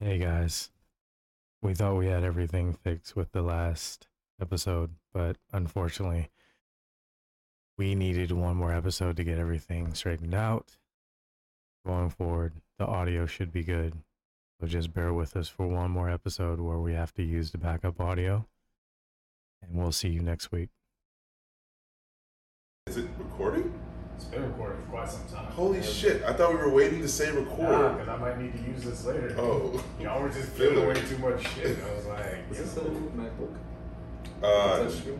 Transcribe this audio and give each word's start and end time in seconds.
Hey 0.00 0.18
guys, 0.18 0.70
we 1.60 1.74
thought 1.74 1.96
we 1.96 2.06
had 2.06 2.22
everything 2.22 2.72
fixed 2.72 3.16
with 3.16 3.32
the 3.32 3.42
last 3.42 4.06
episode, 4.40 4.94
but 5.12 5.38
unfortunately, 5.52 6.30
we 7.76 7.96
needed 7.96 8.30
one 8.30 8.56
more 8.56 8.72
episode 8.72 9.16
to 9.16 9.24
get 9.24 9.40
everything 9.40 9.92
straightened 9.94 10.36
out. 10.36 10.76
Going 11.84 12.10
forward, 12.10 12.52
the 12.78 12.86
audio 12.86 13.26
should 13.26 13.52
be 13.52 13.64
good. 13.64 13.94
So 14.60 14.68
just 14.68 14.94
bear 14.94 15.12
with 15.12 15.36
us 15.36 15.48
for 15.48 15.66
one 15.66 15.90
more 15.90 16.08
episode 16.08 16.60
where 16.60 16.78
we 16.78 16.92
have 16.92 17.12
to 17.14 17.24
use 17.24 17.50
the 17.50 17.58
backup 17.58 18.00
audio. 18.00 18.46
And 19.60 19.74
we'll 19.74 19.90
see 19.90 20.10
you 20.10 20.20
next 20.20 20.52
week. 20.52 20.68
Is 22.86 22.98
it 22.98 23.08
recording? 23.18 23.77
It's 24.18 24.24
been 24.26 24.42
recording 24.42 24.82
for 24.84 24.90
quite 24.90 25.08
some 25.08 25.24
time. 25.28 25.44
Holy 25.52 25.80
shit! 25.80 26.24
I 26.24 26.32
thought 26.32 26.50
we 26.50 26.56
were 26.58 26.70
waiting 26.70 27.00
to 27.02 27.08
say 27.08 27.30
Nah, 27.32 27.38
record. 27.38 27.92
because 27.98 28.08
I 28.08 28.16
might 28.16 28.36
need 28.40 28.52
to 28.52 28.58
use 28.68 28.82
this 28.82 29.04
later. 29.04 29.32
Oh. 29.38 29.80
Y'all 30.00 30.20
were 30.20 30.28
just 30.28 30.48
Feel 30.50 30.70
giving 30.74 30.84
away 30.86 30.94
too 31.02 31.18
much 31.18 31.46
shit. 31.54 31.78
I 31.88 31.94
was 31.94 32.06
like, 32.06 32.38
Is 32.50 32.58
yo, 32.58 32.64
this 32.64 32.76
a 32.78 32.80
MacBook? 32.80 33.54
Uh, 34.42 34.78
Touchscreen? 34.80 35.18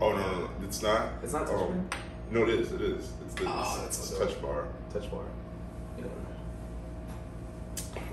oh 0.00 0.12
no, 0.12 0.16
no, 0.16 0.38
no, 0.40 0.50
it's 0.62 0.80
not. 0.82 1.10
It's 1.22 1.34
not 1.34 1.46
Oh, 1.48 1.52
touchscreen? 1.52 1.84
no, 2.30 2.42
it 2.44 2.48
is. 2.48 2.72
It 2.72 2.80
is. 2.80 3.12
It's 3.26 3.34
the 3.34 3.44
Oh, 3.46 3.82
it's 3.86 3.98
a 3.98 4.02
so- 4.02 4.24
touch 4.26 4.40
bar. 4.40 4.68
Touch 4.94 5.10
bar. 5.10 5.24
You 5.98 6.04
know. 6.04 6.10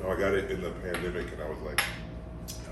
No, 0.03 0.11
I 0.11 0.19
got 0.19 0.33
it 0.33 0.51
in 0.51 0.59
the 0.61 0.71
pandemic, 0.71 1.31
and 1.31 1.41
I 1.41 1.49
was 1.49 1.59
like, 1.59 1.81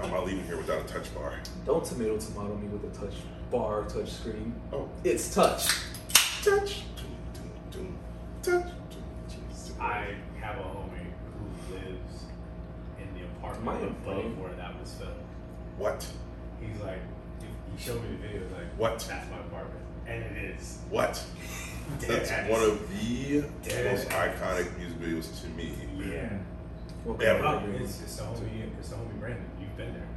I'm 0.03 0.11
not 0.11 0.25
leaving 0.25 0.43
here 0.43 0.57
without 0.57 0.81
a 0.81 0.83
touch 0.93 1.13
bar. 1.16 1.33
Don't 1.66 1.83
tomato 1.85 2.17
tomato 2.17 2.55
me 2.57 2.67
with 2.67 2.83
a 2.93 2.99
touch 2.99 3.16
bar, 3.49 3.85
touch 3.85 4.11
screen. 4.11 4.53
Oh, 4.73 4.89
It's 5.05 5.33
touch. 5.33 5.69
touch, 6.43 6.83
I 8.47 10.15
have 10.39 10.57
a 10.57 10.61
homie 10.61 11.11
who 11.38 11.73
lives 11.75 12.23
in 12.97 13.13
the 13.19 13.25
apartment 13.25 13.77
Am 13.77 13.83
I 13.83 13.88
above 13.88 14.39
where 14.39 14.53
that 14.53 14.79
was 14.79 14.93
filmed. 14.93 15.13
What? 15.77 16.08
He's 16.61 16.80
like, 16.81 16.99
he 17.41 17.47
he 17.75 17.83
showed 17.83 18.02
me 18.03 18.11
the 18.11 18.17
video. 18.27 18.44
He's 18.44 18.52
like, 18.53 18.73
What? 18.77 18.99
That's 18.99 19.30
my 19.30 19.39
apartment, 19.39 19.81
and 20.07 20.23
it 20.23 20.55
is. 20.55 20.77
What? 20.89 21.22
That's 21.99 22.30
Dead 22.30 22.49
one 22.49 22.63
of 22.63 22.89
the 22.89 23.44
Dead 23.63 23.91
most 23.91 24.09
ass. 24.11 24.39
iconic 24.39 24.77
music 24.77 25.00
videos 25.00 25.41
to 25.41 25.47
me. 25.50 25.73
Yeah. 25.97 26.29
Welcome 27.03 27.27
Ever. 27.27 27.44
back, 27.44 27.63
Oh, 27.66 27.83
it's, 27.83 28.02
it's 28.02 28.16
the 28.16 28.23
homie. 28.23 28.69
It's 28.79 28.89
the 28.89 28.95
homie 28.95 29.19
Brandon. 29.19 29.45
You've 29.59 29.75
been 29.75 29.94
there. 29.94 30.07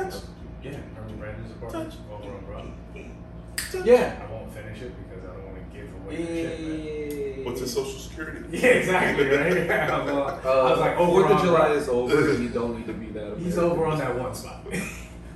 Touch. 0.00 0.14
Yeah. 0.62 0.70
Remember 0.94 1.16
Brandon's 1.16 1.50
apartment 1.52 1.90
Touch. 1.90 1.98
over 2.12 2.34
on 2.34 2.44
Broad? 2.44 3.84
Yeah. 3.84 4.22
I 4.28 4.32
won't 4.32 4.52
finish 4.52 4.80
it 4.82 4.92
because 5.08 5.24
I 5.24 5.32
don't 5.34 5.44
want 5.44 5.51
to 5.51 5.51
give 5.72 5.88
away 6.04 6.16
the 6.16 6.26
shit. 6.26 6.60
Man. 6.60 7.38
Yeah. 7.38 7.44
What's 7.44 7.60
his 7.60 7.72
social 7.74 7.98
security? 7.98 8.40
Yeah, 8.58 8.66
exactly, 8.68 9.26
right? 9.26 9.70
I 9.90 9.98
was 10.04 10.12
like, 10.12 10.44
Uh, 10.44 10.48
I 10.50 10.70
was 10.70 10.80
like 10.80 10.96
over 10.98 11.20
Fourth 11.28 11.32
of 11.32 11.42
July 11.42 11.68
is 11.72 11.88
over. 11.88 12.32
you 12.42 12.48
don't 12.50 12.76
need 12.76 12.86
to 12.86 12.92
be 12.92 13.06
that. 13.12 13.38
He's 13.38 13.56
American. 13.56 13.78
over 13.80 13.86
on 13.86 13.98
that 13.98 14.18
one 14.18 14.34
spot. 14.34 14.64
Where? 14.64 14.80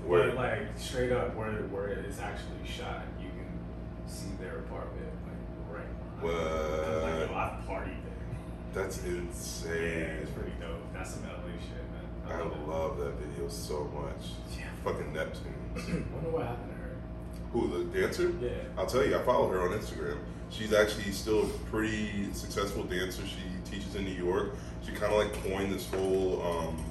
Where, 0.06 0.33
like, 0.34 0.61
straight 0.77 1.11
up 1.11 1.34
where 1.34 1.51
where 1.75 1.89
it 1.89 2.05
is 2.05 2.20
actually 2.20 2.65
shot, 2.65 3.03
you 3.20 3.27
can 3.28 3.48
see 4.06 4.28
their 4.39 4.59
apartment, 4.61 5.11
like, 5.27 5.83
right 5.83 6.20
behind. 6.20 6.39
I 6.39 6.95
was 6.95 7.03
like, 7.03 7.31
yo, 7.31 7.34
I 7.34 7.59
partied 7.67 8.03
there. 8.05 8.83
That's 8.84 9.03
Yeah, 9.05 9.12
insane. 9.19 10.23
it's 10.23 10.31
pretty 10.31 10.53
dope. 10.61 10.78
That's 10.95 11.11
some 11.15 11.25
LA 11.25 11.50
shit, 11.59 11.83
man. 11.91 12.06
I 12.28 12.39
love 12.39 12.69
love 12.69 12.98
that 12.98 13.15
video 13.15 13.48
so 13.48 13.91
much. 13.95 14.31
Yeah. 14.56 14.67
Fucking 14.84 15.12
Neptune. 15.12 15.55
I 15.75 16.15
wonder 16.15 16.31
what 16.31 16.47
happened 16.47 16.71
to 16.71 16.75
her. 16.76 16.76
Who, 17.57 17.85
the 17.85 17.99
dancer? 17.99 18.35
Yeah. 18.43 18.51
I'll 18.77 18.85
tell 18.85 19.03
you, 19.07 19.17
I 19.17 19.23
follow 19.23 19.49
her 19.49 19.62
on 19.62 19.71
Instagram. 19.71 20.19
She's 20.51 20.75
actually 20.75 21.11
still 21.12 21.45
a 21.47 21.49
pretty 21.71 22.31
successful 22.35 22.85
dancer. 22.85 23.23
She 23.27 23.71
teaches 23.71 23.95
in 23.95 24.05
New 24.05 24.11
York. 24.11 24.55
She 24.85 24.93
kind 24.93 25.11
of 25.11 25.19
like 25.19 25.33
coined 25.43 25.73
this 25.73 25.89
whole 25.89 26.43
um, 26.43 26.84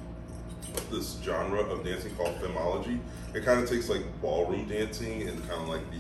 this 0.90 1.20
genre 1.24 1.60
of 1.62 1.86
dancing 1.86 2.16
called 2.16 2.36
femology. 2.42 3.00
It 3.36 3.46
kind 3.46 3.62
of 3.62 3.70
takes 3.70 3.90
like 3.90 4.02
ballroom 4.22 4.68
dancing 4.68 5.28
and 5.28 5.40
kind 5.48 5.62
of 5.62 5.70
like 5.70 5.90
the 5.92 5.98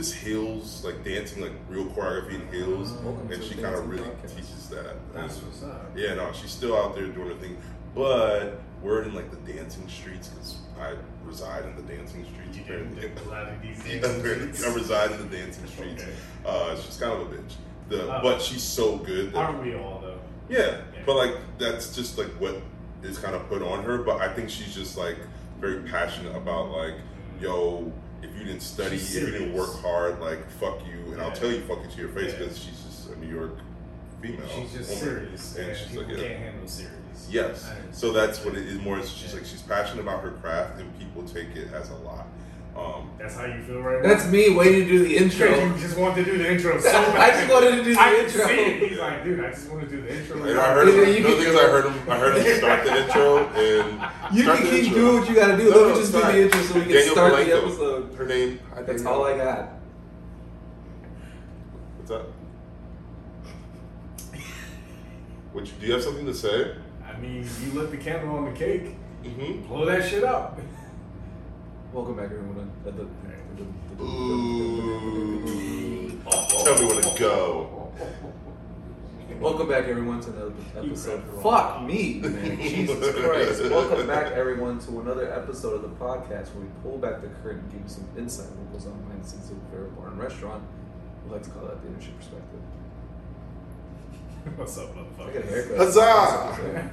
just 0.00 0.14
heels, 0.14 0.84
like 0.84 1.04
dancing 1.04 1.42
like 1.42 1.52
real 1.68 1.86
choreography 1.86 2.34
in 2.34 2.52
heels, 2.52 2.92
Welcome 2.92 3.32
and 3.32 3.42
she 3.42 3.54
kind 3.56 3.74
of 3.74 3.88
really 3.88 4.04
podcast. 4.04 4.36
teaches 4.36 4.68
that. 4.68 4.94
That's 5.12 5.38
what's 5.38 5.64
up. 5.64 5.90
yeah, 5.96 6.14
no, 6.14 6.32
she's 6.32 6.52
still 6.52 6.76
out 6.76 6.94
there 6.94 7.08
doing 7.08 7.28
her 7.28 7.34
thing. 7.34 7.56
But 7.92 8.60
we're 8.82 9.02
in 9.02 9.14
like 9.14 9.30
the 9.32 9.52
dancing 9.52 9.88
streets 9.88 10.28
because 10.28 10.58
I 10.80 10.94
reside 11.24 11.64
in 11.64 11.76
the 11.76 11.82
dancing 11.82 12.24
streets. 12.24 12.56
You 12.56 12.62
apparently. 12.64 13.00
didn't 13.02 13.18
a 13.26 13.28
lot 13.30 13.48
of 13.48 13.62
these 13.62 13.86
Yeah, 13.86 14.06
apparently. 14.06 14.64
I 14.66 14.74
reside 14.74 15.10
in 15.12 15.28
the 15.28 15.36
dancing 15.36 15.66
streets. 15.66 16.02
Okay. 16.02 16.12
Uh, 16.44 16.76
she's 16.76 16.96
kind 16.96 17.12
of 17.12 17.20
a 17.32 17.34
bitch. 17.36 17.52
The, 17.88 18.02
Oh. 18.16 18.20
but 18.22 18.40
she's 18.42 18.62
so 18.62 18.96
good. 18.98 19.32
That, 19.32 19.38
Aren't 19.38 19.62
we 19.62 19.74
all 19.74 20.00
though? 20.02 20.18
yeah, 20.48 20.58
Yeah. 20.58 21.02
but 21.06 21.16
like 21.16 21.34
that's 21.58 21.94
just 21.94 22.18
like 22.18 22.28
what 22.40 22.56
is 23.02 23.18
kind 23.18 23.34
of 23.34 23.46
put 23.48 23.62
on 23.62 23.84
her. 23.84 23.98
But 23.98 24.20
I 24.20 24.32
think 24.32 24.50
she's 24.50 24.74
just 24.74 24.96
like 24.96 25.16
very 25.60 25.80
passionate 25.82 26.34
about 26.34 26.70
like, 26.70 26.94
yo, 27.40 27.92
if 28.22 28.30
you 28.38 28.44
didn't 28.44 28.60
study, 28.62 28.96
if 28.96 29.14
you 29.14 29.26
didn't 29.26 29.52
work 29.54 29.74
hard, 29.80 30.20
like 30.20 30.50
fuck 30.52 30.80
you, 30.86 31.12
and 31.12 31.20
I'll 31.22 31.32
tell 31.32 31.50
you 31.50 31.60
fuck 31.62 31.84
it 31.84 31.90
to 31.92 31.98
your 31.98 32.08
face 32.10 32.32
Yeah. 32.32 32.38
because 32.38 32.58
she's 32.58 32.80
just 32.82 33.10
a 33.10 33.18
New 33.18 33.32
York 33.34 33.58
female. 34.22 34.46
She's 34.48 34.72
just 34.72 34.90
woman. 35.02 35.04
serious, 35.04 35.56
and 35.56 35.68
and 35.68 35.76
she's 35.78 35.96
like, 35.96 36.08
yeah. 36.08 36.16
can't 36.16 36.38
handle 36.40 36.68
serious. 36.68 36.94
Yes. 37.30 37.64
I. 37.70 37.92
So 37.92 38.12
that's 38.12 38.44
what 38.44 38.54
it 38.54 38.66
is 38.66 38.78
more. 38.80 39.00
She's 39.02 39.30
Yeah. 39.32 39.38
like 39.38 39.46
she's 39.46 39.62
passionate 39.62 40.02
about 40.02 40.22
her 40.22 40.30
craft, 40.32 40.78
and 40.80 40.98
people 40.98 41.22
take 41.22 41.54
it 41.56 41.72
as 41.72 41.90
a 41.90 41.94
lot. 41.96 42.26
Um, 42.76 43.10
That's 43.18 43.36
how 43.36 43.44
you 43.44 43.62
feel 43.62 43.78
right 43.82 44.02
now. 44.02 44.08
That's 44.08 44.26
me 44.26 44.50
waiting 44.50 44.80
to 44.80 44.88
do 44.88 44.98
the 45.06 45.16
intro. 45.22 45.46
You 45.48 45.78
just 45.78 45.96
wanted 45.96 46.24
to 46.24 46.32
do 46.32 46.38
the 46.38 46.50
intro 46.50 46.80
so 46.80 46.88
I 47.16 47.30
just 47.30 47.48
wanted 47.52 47.76
to 47.76 47.84
do 47.84 47.94
the 47.94 48.00
I 48.00 48.14
intro. 48.16 48.46
see 48.48 48.52
it. 48.54 48.88
He's 48.90 48.98
like, 48.98 49.22
dude, 49.22 49.44
I 49.44 49.50
just 49.50 49.70
want 49.70 49.82
to 49.88 49.96
do 49.96 50.02
the 50.02 50.12
intro. 50.18 50.42
and 50.42 50.58
I 50.58 50.74
heard 50.74 50.88
him. 50.88 50.94
You 51.14 51.20
No, 51.22 51.28
can- 51.28 51.38
the 51.38 51.44
thing 51.44 51.56
I 51.56 51.62
heard 51.70 51.84
him. 51.86 52.10
I 52.10 52.18
heard 52.18 52.36
him 52.44 52.56
start 52.56 52.84
the 52.84 53.04
intro, 53.04 53.38
and 53.54 54.36
You 54.36 54.42
can 54.42 54.56
keep 54.64 54.72
intro. 54.86 54.94
doing 54.98 55.20
what 55.20 55.28
you 55.28 55.34
gotta 55.36 55.56
do. 55.56 55.70
No, 55.70 55.70
Let 55.70 55.76
no, 55.76 55.88
me 55.90 55.94
just 56.00 56.14
it's 56.14 56.26
do 56.26 56.32
the 56.32 56.42
intro 56.42 56.60
so 56.62 56.74
we 56.74 56.80
can 56.80 56.90
Daniel 56.92 57.14
start 57.14 57.32
the 57.46 57.56
episode. 57.56 58.14
Her 58.16 58.26
name. 58.26 58.58
Hi, 58.74 58.82
That's 58.82 59.02
Danielle. 59.02 59.14
all 59.22 59.24
I 59.26 59.36
got. 59.36 59.68
What's 61.98 62.10
up? 62.10 62.26
What 65.52 65.66
you, 65.66 65.72
do 65.80 65.86
you 65.86 65.92
have 65.92 66.02
something 66.02 66.26
to 66.26 66.34
say? 66.34 66.74
I 67.14 67.18
mean, 67.20 67.48
you 67.62 67.80
lit 67.80 67.90
the 67.90 67.96
candle 67.96 68.36
on 68.36 68.44
the 68.46 68.52
cake. 68.58 68.96
Mm-hmm. 69.22 69.66
Blow 69.68 69.84
that 69.86 70.08
shit 70.08 70.24
up. 70.24 70.58
Welcome 71.92 72.16
back, 72.16 72.26
everyone. 72.26 72.70
Uh, 72.86 72.90
the- 72.90 74.04
Ooh. 74.04 76.20
Tell 76.64 76.78
me 76.80 76.86
where 76.86 77.00
to 77.02 77.18
go. 77.18 77.92
Welcome 79.40 79.68
back, 79.68 79.84
everyone, 79.84 80.20
to 80.22 80.30
another 80.30 80.52
episode. 80.76 81.22
Fuck 81.42 81.82
me, 81.82 82.14
man. 82.20 82.56
Jesus 82.60 83.14
Christ. 83.14 83.62
Welcome 83.70 84.06
back, 84.06 84.32
everyone, 84.32 84.78
to 84.80 85.00
another 85.00 85.32
episode 85.32 85.74
of 85.74 85.82
the 85.82 85.88
podcast 85.96 86.48
where 86.54 86.64
we 86.64 86.70
pull 86.82 86.98
back 86.98 87.20
the 87.20 87.28
curtain 87.42 87.60
and 87.60 87.72
give 87.72 87.82
you 87.82 87.88
some 87.88 88.06
insight 88.18 88.46
on 88.48 88.56
what 88.64 88.72
goes 88.72 88.86
on 88.86 88.98
behind 89.02 89.22
the 89.24 89.28
scenes 89.28 89.50
of 89.50 89.56
a 89.58 89.70
favorite 89.70 89.96
bar 89.96 90.08
and 90.08 90.18
restaurant. 90.18 90.62
We 91.26 91.32
like 91.32 91.42
to 91.44 91.50
call 91.50 91.66
that 91.66 91.80
the 91.82 91.88
ownership 91.88 92.16
perspective. 92.18 92.60
What's 94.56 94.78
up, 94.78 94.90
I 94.90 94.98
motherfucker? 95.00 95.34
got 95.34 95.42
a 95.44 95.46
haircut. 95.46 95.76
Huzzah! 95.78 96.00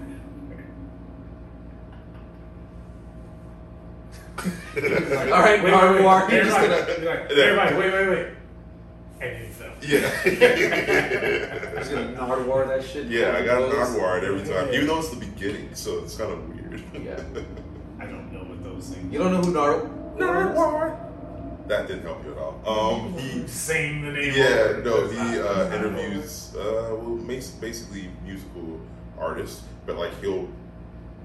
All 4.41 5.41
right, 5.41 5.63
wait, 5.63 5.71
Mark, 5.71 5.83
wait, 5.89 5.95
wait. 5.97 6.03
Mark, 6.03 6.31
you're 6.31 6.43
just 6.45 6.57
Everybody, 6.57 6.81
gonna- 6.93 7.03
you're 7.03 7.55
like, 7.55 7.71
everybody, 7.71 7.75
wait, 7.75 7.93
wait, 7.93 8.09
wait. 8.09 8.27
And 9.21 9.45
you 9.45 9.53
fell. 9.53 9.69
Yeah. 9.83 9.99
Just 11.75 11.91
gonna 11.91 12.13
Nardwuar 12.17 12.67
that 12.67 12.83
shit. 12.83 13.05
yeah, 13.07 13.35
I 13.37 13.45
got 13.45 13.61
an 13.61 13.69
Close. 13.69 13.89
hardwired 13.89 14.23
every 14.23 14.41
time, 14.51 14.73
even 14.73 14.87
though 14.87 14.97
it's 14.97 15.09
the 15.09 15.17
beginning, 15.17 15.69
so 15.75 15.99
it's 15.99 16.15
kind 16.17 16.31
of 16.31 16.49
weird. 16.49 16.81
Yeah. 16.93 17.21
I 17.99 18.05
don't 18.07 18.31
know 18.33 18.39
what 18.39 18.63
those 18.63 18.89
things. 18.89 19.13
You 19.13 19.19
don't 19.19 19.31
know 19.31 19.41
who 19.41 19.53
Nardwuar 19.53 20.17
Nardwuar. 20.17 21.10
That 21.71 21.87
didn't 21.87 22.03
help 22.03 22.25
you 22.25 22.33
at 22.33 22.37
all. 22.37 22.95
Um, 22.97 23.17
he 23.17 23.47
Saying 23.47 24.01
the 24.01 24.11
name. 24.11 24.33
Yeah, 24.35 24.81
no, 24.83 25.07
he 25.07 25.39
uh, 25.39 25.73
interviews, 25.73 26.53
uh, 26.53 26.97
well, 26.99 27.15
basically 27.61 28.09
musical 28.25 28.77
artists, 29.17 29.63
but 29.85 29.95
like 29.95 30.11
he'll 30.19 30.49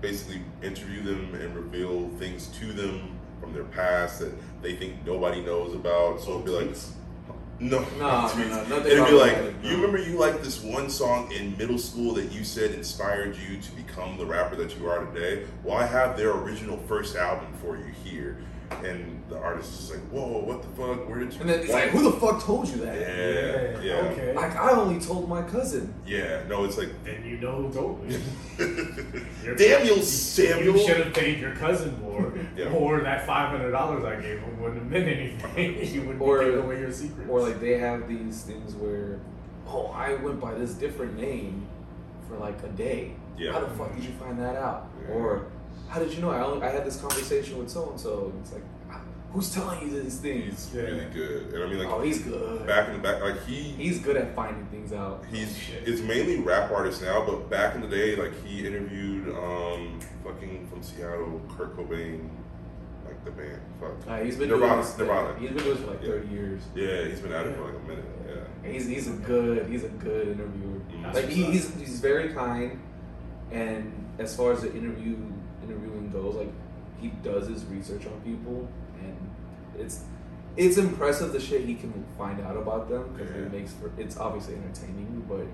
basically 0.00 0.41
interview 0.62 1.03
them 1.03 1.35
and 1.35 1.53
reveal 1.56 2.09
things 2.20 2.47
to 2.61 2.73
them 2.73 3.19
from 3.41 3.55
their 3.55 3.65
past 3.65 4.20
that 4.20 4.32
they 4.62 4.76
think 4.76 5.05
nobody 5.05 5.41
knows 5.41 5.75
about. 5.75 6.20
So 6.20 6.38
it'll 6.38 6.43
be 6.43 6.50
like, 6.50 6.76
no, 7.59 7.81
No, 7.81 7.81
no, 7.99 7.99
no, 7.99 8.65
nothing 8.67 8.93
It'll 8.93 9.06
be 9.06 9.12
like, 9.15 9.35
that, 9.35 9.65
no. 9.65 9.69
you 9.69 9.75
remember 9.75 9.99
you 9.99 10.17
liked 10.17 10.44
this 10.44 10.62
one 10.62 10.88
song 10.91 11.32
in 11.32 11.59
middle 11.59 11.79
school 11.79 12.15
that 12.15 12.31
you 12.31 12.44
said 12.44 12.70
inspired 12.70 13.37
you 13.37 13.61
to 13.61 13.73
become 13.73 14.17
the 14.17 14.25
rapper 14.25 14.55
that 14.55 14.79
you 14.79 14.88
are 14.88 15.05
today? 15.06 15.44
Well, 15.65 15.76
I 15.76 15.87
have 15.87 16.17
their 16.17 16.31
original 16.31 16.76
first 16.87 17.17
album 17.17 17.53
for 17.61 17.76
you 17.76 17.93
here. 18.05 18.38
And 18.84 19.23
the 19.28 19.38
artist 19.38 19.81
is 19.81 19.90
like, 19.90 20.00
whoa, 20.11 20.38
what 20.44 20.62
the 20.62 20.69
fuck? 20.69 21.08
Where 21.08 21.19
did 21.19 21.32
you? 21.32 21.40
And 21.40 21.49
then 21.50 21.61
he's 21.62 21.73
like, 21.73 21.90
who 21.90 22.02
the 22.02 22.12
fuck 22.19 22.43
told 22.43 22.69
you 22.69 22.76
that? 22.78 23.00
Yeah, 23.00 23.81
yeah. 23.82 24.08
Okay. 24.11 24.32
Like, 24.34 24.55
I 24.56 24.70
only 24.70 25.00
told 25.00 25.28
my 25.28 25.43
cousin. 25.43 25.93
Yeah, 26.06 26.43
no, 26.49 26.64
it's 26.64 26.78
like 26.78 26.90
And 27.06 27.25
you 27.25 27.38
know 27.38 27.62
who 27.62 27.73
told 27.73 28.05
me. 28.05 28.19
Your- 29.44 29.56
Damn 29.56 29.87
you, 29.87 29.94
You 29.96 30.02
should 30.78 30.99
have 31.05 31.14
paid 31.14 31.38
your 31.40 31.55
cousin 31.56 32.00
more, 32.00 32.32
Yeah. 32.56 32.69
or 32.70 33.00
that 33.00 33.26
five 33.26 33.50
hundred 33.50 33.70
dollars 33.73 34.05
I 34.05 34.17
gave 34.20 34.40
him 34.40 34.61
wouldn't 34.61 34.81
have 34.82 34.90
meant 34.90 35.08
anything. 35.08 35.94
you 35.94 36.00
wouldn't 36.02 36.20
Or- 36.20 36.38
be 36.38 36.44
giving 36.46 36.61
away 36.64 36.81
your 36.81 36.93
secrets. 36.93 37.29
Or 37.31 37.40
like 37.43 37.61
they 37.61 37.79
have 37.79 38.08
these 38.08 38.43
things 38.43 38.75
where, 38.75 39.19
oh, 39.67 39.87
I 39.88 40.14
went 40.14 40.40
by 40.40 40.55
this 40.55 40.75
different 40.75 41.19
name 41.19 41.67
for 42.29 42.37
like 42.38 42.62
a 42.62 42.69
day. 42.69 43.14
Yeah. 43.38 43.52
How 43.52 43.61
the 43.61 43.69
fuck 43.75 43.94
did 43.94 44.05
you 44.05 44.12
find 44.12 44.38
that 44.40 44.56
out? 44.56 44.88
Yeah. 45.02 45.14
Or 45.14 45.46
how 45.88 46.00
did 46.00 46.12
you 46.12 46.21
know? 46.21 46.31
I 46.31 46.41
only 46.43 46.67
I 46.67 46.71
had 46.71 46.85
this 46.85 47.00
conversation 47.00 47.59
with 47.59 47.71
so 47.71 47.91
and 47.91 48.00
so. 48.00 48.33
It's 48.43 48.53
like, 48.53 48.62
who's 49.33 49.53
telling 49.55 49.81
you 49.91 50.03
these 50.03 50.19
things? 50.19 50.71
He's 50.73 50.83
really 50.83 51.05
good, 51.12 51.53
and 51.55 51.62
I 51.62 51.67
mean, 51.67 51.79
like 51.79 51.88
oh, 51.88 52.00
he's 52.00 52.21
good. 52.23 52.67
back 52.67 52.88
in 52.88 52.94
the 52.97 53.00
back, 53.03 53.23
like 53.23 53.44
he 53.47 53.62
He's 53.73 53.99
good 54.00 54.17
at 54.17 54.35
finding 54.35 54.67
things 54.67 54.93
out. 54.93 55.25
he's 55.31 55.56
Shit. 55.56 55.87
it's 55.87 56.00
mainly 56.00 56.41
rap 56.41 56.71
artists 56.71 57.03
now, 57.03 57.25
but 57.25 57.49
back 57.50 57.75
in 57.75 57.81
the 57.81 57.88
day, 57.88 58.17
like 58.17 58.33
he 58.44 58.67
interviewed 58.67 59.29
um 59.35 60.00
fucking 60.25 60.69
from 60.69 60.83
Seattle, 60.83 61.41
Kurt 61.56 61.77
Cobain, 61.77 62.29
like 63.05 63.25
the 63.25 63.31
band. 63.31 63.61
Fuck. 63.81 63.91
Uh, 64.09 64.19
he's 64.25 64.37
been 64.37 64.49
Nirvana, 64.49 64.75
doing 64.75 64.85
this, 64.85 64.99
Nirvana. 64.99 65.39
He's 65.39 65.50
been 65.50 65.65
doing 65.65 65.77
for 65.79 65.87
like 65.93 66.03
Yeah. 66.03 66.09
thirty 66.09 66.29
years. 66.29 66.61
Yeah, 66.75 67.05
he's 67.05 67.21
been 67.21 67.32
at 67.32 67.47
it 67.47 67.56
for 67.56 67.65
like 67.65 67.75
a 67.75 67.89
minute. 67.89 68.05
Yeah. 68.27 68.35
And 68.65 68.73
he's 68.75 68.87
he's 68.87 69.06
a 69.09 69.12
good 69.12 69.67
he's 69.69 69.85
a 69.85 69.89
good 69.89 70.29
interviewer. 70.29 70.81
Mhm. 70.93 71.15
Like 71.15 71.29
he, 71.29 71.44
he's 71.44 71.73
he's 71.77 72.00
very 72.00 72.31
kind, 72.32 72.81
and 73.53 73.93
as 74.19 74.35
far 74.35 74.53
as 74.53 74.62
the 74.62 74.75
interview 74.75 75.15
goes, 76.26 76.37
like 76.37 76.52
he 77.00 77.08
does 77.23 77.49
his 77.49 77.64
research 77.67 78.06
on 78.06 78.20
people, 78.23 78.69
and 79.02 79.17
it's 79.78 80.02
it's 80.56 80.78
impressive 80.78 81.32
the 81.32 81.40
shit 81.40 81.64
he 81.67 81.75
can 81.75 81.93
find 82.17 82.40
out 82.40 82.56
about 82.56 82.88
them 82.88 83.12
because 83.12 83.31
Yeah. 83.34 83.43
it 83.43 83.52
makes 83.52 83.73
for 83.75 83.90
it's 83.99 84.17
obviously 84.17 84.55
entertaining, 84.55 85.25
but 85.28 85.46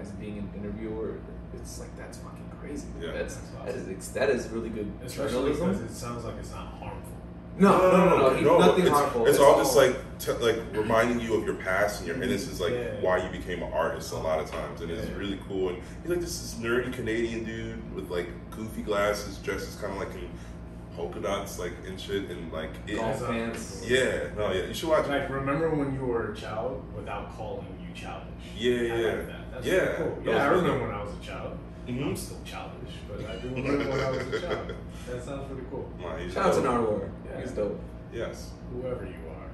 as 0.00 0.10
being 0.12 0.38
an 0.38 0.50
interviewer, 0.56 1.14
it's 1.54 1.80
like 1.80 1.96
that's 1.96 2.18
fucking 2.18 2.48
crazy. 2.60 2.86
Yeah. 3.00 3.12
that's 3.12 3.36
That's 3.36 3.50
that 3.64 3.90
is 3.90 4.08
that 4.12 4.30
is 4.30 4.48
really 4.48 4.68
good 4.70 4.90
Especially 5.04 5.50
because 5.50 5.58
journalism. 5.58 5.86
it 5.86 5.90
sounds 5.92 6.24
like 6.24 6.36
it's 6.38 6.52
not 6.52 6.66
harmful. 6.78 7.12
No, 7.60 7.78
no, 7.78 7.90
no, 7.90 8.16
no, 8.16 8.34
he- 8.34 8.42
nothing 8.42 8.86
it's, 8.86 8.90
harmful. 8.90 9.26
It's, 9.26 9.38
all 9.38 9.58
just 9.58 9.76
like 9.76 9.94
t- 10.18 10.32
like 10.32 10.56
reminding 10.72 11.20
you 11.20 11.34
of 11.34 11.44
your 11.44 11.56
past 11.56 11.98
and 11.98 12.06
your 12.06 12.16
mm-hmm. 12.16 12.24
innocence, 12.24 12.58
like 12.58 12.74
why 13.00 13.22
you 13.22 13.30
became 13.30 13.62
an 13.62 13.72
artist 13.72 14.12
a 14.12 14.16
lot 14.16 14.40
of 14.40 14.50
times, 14.50 14.80
and 14.80 14.90
it's 14.90 15.08
really 15.10 15.38
cool. 15.46 15.68
And 15.68 15.82
he's 16.02 16.10
like 16.10 16.20
this 16.20 16.42
is 16.42 16.54
nerdy 16.54 16.92
Canadian 16.92 17.44
dude 17.44 17.94
with 17.94 18.10
like 18.10 18.28
goofy 18.50 18.82
glasses, 18.82 19.36
dresses 19.38 19.76
kind 19.76 19.92
of 19.92 19.98
like 19.98 20.14
in 20.14 20.30
polka 20.96 21.20
dots, 21.20 21.58
like 21.58 21.72
and 21.86 22.00
shit, 22.00 22.30
and 22.30 22.52
like 22.52 22.70
it, 22.86 22.96
golf 22.96 23.26
pants. 23.26 23.82
yeah, 23.86 24.28
no, 24.36 24.52
yeah, 24.52 24.64
you 24.64 24.74
should 24.74 24.88
watch. 24.88 25.06
Like, 25.06 25.28
remember 25.28 25.70
when 25.70 25.94
you 25.94 26.00
were 26.00 26.32
a 26.32 26.36
child 26.36 26.82
without 26.94 27.36
calling 27.36 27.66
you 27.86 27.94
childish? 27.94 28.26
Yeah, 28.56 28.72
yeah. 28.72 28.94
like 28.94 29.26
that. 29.26 29.52
That's 29.52 29.66
Yeah, 29.66 29.72
really 29.74 29.96
cool. 29.96 30.22
Yeah, 30.24 30.42
I 30.42 30.46
remember 30.46 30.86
when 30.86 30.94
I 30.94 31.02
was 31.02 31.12
a 31.14 31.26
child. 31.26 31.58
Mhm. 31.86 32.06
I'm 32.08 32.16
still 32.16 32.38
childish, 32.44 32.94
but 33.08 33.28
I 33.28 33.36
do 33.36 33.48
remember 33.54 33.90
when 33.90 34.00
I 34.00 34.10
was 34.10 34.18
a 34.26 34.40
child. 34.40 34.72
That 35.08 35.22
sounds 35.24 35.46
pretty 35.48 35.66
cool. 35.70 35.88
Nah, 36.00 36.18
Shout 36.28 36.46
out 36.46 36.54
to 36.54 36.62
dope. 36.62 36.64
Nardwuar. 36.64 37.10
Yeah. 37.28 37.40
He's 37.40 37.50
dope. 37.52 37.80
Yes. 38.12 38.50
Whoever 38.72 39.04
you 39.06 39.14
are. 39.30 39.50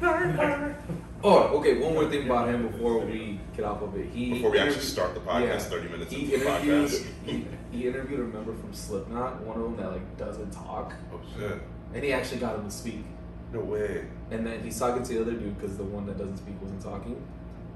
Before 0.00 0.76
Oh, 1.24 1.38
okay. 1.58 1.78
One 1.78 1.94
more 1.94 2.10
thing 2.10 2.24
about 2.26 2.48
him 2.48 2.66
before 2.66 2.98
we 2.98 3.38
get 3.56 3.64
off 3.64 3.80
of 3.82 3.96
it. 3.96 4.06
He 4.12 4.32
before 4.32 4.50
we 4.50 4.58
actually 4.58 4.80
start 4.80 5.14
the 5.14 5.20
podcast, 5.20 5.40
yeah. 5.46 5.58
thirty 5.58 5.88
minutes 5.88 6.12
He 6.12 6.24
into 6.34 6.38
the 6.38 6.50
interviewed. 6.50 6.88
podcast. 6.90 7.06
He, 7.24 7.46
he 7.70 7.86
interviewed 7.86 8.20
a 8.20 8.24
member 8.24 8.52
from 8.54 8.74
Slipknot, 8.74 9.40
one 9.42 9.56
of 9.56 9.62
them 9.62 9.76
that 9.76 9.92
like 9.92 10.16
doesn't 10.18 10.50
talk, 10.50 10.94
Oh 11.14 11.20
shit! 11.38 11.60
and 11.94 12.02
he 12.02 12.12
actually 12.12 12.40
got 12.40 12.56
him 12.56 12.64
to 12.64 12.70
speak. 12.72 13.04
No 13.52 13.60
way. 13.60 14.04
And 14.32 14.44
then 14.44 14.64
he's 14.64 14.76
talking 14.78 15.04
to 15.04 15.14
the 15.14 15.20
other 15.20 15.32
dude 15.34 15.56
because 15.60 15.76
the 15.76 15.84
one 15.84 16.06
that 16.06 16.18
doesn't 16.18 16.38
speak 16.38 16.60
wasn't 16.60 16.82
talking. 16.82 17.22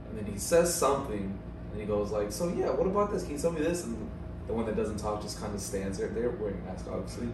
And 0.08 0.19
then 0.19 0.25
he 0.32 0.38
says 0.38 0.75
something, 0.75 1.38
and 1.76 1.82
he 1.82 1.87
goes 1.87 2.11
like, 2.11 2.32
"So 2.32 2.49
yeah, 2.49 2.70
what 2.70 2.87
about 2.87 3.12
this? 3.12 3.25
Can 3.25 3.32
you 3.32 3.38
tell 3.38 3.52
me 3.52 3.61
this?" 3.61 3.84
And 3.84 4.11
the 4.46 4.55
one 4.55 4.64
that 4.64 4.76
doesn't 4.76 4.96
talk 4.96 5.20
just 5.20 5.38
kind 5.38 5.55
of 5.55 5.61
stands 5.61 5.99
there. 5.99 6.08
They're 6.08 6.31
wearing 6.31 6.58
a 6.64 6.70
mask, 6.70 6.87
obviously. 6.90 7.28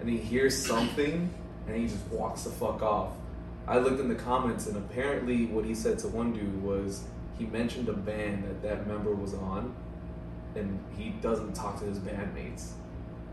And 0.00 0.08
he 0.08 0.18
hears 0.18 0.66
something, 0.66 1.30
and 1.66 1.76
he 1.76 1.86
just 1.86 2.06
walks 2.08 2.42
the 2.42 2.50
fuck 2.50 2.82
off. 2.82 3.12
I 3.66 3.78
looked 3.78 3.98
in 3.98 4.08
the 4.08 4.16
comments, 4.16 4.66
and 4.66 4.76
apparently, 4.76 5.46
what 5.46 5.64
he 5.64 5.74
said 5.74 5.98
to 6.00 6.08
one 6.08 6.34
dude 6.34 6.62
was 6.62 7.04
he 7.38 7.46
mentioned 7.46 7.88
a 7.88 7.94
band 7.94 8.44
that 8.44 8.62
that 8.62 8.86
member 8.86 9.14
was 9.14 9.32
on, 9.32 9.74
and 10.54 10.78
he 10.98 11.10
doesn't 11.22 11.54
talk 11.54 11.78
to 11.78 11.86
his 11.86 11.98
bandmates 11.98 12.72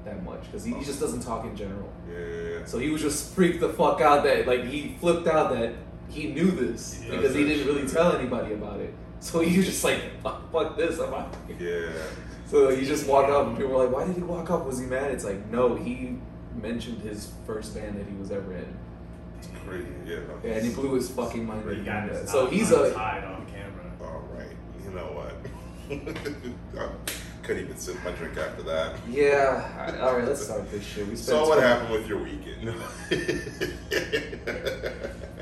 that 0.06 0.24
much 0.24 0.44
because 0.44 0.64
he, 0.64 0.74
he 0.74 0.86
just 0.86 1.02
doesn't 1.02 1.24
talk 1.24 1.44
in 1.44 1.58
general. 1.58 1.92
Yeah, 2.10 2.20
yeah, 2.20 2.60
yeah. 2.60 2.66
So 2.66 2.80
he 2.80 2.90
was 2.90 3.02
just 3.02 3.36
freaked 3.36 3.60
the 3.60 3.74
fuck 3.74 4.00
out 4.00 4.24
that 4.24 4.48
like 4.48 4.64
he 4.64 4.96
flipped 5.02 5.28
out 5.28 5.52
that 5.52 5.74
he 6.10 6.28
knew 6.28 6.52
this 6.52 7.04
Yeah, 7.04 7.18
because 7.18 7.36
he 7.36 7.44
didn't 7.44 7.68
really 7.68 7.86
tell 7.86 8.16
anybody 8.16 8.54
about 8.54 8.80
it. 8.80 8.94
So 9.20 9.42
you 9.42 9.64
just 9.64 9.84
like, 9.84 10.22
fuck, 10.22 10.52
fuck 10.52 10.78
this, 10.78 11.00
I'm 11.00 11.14
out. 11.14 11.34
Yeah. 11.60 11.90
So 12.46 12.70
you 12.70 12.86
just 12.86 13.08
walked 13.08 13.30
up 13.30 13.48
and 13.48 13.58
people 13.58 13.74
were 13.74 13.86
like, 13.86 13.94
why 13.94 14.06
did 14.06 14.16
he 14.16 14.22
walk 14.22 14.50
up? 14.50 14.66
Was 14.66 14.80
he 14.80 14.86
mad? 14.86 15.12
It's 15.12 15.26
like, 15.26 15.46
no, 15.48 15.76
he 15.76 16.18
mentioned 16.56 17.02
his 17.02 17.32
first 17.46 17.76
band 17.76 18.00
that 18.00 18.08
he 18.08 18.16
was 18.16 18.32
ever 18.32 18.54
in. 18.54 18.78
It's 19.40 19.50
crazy. 19.66 19.88
Yeah. 20.06 20.16
no. 20.20 20.40
Yeah, 20.44 20.54
and 20.54 20.66
he 20.66 20.74
blew 20.74 20.94
his 20.96 21.10
fucking 21.10 21.46
mind. 21.46 21.62
But 21.64 21.68
when 21.70 21.76
you 21.78 21.82
he 21.84 21.86
got 21.86 22.10
his 22.10 22.22
that. 22.22 22.30
So 22.30 22.48
he's 22.48 22.72
knots 22.72 22.92
a 22.92 22.94
tied 22.94 23.24
on 23.24 23.46
camera. 23.48 23.92
All 24.02 24.28
right. 24.34 24.56
You 24.84 24.92
know 24.92 25.12
what? 25.14 25.34
I 26.80 26.90
couldn't 27.44 27.64
even 27.66 27.78
sip 27.78 27.98
my 28.04 28.12
drink 28.12 28.38
after 28.38 28.64
that. 28.64 28.96
yeah. 29.10 29.98
All 30.02 30.16
right, 30.18 30.28
let's 30.28 30.44
start 30.46 30.70
this 30.72 30.84
shit. 30.86 31.08
We 31.08 31.16
spent 31.16 31.26
So 31.26 31.48
what 31.48 31.60
20 31.60 31.68
happened 31.68 31.92
with 31.92 32.08
your 32.08 32.24
weekend? 32.24 32.74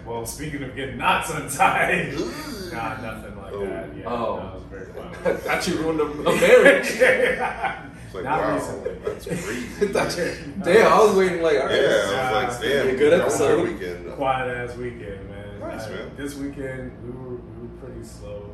Well, 0.06 0.26
speaking 0.28 0.62
of 0.64 0.76
getting 0.76 0.98
knots 0.98 1.32
untied, 1.32 2.14
nah, 2.72 3.02
nothing 3.02 3.35
like 3.46 3.54
Oh. 3.54 3.66
that. 3.66 3.96
Yeah, 3.98 4.04
Oh. 4.10 4.36
no, 4.38 4.48
it 4.48 4.54
was 4.56 4.64
very 4.64 4.92
I 5.06 5.14
fun. 5.14 5.38
thought 5.38 5.68
you 5.68 5.78
ruined 5.78 6.00
a, 6.00 6.04
a 6.30 6.36
marriage. 6.36 6.88
It's 6.90 8.14
like, 8.16 8.24
Not 8.24 8.40
wow, 8.40 8.56
recently. 8.56 8.94
that's 9.04 9.26
crazy. 9.26 9.88
thought 9.94 10.18
you- 10.18 10.54
Damn, 10.64 10.94
I 10.94 11.00
was 11.04 11.16
waiting 11.16 11.42
like, 11.42 11.60
all 11.60 11.66
right. 11.66 11.76
Yeah, 11.82 12.32
I 12.34 12.46
was 12.46 12.60
like, 12.60 12.62
damn, 12.72 12.88
a 12.90 12.96
good 12.96 13.14
episode. 13.14 13.68
weekend. 13.68 14.12
Quiet 14.14 14.70
ass 14.70 14.78
weekend, 14.78 15.30
man. 15.30 15.60
Nice, 15.60 15.90
man. 15.90 16.12
This 16.16 16.36
weekend 16.36 16.92
we 17.04 17.12
were 17.12 17.36
we 17.36 17.68
were 17.68 17.76
pretty 17.82 18.04
slow. 18.04 18.52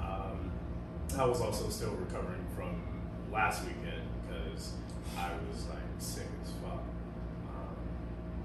Um, 0.00 0.50
I 1.18 1.24
was 1.26 1.40
also 1.40 1.68
still 1.68 1.90
recovering 1.92 2.44
from 2.56 2.80
last 3.32 3.62
weekend 3.64 4.02
because 4.26 4.72
I 5.16 5.30
was 5.50 5.66
like 5.68 5.78
sick 5.98 6.26
as 6.42 6.50
fuck, 6.62 6.82
um, 7.54 7.76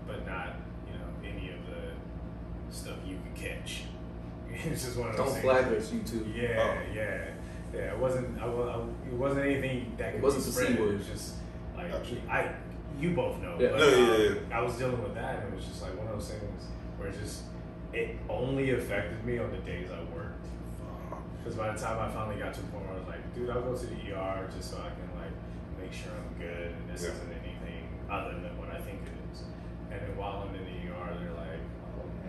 but 0.06 0.26
not 0.28 0.56
you 0.88 0.94
know 1.00 1.08
any 1.24 1.50
of 1.50 1.60
the 1.66 2.76
stuff 2.76 2.98
you 3.08 3.18
could 3.24 3.42
catch. 3.42 3.84
It's 4.54 4.86
just 4.86 4.98
one 4.98 5.10
of 5.10 5.18
those 5.18 5.26
Don't 5.26 5.34
things. 5.34 5.44
flag 5.46 5.66
us, 5.74 5.92
you 5.94 6.00
two. 6.02 6.32
Yeah, 6.34 6.60
Oh. 6.60 6.94
yeah, 6.94 7.26
yeah. 7.74 7.80
It 7.94 7.98
wasn't. 7.98 8.40
I, 8.42 8.46
I, 8.46 8.80
it 9.08 9.14
wasn't 9.14 9.46
anything 9.46 9.94
that 9.98 10.12
could 10.12 10.20
It 10.20 10.24
wasn't 10.24 10.44
be 10.46 10.52
the 10.52 10.56
C 10.58 10.64
spread. 10.74 10.80
It 10.80 10.98
was 10.98 11.08
just 11.08 11.34
like 11.76 11.92
Gotcha. 11.92 12.16
I. 12.30 12.56
You 13.00 13.10
both 13.16 13.42
know. 13.42 13.58
Yeah. 13.60 13.70
But, 13.72 13.80
No, 13.80 13.88
yeah, 13.88 13.96
um, 14.30 14.38
yeah, 14.52 14.58
I 14.60 14.62
was 14.62 14.78
dealing 14.78 15.02
with 15.02 15.16
that, 15.16 15.40
and 15.44 15.54
it 15.54 15.56
was 15.56 15.66
just 15.66 15.82
like 15.82 15.98
one 15.98 16.06
of 16.08 16.14
those 16.14 16.30
things 16.30 16.64
where 16.98 17.10
it 17.10 17.16
just 17.20 17.42
it 17.92 18.18
only 18.30 18.70
affected 18.72 19.26
me 19.26 19.40
on 19.40 19.50
the 19.52 19.58
days 19.58 19.90
I 19.90 19.98
worked. 20.16 20.46
Because 21.40 21.58
by 21.58 21.74
the 21.74 21.80
time 21.80 21.98
I 22.00 22.08
finally 22.14 22.38
got 22.40 22.54
to 22.54 22.60
a 22.62 22.64
point 22.72 22.86
where 22.86 22.96
I 22.96 23.00
was 23.00 23.08
like, 23.08 23.36
dude, 23.36 23.50
I'll 23.50 23.62
go 23.62 23.76
to 23.76 23.86
the 23.86 24.14
ER 24.16 24.48
just 24.56 24.72
so 24.72 24.78
I 24.78 24.94
can 24.96 25.10
like 25.20 25.34
make 25.82 25.92
sure 25.92 26.14
I'm 26.14 26.38
good, 26.40 26.72
and 26.72 26.88
this 26.88 27.02
Yeah. 27.04 27.10
isn't 27.18 27.34
anything 27.34 27.84
other 28.10 28.38
than 28.40 28.56
what 28.62 28.70
I 28.70 28.80
think 28.80 29.02
it 29.04 29.18
is. 29.34 29.42
And 29.92 30.00
then 30.00 30.16
while 30.16 30.46
I'm 30.48 30.54
in 30.56 30.64
the 30.64 30.78
ER, 30.94 31.18
they're 31.20 31.34
like, 31.34 31.43
man, 31.43 31.43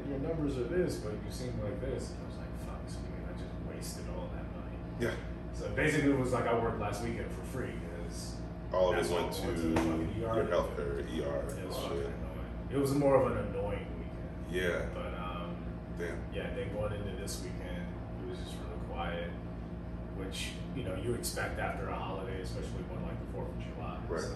your 0.08 0.18
numbers 0.18 0.56
are 0.58 0.64
this, 0.64 0.96
but 0.96 1.12
you 1.12 1.30
seem 1.30 1.52
like 1.62 1.80
this. 1.80 2.10
And 2.10 2.18
I 2.22 2.26
was 2.28 2.36
like, 2.38 2.52
fuck, 2.66 2.80
so 2.88 2.98
I 3.00 3.32
just 3.32 3.54
wasted 3.68 4.04
all 4.16 4.28
that 4.34 4.44
money. 4.54 4.76
Yeah. 5.00 5.14
So 5.52 5.68
basically, 5.70 6.10
it 6.12 6.18
was 6.18 6.32
like 6.32 6.46
I 6.46 6.54
worked 6.58 6.80
last 6.80 7.02
weekend 7.02 7.30
for 7.30 7.44
free 7.56 7.72
because 7.72 8.34
All 8.72 8.92
of 8.92 8.98
it 8.98 9.10
went 9.10 9.32
to 9.32 9.42
went 9.42 9.56
to 9.56 9.62
the 9.62 9.76
fucking 9.80 10.14
ER. 10.22 10.34
your 10.34 10.46
health 10.48 10.76
care, 10.76 10.98
ER, 10.98 11.00
it 11.04 11.68
was 11.68 11.76
shit. 11.78 12.10
It 12.72 12.78
was 12.78 12.92
more 12.94 13.14
of 13.22 13.30
an 13.32 13.38
annoying 13.38 13.86
weekend. 13.98 14.50
Yeah. 14.50 14.86
But 14.94 15.14
um, 15.14 15.54
Damn. 15.98 16.18
yeah, 16.34 16.50
then 16.56 16.74
going 16.74 16.92
into 16.92 17.14
this 17.22 17.40
weekend, 17.42 17.86
it 18.24 18.30
was 18.30 18.38
just 18.40 18.56
really 18.58 18.82
quiet, 18.90 19.30
which 20.16 20.48
you 20.74 20.82
know 20.82 20.96
you 20.96 21.14
expect 21.14 21.60
after 21.60 21.88
a 21.88 21.94
holiday, 21.94 22.40
especially 22.42 22.82
one 22.90 23.02
like 23.06 23.18
the 23.24 23.32
Fourth 23.32 23.48
of 23.48 23.58
July. 23.62 23.96
Right. 24.08 24.20
So 24.22 24.34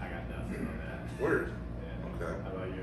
I 0.00 0.08
got 0.10 0.28
nothing 0.28 0.66
on 0.66 0.78
that. 0.82 1.22
Word. 1.22 1.52
Yeah. 1.80 2.26
Okay. 2.26 2.34
How 2.42 2.50
about 2.50 2.68
you? 2.74 2.82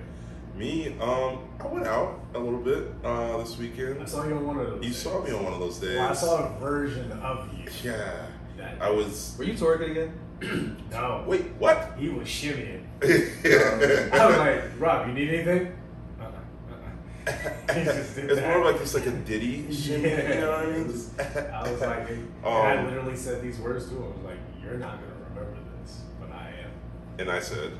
Me, 0.55 0.95
um, 1.01 1.39
I 1.59 1.67
went 1.67 1.85
out 1.85 2.19
a 2.33 2.39
little 2.39 2.59
bit 2.61 2.87
uh, 3.03 3.37
this 3.39 3.57
weekend. 3.57 4.01
I 4.01 4.05
saw 4.05 4.25
you 4.25 4.35
on 4.37 4.47
one 4.47 4.57
of 4.59 4.67
those. 4.67 4.83
You 4.83 4.89
days. 4.89 4.97
saw 4.97 5.21
me 5.21 5.31
on 5.31 5.43
one 5.43 5.53
of 5.53 5.59
those 5.59 5.79
days. 5.79 5.97
Well, 5.97 6.09
I 6.09 6.13
saw 6.13 6.55
a 6.55 6.59
version 6.59 7.11
of 7.11 7.49
you. 7.53 7.65
Yeah. 7.83 8.27
That 8.57 8.81
I 8.81 8.89
was. 8.89 9.35
Were 9.37 9.43
you 9.43 9.53
twerking 9.53 9.91
again? 9.91 10.77
no. 10.91 11.25
Wait, 11.27 11.41
what? 11.59 11.93
He 11.97 12.07
was 12.07 12.27
shimmying. 12.29 12.85
it's 13.01 14.13
I 14.13 14.25
was 14.27 14.37
like, 14.37 14.63
Rob, 14.79 15.07
you 15.07 15.13
need 15.13 15.29
anything? 15.29 15.73
Uh-uh. 16.21 17.31
He 17.75 17.83
just 17.83 18.15
did 18.15 18.29
that. 18.29 18.55
more 18.57 18.71
like 18.71 18.79
just 18.79 18.93
like 18.95 19.07
a 19.07 19.11
ditty 19.11 19.69
shimmy, 19.73 20.09
you 20.09 20.15
know 20.41 20.51
what 20.51 20.65
I 20.67 20.71
mean? 20.71 20.89
Just- 20.89 21.19
I 21.19 21.69
was 21.69 21.81
like, 21.81 22.09
and 22.09 22.31
Um, 22.45 22.53
I 22.53 22.81
literally 22.85 23.17
said 23.17 23.41
these 23.41 23.59
words 23.59 23.89
to 23.89 23.95
him. 23.95 24.03
I 24.03 24.07
was 24.07 24.23
like, 24.23 24.37
"You're 24.63 24.77
not 24.77 25.01
gonna 25.01 25.11
remember 25.35 25.57
this, 25.81 26.01
but 26.19 26.31
I 26.31 26.47
am." 26.63 26.71
and 27.19 27.29
I 27.29 27.39
said, 27.41 27.71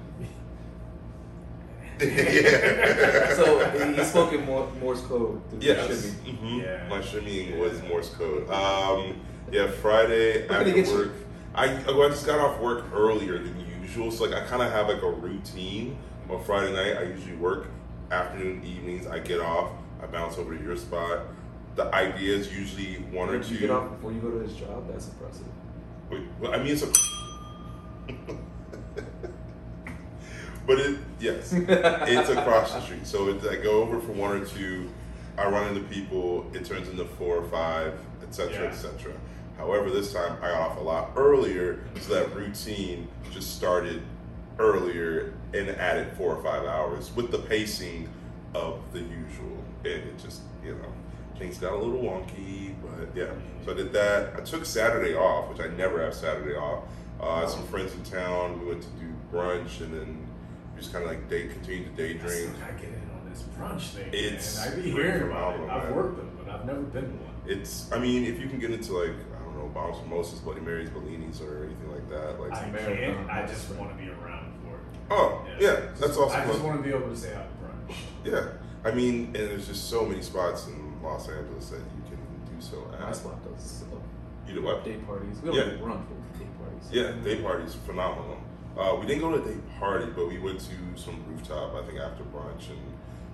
yeah. 2.00 3.34
So 3.36 3.70
he 3.94 4.04
spoke 4.04 4.34
in 4.34 4.46
Morse 4.46 5.02
code. 5.02 5.42
to 5.52 5.66
Yes. 5.66 5.88
shimmy. 5.88 6.38
hmm 6.38 6.60
Yeah. 6.60 6.88
My 6.90 7.00
shimmying 7.00 7.52
Yeah. 7.52 7.58
was 7.58 7.82
Morse 7.84 8.10
code. 8.10 8.50
Um, 8.50 9.22
yeah, 9.52 9.68
Friday 9.68 10.48
What 10.48 10.58
after 10.60 10.74
get 10.74 10.88
work. 10.88 11.12
I, 11.54 11.84
oh, 11.88 12.02
I 12.04 12.10
just 12.10 12.26
got 12.26 12.40
off 12.40 12.60
work 12.60 12.86
earlier 12.94 13.38
than 13.38 13.56
usual, 13.82 14.12
so 14.12 14.26
like 14.26 14.34
I 14.34 14.46
kind 14.46 14.62
of 14.62 14.72
have 14.72 14.88
like 14.90 15.02
a 15.02 15.10
routine. 15.10 15.98
On 16.30 16.44
Friday 16.44 16.74
night, 16.74 16.98
I 16.98 17.04
usually 17.04 17.36
work 17.36 17.68
afternoon, 18.12 18.64
evenings. 18.66 19.06
I 19.08 19.20
get 19.20 19.40
off, 19.40 19.70
I 20.02 20.08
bounce 20.08 20.38
over 20.38 20.58
to 20.58 20.64
your 20.64 20.76
spot, 20.76 21.20
the 21.76 21.94
idea 21.94 22.36
is 22.36 22.52
usually 22.54 22.96
one 23.12 23.30
or 23.30 23.36
If 23.36 23.50
you 23.50 23.58
two. 23.58 23.62
get 23.68 23.70
off 23.70 23.90
before 23.92 24.12
you 24.12 24.20
go 24.20 24.32
to 24.32 24.40
his 24.40 24.54
job, 24.56 24.88
that's 24.92 25.08
impressive. 25.10 25.46
Wait, 26.10 26.22
well, 26.40 26.54
I 26.54 26.58
mean, 26.58 26.74
it's 26.74 26.84
a. 26.84 26.92
but 30.66 30.80
it, 30.80 30.98
yes, 31.20 31.54
it's 31.54 32.30
across 32.30 32.74
the 32.74 32.82
street. 32.82 33.06
So 33.06 33.30
it's, 33.30 33.46
I 33.46 33.56
go 33.58 33.82
over 33.82 34.00
for 34.00 34.12
one 34.12 34.32
or 34.42 34.46
two. 34.46 34.90
I 35.38 35.48
run 35.50 35.68
into 35.76 35.88
people. 35.90 36.50
It 36.54 36.66
turns 36.66 36.88
into 36.88 37.06
four 37.06 37.38
or 37.38 37.48
five, 37.50 37.94
etc., 38.24 38.54
Yeah. 38.54 38.62
etc. 38.70 39.14
However, 39.58 39.90
this 39.90 40.12
time 40.14 40.38
I 40.42 40.50
got 40.50 40.62
off 40.72 40.78
a 40.78 40.82
lot 40.82 41.12
earlier, 41.16 41.80
so 42.02 42.14
that 42.16 42.36
routine 42.36 43.08
just 43.32 43.56
started 43.56 44.02
earlier 44.60 45.34
and 45.54 45.70
added 45.70 46.08
four 46.18 46.36
or 46.36 46.44
five 46.44 46.66
hours 46.66 47.14
with 47.16 47.32
the 47.32 47.40
pacing 47.40 48.10
of 48.54 48.80
the 48.94 49.00
usual. 49.00 49.64
And 49.84 49.94
it 49.94 50.18
just, 50.18 50.42
you 50.64 50.74
know, 50.76 50.94
things 51.38 51.58
got 51.58 51.74
a 51.74 51.78
little 51.78 52.02
wonky, 52.02 52.74
but 52.82 53.16
yeah. 53.16 53.32
So 53.66 53.72
I 53.72 53.76
did 53.76 53.94
that. 53.94 54.34
I 54.36 54.42
took 54.42 54.66
Saturday 54.66 55.16
off, 55.16 55.50
which 55.50 55.60
I 55.60 55.68
never 55.76 56.02
have 56.04 56.14
Saturday 56.14 56.56
off. 56.56 56.84
Uh, 57.20 57.46
some 57.48 57.66
friends 57.68 57.94
in 57.94 58.04
town. 58.04 58.60
We 58.62 58.68
went 58.68 58.82
to 58.84 58.90
do 58.90 59.14
brunch 59.34 59.80
and 59.82 59.94
then 59.94 60.25
just 60.78 60.92
kind 60.92 61.04
of 61.06 61.12
like 61.12 61.30
day 61.30 61.48
continue 61.48 61.86
to 61.86 61.90
daydream. 61.92 62.26
I 62.26 62.30
still 62.30 62.52
gotta 62.60 62.74
get 62.74 62.90
in 62.90 63.10
on 63.14 63.30
this 63.30 63.44
brunch 63.58 63.90
thing. 63.94 64.10
It's 64.14 64.58
man. 64.60 64.68
I 64.68 64.76
be 64.76 64.82
pretty 64.82 64.92
hearing 64.92 65.32
about 65.32 65.60
it. 65.60 65.70
I've 65.70 65.84
man. 65.86 65.96
worked 65.96 66.18
them, 66.18 66.38
but 66.44 66.54
I've 66.54 66.66
never 66.66 66.82
been 66.82 67.04
to 67.04 67.10
one. 67.10 67.34
It's, 67.48 67.92
I 67.92 68.00
mean, 68.00 68.26
if 68.26 68.40
you 68.40 68.48
can 68.48 68.60
get 68.60 68.72
into 68.72 68.94
like, 68.98 69.12
I 69.12 69.44
don't 69.44 69.58
know, 69.58 69.68
bombs 69.74 69.98
mimosas, 70.04 70.40
Bloody 70.40 70.62
Marys, 70.62 70.90
Bellinis, 70.90 71.42
or 71.42 71.66
anything 71.66 71.92
like 71.92 72.10
that, 72.10 72.40
like, 72.40 72.54
I 72.54 72.70
can't. 72.70 73.30
I 73.30 73.46
just 73.46 73.70
right. 73.70 73.80
want 73.80 73.96
to 73.96 74.04
be 74.04 74.10
around 74.10 74.52
for 74.64 74.76
it. 74.76 75.12
oh, 75.12 75.46
yeah, 75.48 75.68
yeah 75.72 75.80
that's 75.98 76.18
awesome. 76.18 76.42
I 76.42 76.46
just 76.46 76.62
want 76.62 76.78
to 76.78 76.84
be 76.84 76.96
able 76.96 77.10
to 77.10 77.16
say 77.16 77.36
I'm 77.36 77.44
brunch. 77.62 77.96
Yeah, 78.24 78.48
I 78.84 78.92
mean, 78.94 79.26
and 79.28 79.36
there's 79.36 79.68
just 79.68 79.90
so 79.90 80.06
many 80.06 80.22
spots 80.22 80.68
in 80.68 81.02
Los 81.04 81.30
Angeles 81.30 81.70
that 81.70 81.78
you 81.78 82.04
can 82.10 82.18
do 82.46 82.60
so 82.60 82.84
My 83.00 83.10
at. 83.10 83.16
spot 83.16 83.44
does 83.44 83.84
You 84.48 84.56
know 84.56 84.62
what? 84.62 84.84
day 84.84 84.96
parties. 84.96 85.40
We 85.42 85.50
don't 85.50 85.58
Yeah. 85.58 85.64
do 85.66 85.78
brunch, 85.84 86.04
but 86.10 86.40
day 86.40 86.48
parties. 86.58 86.90
Yeah, 86.92 87.12
day 87.24 87.42
parties 87.44 87.76
phenomenal. 87.86 88.40
Uh, 88.78 88.96
we 89.00 89.06
didn't 89.06 89.22
go 89.22 89.32
to 89.38 89.42
a 89.42 89.46
day 89.54 89.58
party, 89.80 90.06
but 90.16 90.28
we 90.28 90.38
went 90.38 90.60
to 90.60 90.72
some 91.02 91.24
rooftop. 91.30 91.76
I 91.76 91.86
think 91.86 92.00
after 92.00 92.24
brunch, 92.26 92.70
and 92.70 92.80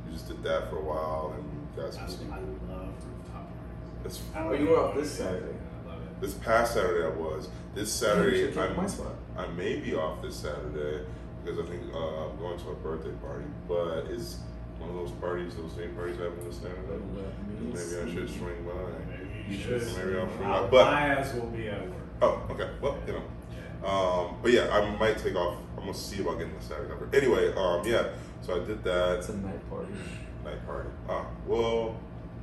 we 0.06 0.14
just 0.14 0.28
did 0.28 0.44
that 0.44 0.70
for 0.70 0.78
a 0.78 0.82
while, 0.84 1.34
and 1.36 1.44
we 1.76 1.82
got 1.82 1.94
some 1.94 2.04
That's 2.04 2.16
people. 2.16 2.34
I 2.34 2.38
love 2.38 2.94
rooftop 3.08 3.34
parties. 3.34 4.06
It's 4.06 4.22
I 4.36 4.40
Oh, 4.44 4.54
you 4.54 4.68
were 4.68 4.80
off 4.80 4.96
what 4.96 5.04
this 5.04 5.08
it 5.08 5.12
is. 5.14 5.18
Saturday. 5.18 5.56
I 5.86 5.90
love 5.90 6.02
it. 6.04 6.22
this 6.22 6.34
past 6.36 6.74
Saturday 6.76 7.06
I 7.06 7.10
was. 7.10 7.50
This 7.74 7.92
Saturday 7.92 8.52
should 8.52 8.58
I'm, 8.58 8.76
my 8.78 8.86
spot. 8.88 9.14
I 9.38 9.48
may 9.48 9.78
be 9.78 9.96
off 9.96 10.22
this 10.22 10.36
Saturday 10.36 11.06
because 11.44 11.60
I 11.60 11.64
think 11.70 11.82
uh, 11.94 11.98
I'm 12.30 12.38
going 12.38 12.60
to 12.60 12.70
a 12.70 12.76
birthday 12.76 13.12
party. 13.24 13.46
But 13.68 14.12
it's 14.12 14.38
one 14.78 14.90
of 14.92 14.96
those 14.96 15.12
parties, 15.12 15.56
those 15.56 15.72
day 15.74 15.88
parties 15.88 16.18
happening 16.18 16.46
this 16.46 16.58
Saturday. 16.58 17.02
Maybe 17.60 18.12
I 18.12 18.14
should 18.14 18.30
swing 18.30 18.64
by. 18.64 18.74
Maybe 19.10 19.30
you 19.50 19.58
You 19.58 19.64
should. 19.64 19.82
should. 19.90 20.06
Maybe 20.06 20.20
I'll 20.20 20.28
swing 20.28 20.48
by. 20.50 20.68
But 20.68 20.86
my 20.92 21.02
ass 21.08 21.34
will 21.34 21.48
be 21.48 21.68
at 21.68 21.82
work. 21.82 21.98
oh, 22.22 22.44
okay. 22.52 22.70
Well, 22.80 22.98
you 23.08 23.14
know. 23.14 23.24
Um, 23.86 24.36
but 24.42 24.52
yeah, 24.52 24.70
I 24.72 24.90
might 24.98 25.18
take 25.18 25.36
off. 25.36 25.58
I'm 25.78 25.86
gonna 25.86 25.94
see 25.94 26.22
about 26.22 26.38
getting 26.38 26.54
the 26.58 26.64
Saturday 26.64 26.90
number. 26.90 27.10
Anyway, 27.16 27.54
um, 27.56 27.86
yeah. 27.86 28.10
So 28.42 28.62
I 28.62 28.66
did 28.66 28.84
that 28.84 29.20
It's 29.20 29.30
a 29.30 29.38
night 29.38 29.70
party. 29.70 29.92
night 30.44 30.66
party. 30.66 30.90
Ah, 31.10 31.26
well, 31.48 31.96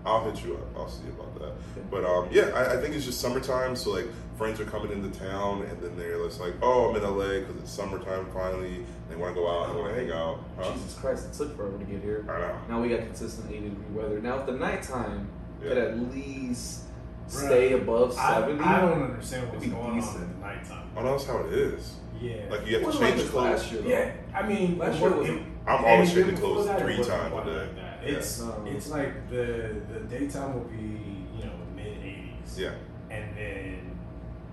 I'll 0.06 0.24
hit 0.30 0.44
you 0.44 0.54
up. 0.54 0.76
I'll 0.76 0.88
see 0.88 1.08
about 1.08 1.38
that. 1.40 1.52
But 1.90 2.04
um, 2.04 2.28
yeah, 2.30 2.46
I, 2.54 2.74
I 2.74 2.80
think 2.80 2.94
it's 2.94 3.04
just 3.04 3.20
summertime. 3.20 3.76
So 3.76 3.90
like, 3.90 4.06
friends 4.36 4.60
are 4.60 4.64
coming 4.64 4.90
into 4.92 5.16
town, 5.18 5.62
and 5.62 5.80
then 5.82 5.96
they're 5.96 6.18
just 6.24 6.40
like, 6.40 6.54
"Oh, 6.62 6.90
I'm 6.90 6.96
in 6.96 7.02
LA 7.02 7.40
because 7.40 7.56
it's 7.62 7.70
summertime 7.70 8.26
finally." 8.32 8.84
They 9.08 9.16
want 9.16 9.34
to 9.34 9.40
go 9.40 9.48
out 9.48 9.70
and 9.70 9.78
want 9.78 9.94
to 9.94 10.00
hang 10.00 10.10
out. 10.12 10.40
Huh? 10.58 10.72
Jesus 10.74 10.94
Christ, 10.94 11.26
it 11.26 11.32
took 11.36 11.56
forever 11.56 11.78
to 11.78 11.84
get 11.84 12.02
here. 12.02 12.24
I 12.28 12.38
know. 12.40 12.58
Now 12.68 12.82
we 12.82 12.88
got 12.88 13.00
consistent 13.00 13.50
80 13.50 13.60
degree 13.70 13.84
weather. 13.94 14.20
Now, 14.20 14.38
if 14.40 14.46
the 14.46 14.52
nighttime 14.52 15.28
Yeah. 15.62 15.68
could 15.70 15.78
at 15.78 15.98
least 16.14 16.82
stay 17.28 17.70
Bruh, 17.72 17.82
above 17.82 18.12
70, 18.14 18.60
I 18.64 18.80
don't 18.80 19.02
understand 19.02 19.52
what's 19.52 19.66
going 19.66 19.94
decent. 20.00 20.16
on 20.16 20.22
at 20.22 20.28
the 20.34 20.40
nighttime. 20.40 20.88
Oh, 20.96 21.02
that's 21.04 21.26
how 21.26 21.38
it 21.38 21.52
is. 21.52 21.94
Yeah. 22.20 22.32
Like 22.50 22.66
you 22.66 22.66
it 22.66 22.72
have 22.72 22.80
to 22.80 22.86
wasn't 22.86 23.02
like 23.02 23.10
change 23.10 23.22
this 23.22 23.30
clothes. 23.30 23.44
last 23.44 23.72
year. 23.72 23.82
Yeah, 23.86 24.12
I 24.38 24.48
mean, 24.48 24.78
Last 24.78 24.98
year 25.00 25.10
was- 25.10 25.28
it- 25.28 25.42
I'm 25.66 25.84
always 25.84 26.08
the 26.10 26.16
year 26.16 26.24
changing 26.28 26.44
clothes 26.44 26.66
that, 26.66 26.80
three 26.80 26.96
times 26.96 27.08
a 27.10 27.10
day. 27.10 27.34
like 27.34 27.44
that. 27.44 27.98
Yeah. 28.02 28.08
It's 28.16 28.42
it's 28.66 28.88
like 28.90 29.30
the 29.30 29.74
the 29.92 30.00
daytime 30.08 30.54
will 30.54 30.64
be 30.64 31.26
you 31.36 31.44
know 31.44 31.52
mid 31.76 31.98
eighties, 32.02 32.56
Yeah. 32.58 32.70
and 33.10 33.36
then 33.36 33.96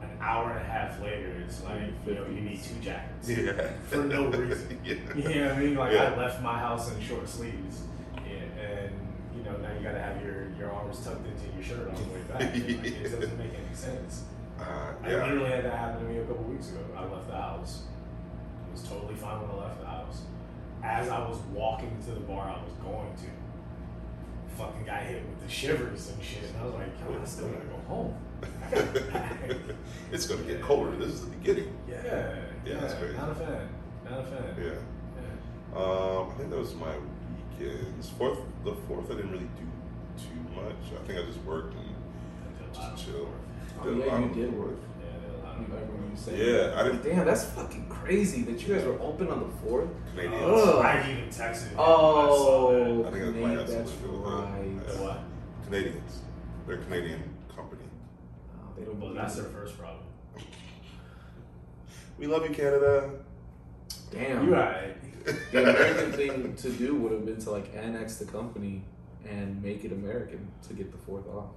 an 0.02 0.10
hour 0.20 0.52
and 0.52 0.60
a 0.60 0.64
half 0.70 1.02
later, 1.02 1.32
it's 1.44 1.64
like 1.64 1.82
you 2.06 2.16
know 2.16 2.26
you 2.28 2.42
need 2.42 2.62
two 2.62 2.76
jackets. 2.82 3.30
Yeah. 3.30 3.70
For 3.90 3.98
no 4.04 4.28
reason. 4.30 4.78
yeah. 4.84 4.96
You 5.16 5.24
know 5.42 5.46
what 5.48 5.56
I 5.56 5.60
mean? 5.60 5.76
Like 5.76 5.94
Yeah. 5.94 6.12
I 6.14 6.18
left 6.18 6.42
my 6.44 6.60
house 6.60 6.92
in 6.94 7.00
short 7.02 7.28
sleeves, 7.30 7.78
yeah, 7.80 7.86
and 7.86 7.95
you 9.46 9.52
know 9.52 9.58
now 9.58 9.74
you 9.78 9.84
gotta 9.84 10.00
have 10.02 10.22
your 10.24 10.48
your 10.58 10.72
arms 10.72 11.04
tucked 11.04 11.26
into 11.26 11.54
your 11.56 11.64
shirt 11.64 11.88
on 11.88 11.96
the 11.96 12.14
way 12.14 12.22
back. 12.28 12.42
And, 12.42 12.78
like, 12.84 12.86
it 12.86 13.04
doesn't 13.20 13.38
make 13.38 13.52
any 13.54 13.76
sense. 13.76 14.24
Uh, 14.60 14.94
I 15.04 15.08
literally 15.10 15.50
had 15.50 15.66
that 15.66 15.78
happen 15.78 16.04
to 16.06 16.10
me 16.12 16.18
a 16.20 16.26
couple 16.26 16.44
weeks 16.46 16.70
ago. 16.70 16.80
I 16.98 17.04
left 17.06 17.28
the 17.28 17.36
house. 17.36 17.84
It 18.68 18.72
was 18.72 18.84
totally 18.84 19.16
fine 19.16 19.42
when 19.42 19.52
I 19.52 19.68
left 19.68 19.80
the 19.82 19.86
house. 19.86 20.22
As 20.84 21.10
I 21.10 21.20
was 21.20 21.38
walking 21.54 21.98
to 22.06 22.12
the 22.12 22.22
bar 22.22 22.48
I 22.50 22.64
was 22.64 22.74
going 22.82 23.14
to, 23.16 24.58
fucking 24.58 24.86
got 24.86 25.04
hit 25.04 25.24
with 25.28 25.46
the 25.46 25.52
shivers 25.52 26.10
and 26.12 26.24
shit. 26.24 26.44
And 26.44 26.58
I 26.62 26.66
was 26.66 26.74
like, 26.74 27.22
I 27.22 27.26
still 27.26 27.50
gotta 27.50 27.66
go 27.66 27.78
home. 27.88 28.16
I 28.44 28.76
gotta 28.76 29.00
go 29.00 29.12
back. 29.12 29.40
it's 30.12 30.28
gonna 30.28 30.44
get 30.44 30.62
colder. 30.62 30.96
This 30.96 31.10
is 31.10 31.22
the 31.26 31.32
beginning. 31.32 31.76
yeah, 31.90 32.02
Yeah, 32.06 32.36
yeah. 32.66 32.80
that's 32.80 32.94
crazy. 32.94 33.18
Not 33.18 33.32
a 33.32 33.36
fan. 33.36 33.70
Not 34.10 34.20
a 34.20 34.24
fan. 34.24 34.56
Yeah. 34.58 34.66
Yeah. 34.66 35.80
Um, 35.80 36.30
I 36.30 36.34
think 36.38 36.50
that 36.52 36.60
was 36.60 36.74
my 36.76 36.94
weekends. 37.60 38.10
Fourth, 38.10 38.40
the 38.64 38.74
fourth, 38.88 39.12
I 39.12 39.16
didn't 39.16 39.32
really 39.32 39.46
do 39.58 39.68
too 40.18 40.56
much. 40.56 40.76
I 41.02 41.06
think 41.08 41.20
I 41.20 41.24
just 41.26 41.40
worked 41.44 41.76
and 41.76 41.96
just 42.74 42.92
was 42.92 43.04
chill. 43.04 43.30
Oh, 43.82 43.84
Did 43.84 43.94
a 44.02 44.06
yeah, 44.06 44.14
lot 44.14 44.22
you 44.22 44.30
did 44.42 44.54
work. 44.54 44.68
work. 44.70 44.78
Yeah, 45.00 45.06
there 45.22 45.32
was 45.32 45.40
a 45.40 45.46
lot 45.46 45.56
I 45.56 45.82
of 45.82 45.90
remember 45.90 46.12
you 46.12 46.18
saying 46.18 46.38
Yeah, 46.40 46.80
I 46.80 46.84
didn't. 46.84 47.04
Damn, 47.04 47.26
that's 47.26 47.44
fucking 47.46 47.88
crazy 47.90 48.42
that 48.44 48.62
you 48.68 48.74
guys 48.76 48.86
were 48.86 49.00
open 49.02 49.28
on 49.30 49.40
the 49.40 49.70
4th. 49.70 49.90
Canadians. 50.16 50.44
Ugh. 50.44 50.86
I 50.86 51.12
even 51.12 51.30
texted 51.30 51.70
him. 51.70 51.76
Oh, 51.80 53.06
I 53.08 53.12
think 53.12 53.16
it 53.24 53.26
might 53.26 53.32
Canadian, 53.34 53.58
have 53.58 53.68
that's 53.68 53.72
something 53.92 53.98
to 53.98 54.08
do 54.08 54.12
with 54.20 54.34
right. 54.34 55.00
What? 55.02 55.20
Canadians. 55.66 56.20
They're 56.68 56.76
a 56.76 56.84
Canadian 56.84 57.24
company. 57.56 57.84
Oh, 58.58 58.68
they 58.78 58.86
don't 58.86 59.00
Well, 59.00 59.10
believe 59.10 59.16
that's 59.22 59.36
their 59.36 59.46
first 59.46 59.78
problem. 59.78 60.04
We 62.18 62.28
love 62.28 62.44
you, 62.50 62.56
Canada. 62.56 63.10
Damn. 64.10 64.48
You 64.48 64.54
right. 64.54 64.96
The 65.26 65.62
American 65.62 66.12
thing 66.12 66.56
to 66.56 66.70
do 66.70 66.96
would 66.96 67.12
have 67.12 67.26
been 67.26 67.40
to 67.42 67.52
like 67.52 67.76
annex 67.76 68.18
the 68.18 68.26
company 68.26 68.84
and 69.28 69.62
make 69.62 69.84
it 69.84 69.92
American 69.92 70.48
to 70.68 70.74
get 70.74 70.92
the 70.92 70.98
fourth 70.98 71.28
off. 71.28 71.50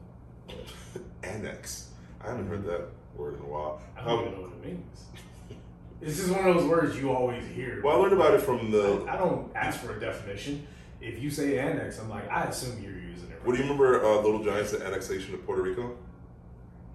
Annex. 1.22 1.90
I 2.22 2.28
haven't 2.28 2.48
heard 2.48 2.64
that 2.64 2.88
word 3.14 3.34
in 3.34 3.40
a 3.40 3.46
while. 3.46 3.80
I 3.96 4.04
don't 4.04 4.20
even 4.26 4.34
know 4.34 4.48
what 4.48 4.52
it 4.52 4.64
means. 4.64 5.04
It's 6.00 6.16
just 6.16 6.30
one 6.30 6.46
of 6.46 6.54
those 6.54 6.64
words 6.64 6.96
you 6.96 7.10
always 7.10 7.44
hear. 7.48 7.80
Well, 7.82 7.96
I 7.96 7.98
learned 7.98 8.12
about 8.12 8.32
it 8.32 8.40
from 8.40 8.70
the. 8.70 9.04
I 9.10 9.16
don't 9.16 9.50
ask 9.56 9.80
for 9.80 9.96
a 9.96 9.98
definition. 9.98 10.64
If 11.00 11.20
you 11.20 11.28
say 11.28 11.58
annex, 11.58 11.98
I'm 11.98 12.08
like, 12.08 12.30
I 12.30 12.44
assume 12.44 12.80
you're 12.80 12.92
using 12.92 13.30
it. 13.32 13.40
What 13.42 13.56
do 13.56 13.58
you 13.58 13.64
remember, 13.64 14.04
uh, 14.04 14.20
Little 14.20 14.44
Giants, 14.44 14.70
the 14.70 14.87
annexation 14.87 15.34
of 15.34 15.44
Puerto 15.44 15.60
Rico? 15.60 15.96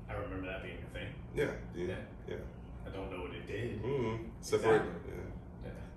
I 0.10 0.14
remember 0.14 0.48
that 0.48 0.64
being 0.64 0.78
a 0.90 0.94
thing. 0.98 1.08
Yeah. 1.36 1.52
Yeah. 1.76 1.88
Yeah. 1.88 1.96
Yeah. 2.30 2.36
I 2.88 2.90
don't 2.96 3.12
know 3.12 3.24
what 3.24 3.34
it 3.34 3.46
did. 3.46 3.84
Mm-hmm. 3.84 4.24
Separate. 4.40 4.76
Exactly. 4.84 5.03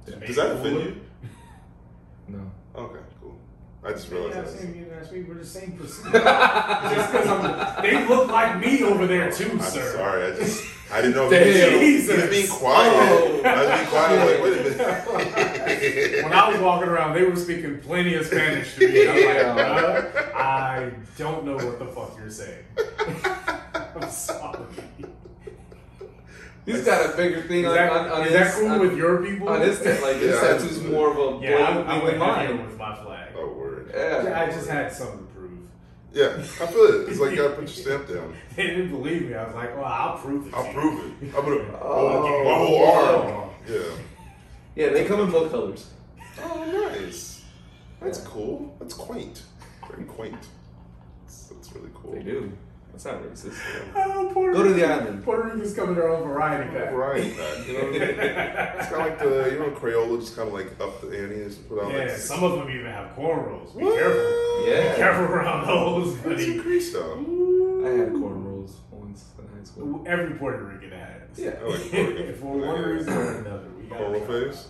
Yeah. 0.09 0.27
Does 0.27 0.37
that 0.37 0.47
it 0.47 0.53
offend 0.57 0.81
you? 0.81 1.01
No. 2.29 2.41
Okay, 2.75 2.99
cool. 3.21 3.39
I 3.85 3.93
just 3.93 4.09
Yeah, 4.11 4.19
realized 4.19 4.37
that. 4.39 4.49
same, 4.61 4.75
you 4.75 4.87
asked 5.01 5.13
me, 5.13 5.23
we're 5.23 5.35
the 5.35 5.47
same 5.47 5.73
person. 5.79 6.05
just 6.13 7.13
because 7.13 7.27
I'm, 7.29 7.83
they 7.83 8.05
look 8.09 8.29
like 8.29 8.59
me 8.59 8.83
over 8.83 9.07
there 9.07 9.31
too, 9.31 9.51
I'm 9.53 9.61
sir. 9.61 9.93
sorry. 9.93 10.33
I 10.33 10.37
just 10.37 10.65
I 10.93 11.01
didn't 11.03 11.15
know. 11.17 11.31
Damn. 11.31 11.43
If 11.47 11.81
he 11.81 11.95
was, 11.95 12.05
he 12.07 12.13
was 12.17 12.23
Jesus. 12.25 12.31
being 12.31 12.49
quiet. 12.49 12.93
Oh. 12.93 13.43
I 13.45 13.65
was 13.65 13.79
being 13.79 13.89
quiet. 13.89 14.11
I 14.11 14.25
was 14.25 14.33
like, 14.33 14.43
wait 14.43 14.53
a 14.53 14.63
minute. 16.11 16.25
when 16.25 16.33
I 16.33 16.49
was 16.51 16.61
walking 16.61 16.89
around, 16.89 17.15
they 17.15 17.23
were 17.25 17.37
speaking 17.37 17.79
plenty 17.79 18.15
of 18.15 18.27
Spanish 18.27 18.75
to 18.75 18.89
me. 18.89 19.09
I'm 19.09 19.57
like, 19.57 20.15
"Bruh, 20.15 20.35
I 20.35 20.91
don't 21.17 21.45
know 21.45 21.55
what 21.57 21.79
the 21.79 21.87
fuck 21.87 22.17
you're 22.19 22.29
saying. 22.31 22.65
I'm 24.01 24.11
sorry. 24.11 24.65
He's 26.67 26.85
got 26.85 27.15
a 27.15 27.17
bigger 27.17 27.43
thing 27.43 27.61
Is 27.61 27.67
on, 27.69 27.75
that, 27.77 27.93
on, 27.93 28.09
on 28.11 28.21
is 28.23 28.33
his, 28.33 28.33
that 28.41 28.55
cool 28.55 28.69
on, 28.71 28.81
with 28.81 28.97
your 28.97 29.23
people? 29.25 29.49
on 29.49 29.61
his 29.61 29.81
tat- 29.81 30.03
like 30.03 30.17
his 30.17 30.35
Yeah. 30.35 30.41
tattoo's 30.41 30.83
more 30.83 31.11
of 31.13 31.17
a 31.43 31.47
yeah, 31.47 31.57
I'm, 31.65 31.75
blatant 31.75 31.89
I'm 31.91 32.05
with 32.05 32.19
mine. 32.19 32.67
with 32.67 32.77
my 32.77 32.95
flag. 32.97 33.33
oh 33.37 33.53
word. 33.53 33.91
Yeah. 33.95 34.25
Yeah, 34.25 34.41
I 34.41 34.47
just 34.47 34.69
had 34.69 34.93
something 34.93 35.19
to 35.27 35.33
prove. 35.33 35.59
Yeah, 36.13 36.37
I 36.39 36.67
feel 36.67 36.83
it. 36.85 37.09
It's 37.09 37.21
like 37.21 37.31
you 37.31 37.37
gotta 37.37 37.51
put 37.55 37.61
your 37.63 37.69
stamp 37.69 38.09
down. 38.09 38.35
They 38.57 38.67
didn't 38.67 38.91
believe 38.91 39.29
me. 39.29 39.35
I 39.35 39.45
was 39.45 39.55
like, 39.55 39.77
well, 39.77 39.85
I'll 39.85 40.19
prove 40.19 40.49
it. 40.49 40.55
I'll 40.55 40.73
prove 40.73 41.23
it. 41.23 41.35
I'm 41.37 41.45
gonna 41.45 41.79
Oh. 41.83 42.45
my 42.45 42.55
whole 42.55 42.85
arm. 42.85 43.51
Yeah. 43.69 43.79
Yeah, 44.75 44.89
they 44.91 45.05
come 45.05 45.21
in 45.21 45.31
both 45.31 45.51
colors. 45.53 45.91
Oh, 46.43 46.91
nice. 46.93 47.45
That's 48.01 48.19
cool. 48.21 48.75
That's 48.81 48.93
quaint. 48.95 49.43
Very 49.89 50.05
quaint. 50.05 50.37
That's, 51.25 51.45
that's 51.47 51.73
really 51.75 51.91
cool. 51.95 52.13
They 52.13 52.23
do. 52.23 52.53
That's 52.97 53.05
not 53.05 53.23
racist. 53.23 53.59
Oh, 53.95 54.31
Puerto 54.33 54.55
Go 54.55 54.63
to 54.65 54.73
the 54.73 54.87
island. 54.87 55.23
Puerto 55.23 55.51
Rico's 55.55 55.75
coming 55.75 55.95
their 55.97 56.09
own 56.09 56.27
variety 56.27 56.71
pack. 56.71 56.93
Right, 56.95 57.37
back. 57.37 57.67
You 57.69 57.73
know, 57.75 57.79
what 57.85 57.89
I 57.89 57.91
mean? 57.91 58.03
it's 58.03 58.89
kind 58.89 58.93
of 58.95 58.99
like 59.01 59.19
the 59.19 59.51
you 59.53 59.59
know 59.59 59.71
Crayola 59.79 60.19
just 60.19 60.35
kind 60.35 60.49
of 60.49 60.55
like 60.55 60.81
up 60.81 61.03
the 61.03 61.09
ante 61.09 61.43
and 61.43 61.69
put 61.69 61.83
out 61.85 61.93
Yeah, 61.93 61.99
like 61.99 62.11
some 62.13 62.43
of 62.43 62.53
them 62.53 62.71
even 62.71 62.87
have 62.91 63.15
cornrows. 63.15 63.77
Be 63.77 63.85
What? 63.85 63.99
careful. 63.99 64.67
Yeah. 64.67 64.91
Be 64.93 64.97
careful 64.97 65.25
around 65.27 65.67
those, 65.67 66.15
It's 66.15 66.23
buddy. 66.25 66.55
increased 66.57 66.93
though. 66.95 67.13
I 67.85 67.89
had 67.91 68.13
cornrows 68.15 68.73
once 68.91 69.25
in 69.39 69.47
high 69.59 69.65
school. 69.65 70.03
Every 70.07 70.35
Puerto 70.39 70.65
Rican 70.65 70.93
has. 70.93 71.39
Yeah. 71.39 71.51
I 71.61 71.65
like 71.69 72.37
For 72.39 72.47
one 72.47 72.81
reason 72.83 73.13
or 73.13 73.39
another, 73.41 73.69
we 73.79 73.89
got 73.89 73.99
Cornrow 74.01 74.27
face. 74.51 74.69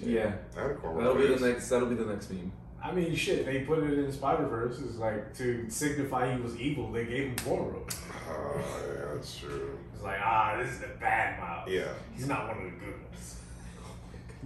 Yeah. 0.00 0.32
I 0.56 0.60
had 0.62 0.70
a 0.70 0.74
cornrow 0.74 0.98
That'll 0.98 1.14
be 1.16 1.26
the 1.26 1.32
face. 1.32 1.40
next. 1.42 1.68
That'll 1.70 1.88
be 1.88 1.96
the 1.96 2.04
next 2.06 2.30
meme. 2.30 2.52
I 2.82 2.92
mean, 2.92 3.14
shit. 3.14 3.46
They 3.46 3.60
put 3.60 3.82
it 3.82 3.98
in 3.98 4.12
Spider 4.12 4.46
Verse. 4.46 4.78
It's 4.80 4.96
like 4.96 5.36
to 5.38 5.66
signify 5.68 6.34
he 6.34 6.40
was 6.40 6.56
evil. 6.56 6.90
They 6.92 7.04
gave 7.04 7.28
him 7.28 7.36
cornrows. 7.36 7.96
Oh, 8.30 8.52
yeah, 8.56 9.14
that's 9.14 9.38
true. 9.38 9.78
It's 9.94 10.02
like, 10.02 10.18
ah, 10.22 10.56
this 10.58 10.72
is 10.72 10.80
the 10.80 10.88
bad 11.00 11.40
Miles. 11.40 11.68
Yeah. 11.70 11.88
He's 12.14 12.28
not 12.28 12.48
one 12.48 12.58
of 12.58 12.64
the 12.64 12.70
good 12.78 12.94
ones. 13.10 13.40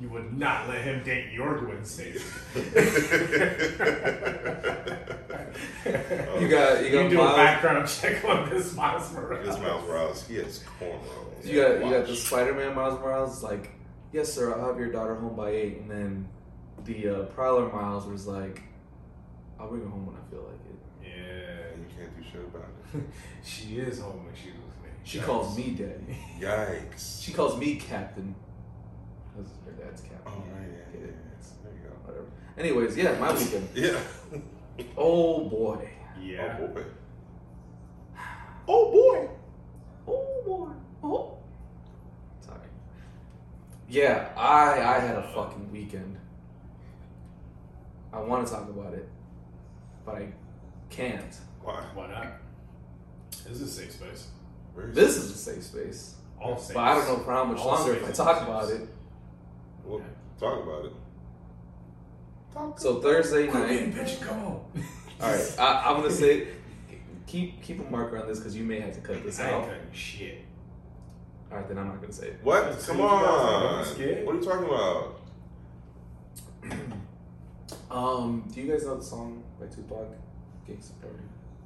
You 0.00 0.08
would 0.08 0.38
not 0.38 0.68
let 0.68 0.82
him 0.82 1.02
date 1.02 1.32
your 1.32 1.58
Gwen 1.58 1.84
Stacy. 1.84 2.22
You 6.40 6.48
got. 6.48 6.80
You 6.84 6.86
You 6.86 6.92
got 6.92 7.10
do 7.10 7.20
a 7.20 7.34
background 7.34 7.88
check 7.88 8.24
on 8.24 8.48
this 8.50 8.74
Miles 8.74 9.12
Morales. 9.12 9.46
This 9.46 9.58
Miles 9.58 9.86
Morales, 9.86 10.26
he 10.26 10.36
has 10.36 10.64
cornrows. 10.80 11.44
You 11.44 11.60
got. 11.60 11.84
You 11.84 11.90
got 11.90 12.06
the 12.06 12.16
Spider-Man 12.16 12.74
Miles 12.74 12.98
Morales. 13.00 13.42
Like, 13.42 13.70
yes, 14.12 14.32
sir. 14.32 14.54
I'll 14.54 14.68
have 14.68 14.78
your 14.78 14.90
daughter 14.92 15.16
home 15.16 15.36
by 15.36 15.50
eight, 15.50 15.78
and 15.78 15.90
then 15.90 16.28
the 16.84 17.08
uh, 17.08 17.22
Prowler 17.26 17.70
Miles 17.72 18.06
was 18.06 18.26
like, 18.26 18.62
I'll 19.58 19.68
bring 19.68 19.82
her 19.82 19.88
home 19.88 20.06
when 20.06 20.16
I 20.16 20.30
feel 20.30 20.42
like 20.42 20.54
it. 20.54 20.78
Yeah, 21.02 21.76
You 21.78 21.86
can't 21.96 22.16
do 22.16 22.22
shit 22.22 22.42
about 22.42 22.68
it. 22.94 23.02
she 23.44 23.76
is 23.78 24.00
home 24.00 24.24
when 24.24 24.34
she 24.34 24.48
with 24.48 24.82
me. 24.82 24.90
She 25.04 25.18
Yikes. 25.18 25.24
calls 25.24 25.56
me 25.56 25.70
daddy. 25.70 26.18
Yikes. 26.40 27.22
She 27.22 27.32
calls 27.32 27.58
me 27.58 27.76
captain. 27.76 28.34
Because 29.36 29.50
her 29.66 29.72
dad's 29.72 30.00
captain. 30.00 30.20
Oh, 30.26 30.38
right, 30.54 30.68
yeah, 30.68 30.92
Get 30.92 31.00
yeah, 31.02 31.08
it? 31.08 31.14
yeah. 31.14 31.46
There 31.64 31.72
you 31.72 31.88
go. 31.88 31.94
Whatever. 32.04 32.26
Anyways, 32.58 32.96
yeah, 32.96 33.18
my 33.18 33.32
weekend. 33.32 33.68
Yeah. 33.74 33.98
Oh 34.96 35.44
boy. 35.48 35.90
Yeah. 36.20 36.58
Oh 36.60 36.66
boy. 36.68 36.84
Oh 38.68 38.90
boy. 38.92 39.28
Oh 40.06 40.42
boy. 40.46 40.68
Oh. 41.02 41.36
Sorry. 42.40 42.58
Yeah, 43.88 44.30
I 44.36 44.80
I 44.80 44.98
had 45.00 45.16
a 45.16 45.22
fucking 45.34 45.70
weekend. 45.72 46.16
I 48.12 48.20
want 48.20 48.46
to 48.46 48.52
talk 48.52 48.68
about 48.68 48.92
it, 48.94 49.08
but 50.04 50.16
I 50.16 50.32
can't. 50.88 51.34
Why? 51.62 51.82
Why 51.94 52.08
not? 52.08 52.26
This 53.30 53.60
is 53.60 53.62
a 53.62 53.66
safe 53.68 53.92
space. 53.92 54.28
Where 54.74 54.88
is 54.88 54.94
This 54.96 55.16
is 55.16 55.30
a 55.30 55.34
safe 55.38 55.62
space, 55.62 56.14
All 56.40 56.56
safe. 56.58 56.74
but 56.74 56.80
I 56.80 56.94
don't 56.94 57.06
know 57.06 57.18
for 57.24 57.32
how 57.32 57.44
much 57.44 57.58
All 57.58 57.68
longer 57.68 57.92
if 57.94 57.98
I 57.98 58.02
spaces 58.06 58.16
talk 58.18 58.42
are 58.42 58.44
about 58.44 58.68
safe. 58.68 58.80
it. 58.82 58.88
Well, 59.84 60.00
talk 60.38 60.62
about 60.62 60.84
it. 60.86 60.92
Talk 62.52 62.78
So 62.80 63.00
Thursday 63.00 63.46
Quit 63.46 63.68
being 63.68 63.90
night. 63.96 64.06
bitch, 64.06 64.20
come 64.20 64.38
on. 64.38 64.64
All 65.20 65.30
right, 65.32 65.56
I, 65.58 65.82
I'm 65.90 65.96
gonna 66.00 66.10
say, 66.10 66.48
keep 67.26 67.62
keep 67.62 67.78
a 67.86 67.90
marker 67.90 68.18
on 68.18 68.26
this 68.26 68.38
because 68.38 68.56
you 68.56 68.64
may 68.64 68.80
have 68.80 68.94
to 68.94 69.00
cut 69.00 69.22
this 69.22 69.38
I 69.38 69.46
ain't 69.46 69.54
out. 69.54 69.64
cutting 69.68 69.92
shit. 69.92 70.44
All 71.50 71.58
right, 71.58 71.68
then 71.68 71.78
I'm 71.78 71.88
not 71.88 72.00
gonna 72.00 72.12
say 72.12 72.28
it. 72.28 72.38
What? 72.42 72.64
That's 72.70 72.86
Come 72.86 72.98
what 72.98 73.12
you 73.20 73.26
guys 73.26 73.40
think, 73.40 73.62
on. 73.62 73.78
I'm 73.78 73.84
scared. 73.84 74.26
What 74.26 74.34
are 74.34 74.38
you 74.38 74.44
talking 74.44 74.66
about? 74.66 75.20
Um, 77.90 78.44
do 78.52 78.60
you 78.60 78.70
guys 78.72 78.84
know 78.84 78.96
the 78.96 79.02
song 79.04 79.42
by 79.58 79.66
Tupac, 79.66 80.06
"Gangsta 80.68 80.92
Party"? 81.00 81.16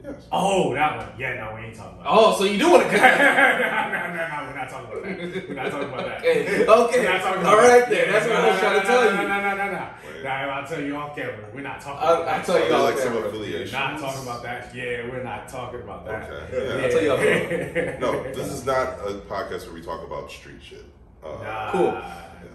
Yes. 0.02 0.26
Oh, 0.30 0.74
that 0.74 0.98
one. 0.98 1.08
Yeah, 1.18 1.34
no, 1.34 1.54
we 1.54 1.66
ain't 1.66 1.74
talking 1.74 1.98
about 1.98 2.12
Oh, 2.12 2.36
so 2.36 2.44
you 2.44 2.58
do 2.58 2.70
want 2.72 2.82
to 2.90 2.92
no, 2.92 2.98
no, 2.98 3.08
no, 3.08 3.08
no, 3.08 4.46
we're 4.50 4.54
not 4.54 4.68
talking 4.68 4.92
about 4.92 5.02
that. 5.02 5.48
We're 5.48 5.54
not 5.54 5.70
talking 5.70 5.88
about 5.88 6.04
that. 6.04 6.18
Okay, 6.24 6.66
okay. 6.68 7.00
We're 7.00 7.12
not 7.12 7.20
talking 7.22 7.40
about 7.40 7.54
All 7.54 7.58
right 7.58 7.80
that. 7.80 7.90
then, 7.90 8.12
that's 8.12 8.26
what 8.26 8.36
I 8.36 8.46
was 8.46 8.54
no, 8.54 8.60
trying 8.60 8.80
to 8.82 8.86
tell 8.86 9.04
no, 9.04 9.10
you. 9.10 9.16
No, 9.16 9.40
no, 9.40 9.40
no, 9.40 9.56
no, 9.56 9.72
no. 9.72 9.88
Wait. 10.14 10.24
Nah, 10.24 10.30
I'll 10.30 10.66
tell 10.66 10.80
you 10.82 10.96
off 10.96 11.16
camera. 11.16 11.48
We're 11.54 11.60
not 11.62 11.80
talking 11.80 12.06
I'll- 12.06 12.14
about 12.22 12.26
that. 12.26 12.38
I'll 12.40 12.44
tell 12.44 12.58
you 12.68 12.74
Are 12.74 12.76
off 12.76 12.82
like 12.84 12.98
some 12.98 13.12
camera. 13.14 13.28
affiliations? 13.28 13.72
Not 13.72 13.98
talking 14.00 14.22
about 14.22 14.42
that. 14.42 14.74
Yeah, 14.74 15.08
we're 15.08 15.22
not 15.22 15.48
talking 15.48 15.80
about 15.80 16.04
that. 16.04 16.30
Okay. 16.30 16.84
I'll 16.84 16.90
tell 16.90 17.02
you 17.02 17.12
off 17.12 17.20
camera. 17.20 17.98
No, 18.00 18.22
this 18.34 18.48
is 18.52 18.66
not 18.66 18.88
a 19.08 19.12
podcast 19.26 19.64
where 19.64 19.72
we 19.74 19.80
talk 19.80 20.04
about 20.06 20.30
street 20.30 20.60
shit. 20.62 20.84
Uh, 21.24 21.28
Nah, 21.42 21.72
Cool. 21.72 22.02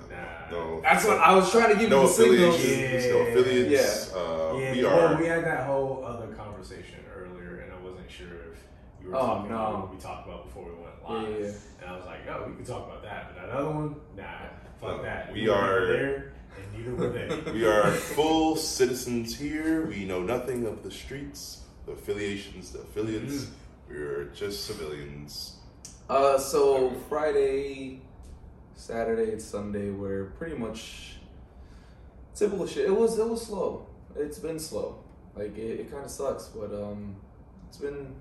Nah. 0.10 0.50
No. 0.52 0.82
That's 0.82 1.06
what 1.06 1.18
I 1.20 1.36
was 1.36 1.52
trying 1.52 1.74
to 1.74 1.80
give 1.80 1.90
No 1.90 2.02
you 2.02 2.08
the 2.08 2.14
signals. 2.14 2.56
affiliations. 2.56 3.06
Yeah. 3.06 3.12
No 3.12 3.20
affiliates. 3.20 4.14
Uh, 4.14 4.56
Yeah, 4.60 4.72
we 4.74 4.84
well, 4.84 5.00
are. 5.14 5.18
we 5.22 5.26
had 5.28 5.44
that 5.46 5.66
whole 5.66 6.04
other 6.06 6.28
conversation 6.34 7.00
earlier, 7.16 7.58
and 7.64 7.72
I 7.72 7.78
wasn't 7.88 8.10
sure 8.10 8.28
if 8.52 8.58
you 9.04 9.10
were 9.12 9.16
Oh, 9.16 9.20
talking 9.20 9.52
no. 9.52 9.56
about 9.56 9.80
what 9.80 9.94
we 9.94 9.98
talked 10.02 10.28
about 10.28 10.46
before 10.48 10.64
we 10.66 10.72
went 10.72 10.96
live. 11.08 11.30
Yeah, 11.32 11.38
yeah, 11.40 11.46
yeah. 11.46 11.82
And 11.82 11.90
I 11.92 11.96
was 11.98 12.06
like, 12.06 12.20
oh, 12.30 12.46
we 12.50 12.56
can 12.56 12.66
talk 12.66 12.88
about 12.88 13.04
that. 13.04 13.28
But 13.36 13.42
that 13.42 13.50
other 13.56 13.70
one, 13.70 13.96
nah, 14.18 14.24
fuck 14.82 14.98
No, 14.98 15.04
that. 15.04 15.32
we 15.34 15.42
Neither 15.42 15.54
are- 15.54 15.88
there, 15.88 16.32
and 16.58 16.66
neither 16.86 16.96
were 16.96 17.10
they. 17.10 17.52
We 17.52 17.66
are 17.66 17.92
full 17.92 18.56
citizens 18.56 19.38
here. 19.38 19.86
We 19.86 20.06
know 20.06 20.22
nothing 20.24 20.66
of 20.66 20.84
the 20.84 20.92
streets, 20.92 21.62
the 21.86 21.92
affiliations, 21.94 22.72
the 22.72 22.80
affiliates. 22.80 23.36
Mm. 23.46 23.50
We're 23.90 24.26
just 24.36 24.66
civilians. 24.66 25.56
Uh, 26.10 26.38
so 26.40 26.92
Friday, 27.08 28.02
Saturday, 28.80 29.32
and 29.34 29.42
Sunday 29.42 29.90
were 29.90 30.32
pretty 30.38 30.56
much 30.56 31.18
typical 32.34 32.66
shit. 32.66 32.86
It 32.86 32.96
was 32.96 33.20
it 33.20 33.28
was 33.28 33.46
slow. 33.46 33.86
It's 34.16 34.40
been 34.40 34.60
slow. 34.60 35.04
Like 35.36 35.58
it, 35.58 35.82
it 35.82 35.92
kind 35.92 36.06
of 36.06 36.12
sucks, 36.12 36.46
but 36.48 36.74
um, 36.74 37.16
it's 37.68 37.78
been 37.78 38.16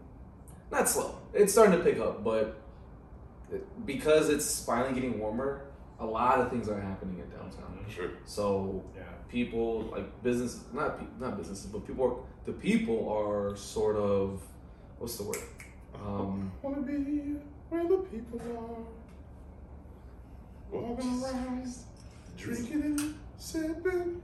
not 0.71 0.89
slow. 0.89 1.15
It's 1.33 1.53
starting 1.53 1.79
to 1.79 1.85
pick 1.85 1.99
up, 2.01 2.25
but 2.25 2.61
it, 3.53 3.65
because 3.87 4.29
it's 4.29 4.65
finally 4.65 4.95
getting 4.95 5.19
warmer, 5.19 5.69
a 6.01 6.05
lot 6.07 6.41
of 6.41 6.51
things 6.51 6.69
are 6.69 6.81
happening 6.81 7.19
in 7.21 7.31
downtown. 7.31 7.85
Sure. 7.89 8.11
So 8.27 8.85
Yeah. 8.97 9.03
people 9.29 9.83
like 9.93 10.23
business, 10.23 10.61
not 10.73 10.99
pe- 10.99 11.07
not 11.25 11.39
businesses, 11.39 11.67
but 11.67 11.87
people. 11.87 12.05
Are, 12.05 12.17
the 12.47 12.53
people 12.53 13.09
are 13.11 13.55
sort 13.57 13.97
of 13.97 14.43
what's 14.99 15.17
the 15.19 15.25
word? 15.25 15.39
Um, 15.95 16.51
I 16.63 16.67
wanna 16.67 16.83
be 16.83 17.37
where 17.71 17.87
the 17.87 17.99
people 17.99 18.41
are. 18.41 18.98
Walking 20.71 21.23
around, 21.25 21.67
drinking 22.37 22.83
and 22.83 23.15
sipping. 23.39 24.23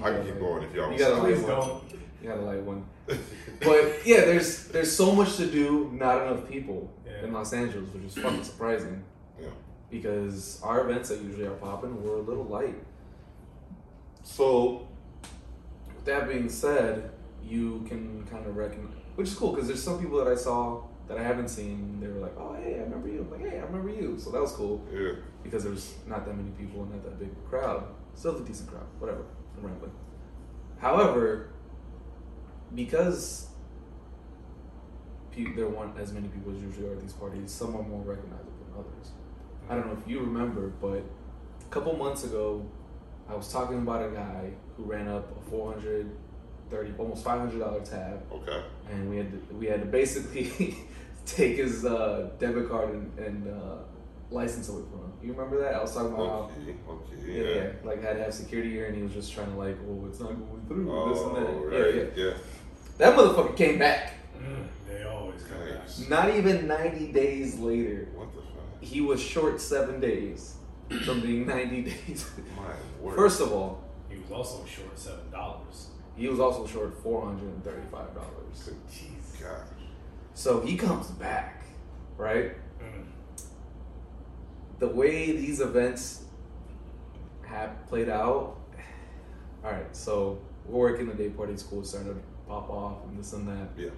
I 0.00 0.10
can 0.12 0.24
keep 0.24 0.38
going 0.38 0.62
if 0.62 0.74
y'all 0.74 0.92
You 0.92 0.98
gotta 0.98 1.14
want 1.16 1.24
Please 1.26 1.38
like 1.42 1.46
don't. 1.48 1.68
one. 1.74 1.82
You 2.22 2.28
gotta 2.28 2.40
like 2.42 2.64
one. 2.64 2.84
But 3.60 4.06
yeah, 4.06 4.20
there's 4.26 4.68
there's 4.68 4.94
so 4.94 5.12
much 5.12 5.36
to 5.36 5.46
do, 5.46 5.90
not 5.92 6.22
enough 6.22 6.48
people 6.48 6.88
Yeah. 7.04 7.24
in 7.24 7.32
Los 7.32 7.52
Angeles, 7.52 7.92
which 7.92 8.04
is 8.04 8.14
fucking 8.14 8.44
surprising. 8.44 9.02
Yeah. 9.40 9.48
Because 9.90 10.60
our 10.62 10.88
events 10.88 11.08
that 11.08 11.20
usually 11.22 11.46
are 11.46 11.56
popping 11.56 12.00
were 12.04 12.16
a 12.16 12.20
little 12.22 12.44
light. 12.44 12.76
So, 14.22 14.86
with 15.94 16.04
that 16.04 16.28
being 16.28 16.48
said, 16.48 17.10
you 17.42 17.84
can 17.88 18.24
kind 18.30 18.46
of 18.46 18.56
recognize, 18.56 18.92
which 19.16 19.28
is 19.28 19.34
cool 19.34 19.52
because 19.52 19.66
there's 19.66 19.82
some 19.82 19.98
people 20.00 20.22
that 20.22 20.28
I 20.30 20.36
saw 20.36 20.82
that 21.08 21.18
I 21.18 21.22
haven't 21.22 21.48
seen. 21.48 21.98
They 22.00 22.06
were 22.08 22.20
like, 22.20 22.34
"Oh, 22.38 22.54
hey, 22.54 22.76
I 22.78 22.82
remember 22.82 23.08
you." 23.08 23.20
I'm 23.22 23.30
like, 23.30 23.50
"Hey, 23.50 23.58
I 23.58 23.62
remember 23.64 23.90
you." 23.90 24.18
So 24.18 24.30
that 24.30 24.40
was 24.40 24.52
cool 24.52 24.84
Yeah. 24.92 25.12
because 25.42 25.62
there 25.64 25.72
was 25.72 25.94
not 26.06 26.24
that 26.26 26.36
many 26.36 26.50
people 26.50 26.82
and 26.82 26.92
not 26.92 27.02
that 27.04 27.18
big 27.18 27.30
a 27.30 27.48
crowd. 27.48 27.84
Still 28.14 28.36
a 28.36 28.40
decent 28.44 28.68
crowd, 28.70 28.86
whatever. 28.98 29.24
I'm 29.56 29.64
rambling. 29.66 29.92
However, 30.78 31.48
because 32.74 33.48
pe- 35.30 35.52
there 35.54 35.68
weren't 35.68 35.98
as 35.98 36.12
many 36.12 36.28
people 36.28 36.52
as 36.54 36.60
usually 36.62 36.88
are 36.88 36.92
at 36.92 37.00
these 37.00 37.12
parties, 37.12 37.50
some 37.50 37.74
are 37.76 37.82
more 37.82 38.02
recognizable 38.02 38.52
than 38.66 38.78
others. 38.84 39.12
I 39.68 39.74
don't 39.74 39.86
know 39.86 39.98
if 40.00 40.08
you 40.08 40.20
remember, 40.20 40.68
but 40.80 41.02
a 41.60 41.70
couple 41.70 41.96
months 41.96 42.24
ago, 42.24 42.64
I 43.28 43.34
was 43.34 43.52
talking 43.52 43.78
about 43.78 44.04
a 44.04 44.10
guy 44.14 44.50
who 44.76 44.84
ran 44.84 45.08
up 45.08 45.36
a 45.36 45.50
430 45.50 46.92
almost 46.98 47.24
$500 47.24 47.84
tab 47.84 48.22
Okay. 48.32 48.62
and 48.90 49.10
we 49.10 49.16
had 49.18 49.30
to, 49.32 49.54
we 49.54 49.66
had 49.66 49.80
to 49.80 49.86
basically 49.86 50.76
take 51.28 51.56
his 51.56 51.84
uh, 51.84 52.30
debit 52.38 52.68
card 52.68 52.90
and, 52.94 53.18
and 53.18 53.48
uh, 53.48 53.76
license 54.30 54.68
away 54.68 54.82
from 54.90 55.00
him. 55.00 55.12
You 55.22 55.32
remember 55.32 55.60
that? 55.60 55.74
I 55.74 55.80
was 55.82 55.94
talking 55.94 56.12
about 56.14 56.28
how 56.28 56.50
Okay. 56.62 56.76
Okay. 56.88 57.32
yeah, 57.32 57.42
Yeah. 57.42 57.54
yeah, 57.62 57.70
like 57.84 58.02
had 58.02 58.16
to 58.16 58.22
have 58.24 58.34
security 58.34 58.70
here, 58.70 58.86
and 58.86 58.96
he 58.96 59.02
was 59.02 59.12
just 59.12 59.32
trying 59.32 59.50
to 59.50 59.56
like, 59.58 59.76
oh, 59.88 60.06
it's 60.08 60.20
not 60.20 60.28
going 60.30 60.62
through, 60.68 60.92
Oh, 60.92 61.12
this 61.12 61.22
and 61.22 61.36
that. 61.36 61.76
right. 61.84 61.94
Yeah, 61.94 62.02
yeah. 62.16 62.24
Yeah. 62.30 62.34
That 62.98 63.16
motherfucker 63.16 63.56
came 63.56 63.78
back. 63.78 64.14
Mm, 64.36 64.66
they 64.88 65.04
always 65.04 65.42
come 65.42 65.58
back. 65.58 66.08
Not 66.08 66.34
even 66.36 66.66
ninety 66.66 67.12
days 67.12 67.58
later, 67.58 68.08
What 68.14 68.32
the 68.34 68.40
fuck? 68.42 68.80
he 68.82 69.00
was 69.00 69.20
short 69.22 69.60
seven 69.60 70.00
days 70.00 70.54
from 71.04 71.20
being 71.20 71.46
ninety 71.46 71.82
days. 71.90 72.30
My 72.56 72.72
word. 73.04 73.16
First 73.16 73.40
of 73.40 73.52
all, 73.52 73.82
He 74.08 74.16
was 74.18 74.30
also 74.30 74.64
short 74.66 74.98
seven 74.98 75.30
dollars. 75.30 75.88
he 76.16 76.28
was 76.28 76.40
also 76.40 76.66
short 76.66 77.00
four 77.02 77.24
hundred 77.24 77.48
and 77.54 77.62
thirty-five 77.64 78.14
dollars. 78.14 78.62
Good 78.64 78.76
Jeez. 78.90 79.40
gosh. 79.42 79.66
So 80.38 80.60
he 80.60 80.76
comes 80.76 81.08
back, 81.08 81.64
right? 82.16 82.52
Mm. 82.80 83.04
the 84.78 84.86
way 84.86 85.32
these 85.32 85.58
events 85.58 86.26
have 87.44 87.84
played 87.88 88.08
out, 88.08 88.56
all 89.64 89.72
right, 89.72 89.96
so 89.96 90.38
we're 90.64 90.92
working 90.92 91.08
the 91.08 91.14
day 91.14 91.28
party, 91.28 91.56
school 91.56 91.82
starting 91.82 92.14
to 92.14 92.20
pop 92.46 92.70
off 92.70 92.98
and 93.08 93.18
this 93.18 93.32
and 93.32 93.48
that. 93.48 93.68
Yeah. 93.76 93.90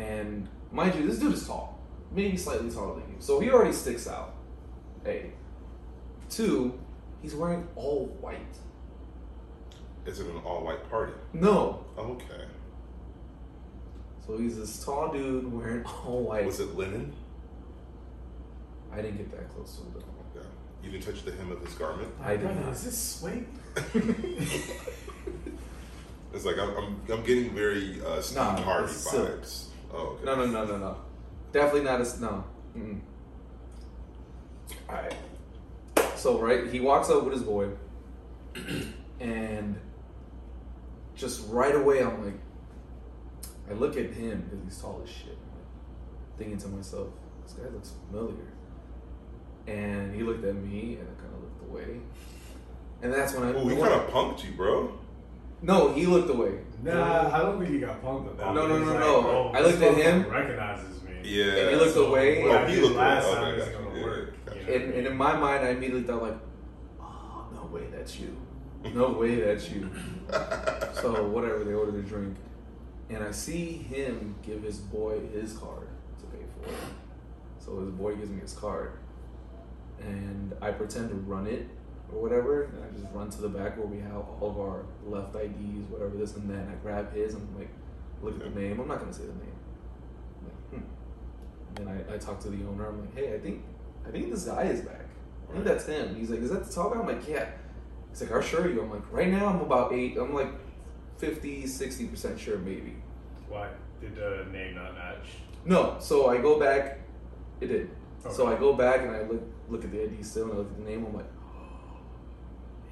And 0.00 0.48
mind 0.70 0.94
you, 0.94 1.04
this 1.08 1.18
dude 1.18 1.34
is 1.34 1.48
tall, 1.48 1.80
maybe 2.12 2.36
slightly 2.36 2.70
taller 2.70 3.00
than 3.00 3.10
you, 3.10 3.16
so 3.18 3.40
he 3.40 3.50
already 3.50 3.72
sticks 3.72 4.06
out. 4.06 4.36
A. 5.04 5.32
Two, 6.30 6.78
he's 7.22 7.34
wearing 7.34 7.66
all 7.74 8.06
white. 8.20 8.38
Is 10.06 10.20
it 10.20 10.28
an 10.28 10.36
all-white 10.44 10.88
party? 10.88 11.14
No, 11.32 11.84
Okay. 11.98 12.44
So 14.26 14.36
he's 14.38 14.56
this 14.58 14.84
tall 14.84 15.12
dude 15.12 15.52
wearing 15.52 15.84
all 16.06 16.22
white. 16.22 16.46
Was 16.46 16.60
it 16.60 16.74
linen? 16.76 17.12
I 18.92 18.96
didn't 18.96 19.16
get 19.18 19.30
that 19.32 19.48
close 19.54 19.76
to 19.76 19.82
him. 19.82 20.04
Yeah. 20.34 20.42
You 20.82 20.90
didn't 20.90 21.04
touch 21.04 21.24
the 21.24 21.32
hem 21.32 21.50
of 21.52 21.64
his 21.64 21.74
garment. 21.74 22.08
I 22.22 22.32
did 22.36 22.42
Brother, 22.42 22.60
not. 22.60 22.72
Is 22.72 22.84
this 22.84 22.98
sweet? 22.98 23.46
It's 26.34 26.46
like 26.46 26.58
I'm, 26.58 26.70
I'm, 26.76 27.00
I'm 27.10 27.22
getting 27.24 27.54
very 27.54 28.00
uh, 28.04 28.20
Steve 28.22 28.38
Nah, 28.38 28.56
Harvey 28.62 28.90
it's 28.90 29.10
silk. 29.10 29.42
vibes. 29.42 29.64
Oh, 29.92 29.98
okay. 30.16 30.24
No, 30.24 30.34
no, 30.36 30.46
no, 30.46 30.64
no, 30.64 30.78
no. 30.78 30.96
Definitely 31.52 31.82
not 31.82 32.00
a 32.00 32.20
no. 32.20 32.44
Mm-mm. 32.76 33.00
All 34.88 34.94
right. 34.94 35.14
So 36.16 36.38
right, 36.40 36.68
he 36.68 36.80
walks 36.80 37.10
up 37.10 37.24
with 37.24 37.34
his 37.34 37.42
boy, 37.42 37.68
and 39.20 39.78
just 41.14 41.46
right 41.50 41.74
away, 41.74 42.02
I'm 42.02 42.24
like, 42.24 42.34
I 43.70 43.74
look 43.74 43.96
at 43.96 44.10
him 44.10 44.42
because 44.50 44.64
he's 44.64 44.78
tall 44.80 45.00
as 45.04 45.10
shit. 45.10 45.38
Thinking 46.38 46.58
to 46.58 46.68
myself, 46.68 47.08
this 47.44 47.52
guy 47.54 47.68
looks 47.68 47.92
familiar. 48.10 48.34
And 49.66 50.14
he 50.14 50.22
looked 50.22 50.44
at 50.44 50.54
me, 50.56 50.98
and 51.00 51.08
I 51.08 51.20
kind 51.20 51.32
of 51.34 51.42
looked 51.42 51.62
away. 51.70 52.00
And 53.02 53.12
that's 53.12 53.34
when 53.34 53.44
I. 53.48 53.52
Oh, 53.54 53.66
he 53.68 53.76
kind 53.76 53.92
of 53.94 54.08
punked 54.10 54.44
you, 54.44 54.52
bro. 54.52 54.98
No, 55.60 55.92
he 55.92 56.06
looked 56.06 56.28
away. 56.30 56.58
Nah, 56.82 57.30
I 57.32 57.38
don't 57.42 57.60
think 57.60 57.70
he 57.72 57.78
got 57.78 58.02
punked 58.02 58.24
with 58.24 58.38
that. 58.38 58.52
No, 58.52 58.66
no, 58.66 58.78
He's 58.78 58.86
no, 58.86 58.92
like, 58.92 59.00
no. 59.00 59.16
oh, 59.28 59.52
I 59.54 59.60
looked 59.60 59.80
at 59.82 59.94
him. 59.94 60.24
motherfucker 60.24 60.30
Recognizes 60.32 61.02
me. 61.04 61.12
Yeah. 61.22 61.44
And 61.44 61.70
he 61.70 61.76
looked 61.76 61.96
away. 61.96 62.42
What 62.42 62.50
Oh, 62.62 62.66
he 62.66 62.74
did 62.74 62.82
looked 62.84 62.96
last 62.96 63.26
away. 63.26 63.34
time 63.36 63.44
Okay, 63.54 63.60
isn't 63.60 63.72
gotcha. 63.72 63.84
gonna 63.84 63.98
Yeah, 63.98 64.04
work. 64.04 64.44
gotcha. 64.46 64.74
And, 64.74 64.94
and 64.94 65.06
in 65.06 65.16
my 65.16 65.36
mind, 65.36 65.64
I 65.64 65.68
immediately 65.70 66.02
thought 66.02 66.22
like, 66.22 66.38
oh 67.00 67.46
no 67.54 67.64
way, 67.66 67.86
that's 67.92 68.18
you. 68.18 68.36
No 68.92 69.10
way, 69.10 69.36
that's 69.36 69.70
you. 69.70 69.88
So 70.94 71.24
whatever, 71.28 71.62
they 71.64 71.72
ordered 71.74 71.96
a 71.96 72.02
drink, 72.02 72.36
and 73.10 73.22
I 73.22 73.30
see 73.30 73.72
him 73.72 74.36
give 74.42 74.62
his 74.62 74.78
boy 74.78 75.20
his 75.32 75.52
card 75.54 75.88
to 76.20 76.26
pay 76.26 76.44
for 76.54 76.68
it. 76.68 76.76
So 77.58 77.80
his 77.80 77.90
boy 77.90 78.16
gives 78.16 78.30
me 78.30 78.40
his 78.40 78.52
card, 78.54 78.98
and 80.00 80.54
I 80.60 80.70
pretend 80.72 81.10
to 81.10 81.16
run 81.16 81.46
it 81.46 81.68
or 82.12 82.20
whatever, 82.20 82.64
and 82.64 82.84
I 82.84 83.00
just 83.00 83.12
run 83.12 83.30
to 83.30 83.40
the 83.40 83.48
back 83.48 83.76
where 83.78 83.86
we 83.86 83.98
have 84.00 84.16
all 84.16 84.50
of 84.50 84.58
our 84.58 84.84
left 85.06 85.34
IDs, 85.34 85.88
whatever 85.88 86.16
this 86.16 86.36
and 86.36 86.48
that. 86.50 86.58
And 86.58 86.70
I 86.70 86.74
grab 86.74 87.14
his 87.14 87.34
and 87.34 87.48
I'm 87.48 87.58
like, 87.58 87.70
look 88.22 88.34
at 88.34 88.54
the 88.54 88.60
name. 88.60 88.80
I'm 88.80 88.88
not 88.88 89.00
gonna 89.00 89.12
say 89.12 89.22
the 89.22 89.28
name. 89.28 89.56
I'm 90.38 90.46
like, 90.46 90.84
hmm. 90.84 91.76
And 91.76 91.88
then 91.88 92.06
I, 92.10 92.14
I 92.14 92.18
talk 92.18 92.40
to 92.40 92.50
the 92.50 92.64
owner. 92.66 92.88
I'm 92.88 93.00
like, 93.00 93.14
hey, 93.14 93.34
I 93.34 93.38
think 93.38 93.62
I 94.06 94.10
think 94.10 94.30
this 94.30 94.44
guy 94.44 94.64
is 94.64 94.80
back. 94.80 95.06
I 95.48 95.52
think 95.52 95.64
that's 95.64 95.86
him. 95.86 96.14
He's 96.14 96.30
like, 96.30 96.40
is 96.40 96.50
that 96.50 96.64
the 96.64 96.72
tall 96.72 96.90
guy? 96.90 97.00
I'm 97.00 97.06
like, 97.06 97.26
yeah. 97.28 97.46
He's 98.10 98.22
like, 98.22 98.30
how 98.30 98.40
sure 98.40 98.62
are 98.62 98.70
you? 98.70 98.82
I'm 98.82 98.90
like, 98.90 99.10
right 99.12 99.28
now 99.28 99.46
I'm 99.46 99.60
about 99.60 99.92
eight. 99.92 100.16
I'm 100.16 100.34
like 100.34 100.52
50, 101.22 101.62
60% 101.62 102.36
sure 102.36 102.58
maybe. 102.58 102.96
Why 103.48 103.68
did 104.00 104.16
the 104.16 104.44
name 104.50 104.74
not 104.74 104.94
match? 104.94 105.28
No, 105.64 105.96
so 106.00 106.28
I 106.28 106.38
go 106.38 106.58
back. 106.58 106.98
It 107.60 107.68
did. 107.68 107.90
So 108.28 108.48
I 108.48 108.56
go 108.56 108.72
back 108.72 109.02
and 109.02 109.12
I 109.12 109.22
look 109.22 109.42
look 109.68 109.84
at 109.84 109.92
the 109.92 110.02
ID 110.02 110.20
still 110.24 110.44
and 110.44 110.54
I 110.54 110.56
look 110.56 110.70
at 110.72 110.78
the 110.78 110.90
name. 110.90 111.06
I'm 111.06 111.14
like, 111.14 111.30
oh, 111.46 112.00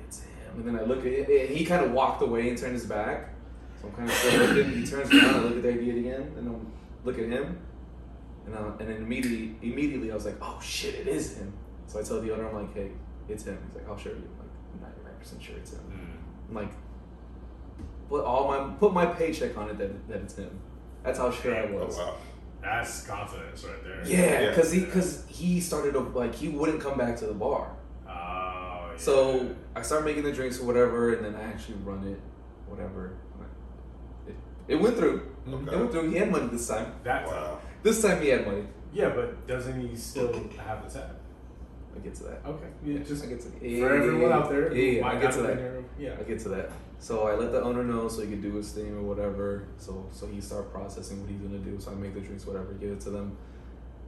it's 0.06 0.20
him. 0.20 0.52
And 0.54 0.64
then 0.64 0.76
I 0.76 0.82
look 0.82 1.00
at 1.00 1.06
it. 1.06 1.48
And 1.48 1.58
he 1.58 1.64
kind 1.64 1.84
of 1.84 1.90
walked 1.90 2.22
away 2.22 2.48
and 2.48 2.56
turned 2.56 2.74
his 2.74 2.86
back. 2.86 3.34
So 3.80 3.88
I'm 3.88 3.94
kind 3.94 4.08
of 4.08 4.14
still 4.14 4.46
looking. 4.46 4.72
He 4.74 4.86
turns 4.86 5.12
around. 5.12 5.34
I 5.34 5.38
look 5.40 5.56
at 5.56 5.62
the 5.62 5.70
ID 5.70 5.98
again 5.98 6.32
and 6.38 6.48
I'm 6.48 6.72
look 7.02 7.18
at 7.18 7.24
him. 7.24 7.58
And, 8.46 8.54
I, 8.54 8.60
and 8.78 8.88
then 8.88 8.96
immediately, 8.98 9.56
immediately 9.60 10.12
I 10.12 10.14
was 10.14 10.26
like, 10.26 10.36
oh 10.40 10.60
shit, 10.62 10.94
it 10.94 11.08
is 11.08 11.36
him. 11.36 11.52
So 11.88 11.98
I 11.98 12.02
tell 12.04 12.20
the 12.20 12.32
owner, 12.32 12.48
I'm 12.48 12.54
like, 12.54 12.74
hey, 12.74 12.92
it's 13.28 13.42
him. 13.42 13.58
He's 13.66 13.74
like, 13.74 13.88
I'll 13.88 13.98
show 13.98 14.10
you. 14.10 14.28
I'm 14.74 14.82
like, 14.82 14.94
99% 15.26 15.40
sure 15.40 15.56
it's 15.56 15.72
him. 15.72 15.80
Mm. 15.90 16.48
I'm 16.48 16.54
like, 16.54 16.72
put 18.10 18.24
all 18.24 18.46
my 18.48 18.58
put 18.78 18.92
my 18.92 19.06
paycheck 19.06 19.56
on 19.56 19.70
it 19.70 19.78
that, 19.78 20.08
that 20.08 20.20
it's 20.20 20.36
him. 20.36 20.50
That's 21.02 21.18
how 21.18 21.30
sure 21.30 21.54
I 21.56 21.62
Oh 21.62 21.86
was. 21.86 21.96
wow. 21.96 22.16
That's 22.62 23.06
confidence 23.06 23.64
right 23.64 23.82
there. 23.82 24.02
Yeah, 24.04 24.40
Yeah. 24.42 24.48
because 24.50 24.70
he 24.70 24.80
because 24.80 25.24
he 25.28 25.60
started 25.60 25.92
to 25.94 26.00
like 26.00 26.34
he 26.34 26.48
wouldn't 26.48 26.82
come 26.82 26.98
back 26.98 27.16
to 27.18 27.26
the 27.26 27.32
bar. 27.32 27.70
Oh, 28.06 28.10
yeah. 28.10 28.96
So 28.98 29.54
I 29.74 29.80
started 29.82 30.04
making 30.04 30.24
the 30.24 30.32
drinks 30.32 30.60
or 30.60 30.64
whatever, 30.66 31.14
and 31.14 31.24
then 31.24 31.34
I 31.36 31.44
actually 31.44 31.76
run 31.76 32.06
it, 32.06 32.20
whatever. 32.68 33.14
It, 34.28 34.34
it 34.68 34.76
went 34.76 34.96
through. 34.96 35.30
Okay. 35.48 35.72
It 35.74 35.78
went 35.78 35.90
through. 35.92 36.10
He 36.10 36.16
had 36.18 36.30
money 36.30 36.48
this 36.48 36.68
time. 36.68 36.92
that's 37.02 37.30
Wow. 37.30 37.58
This 37.82 38.02
time 38.02 38.20
he 38.20 38.28
had 38.28 38.46
money. 38.46 38.64
yeah, 38.92 39.08
but 39.10 39.46
doesn't 39.46 39.80
he 39.80 39.96
still 39.96 40.30
have 40.58 40.84
the 40.92 40.98
tab? 40.98 41.16
I 41.96 41.98
get 42.00 42.14
to 42.16 42.22
that. 42.24 42.42
Okay, 42.46 42.66
yeah, 42.84 42.98
just 42.98 43.24
I 43.24 43.26
get 43.28 43.40
to 43.40 43.48
for 43.48 43.64
yeah, 43.64 43.84
everyone 43.86 44.20
yeah, 44.20 44.28
yeah. 44.28 44.34
out 44.36 44.50
there. 44.50 44.72
Yeah, 44.72 44.90
who 44.92 44.96
yeah, 44.98 45.06
I 45.08 45.12
get 45.18 45.32
to 45.32 45.38
have 45.42 45.56
that. 45.56 45.79
Yeah. 46.00 46.14
I 46.18 46.22
get 46.22 46.40
to 46.40 46.48
that. 46.50 46.70
So 46.98 47.28
I 47.28 47.34
let 47.34 47.52
the 47.52 47.62
owner 47.62 47.84
know 47.84 48.08
so 48.08 48.22
he 48.22 48.28
could 48.28 48.42
do 48.42 48.54
his 48.54 48.72
thing 48.72 48.92
or 48.96 49.02
whatever. 49.02 49.68
So 49.76 50.06
so 50.12 50.26
he 50.26 50.40
start 50.40 50.72
processing 50.72 51.20
what 51.20 51.30
he's 51.30 51.40
gonna 51.40 51.58
do. 51.58 51.78
So 51.78 51.90
I 51.90 51.94
make 51.94 52.14
the 52.14 52.20
drinks, 52.20 52.46
whatever, 52.46 52.72
give 52.72 52.90
it 52.90 53.00
to 53.02 53.10
them. 53.10 53.36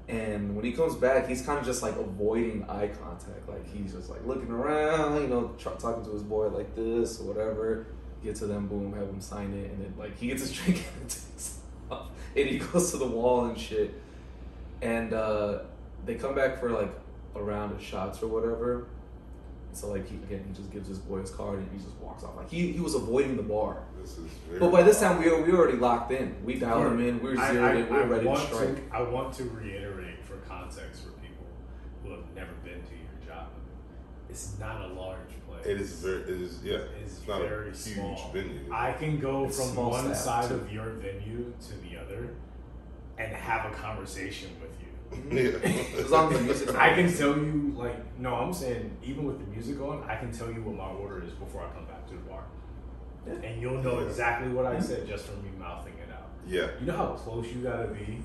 And 0.08 0.56
when 0.56 0.64
he 0.64 0.72
comes 0.72 0.94
back, 0.96 1.28
he's 1.28 1.42
kind 1.42 1.58
of 1.58 1.66
just 1.66 1.82
like 1.82 1.96
avoiding 1.96 2.64
eye 2.64 2.88
contact. 2.88 3.46
Like 3.46 3.70
he's 3.72 3.92
just 3.92 4.08
like 4.08 4.24
looking 4.26 4.50
around, 4.50 5.20
you 5.20 5.28
know, 5.28 5.54
talking 5.58 6.04
to 6.04 6.10
his 6.10 6.22
boy 6.22 6.48
like 6.48 6.74
this 6.74 7.20
or 7.20 7.24
whatever. 7.24 7.86
Get 8.24 8.36
to 8.36 8.46
them, 8.46 8.68
boom, 8.68 8.94
have 8.94 9.08
him 9.08 9.20
sign 9.20 9.52
it, 9.52 9.70
and 9.70 9.82
then 9.82 9.94
like 9.98 10.16
he 10.18 10.28
gets 10.28 10.42
his 10.42 10.52
drink 10.58 10.84
and 11.00 11.10
takes 11.10 11.58
off, 11.90 12.08
and 12.34 12.48
he 12.48 12.58
goes 12.58 12.90
to 12.92 12.96
the 12.96 13.06
wall 13.06 13.46
and 13.46 13.58
shit. 13.58 13.94
And 14.80 15.12
uh, 15.12 15.60
they 16.06 16.14
come 16.14 16.34
back 16.34 16.58
for 16.58 16.70
like 16.70 16.92
a 17.34 17.42
round 17.42 17.72
of 17.72 17.82
shots 17.82 18.22
or 18.22 18.28
whatever. 18.28 18.86
So 19.74 19.88
like 19.88 20.08
he 20.08 20.16
again, 20.16 20.44
he 20.46 20.54
just 20.54 20.70
gives 20.70 20.86
his 20.88 20.98
boy 20.98 21.20
his 21.20 21.30
card 21.30 21.58
and 21.58 21.68
he 21.72 21.78
just 21.78 21.96
walks 21.96 22.22
off. 22.24 22.36
Like 22.36 22.50
he, 22.50 22.72
he 22.72 22.80
was 22.80 22.94
avoiding 22.94 23.36
the 23.36 23.42
bar. 23.42 23.82
This 24.00 24.18
is 24.18 24.26
very 24.48 24.60
But 24.60 24.70
by 24.70 24.82
this 24.82 25.00
time 25.00 25.18
we 25.22 25.30
were 25.30 25.42
we 25.42 25.50
were 25.52 25.58
already 25.58 25.78
locked 25.78 26.12
in. 26.12 26.36
We 26.44 26.56
dialed 26.58 26.92
him 26.92 27.00
in. 27.00 27.22
We 27.22 27.30
were 27.34 27.40
I- 27.40 27.52
zeroed 27.52 27.76
I- 27.76 27.80
in. 27.80 27.86
We 27.88 27.96
were 27.96 28.02
I 28.02 28.06
ready 28.06 28.24
to 28.24 28.28
want 28.30 28.42
strike. 28.52 28.92
I 28.92 29.02
want 29.02 29.32
to 29.34 29.44
reiterate 29.44 30.22
for 30.24 30.36
context 30.48 31.04
for 31.04 31.10
people 31.12 31.46
who 32.02 32.10
have 32.10 32.24
never 32.34 32.52
been 32.64 32.82
to 32.82 32.94
your 32.94 33.26
job. 33.34 33.48
It's 34.28 34.58
not 34.60 34.82
a 34.82 34.88
large 34.88 35.18
place. 35.48 35.64
It 35.66 35.80
is 35.80 35.92
very. 35.94 36.20
It 36.22 36.28
is 36.42 36.60
yeah. 36.62 36.76
It's 37.02 37.18
It's 37.18 37.28
not 37.28 37.40
a 37.40 37.48
very 37.48 37.66
huge 37.68 37.76
small. 37.76 38.30
venue. 38.32 38.60
I 38.70 38.92
can 38.92 39.18
go 39.18 39.44
It's 39.46 39.56
from 39.56 39.74
one 39.86 40.14
side 40.14 40.48
too. 40.48 40.56
of 40.56 40.70
your 40.72 40.90
venue 40.90 41.52
to 41.68 41.74
the 41.88 41.96
other 41.98 42.28
and 43.18 43.32
have 43.32 43.72
a 43.72 43.74
conversation 43.74 44.50
with 44.60 44.70
you. 44.80 44.88
Yeah. 45.30 45.98
As 45.98 46.10
long 46.10 46.32
as 46.32 46.38
the 46.38 46.44
music's 46.44 46.74
I 46.74 46.94
can 46.94 47.12
tell 47.14 47.36
you, 47.36 47.72
like, 47.76 48.18
no, 48.18 48.34
I'm 48.34 48.52
saying, 48.52 48.96
even 49.04 49.24
with 49.24 49.38
the 49.40 49.46
music 49.46 49.80
on, 49.80 50.02
I 50.08 50.16
can 50.16 50.32
tell 50.32 50.50
you 50.50 50.62
what 50.62 50.76
my 50.76 50.90
order 50.90 51.22
is 51.24 51.32
before 51.32 51.62
I 51.62 51.74
come 51.74 51.84
back 51.86 52.06
to 52.08 52.14
the 52.14 52.20
bar. 52.20 52.42
And 53.44 53.60
you'll 53.62 53.82
know 53.82 54.00
Yeah. 54.00 54.06
exactly 54.08 54.48
what 54.52 54.66
I 54.66 54.80
said 54.80 55.06
just 55.06 55.26
from 55.26 55.42
me 55.44 55.50
mouthing 55.58 55.94
it 55.94 56.12
out. 56.12 56.28
yeah. 56.46 56.68
You 56.80 56.86
know 56.86 56.96
how 56.96 57.06
close 57.12 57.46
you 57.48 57.62
gotta 57.62 57.88
be 57.88 58.18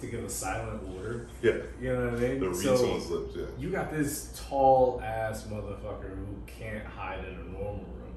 to 0.00 0.06
give 0.06 0.22
a 0.24 0.28
silent 0.30 0.82
order? 0.94 1.26
Yeah. 1.42 1.52
You 1.80 1.92
know 1.92 2.04
what 2.10 2.14
I 2.14 2.16
mean? 2.28 2.40
The 2.40 2.48
read 2.50 2.56
So, 2.56 2.76
someone's 2.76 3.10
lips. 3.10 3.34
Yeah. 3.36 3.44
you 3.58 3.70
got 3.70 3.90
this 3.90 4.40
tall 4.48 5.00
ass 5.02 5.44
motherfucker 5.50 6.10
who 6.16 6.26
can't 6.46 6.84
hide 6.84 7.20
in 7.20 7.34
a 7.34 7.44
normal 7.52 7.84
room, 7.96 8.14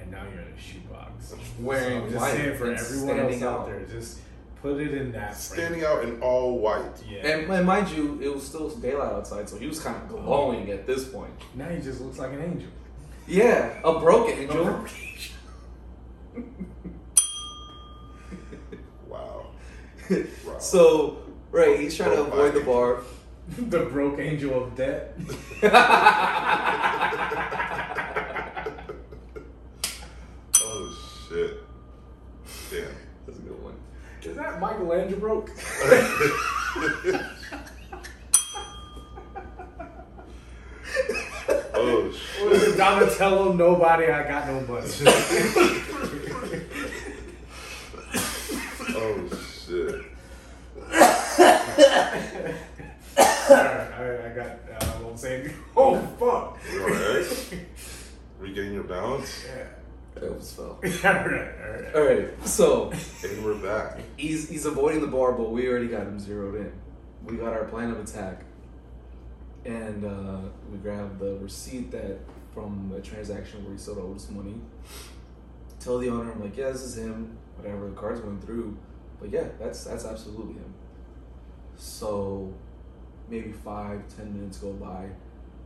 and 0.00 0.10
now 0.12 0.22
you're 0.30 0.42
in 0.42 0.52
a 0.52 0.60
shoebox. 0.60 1.34
Wearing 1.58 1.98
so 2.00 2.04
I'm 2.04 2.10
just 2.10 2.20
white 2.20 2.32
saying 2.36 2.56
for 2.58 2.66
everyone 2.72 3.18
else 3.18 3.42
out 3.42 3.60
out. 3.60 3.66
there, 3.66 3.84
just 3.86 4.18
put 4.64 4.80
it 4.80 4.94
in 4.94 5.12
that 5.12 5.36
Standing 5.36 5.80
frame. 5.82 5.92
out 5.92 6.04
in 6.04 6.22
all 6.22 6.58
white. 6.58 6.96
Yeah. 7.06 7.26
And, 7.26 7.52
and 7.52 7.66
mind 7.66 7.90
you, 7.90 8.18
it 8.22 8.34
was 8.34 8.46
still 8.46 8.70
daylight 8.70 9.12
outside, 9.12 9.46
so 9.46 9.58
he 9.58 9.66
was 9.66 9.78
kind 9.78 9.94
of 9.94 10.08
glowing 10.08 10.70
at 10.70 10.86
this 10.86 11.06
point. 11.06 11.34
now 11.54 11.68
he 11.68 11.82
just 11.82 12.00
looks 12.00 12.18
like 12.18 12.32
an 12.32 12.40
angel. 12.40 12.70
Yeah, 13.28 13.78
a 13.84 14.00
broken 14.00 14.38
angel. 14.38 14.86
Wow. 19.06 19.46
Wow. 20.46 20.58
so, 20.58 21.18
right, 21.50 21.78
he's 21.78 21.96
trying 21.96 22.10
to 22.16 22.22
avoid 22.22 22.54
the 22.54 22.60
bar. 22.60 23.02
the 23.58 23.80
broke 23.80 24.18
angel 24.18 24.64
of 24.64 24.74
debt. 24.74 25.14
oh 30.62 31.26
shit. 31.28 31.62
Damn. 32.70 32.88
That's 33.26 33.38
a 33.38 33.42
good 33.42 33.62
one. 33.62 33.74
Is 34.24 34.36
that 34.36 34.60
Michelangelo 34.60 35.20
broke? 35.20 35.50
Oh 41.76 42.04
Or 42.04 42.06
is 42.08 42.16
shit. 42.16 42.74
it 42.74 42.76
Donatello? 42.76 43.52
Nobody. 43.52 44.06
I 44.06 44.28
got 44.28 44.46
no 44.46 44.60
money. 44.62 44.88
Oh 48.96 49.28
shit. 49.66 50.02
Alright, 53.50 53.92
I, 53.92 54.26
I 54.26 54.34
got. 54.34 54.46
Uh, 54.46 54.94
I 54.96 55.02
won't 55.02 55.18
say 55.18 55.40
anything. 55.40 55.56
Oh 55.76 55.98
fuck. 56.18 56.58
You 56.72 56.82
alright? 56.84 57.54
Regain 58.38 58.72
your 58.72 58.84
balance? 58.84 59.44
Yeah. 59.46 59.66
I 60.20 60.26
was 60.26 60.52
fell. 60.52 60.64
All 60.68 60.80
right, 60.80 61.54
all 61.62 61.70
right. 61.70 61.94
All 61.94 62.02
right, 62.04 62.46
so 62.46 62.92
And 63.24 63.44
we're 63.44 63.54
back. 63.56 63.98
he's 64.16 64.48
he's 64.48 64.64
avoiding 64.64 65.00
the 65.00 65.06
bar, 65.08 65.32
but 65.32 65.50
we 65.50 65.68
already 65.68 65.88
got 65.88 66.02
him 66.02 66.18
zeroed 66.18 66.54
in. 66.56 66.72
We 67.24 67.36
got 67.36 67.52
our 67.52 67.64
plan 67.64 67.90
of 67.90 67.98
attack, 68.00 68.44
and 69.64 70.04
uh, 70.04 70.38
we 70.70 70.78
grabbed 70.78 71.18
the 71.18 71.36
receipt 71.40 71.90
that 71.90 72.18
from 72.52 72.90
the 72.94 73.00
transaction 73.00 73.64
where 73.64 73.72
he 73.72 73.78
still 73.78 73.98
owed 73.98 74.16
us 74.16 74.30
money. 74.30 74.54
Tell 75.80 75.98
the 75.98 76.08
owner, 76.08 76.30
I'm 76.30 76.40
like, 76.40 76.56
yeah, 76.56 76.70
this 76.70 76.82
is 76.82 76.96
him. 76.96 77.36
Whatever, 77.56 77.88
the 77.88 77.96
card's 77.96 78.20
going 78.20 78.40
through, 78.40 78.76
but 79.20 79.30
yeah, 79.30 79.48
that's 79.58 79.84
that's 79.84 80.04
absolutely 80.04 80.54
him. 80.54 80.74
So 81.76 82.52
maybe 83.28 83.52
five, 83.52 84.02
ten 84.16 84.32
minutes 84.32 84.58
go 84.58 84.72
by. 84.74 85.04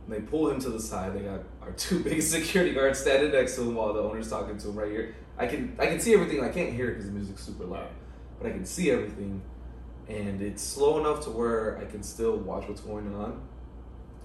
And 0.05 0.15
they 0.15 0.21
pull 0.21 0.49
him 0.49 0.59
to 0.61 0.69
the 0.69 0.79
side. 0.79 1.13
They 1.13 1.19
got 1.21 1.41
our 1.61 1.71
two 1.71 1.99
big 2.03 2.21
security 2.21 2.73
guards 2.73 2.99
standing 2.99 3.31
next 3.31 3.55
to 3.55 3.61
him 3.61 3.75
while 3.75 3.93
the 3.93 4.01
owner's 4.01 4.29
talking 4.29 4.57
to 4.57 4.69
him 4.69 4.75
right 4.75 4.91
here. 4.91 5.15
I 5.37 5.47
can 5.47 5.75
I 5.79 5.87
can 5.87 5.99
see 5.99 6.13
everything. 6.13 6.43
I 6.43 6.49
can't 6.49 6.73
hear 6.73 6.89
it 6.89 6.93
because 6.93 7.05
the 7.05 7.11
music's 7.11 7.43
super 7.43 7.65
loud, 7.65 7.89
but 8.37 8.47
I 8.47 8.51
can 8.51 8.65
see 8.65 8.91
everything, 8.91 9.41
and 10.07 10.41
it's 10.41 10.61
slow 10.61 10.99
enough 10.99 11.23
to 11.25 11.29
where 11.29 11.77
I 11.77 11.85
can 11.85 12.03
still 12.03 12.35
watch 12.37 12.67
what's 12.67 12.81
going 12.81 13.13
on, 13.15 13.41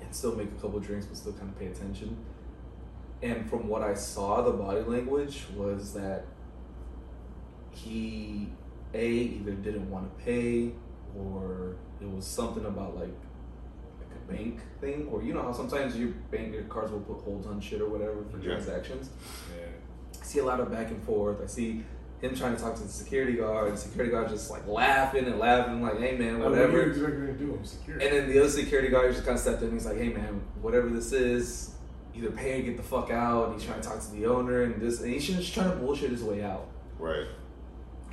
and 0.01 0.15
still 0.15 0.35
make 0.35 0.49
a 0.49 0.61
couple 0.61 0.81
drinks, 0.81 1.07
but 1.07 1.17
still 1.17 1.33
kind 1.33 1.49
of 1.49 1.59
pay 1.59 1.67
attention. 1.67 2.17
And 3.23 3.49
from 3.49 3.69
what 3.69 3.83
I 3.83 3.95
saw, 3.95 4.43
the 4.43 4.51
body 4.51 4.81
language 4.81 5.45
was 5.57 5.95
that 5.95 6.27
he 7.71 8.49
a 8.93 9.07
either 9.07 9.53
didn't 9.53 9.91
want 9.91 10.17
to 10.17 10.25
pay 10.25 10.73
or 11.17 11.77
it 12.01 12.09
was 12.09 12.27
something 12.27 12.65
about 12.65 12.97
like 12.97 13.15
bank 14.29 14.61
thing 14.81 15.09
or 15.11 15.23
you 15.23 15.33
know 15.35 15.43
how 15.43 15.53
sometimes 15.53 15.97
your 15.97 16.09
bank 16.31 16.53
your 16.53 16.63
cards 16.65 16.91
will 16.93 17.01
put 17.01 17.19
holds 17.25 17.47
on 17.47 17.61
shit 17.61 17.81
or 17.81 17.89
whatever 17.89 18.25
for 18.31 18.39
Yeah. 18.39 18.55
transactions 18.55 19.11
Yeah. 19.57 19.67
i 20.21 20.25
see 20.25 20.39
a 20.41 20.45
lot 20.45 20.61
of 20.61 20.71
back 20.71 20.89
and 20.91 21.03
forth 21.03 21.41
i 21.43 21.47
see 21.47 21.85
him 22.21 22.35
trying 22.35 22.57
to 22.57 22.63
talk 22.63 22.75
to 22.77 22.83
the 22.83 22.89
security 22.89 23.35
guard 23.35 23.73
the 23.73 23.77
security 23.77 24.11
guard 24.11 24.29
just 24.31 24.51
like 24.51 24.67
laughing 24.67 25.27
and 25.27 25.39
laughing 25.39 25.83
like 25.83 25.99
hey 25.99 26.17
man 26.17 26.41
Like, 26.41 26.51
what 26.51 26.53
are 26.59 26.63
you 26.63 26.67
whatever 26.73 26.91
expecting 26.91 27.27
to 27.27 27.33
do? 27.35 27.55
I'm 27.55 27.65
secure. 27.65 27.99
and 27.99 28.13
then 28.13 28.29
the 28.31 28.39
other 28.41 28.49
security 28.49 28.89
guard 28.89 29.13
just 29.13 29.25
kind 29.27 29.37
of 29.37 29.41
stepped 29.43 29.61
in. 29.63 29.69
And 29.69 29.73
He's 29.79 29.85
like, 29.87 29.99
"Hey 29.99 30.09
man, 30.11 30.41
whatever 30.63 30.89
this 30.89 31.13
is, 31.13 31.75
either 32.15 32.31
pay 32.31 32.61
or 32.61 32.63
get 32.63 32.77
the 32.79 32.83
fuck 32.83 33.11
out." 33.11 33.49
And 33.49 33.55
he's 33.61 33.65
trying 33.69 33.81
to 33.83 33.87
talk 33.89 34.01
to 34.01 34.11
the 34.13 34.25
owner, 34.27 34.63
and 34.63 34.81
this, 34.81 35.01
and 35.03 35.13
he's 35.13 35.27
just 35.27 35.53
trying 35.53 35.71
to 35.71 35.77
bullshit 35.77 36.11
his 36.11 36.23
way 36.23 36.43
out. 36.43 36.67
Right. 36.99 37.27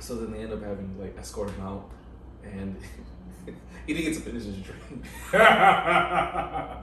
So 0.00 0.16
then 0.16 0.32
they 0.32 0.40
end 0.40 0.52
up 0.52 0.62
having 0.62 0.98
like 1.00 1.16
escort 1.18 1.48
him 1.50 1.62
out, 1.62 1.88
and 2.44 2.76
he 3.86 3.94
didn't 3.94 4.12
get 4.12 4.14
to 4.14 4.20
finish 4.20 4.44
his 4.44 4.56
drink. 4.56 5.04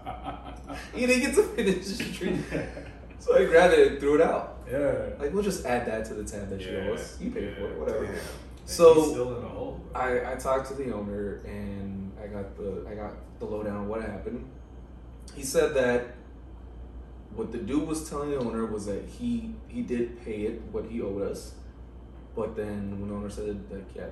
He 0.93 1.06
didn't 1.08 1.22
get 1.24 1.36
to 1.36 1.43
finish 1.43 1.76
his 1.78 1.98
drink, 2.17 2.45
so 3.19 3.36
I 3.36 3.45
grabbed 3.45 3.74
it 3.74 3.88
and 3.91 4.00
threw 4.00 4.15
it 4.15 4.22
out. 4.22 4.60
yeah. 4.69 5.10
Like 5.19 5.34
we'll 5.34 5.43
just 5.43 5.65
add 5.65 5.88
that 5.88 6.06
to 6.06 6.13
the 6.13 6.24
tab 6.24 6.50
that 6.50 6.62
you 6.62 6.78
owe 6.78 6.93
us. 6.93 7.17
You 7.19 7.32
paid 7.32 7.56
for 7.56 7.72
it, 7.72 7.80
whatever. 7.80 8.06
And 8.06 8.17
So- 8.65 8.93
he's 8.93 9.12
still 9.12 9.36
in 9.36 9.41
the 9.41 9.48
hole. 9.50 9.82
I, 9.95 10.34
I 10.34 10.36
talked 10.36 10.67
to 10.69 10.76
the 10.76 10.93
owner 10.93 11.41
and 11.45 12.12
I 12.22 12.28
got 12.28 12.56
the 12.56 12.86
I 12.89 12.93
got 12.95 13.13
the 13.39 13.45
lowdown 13.45 13.78
on 13.78 13.88
what 13.88 14.02
happened. 14.02 14.48
He 15.36 15.43
said 15.43 15.74
that 15.74 16.15
what 17.36 17.52
the 17.52 17.58
dude 17.58 17.88
was 17.88 18.08
telling 18.10 18.32
the 18.32 18.38
owner 18.38 18.65
was 18.65 18.86
that 18.86 19.06
he 19.06 19.56
he 19.67 19.82
did 19.82 20.24
pay 20.24 20.41
it 20.43 20.62
what 20.72 20.86
he 20.86 21.02
owed 21.02 21.24
us, 21.24 21.54
but 22.36 22.56
then 22.56 23.00
when 23.00 23.10
the 23.10 23.15
owner 23.15 23.30
said 23.30 23.60
like 23.72 23.86
yeah, 23.95 24.06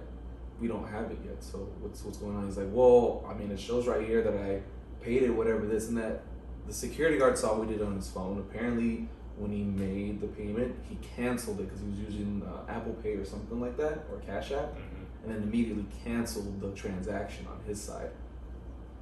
we 0.59 0.67
don't 0.67 0.87
have 0.87 1.11
it 1.11 1.17
yet. 1.25 1.43
So 1.43 1.59
what's 1.79 2.03
what's 2.03 2.17
going 2.17 2.35
on? 2.35 2.45
He's 2.45 2.57
like, 2.57 2.67
well, 2.71 3.25
I 3.29 3.33
mean 3.33 3.51
it 3.51 3.59
shows 3.59 3.87
right 3.87 4.05
here 4.05 4.21
that 4.23 4.33
I 4.33 4.61
paid 5.03 5.23
it, 5.23 5.29
whatever 5.29 5.65
this 5.65 5.87
and 5.89 5.97
that. 5.97 6.23
The 6.67 6.73
security 6.73 7.17
guard 7.17 7.37
saw 7.37 7.57
what 7.57 7.67
we 7.67 7.73
did 7.73 7.81
on 7.81 7.95
his 7.95 8.09
phone. 8.09 8.39
Apparently, 8.39 9.07
when 9.37 9.51
he 9.51 9.63
made 9.63 10.19
the 10.19 10.27
payment, 10.27 10.75
he 10.89 10.97
canceled 11.15 11.59
it 11.59 11.63
because 11.65 11.79
he 11.79 11.87
was 11.87 11.99
using 11.99 12.41
uh, 12.45 12.69
Apple 12.71 12.93
Pay 13.03 13.13
or 13.13 13.23
something 13.23 13.61
like 13.61 13.77
that 13.77 14.05
or 14.11 14.17
Cash 14.25 14.51
App 14.51 14.73
Mhm. 14.75 15.23
and 15.23 15.31
then 15.35 15.43
immediately 15.43 15.85
canceled 16.03 16.59
the 16.59 16.71
transaction 16.71 17.45
on 17.47 17.59
his 17.65 17.79
side. 17.79 18.09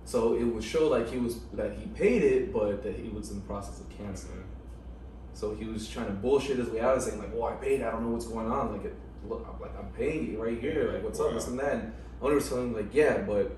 So 0.04 0.36
it 0.36 0.44
would 0.44 0.64
show 0.64 0.88
like 0.90 1.10
he 1.10 1.18
was 1.18 1.40
that 1.54 1.74
he 1.78 1.88
paid 1.88 2.22
it, 2.22 2.54
but 2.54 2.84
that 2.84 2.96
he 2.96 3.10
was 3.10 3.32
in 3.32 3.38
the 3.38 3.46
process 3.46 3.80
of 3.80 3.90
canceling. 3.90 4.44
So 5.34 5.56
he 5.56 5.66
was 5.66 5.90
trying 5.90 6.08
to 6.08 6.14
bullshit 6.14 6.58
his 6.58 6.70
way 6.70 6.80
out 6.82 6.96
of 6.96 7.02
saying 7.04 7.18
like, 7.18 7.32
"Oh, 7.36 7.44
I 7.44 7.54
paid. 7.54 7.82
I 7.82 7.90
don't 7.92 8.04
know 8.04 8.10
what's 8.12 8.28
going 8.28 8.46
on. 8.48 8.74
Like, 8.74 8.86
it, 8.86 8.96
look, 9.30 9.48
I'm, 9.52 9.60
like 9.60 9.78
I'm 9.78 9.90
paying 9.94 10.32
you 10.32 10.44
right 10.44 10.60
here. 10.60 10.92
Like, 10.94 11.04
what's 11.04 11.20
up? 11.20 11.34
This 11.34 11.48
and 11.48 11.60
that." 11.60 11.74
And 11.74 11.94
owner 12.22 12.36
was 12.36 12.50
telling 12.50 12.72
me, 12.72 12.82
like, 12.82 12.94
"Yeah, 12.94 13.20
but 13.20 13.56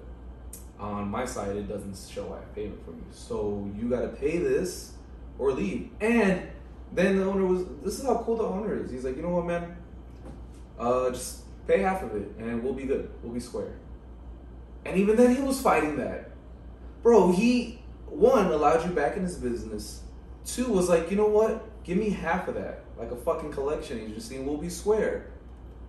on 0.80 1.10
my 1.10 1.26
side, 1.26 1.56
it 1.56 1.68
doesn't 1.68 1.98
show 1.98 2.34
I 2.34 2.40
have 2.40 2.56
payment 2.56 2.84
from 2.86 2.96
you. 2.96 3.06
So 3.12 3.70
you 3.78 3.90
got 3.90 4.02
to 4.02 4.10
pay 4.10 4.38
this 4.38 4.94
or 5.38 5.52
leave." 5.52 5.90
And 6.00 6.44
then 6.94 7.18
the 7.18 7.26
owner 7.26 7.46
was, 7.46 7.66
"This 7.84 8.00
is 8.00 8.06
how 8.06 8.24
cool 8.26 8.38
the 8.38 8.44
owner 8.44 8.82
is. 8.82 8.92
He's 8.92 9.04
like, 9.04 9.16
you 9.16 9.22
know 9.22 9.30
what, 9.30 9.46
man? 9.46 9.76
Uh, 10.80 11.10
just 11.10 11.42
pay 11.68 11.80
half 11.80 12.04
of 12.04 12.16
it, 12.16 12.32
and 12.38 12.64
we'll 12.64 12.74
be 12.74 12.84
good. 12.84 13.10
We'll 13.24 13.34
be 13.34 13.40
square." 13.40 13.74
And 14.86 14.98
even 14.98 15.16
then, 15.18 15.36
he 15.36 15.42
was 15.42 15.62
fighting 15.62 15.98
that, 15.98 16.32
bro. 17.04 17.32
He 17.32 17.82
one 18.10 18.48
allowed 18.48 18.86
you 18.86 18.92
back 18.92 19.18
in 19.18 19.24
his 19.24 19.36
business. 19.36 20.02
Two 20.46 20.72
was 20.72 20.90
like, 20.90 21.12
you 21.12 21.18
know 21.18 21.28
what? 21.28 21.84
Give 21.84 21.98
me 21.98 22.10
half 22.10 22.48
of 22.48 22.56
that, 22.56 22.84
like 22.98 23.12
a 23.12 23.16
fucking 23.16 23.52
collection 23.52 24.00
agency, 24.00 24.38
and 24.38 24.48
we'll 24.48 24.58
be 24.58 24.70
square. 24.70 25.28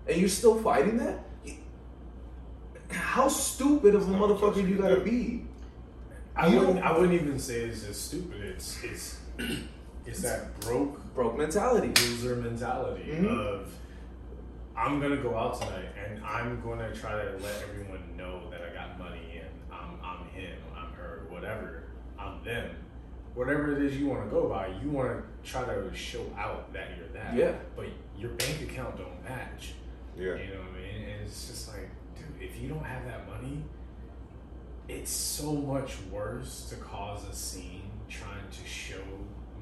And 0.09 0.17
you're 0.19 0.29
still 0.29 0.57
fighting 0.63 0.97
that? 0.99 1.19
How 2.91 3.29
stupid 3.29 3.95
of 3.95 4.09
a 4.09 4.13
motherfucker 4.13 4.67
you 4.67 4.77
gotta 4.77 5.01
be? 5.01 5.45
I 6.35 6.47
You 6.49 6.61
wouldn't. 6.61 6.79
I 6.83 6.93
wouldn't 6.93 7.13
even 7.21 7.39
say 7.39 7.61
it's 7.63 7.85
just 7.85 8.07
stupid. 8.07 8.41
It's 8.41 8.83
it's 8.83 9.19
it's 10.07 10.23
that 10.23 10.59
broke 10.61 11.15
Broke 11.15 11.37
mentality. 11.37 11.89
loser 11.89 12.37
mentality 12.37 13.03
Mhm. 13.11 13.27
of 13.29 13.73
I'm 14.77 15.01
gonna 15.01 15.17
go 15.19 15.37
out 15.37 15.61
tonight 15.61 15.89
and 16.03 16.25
I'm 16.25 16.61
gonna 16.63 16.95
try 16.95 17.13
to 17.13 17.37
let 17.43 17.63
everyone 17.69 18.01
know 18.17 18.49
that 18.51 18.61
I 18.63 18.73
got 18.73 18.99
money 18.99 19.41
and 19.43 19.51
I'm 19.71 19.99
I'm 20.03 20.27
him, 20.29 20.57
I'm 20.75 20.93
her, 20.95 21.27
whatever, 21.29 21.83
I'm 22.19 22.43
them. 22.45 22.71
Whatever 23.35 23.77
it 23.77 23.83
is 23.83 23.99
you 23.99 24.07
want 24.07 24.25
to 24.25 24.31
go 24.31 24.49
by, 24.49 24.69
you 24.83 24.91
want 24.91 25.11
to 25.11 25.51
try 25.51 25.63
to 25.65 25.95
show 25.95 26.25
out 26.39 26.73
that 26.73 26.97
you're 26.97 27.09
that. 27.09 27.35
Yeah. 27.35 27.53
But 27.77 27.87
your 28.17 28.31
bank 28.31 28.63
account 28.63 28.97
don't 28.97 29.23
match. 29.23 29.75
Yeah. 30.19 30.35
You 30.35 30.55
know 30.55 30.61
what 30.61 30.79
I 30.79 30.81
mean? 30.83 31.03
And 31.09 31.23
it's 31.25 31.49
just 31.49 31.69
like, 31.69 31.89
dude, 32.17 32.43
if 32.43 32.61
you 32.61 32.69
don't 32.69 32.85
have 32.85 33.05
that 33.07 33.27
money, 33.29 33.63
it's 34.89 35.11
so 35.11 35.53
much 35.53 35.97
worse 36.11 36.67
to 36.71 36.77
cause 36.77 37.29
a 37.29 37.35
scene 37.35 37.91
trying 38.09 38.49
to 38.51 38.69
show 38.69 39.03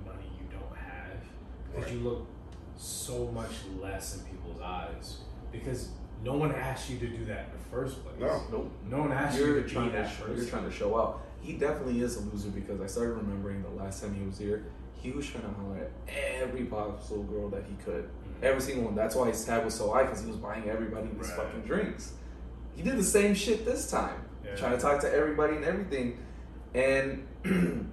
money 0.05 0.31
you 0.39 0.47
don't 0.57 0.77
have 0.79 1.19
because 1.75 1.93
you 1.93 1.99
look 2.01 2.27
so 2.77 3.27
much 3.33 3.51
less 3.81 4.17
in 4.17 4.25
people's 4.25 4.61
eyes 4.61 5.19
because 5.51 5.89
no 6.25 6.35
one 6.35 6.53
asked 6.55 6.89
you 6.91 6.99
to 6.99 7.07
do 7.09 7.25
that 7.25 7.47
in 7.47 7.59
the 7.59 7.65
first 7.71 8.03
place. 8.05 8.17
No. 8.21 8.43
Nope. 8.51 8.73
No 8.89 8.99
one 9.01 9.13
asked 9.13 9.39
You're 9.39 9.57
you 9.59 9.63
to 9.63 9.69
trying 9.69 9.87
be 9.87 9.93
to 9.97 9.99
that 10.03 10.11
show, 10.11 10.25
person. 10.25 10.37
you're 10.37 10.47
trying 10.47 10.65
to 10.65 10.71
show 10.71 10.99
out. 10.99 11.23
He 11.41 11.55
definitely 11.55 12.01
is 12.01 12.17
a 12.17 12.21
loser 12.21 12.49
because 12.51 12.81
I 12.81 12.87
started 12.87 13.13
remembering 13.15 13.63
the 13.63 13.69
last 13.71 14.03
time 14.03 14.15
he 14.15 14.25
was 14.25 14.39
here, 14.39 14.65
he 15.07 15.13
was 15.13 15.27
trying 15.27 15.45
to 15.45 15.51
holler 15.51 15.79
at 15.79 15.91
every 16.43 16.65
possible 16.65 17.23
girl 17.25 17.49
that 17.51 17.63
he 17.65 17.75
could. 17.85 18.05
Mhm. 18.05 18.43
Every 18.43 18.61
single 18.61 18.85
one. 18.87 18.95
That's 18.97 19.15
why 19.15 19.29
his 19.29 19.45
tab 19.45 19.65
was 19.65 19.75
so 19.75 19.91
high 19.93 20.03
because 20.03 20.21
he 20.23 20.27
was 20.27 20.37
buying 20.37 20.69
everybody 20.69 21.09
these 21.09 21.29
Right. 21.29 21.37
fucking 21.39 21.63
drinks. 21.63 22.13
He 22.75 22.83
did 22.83 22.97
the 22.99 23.05
same 23.05 23.35
shit 23.35 23.65
this 23.65 23.89
time, 23.91 24.21
Yeah. 24.45 24.57
trying 24.57 24.73
to 24.73 24.79
talk 24.79 25.01
to 25.03 25.13
everybody 25.13 25.57
and 25.57 25.65
everything. 25.65 26.19
And 26.75 27.27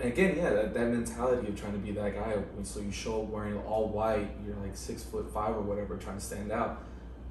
again, 0.00 0.36
yeah, 0.36 0.50
that, 0.50 0.74
that 0.74 0.88
mentality 0.88 1.48
of 1.48 1.56
trying 1.60 1.72
to 1.72 1.78
be 1.78 1.90
that 1.92 2.14
guy. 2.14 2.36
So 2.62 2.80
you 2.80 2.92
show 2.92 3.22
up 3.22 3.28
wearing 3.28 3.58
all 3.66 3.88
white, 3.88 4.30
you're 4.46 4.56
like 4.56 4.76
six 4.76 5.02
foot 5.02 5.28
five 5.32 5.56
or 5.56 5.60
whatever, 5.62 5.96
trying 5.96 6.18
to 6.18 6.24
stand 6.24 6.52
out. 6.52 6.82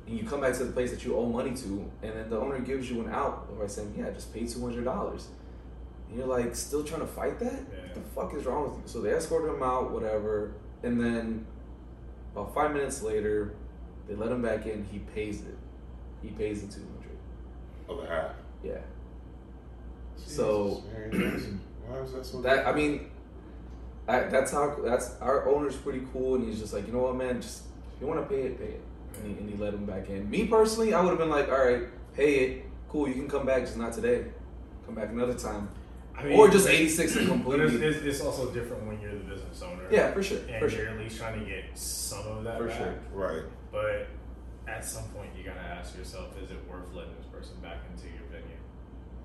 And 0.06 0.18
you 0.18 0.26
come 0.26 0.42
back 0.42 0.54
to 0.56 0.66
the 0.66 0.72
place 0.72 0.92
that 0.92 1.04
you 1.04 1.18
owe 1.18 1.26
money 1.26 1.54
to, 1.56 1.92
and 2.04 2.14
then 2.16 2.30
the 2.30 2.38
owner 2.40 2.60
gives 2.60 2.90
you 2.90 3.02
an 3.02 3.10
out 3.10 3.58
by 3.60 3.68
saying, 3.68 3.94
"Yeah, 3.98 4.10
just 4.12 4.34
pay 4.34 4.46
two 4.48 4.62
hundred 4.62 4.86
dollars." 4.86 5.28
And 6.10 6.18
you're 6.18 6.28
like, 6.28 6.56
still 6.56 6.84
trying 6.84 7.02
to 7.02 7.08
fight 7.08 7.40
that? 7.40 7.54
Yeah. 7.54 7.84
What 7.84 7.94
the 7.94 8.02
fuck 8.02 8.34
is 8.36 8.46
wrong 8.46 8.70
with 8.70 8.78
you? 8.78 8.84
So 8.86 9.02
they 9.02 9.12
escorted 9.12 9.54
him 9.54 9.64
out, 9.64 9.92
whatever, 9.92 10.54
and 10.84 11.00
then 11.00 11.46
about 12.34 12.54
five 12.54 12.72
minutes 12.74 13.02
later, 13.02 13.54
they 14.08 14.16
let 14.16 14.32
him 14.32 14.42
back 14.42 14.66
in. 14.66 14.86
He 14.92 15.00
pays 15.00 15.42
it. 15.42 15.58
He 16.22 16.30
pays 16.30 16.62
the 16.66 16.74
two 16.74 16.86
hundred. 16.86 17.18
Of 17.90 18.02
the 18.08 18.14
half. 18.14 18.32
Yeah. 18.64 18.78
So- 20.16 20.84
Jesus, 20.86 20.94
Mary 20.94 21.32
Johnson. 21.32 21.62
Why 21.88 22.02
was 22.02 22.14
that 22.14 22.26
so? 22.26 22.42
That 22.42 22.68
I 22.68 22.74
mean, 22.74 23.10
I, 24.08 24.22
that's 24.22 24.52
how 24.52 24.76
that's 24.84 25.16
our 25.22 25.48
owner's 25.50 25.76
pretty 25.76 26.02
cool, 26.12 26.36
and 26.36 26.48
he's 26.48 26.60
just 26.60 26.74
like, 26.74 26.86
you 26.86 26.94
know 26.94 27.00
what, 27.00 27.16
man, 27.16 27.42
just 27.42 27.64
if 27.96 28.02
you 28.02 28.08
want 28.08 28.28
to 28.28 28.36
pay 28.36 28.42
it, 28.44 28.58
pay 28.58 28.66
it, 28.74 28.82
and 29.16 29.26
he, 29.26 29.42
and 29.42 29.50
he 29.50 29.56
let 29.58 29.74
him 29.74 29.86
back 29.86 30.10
in. 30.10 30.30
Me 30.30 30.46
personally, 30.48 30.94
I 30.94 31.02
would 31.02 31.10
have 31.10 31.18
been 31.18 31.30
like, 31.30 31.50
all 31.50 31.66
right, 31.66 31.84
pay 32.14 32.36
it, 32.46 32.66
cool, 32.90 33.08
you 33.08 33.14
can 33.14 33.30
come 33.30 33.46
back, 33.46 33.62
just 33.62 33.78
not 33.78 33.94
today. 33.94 34.26
Come 34.86 34.96
back 34.96 35.10
another 35.10 35.34
time, 35.34 35.70
I 36.18 36.24
mean, 36.24 36.34
or 36.40 36.50
just 36.50 36.68
eighty 36.68 36.90
six 36.90 37.16
and 37.16 37.28
But 37.46 37.60
it's, 37.60 37.72
completely. 37.72 37.88
it's, 37.88 37.98
it's 38.04 38.22
also 38.22 38.52
different 38.52 38.88
when 38.88 39.00
you're 39.00 39.12
the 39.14 39.20
business 39.24 39.62
owner. 39.62 39.84
Yeah, 39.92 40.12
for 40.12 40.24
sure, 40.24 40.40
And 40.40 40.48
for 40.48 40.58
you're 40.62 40.70
sure, 40.70 40.88
at 40.90 40.98
least 40.98 41.18
trying 41.20 41.40
to 41.40 41.46
get 41.46 41.66
some 41.78 42.26
of 42.28 42.44
that 42.44 42.58
for 42.58 42.68
back. 42.68 42.78
sure. 42.78 42.96
right. 43.14 43.44
But 43.72 44.08
at 44.68 44.84
some 44.84 45.04
point, 45.10 45.30
you 45.38 45.44
gotta 45.44 45.60
ask 45.62 45.96
yourself: 45.98 46.34
Is 46.44 46.50
it 46.52 46.58
worth 46.70 46.92
letting 46.94 47.16
this 47.18 47.28
person 47.28 47.56
back 47.62 47.78
into 47.94 48.08
your 48.08 48.26
venue? 48.32 48.58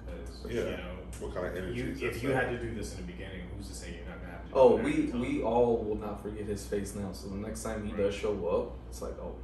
Because 0.05 0.44
Yeah. 0.55 0.70
you 0.70 0.76
know, 0.76 0.96
What 1.20 1.35
kind 1.35 1.46
of 1.46 1.57
energy? 1.57 1.81
you, 1.81 1.88
is 1.92 2.02
if 2.02 2.22
you 2.22 2.28
set? 2.31 2.44
had 2.44 2.61
to 2.61 2.66
do 2.66 2.74
this 2.74 2.92
in 2.94 3.07
the 3.07 3.12
beginning, 3.12 3.40
who's 3.57 3.68
to 3.68 3.74
say 3.74 3.94
you're 3.96 4.05
not 4.09 4.20
gonna 4.20 4.33
have 4.33 4.42
to? 4.44 4.48
do 4.48 4.55
Oh, 4.59 4.76
we 4.76 5.18
we 5.18 5.42
all 5.42 5.78
will 5.83 5.96
not 5.96 6.22
forget 6.22 6.44
his 6.46 6.66
face 6.66 6.94
now. 6.94 7.12
So 7.12 7.28
the 7.28 7.37
next 7.37 7.62
time 7.62 7.87
he 7.87 7.92
Right. 7.92 8.02
does 8.02 8.14
show 8.14 8.46
up, 8.48 8.76
it's 8.90 9.00
like, 9.00 9.18
oh 9.18 9.35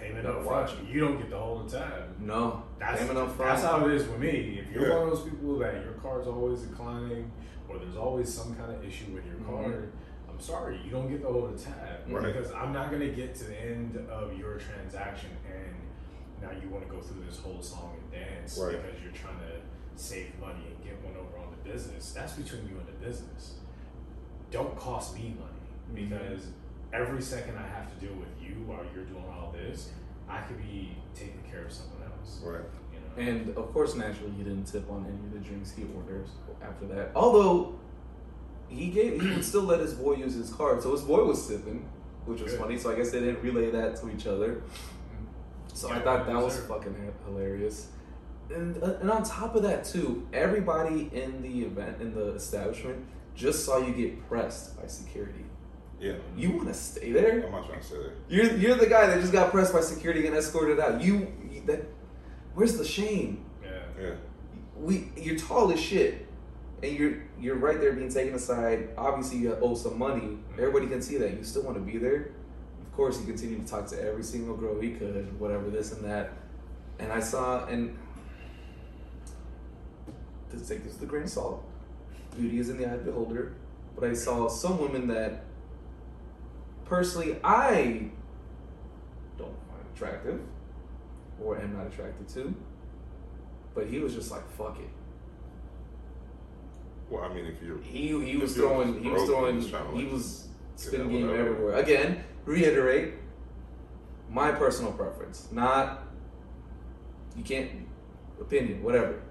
payment 0.00 0.24
gotta 0.26 0.38
up 0.38 0.44
front. 0.44 0.88
You 0.88 1.00
don't 1.00 1.18
get 1.18 1.30
the 1.30 1.38
whole 1.38 1.64
time. 1.64 2.14
no, 2.18 2.62
That's 2.78 3.00
payment 3.00 3.18
up 3.18 3.36
front. 3.36 3.50
that's 3.56 3.62
how 3.62 3.86
it 3.86 3.94
is 3.94 4.06
with 4.08 4.18
me. 4.18 4.58
If 4.64 4.72
you're 4.72 4.88
Yeah. 4.88 4.98
one 4.98 5.08
of 5.08 5.10
those 5.18 5.28
people 5.28 5.58
that 5.58 5.74
your 5.84 5.92
car's 5.94 6.26
always 6.26 6.62
declining, 6.62 7.30
or 7.68 7.78
there's 7.78 7.96
always 7.96 8.32
some 8.32 8.54
kind 8.56 8.72
of 8.72 8.84
issue 8.84 9.12
with 9.14 9.24
your 9.26 9.36
Mhm. 9.36 9.46
card, 9.64 9.92
I'm 10.28 10.40
sorry, 10.40 10.80
you 10.84 10.90
don't 10.90 11.08
get 11.10 11.22
the 11.22 11.28
whole 11.32 11.52
tab 11.54 12.08
Right. 12.08 12.22
because 12.34 12.50
I'm 12.52 12.72
not 12.72 12.90
gonna 12.90 13.08
get 13.10 13.34
to 13.36 13.44
the 13.44 13.56
end 13.56 13.96
of 14.10 14.36
your 14.38 14.56
transaction 14.58 15.30
and 15.46 15.74
now 16.42 16.50
you 16.60 16.68
want 16.70 16.88
to 16.88 16.90
go 16.90 17.00
through 17.00 17.22
this 17.24 17.38
whole 17.38 17.60
song 17.62 17.96
and 18.00 18.10
dance 18.10 18.58
Right. 18.58 18.82
because 18.82 19.02
you're 19.02 19.12
trying 19.12 19.38
to 19.40 19.60
save 19.96 20.38
money 20.40 20.66
and 20.74 20.82
get 20.82 20.94
one 21.04 21.14
over 21.16 21.36
on 21.38 21.50
the 21.50 21.68
business. 21.70 22.12
That's 22.14 22.32
between 22.32 22.66
you 22.68 22.78
and 22.78 22.86
the 22.88 23.04
business. 23.04 23.58
Don't 24.50 24.74
cost 24.76 25.14
me 25.14 25.36
money 25.38 26.06
because 26.08 26.48
every 26.92 27.20
second 27.22 27.56
I 27.58 27.66
have 27.66 27.92
to 27.92 28.06
deal 28.06 28.14
with 28.16 28.30
you 28.40 28.54
while 28.66 28.80
you're 28.94 29.04
doing 29.04 29.24
all 29.30 29.39
this, 29.60 29.90
I 30.28 30.40
could 30.40 30.58
be 30.58 30.96
taking 31.14 31.42
care 31.50 31.64
of 31.64 31.72
someone 31.72 32.02
else. 32.02 32.40
Right. 32.42 32.60
You 32.92 33.24
know? 33.24 33.30
And 33.30 33.56
of 33.56 33.72
course, 33.72 33.94
naturally, 33.94 34.32
he 34.32 34.42
didn't 34.42 34.64
tip 34.64 34.90
on 34.90 35.04
any 35.06 35.14
of 35.26 35.32
the 35.32 35.40
drinks 35.40 35.72
he 35.72 35.84
orders 35.96 36.28
after 36.62 36.86
that. 36.86 37.10
Although 37.14 37.78
he 38.68 38.88
gave, 38.88 39.20
he 39.20 39.28
would 39.30 39.44
still 39.44 39.64
let 39.64 39.80
his 39.80 39.94
boy 39.94 40.14
use 40.14 40.34
his 40.34 40.52
card. 40.52 40.82
So 40.82 40.92
his 40.92 41.02
boy 41.02 41.24
was 41.24 41.44
sipping, 41.44 41.88
which 42.24 42.40
was 42.40 42.52
Good. 42.52 42.60
funny. 42.60 42.78
So 42.78 42.92
I 42.92 42.94
guess 42.94 43.10
they 43.10 43.20
didn't 43.20 43.42
relay 43.42 43.70
that 43.70 43.96
to 43.96 44.10
each 44.10 44.26
other. 44.26 44.62
So 45.74 45.90
I 45.90 46.00
thought 46.00 46.26
that 46.26 46.34
well 46.34 46.44
was 46.44 46.58
fucking 46.60 47.12
hilarious. 47.24 47.88
And 48.52 48.82
uh, 48.82 48.94
and 49.00 49.10
on 49.10 49.22
top 49.22 49.54
of 49.54 49.62
that 49.62 49.84
too, 49.84 50.26
everybody 50.32 51.10
in 51.12 51.42
the 51.42 51.62
event 51.62 52.00
in 52.00 52.14
the 52.14 52.34
establishment 52.34 53.06
just 53.34 53.64
saw 53.64 53.78
you 53.78 53.92
get 53.92 54.28
pressed 54.28 54.80
by 54.80 54.86
security. 54.86 55.44
Yeah. 56.00 56.14
You 56.34 56.52
want 56.52 56.68
to 56.68 56.74
stay 56.74 57.12
there? 57.12 57.44
I'm 57.44 57.52
not 57.52 57.66
trying 57.66 57.80
to 57.80 57.86
say 57.86 57.96
that. 57.96 58.12
You're 58.28 58.56
you're 58.56 58.76
the 58.76 58.86
guy 58.86 59.06
that 59.06 59.20
just 59.20 59.32
got 59.32 59.50
pressed 59.50 59.72
by 59.72 59.82
security 59.82 60.26
and 60.26 60.34
escorted 60.34 60.80
out. 60.80 61.02
You, 61.02 61.30
you 61.50 61.62
that 61.66 61.82
where's 62.54 62.76
the 62.78 62.84
shame? 62.84 63.44
yeah. 63.62 63.80
Yeah. 64.00 64.14
We 64.76 65.10
you're 65.14 65.36
tall 65.36 65.70
as 65.72 65.78
shit, 65.78 66.26
and 66.82 66.96
you're 66.96 67.22
you're 67.38 67.56
right 67.56 67.78
there 67.78 67.92
being 67.92 68.10
taken 68.10 68.34
aside. 68.34 68.88
Obviously, 68.96 69.38
you 69.38 69.54
owe 69.60 69.74
some 69.74 69.98
money. 69.98 70.38
Everybody 70.54 70.86
can 70.86 71.02
see 71.02 71.18
that. 71.18 71.36
You 71.36 71.44
still 71.44 71.64
want 71.64 71.76
to 71.76 71.82
be 71.82 71.98
there. 71.98 72.30
Of 72.80 72.96
course, 72.96 73.20
he 73.20 73.26
continued 73.26 73.66
to 73.66 73.70
talk 73.70 73.86
to 73.88 74.02
every 74.02 74.22
single 74.22 74.56
girl 74.56 74.80
he 74.80 74.92
could, 74.92 75.38
whatever 75.38 75.68
this 75.68 75.92
and 75.92 76.02
that. 76.04 76.32
And 76.98 77.12
I 77.12 77.20
saw 77.20 77.66
and 77.66 77.96
to 80.50 80.56
take 80.56 80.82
this 80.82 80.94
with 80.94 81.02
a 81.02 81.06
grain 81.06 81.24
of 81.24 81.30
salt. 81.30 81.64
Beauty 82.36 82.58
is 82.58 82.70
in 82.70 82.78
the 82.78 82.86
eye 82.86 82.94
of 82.94 83.04
the 83.04 83.10
beholder. 83.10 83.52
But 83.94 84.08
I 84.08 84.14
saw 84.14 84.48
some 84.48 84.78
women 84.78 85.08
that 85.08 85.44
personally 86.90 87.36
I 87.44 88.10
don't 89.38 89.56
find 89.68 89.84
attractive 89.94 90.40
or 91.40 91.58
am 91.58 91.76
not 91.76 91.86
attracted 91.86 92.28
to. 92.30 92.54
But 93.74 93.86
he 93.86 94.00
was 94.00 94.12
just 94.12 94.30
like, 94.32 94.46
fuck 94.50 94.76
it. 94.80 94.90
Well, 97.08 97.22
I 97.22 97.32
mean, 97.32 97.46
if 97.46 97.62
you're 97.62 97.80
He 97.80 98.08
he 98.24 98.36
was 98.36 98.54
throwing 98.54 99.02
he 99.02 99.08
was 99.08 99.24
throwing 99.28 99.60
he 99.60 99.72
like, 99.72 100.12
was 100.12 100.48
get 100.76 100.80
spin 100.80 101.08
game 101.08 101.28
whatever. 101.28 101.48
everywhere. 101.50 101.74
Again, 101.74 102.24
reiterate 102.44 103.14
my 104.28 104.50
personal 104.52 104.92
preference, 104.92 105.48
not 105.52 106.02
you 107.36 107.44
can't 107.44 107.70
opinion, 108.40 108.82
whatever. 108.82 109.22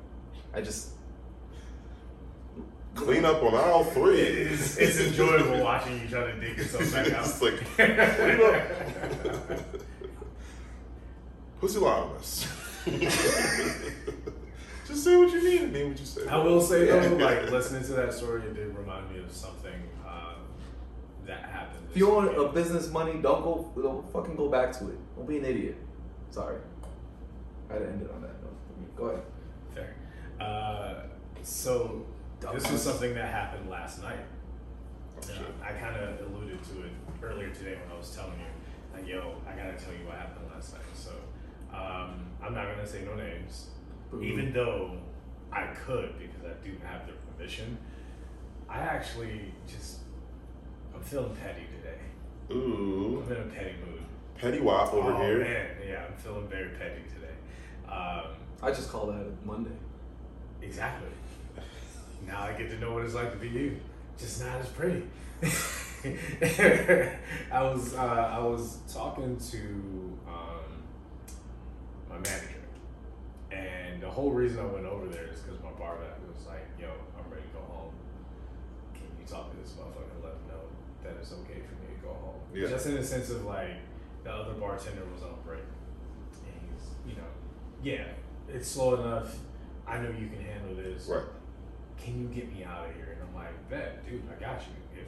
I 0.54 0.62
just 0.62 0.92
clean 2.96 3.26
up 3.26 3.42
on 3.44 3.54
all 3.56 3.84
three. 3.86 4.20
It's, 4.20 4.78
it's 4.78 5.00
enjoyable 5.00 5.64
watching 5.64 6.02
you 6.02 6.08
try 6.08 6.32
to 6.32 6.40
dig 6.40 6.58
yourself 6.58 6.92
back 6.94 7.12
out. 7.14 7.26
It's 7.26 7.42
like, 7.42 7.60
clean 7.76 8.40
up. 8.42 9.60
Pussy 11.60 11.80
lioness. 11.80 12.48
Just 14.88 15.04
say 15.04 15.16
what 15.18 15.30
you 15.32 15.44
need 15.44 15.62
and 15.64 15.74
mean 15.74 15.90
what 15.90 16.00
you 16.00 16.06
say. 16.06 16.28
I 16.28 16.38
will 16.38 16.62
say 16.62 16.88
Yeah. 16.88 17.08
though, 17.08 17.16
like 17.18 17.52
listening 17.52 17.84
to 17.84 17.94
that 17.94 18.14
story, 18.14 18.42
it 18.44 18.56
did 18.56 18.76
remind 18.76 19.12
me 19.12 19.20
of 19.20 19.32
something 19.32 19.74
uh, 20.08 20.34
that 21.28 21.44
happened. 21.44 21.86
if 21.92 21.98
you 21.98 22.10
want 22.10 22.36
a 22.36 22.48
business 22.48 22.90
money, 22.90 23.14
don't 23.22 23.44
go 23.44 23.72
don't 23.80 24.12
fucking 24.12 24.36
go 24.36 24.50
back 24.50 24.72
to 24.80 24.88
it. 24.90 24.98
Don't 25.16 25.28
be 25.28 25.38
an 25.38 25.46
idiot. 25.46 25.76
Sorry. 26.32 26.58
I 27.70 27.74
had 27.74 27.80
to 27.80 27.88
end 27.90 28.02
it 28.02 28.10
on 28.16 28.22
that 28.22 28.34
note. 28.42 28.96
Go 28.98 29.06
ahead. 29.06 29.24
Fair. 29.76 29.96
Uh, 30.40 31.04
so 31.44 32.06
this 32.40 32.72
was 32.72 32.82
something 32.82 33.14
that 33.14 33.32
happened 33.34 33.70
last 33.70 34.02
night. 34.02 34.26
Oh, 35.18 35.34
Uh. 35.34 35.66
I 35.66 35.74
kind 35.74 35.96
of 35.98 36.20
alluded 36.32 36.64
to 36.64 36.84
it 36.84 36.92
earlier 37.22 37.50
today 37.50 37.76
when 37.76 37.92
I 37.94 37.98
was 37.98 38.16
telling 38.16 38.40
you, 38.40 38.46
like, 38.94 39.08
yo, 39.08 39.36
I 39.48 39.52
gotta 39.56 39.78
tell 39.78 39.94
you 39.94 40.06
what 40.06 40.16
happened 40.16 40.46
last 40.54 40.74
night. 40.74 40.84
So 40.94 41.12
um, 41.74 42.26
I'm 42.42 42.54
not 42.54 42.68
gonna 42.74 42.88
say 42.88 43.04
no 43.04 43.16
names, 43.16 43.68
Boo. 44.10 44.22
even 44.22 44.54
though 44.54 44.98
I 45.52 45.68
could 45.68 46.18
because 46.20 46.44
I 46.46 46.54
do 46.66 46.72
have 46.86 47.06
their 47.06 47.16
permission. 47.32 47.78
I 48.70 48.80
actually 48.80 49.54
just 49.68 50.00
I'm 50.94 51.02
feeling 51.02 51.36
petty 51.36 51.64
today. 51.78 52.56
Ooh, 52.56 53.24
I'm 53.26 53.32
in 53.32 53.42
a 53.42 53.46
petty 53.46 53.76
mood. 53.86 54.04
petty 54.38 54.60
wop 54.60 54.94
over 54.94 55.12
oh, 55.12 55.22
here. 55.22 55.40
man, 55.40 55.68
yeah, 55.88 56.06
I'm 56.08 56.14
feeling 56.18 56.48
very 56.48 56.70
petty 56.70 57.02
today. 57.14 57.34
Um, 57.88 58.36
I 58.62 58.72
just 58.72 58.90
call 58.90 59.08
that 59.08 59.26
Monday. 59.46 59.76
Exactly. 60.62 61.10
Now 62.26 62.42
I 62.42 62.54
get 62.54 62.70
to 62.70 62.80
know 62.80 62.94
what 62.94 63.04
it's 63.04 63.14
like 63.14 63.32
to 63.32 63.38
be 63.38 63.50
you, 63.50 63.80
just 64.18 64.44
not 64.44 64.60
as 64.60 64.68
pretty. 64.70 65.04
I 67.52 67.64
was 67.64 67.94
uh, 67.94 68.32
I 68.34 68.40
was 68.40 68.80
talking 68.92 69.38
to 69.52 70.18
um, 70.28 70.84
my 72.10 72.16
manager, 72.16 72.64
and 73.52 74.02
the 74.02 74.10
whole 74.10 74.32
reason 74.32 74.60
I 74.60 74.66
went 74.66 74.86
over 74.86 75.08
there 75.08 75.26
is 75.26 75.40
because 75.40 75.62
my 75.64 75.72
bar 75.72 75.98
back 75.98 76.18
was 76.28 76.46
like, 76.46 76.68
"Yo, 76.80 76.88
I'm 77.18 77.30
ready 77.32 77.44
to 77.44 77.54
go 77.54 77.64
home. 77.74 77.94
Can 78.94 79.04
you 79.20 79.26
talk 79.26 79.52
to 79.52 79.58
this 79.58 79.72
motherfucker 79.72 80.14
and 80.16 80.24
let 80.24 80.34
him 80.34 80.48
know 80.48 80.64
that 81.04 81.18
it's 81.20 81.32
okay 81.34 81.62
for 81.68 81.76
me 81.76 81.96
to 81.96 82.02
go 82.02 82.14
home?" 82.14 82.40
Yeah. 82.54 82.68
Just 82.68 82.86
in 82.88 82.96
the 82.96 83.04
sense 83.04 83.30
of 83.30 83.46
like 83.46 83.78
the 84.24 84.32
other 84.32 84.54
bartender 84.54 85.04
was 85.14 85.24
on 85.24 85.36
break, 85.46 85.64
and 86.46 86.54
he's 86.70 86.88
you 87.10 87.16
know, 87.16 87.28
yeah, 87.84 88.06
it's 88.48 88.68
slow 88.68 88.96
enough. 88.96 89.38
I 89.88 89.98
know 89.98 90.10
you 90.10 90.28
can 90.28 90.42
handle 90.46 90.76
this. 90.76 91.08
Right. 91.08 91.24
Can 92.04 92.20
you 92.20 92.28
get 92.28 92.54
me 92.54 92.64
out 92.64 92.88
of 92.88 92.96
here? 92.96 93.18
And 93.20 93.30
I'm 93.30 93.36
like, 93.36 93.70
bet, 93.70 94.06
dude, 94.08 94.24
I 94.30 94.40
got 94.40 94.62
you. 94.62 95.02
If 95.02 95.08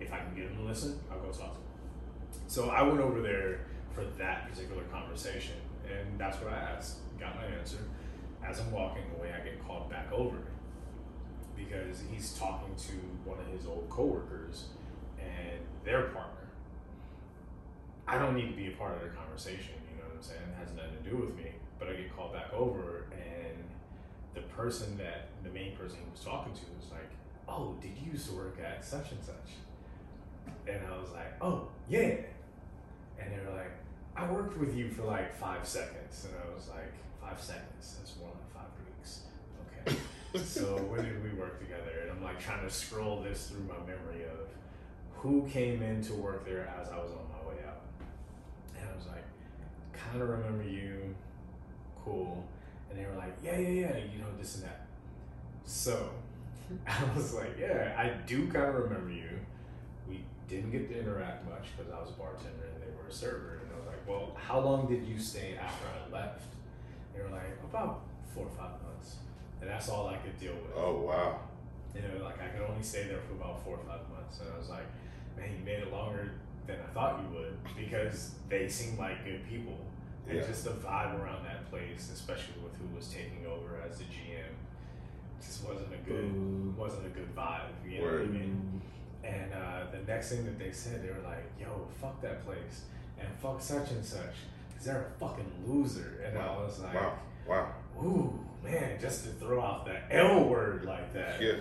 if 0.00 0.12
I 0.12 0.18
can 0.18 0.34
get 0.34 0.44
him 0.44 0.56
to 0.56 0.62
listen, 0.62 0.98
I'll 1.10 1.20
go 1.20 1.26
talk 1.26 1.54
to 1.54 1.58
him. 1.58 2.42
So 2.46 2.70
I 2.70 2.82
went 2.82 3.00
over 3.00 3.20
there 3.20 3.60
for 3.94 4.04
that 4.18 4.50
particular 4.50 4.82
conversation, 4.84 5.54
and 5.86 6.18
that's 6.18 6.38
what 6.40 6.52
I 6.52 6.56
asked. 6.56 6.96
Got 7.18 7.36
my 7.36 7.44
answer. 7.44 7.78
As 8.44 8.60
I'm 8.60 8.72
walking 8.72 9.04
away, 9.16 9.32
I 9.32 9.44
get 9.44 9.64
called 9.64 9.88
back 9.88 10.12
over 10.12 10.38
because 11.56 12.02
he's 12.10 12.32
talking 12.34 12.74
to 12.74 12.92
one 13.28 13.38
of 13.38 13.46
his 13.46 13.66
old 13.66 13.86
coworkers 13.88 14.66
and 15.18 15.60
their 15.84 16.02
partner. 16.04 16.48
I 18.06 18.18
don't 18.18 18.34
need 18.34 18.48
to 18.48 18.56
be 18.56 18.66
a 18.68 18.76
part 18.76 18.94
of 18.94 19.00
their 19.00 19.10
conversation, 19.10 19.74
you 19.90 20.02
know 20.02 20.08
what 20.08 20.16
I'm 20.16 20.22
saying? 20.22 20.40
It 20.42 20.58
has 20.58 20.74
nothing 20.74 21.02
to 21.02 21.10
do 21.10 21.16
with 21.16 21.36
me. 21.36 21.52
But 21.78 21.88
I 21.88 21.94
get 21.94 22.14
called 22.14 22.32
back 22.32 22.52
over, 22.52 23.06
and 23.12 23.21
the 24.34 24.40
person 24.42 24.96
that 24.98 25.28
the 25.44 25.50
main 25.50 25.76
person 25.76 25.98
he 26.04 26.10
was 26.10 26.24
talking 26.24 26.52
to 26.52 26.60
was 26.76 26.90
like, 26.90 27.10
"Oh, 27.48 27.76
did 27.80 27.92
you 27.98 28.12
used 28.12 28.28
to 28.28 28.34
work 28.34 28.58
at 28.62 28.84
such 28.84 29.12
and 29.12 29.22
such?" 29.22 29.56
And 30.66 30.80
I 30.86 30.98
was 30.98 31.10
like, 31.12 31.34
"Oh, 31.40 31.68
yeah." 31.88 32.16
And 33.18 33.32
they 33.32 33.44
were 33.44 33.56
like, 33.56 33.72
"I 34.16 34.30
worked 34.30 34.58
with 34.58 34.76
you 34.76 34.88
for 34.90 35.02
like 35.02 35.34
five 35.34 35.66
seconds," 35.66 36.26
and 36.26 36.34
I 36.36 36.54
was 36.54 36.68
like, 36.68 36.92
five 37.20 37.40
seconds? 37.40 37.96
That's 37.98 38.16
more 38.18 38.30
like 38.30 38.52
five 38.52 38.70
weeks." 38.86 39.22
Okay. 39.86 39.96
so 40.44 40.76
when 40.76 41.04
did 41.04 41.22
we 41.22 41.30
work 41.38 41.60
together? 41.60 42.00
And 42.02 42.10
I'm 42.10 42.22
like 42.22 42.40
trying 42.40 42.66
to 42.66 42.70
scroll 42.70 43.22
this 43.22 43.48
through 43.48 43.64
my 43.64 43.78
memory 43.80 44.24
of 44.24 44.48
who 45.14 45.46
came 45.48 45.82
in 45.82 46.02
to 46.02 46.14
work 46.14 46.44
there 46.44 46.66
as 46.80 46.88
I 46.88 46.96
was 46.96 47.12
on 47.12 47.26
my 47.30 47.48
way 47.48 47.60
out. 47.66 47.82
And 48.76 48.88
I 48.88 48.96
was 48.96 49.06
like, 49.06 49.24
kind 49.92 50.20
of 50.20 50.28
remember 50.28 50.64
you, 50.64 51.14
cool. 52.04 52.44
And 52.92 53.00
they 53.00 53.08
were 53.08 53.16
like, 53.16 53.34
yeah, 53.42 53.56
yeah, 53.58 53.68
yeah, 53.68 53.96
you 53.96 54.18
know, 54.18 54.28
this 54.38 54.56
and 54.56 54.64
that. 54.64 54.86
So 55.64 56.10
I 56.86 57.04
was 57.16 57.32
like, 57.32 57.56
yeah, 57.58 57.94
I 57.96 58.10
do 58.26 58.46
kind 58.48 58.66
of 58.66 58.74
remember 58.74 59.10
you. 59.10 59.30
We 60.06 60.22
didn't 60.46 60.72
get 60.72 60.90
to 60.90 61.00
interact 61.00 61.48
much 61.48 61.68
because 61.74 61.90
I 61.90 61.98
was 61.98 62.10
a 62.10 62.12
bartender 62.12 62.68
and 62.74 62.82
they 62.82 62.94
were 62.94 63.08
a 63.08 63.12
server. 63.12 63.60
And 63.62 63.70
I 63.72 63.78
was 63.78 63.86
like, 63.86 64.06
well, 64.06 64.36
how 64.36 64.60
long 64.60 64.88
did 64.88 65.04
you 65.04 65.18
stay 65.18 65.56
after 65.56 65.86
I 65.88 66.12
left? 66.14 66.44
They 67.14 67.22
were 67.22 67.30
like, 67.30 67.58
about 67.64 68.02
four 68.34 68.44
or 68.44 68.50
five 68.50 68.76
months. 68.82 69.16
And 69.62 69.70
that's 69.70 69.88
all 69.88 70.08
I 70.08 70.16
could 70.16 70.38
deal 70.38 70.52
with. 70.52 70.72
Oh 70.76 71.00
wow. 71.00 71.40
You 71.94 72.02
know, 72.02 72.24
like 72.24 72.42
I 72.42 72.48
could 72.48 72.68
only 72.68 72.82
stay 72.82 73.04
there 73.04 73.20
for 73.28 73.34
about 73.34 73.64
four 73.64 73.76
or 73.76 73.84
five 73.86 74.00
months. 74.12 74.40
And 74.40 74.52
I 74.52 74.58
was 74.58 74.68
like, 74.68 74.86
man, 75.36 75.48
you 75.56 75.64
made 75.64 75.80
it 75.80 75.92
longer 75.92 76.32
than 76.66 76.76
I 76.76 76.92
thought 76.92 77.20
you 77.22 77.38
would 77.38 77.56
because 77.74 78.32
they 78.48 78.68
seemed 78.68 78.98
like 78.98 79.24
good 79.24 79.48
people. 79.48 79.78
And 80.28 80.38
Yeah. 80.38 80.46
just 80.46 80.64
the 80.64 80.70
vibe 80.70 81.20
around 81.20 81.44
that 81.44 81.68
place, 81.70 82.10
especially 82.12 82.54
with 82.62 82.74
who 82.76 82.94
was 82.96 83.08
taking 83.08 83.44
over 83.46 83.80
as 83.86 83.98
the 83.98 84.04
GM, 84.04 84.54
just 85.40 85.64
wasn't 85.68 85.92
a 85.92 85.98
good 86.08 86.76
wasn't 86.76 87.06
a 87.06 87.10
good 87.10 87.34
vibe. 87.34 87.70
You 87.86 87.98
know 87.98 88.04
what 88.04 88.20
I 88.22 88.24
mean? 88.26 88.80
And 89.24 89.52
uh, 89.52 89.84
the 89.90 89.98
next 90.10 90.30
thing 90.30 90.44
that 90.44 90.58
they 90.58 90.70
said, 90.72 91.02
they 91.02 91.08
were 91.10 91.22
like, 91.28 91.44
"Yo, 91.60 91.86
fuck 92.00 92.20
that 92.22 92.44
place, 92.44 92.82
and 93.18 93.28
fuck 93.40 93.60
such 93.60 93.90
and 93.90 94.04
such, 94.04 94.34
because 94.68 94.86
they're 94.86 95.06
a 95.14 95.18
fucking 95.18 95.50
loser." 95.66 96.22
And 96.24 96.38
I 96.38 96.56
was 96.56 96.80
like, 96.80 96.94
Wow. 96.94 97.18
Wow. 97.46 97.72
"Ooh, 98.02 98.38
man, 98.64 98.98
just 99.00 99.24
to 99.24 99.30
throw 99.30 99.60
out 99.60 99.84
the 99.86 100.14
L 100.16 100.44
word 100.48 100.84
like 100.84 101.12
that." 101.12 101.40
Yeah. 101.40 101.54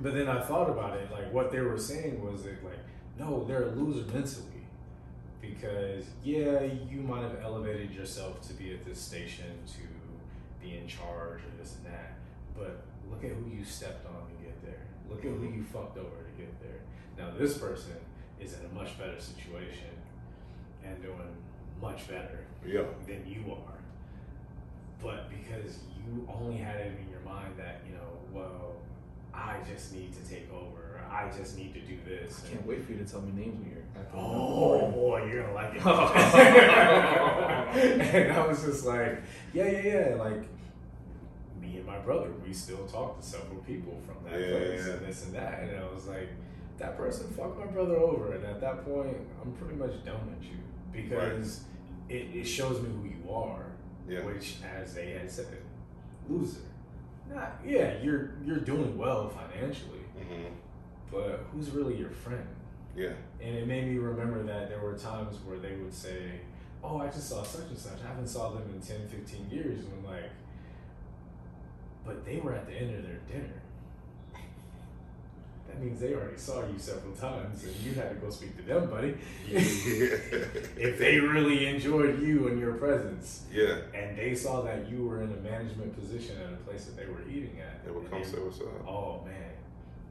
But 0.00 0.12
then 0.14 0.28
I 0.28 0.42
thought 0.42 0.68
about 0.70 0.96
it, 0.98 1.10
like 1.10 1.32
what 1.32 1.50
they 1.50 1.60
were 1.60 1.78
saying 1.78 2.22
was 2.22 2.44
that 2.44 2.62
like, 2.62 2.78
no, 3.18 3.44
they're 3.44 3.62
a 3.68 3.70
loser 3.70 4.04
mentally. 4.12 4.55
Because 5.48 6.04
yeah, 6.24 6.62
you 6.62 7.00
might 7.00 7.22
have 7.22 7.38
elevated 7.42 7.92
yourself 7.92 8.46
to 8.48 8.54
be 8.54 8.72
at 8.72 8.84
this 8.84 8.98
station 8.98 9.46
to 9.66 10.66
be 10.66 10.76
in 10.76 10.86
charge 10.86 11.40
or 11.40 11.52
this 11.58 11.76
and 11.76 11.86
that. 11.94 12.14
But 12.56 12.82
look 13.10 13.24
at 13.24 13.30
who 13.30 13.50
you 13.50 13.64
stepped 13.64 14.06
on 14.06 14.26
to 14.28 14.44
get 14.44 14.60
there. 14.64 14.82
Look 15.08 15.20
at 15.20 15.30
who 15.30 15.46
mm-hmm. 15.46 15.58
you 15.58 15.64
fucked 15.64 15.98
over 15.98 16.08
to 16.08 16.42
get 16.42 16.60
there. 16.60 16.80
Now 17.18 17.32
this 17.38 17.58
person 17.58 17.96
is 18.40 18.54
in 18.54 18.66
a 18.66 18.74
much 18.74 18.98
better 18.98 19.20
situation 19.20 19.94
and 20.84 21.00
doing 21.02 21.36
much 21.80 22.08
better 22.08 22.44
Yeah. 22.64 22.84
than 23.06 23.24
you 23.26 23.52
are. 23.52 23.78
But 25.02 25.28
because 25.28 25.78
you 25.96 26.28
only 26.28 26.56
had 26.56 26.76
it 26.76 26.92
in 27.00 27.10
your 27.10 27.20
mind 27.20 27.54
that, 27.58 27.82
you 27.86 27.94
know, 27.94 28.18
well, 28.32 28.76
I 29.34 29.56
just 29.70 29.92
need 29.92 30.12
to 30.14 30.28
take 30.28 30.50
over, 30.52 30.85
I 31.10 31.30
just 31.36 31.56
need 31.56 31.74
to 31.74 31.80
do 31.80 31.96
this. 32.06 32.42
I 32.46 32.50
can't 32.50 32.66
wait 32.66 32.84
for 32.84 32.92
you 32.92 32.98
to 32.98 33.04
tell 33.04 33.20
me 33.22 33.32
names 33.32 33.58
when 33.60 33.70
you're 33.70 33.82
after 33.96 34.16
Oh 34.16 34.90
boy, 34.90 35.26
you're 35.30 35.42
gonna 35.42 35.54
like 35.54 35.74
it. 35.74 35.86
and 38.14 38.32
I 38.32 38.46
was 38.46 38.62
just 38.64 38.84
like, 38.86 39.22
yeah, 39.52 39.68
yeah, 39.70 40.08
yeah. 40.08 40.14
Like 40.16 40.42
me 41.60 41.76
and 41.76 41.86
my 41.86 41.98
brother, 41.98 42.30
we 42.46 42.52
still 42.52 42.86
talk 42.86 43.20
to 43.20 43.26
several 43.26 43.60
people 43.62 44.00
from 44.06 44.16
that 44.30 44.40
Yeah, 44.40 44.56
place 44.56 44.86
yeah. 44.86 44.92
and 44.94 45.06
this 45.06 45.24
and 45.24 45.34
that. 45.34 45.60
And 45.62 45.76
I 45.78 45.92
was 45.92 46.06
like, 46.06 46.28
that 46.78 46.96
person 46.96 47.28
fucked 47.30 47.58
my 47.58 47.66
brother 47.66 47.96
over. 47.96 48.34
And 48.34 48.44
at 48.44 48.60
that 48.60 48.84
point, 48.84 49.16
I'm 49.42 49.52
pretty 49.52 49.74
much 49.76 50.04
done 50.04 50.20
with 50.30 50.44
you 50.48 50.56
because 50.92 51.64
it, 52.08 52.28
it 52.34 52.44
shows 52.44 52.80
me 52.82 52.88
who 52.90 53.04
you 53.08 53.32
are. 53.34 53.66
Yeah. 54.08 54.24
Which, 54.24 54.56
as 54.78 54.94
they 54.94 55.10
had 55.12 55.30
said, 55.30 55.46
loser. 56.28 56.60
Not 57.28 57.60
yeah, 57.66 57.94
you're 58.02 58.34
you're 58.44 58.60
doing 58.60 58.96
well 58.96 59.28
financially, 59.28 59.98
hmm 60.16 60.44
but 61.10 61.44
who's 61.52 61.70
really 61.70 61.96
your 61.96 62.10
friend? 62.10 62.46
Yeah. 62.96 63.12
And 63.40 63.54
it 63.54 63.66
made 63.66 63.86
me 63.86 63.98
remember 63.98 64.42
that 64.44 64.68
there 64.68 64.80
were 64.80 64.94
times 64.94 65.36
where 65.44 65.58
they 65.58 65.76
would 65.76 65.94
say, 65.94 66.40
Oh, 66.82 66.98
I 66.98 67.06
just 67.06 67.28
saw 67.28 67.42
such 67.42 67.68
and 67.68 67.78
such. 67.78 67.98
I 68.04 68.08
haven't 68.08 68.28
saw 68.28 68.50
them 68.50 68.62
in 68.72 68.80
10, 68.80 69.08
15 69.08 69.50
years. 69.50 69.84
And 69.84 69.92
I'm 69.98 70.12
like, 70.12 70.30
but 72.04 72.24
they 72.24 72.38
were 72.38 72.54
at 72.54 72.66
the 72.66 72.72
end 72.72 72.94
of 72.96 73.02
their 73.02 73.20
dinner. 73.28 73.62
That 75.66 75.82
means 75.82 76.00
they 76.00 76.14
already 76.14 76.38
saw 76.38 76.60
you 76.60 76.78
several 76.78 77.12
times 77.12 77.64
and 77.64 77.74
you 77.84 77.92
had 77.92 78.10
to 78.10 78.14
go 78.14 78.30
speak 78.30 78.56
to 78.56 78.62
them, 78.62 78.88
buddy. 78.88 79.16
if 79.50 80.96
they 80.96 81.18
really 81.18 81.66
enjoyed 81.66 82.22
you 82.22 82.46
and 82.46 82.60
your 82.60 82.74
presence 82.74 83.42
yeah. 83.52 83.78
and 83.92 84.16
they 84.16 84.32
saw 84.36 84.62
that 84.62 84.88
you 84.88 85.04
were 85.04 85.22
in 85.22 85.32
a 85.32 85.36
management 85.38 85.98
position 85.98 86.36
at 86.40 86.52
a 86.52 86.56
place 86.58 86.84
that 86.84 86.96
they 86.96 87.06
were 87.06 87.22
eating 87.28 87.58
at. 87.60 87.84
They 87.84 87.90
would 87.90 88.08
come 88.08 88.24
say 88.24 88.38
what's 88.38 88.60
up. 88.60 88.86
Oh 88.86 89.22
man, 89.24 89.45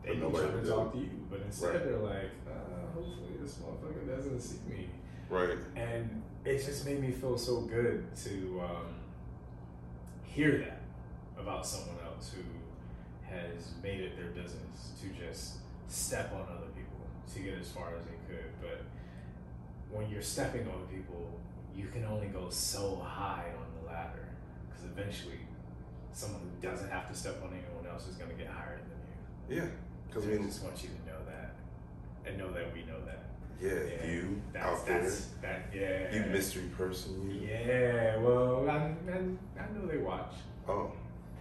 they 0.05 0.11
But 0.11 0.15
be 0.15 0.21
nobody 0.21 0.47
trying 0.47 0.63
to 0.63 0.69
talk 0.69 0.91
to 0.93 0.97
you, 0.99 1.09
but 1.29 1.39
instead 1.41 1.73
Right. 1.75 1.83
they're 1.85 1.97
like, 1.97 2.31
uh, 2.47 2.93
hopefully 2.93 3.37
this 3.41 3.55
motherfucker 3.55 4.07
doesn't 4.15 4.39
see 4.39 4.59
me. 4.69 4.89
Right. 5.29 5.57
And 5.75 6.21
it 6.45 6.63
just 6.63 6.85
made 6.85 7.01
me 7.01 7.11
feel 7.11 7.37
so 7.37 7.61
good 7.61 8.15
to 8.23 8.61
um, 8.61 8.95
hear 10.23 10.57
that 10.59 10.81
about 11.39 11.65
someone 11.65 11.97
else 12.05 12.33
who 12.33 12.41
has 13.27 13.73
made 13.81 13.99
it 14.01 14.15
their 14.15 14.29
business 14.31 14.91
to 15.01 15.07
just 15.09 15.57
step 15.87 16.31
on 16.33 16.41
other 16.41 16.67
people 16.75 16.99
to 17.33 17.39
get 17.39 17.59
as 17.59 17.69
far 17.71 17.95
as 17.95 18.03
they 18.05 18.33
could. 18.35 18.45
But 18.61 18.81
when 19.89 20.09
you're 20.09 20.21
stepping 20.21 20.67
on 20.67 20.85
people, 20.87 21.39
you 21.75 21.87
can 21.87 22.05
only 22.05 22.27
go 22.27 22.49
so 22.49 22.95
high 22.97 23.51
on 23.57 23.65
the 23.81 23.91
ladder 23.91 24.29
because 24.69 24.85
eventually 24.85 25.39
someone 26.13 26.41
who 26.41 26.67
doesn't 26.67 26.89
have 26.89 27.09
to 27.09 27.15
step 27.15 27.41
on 27.43 27.49
anyone 27.49 27.91
else 27.91 28.07
is 28.07 28.15
going 28.15 28.29
to 28.29 28.37
get 28.37 28.47
higher 28.47 28.79
than 29.47 29.57
you. 29.57 29.63
Yeah. 29.63 29.69
Because 30.07 30.27
I 30.27 30.37
just 30.37 30.63
want 30.63 30.81
you 30.83 30.89
to 30.89 31.11
know 31.11 31.19
that 31.27 31.55
and 32.25 32.37
know 32.37 32.51
that 32.51 32.73
we 32.73 32.81
know 32.83 32.99
that. 33.05 33.23
yeah, 33.61 34.07
you 34.09 34.41
that's, 34.53 34.65
out 34.65 34.85
there, 34.85 35.11
that, 35.41 35.65
yeah. 35.73 36.15
you 36.15 36.31
mystery 36.31 36.69
person. 36.77 37.29
You. 37.29 37.47
Yeah, 37.47 38.17
well, 38.17 38.69
I, 38.69 38.93
I, 39.11 39.17
I 39.59 39.71
know 39.73 39.87
they 39.89 39.97
watch. 39.97 40.33
Oh, 40.67 40.91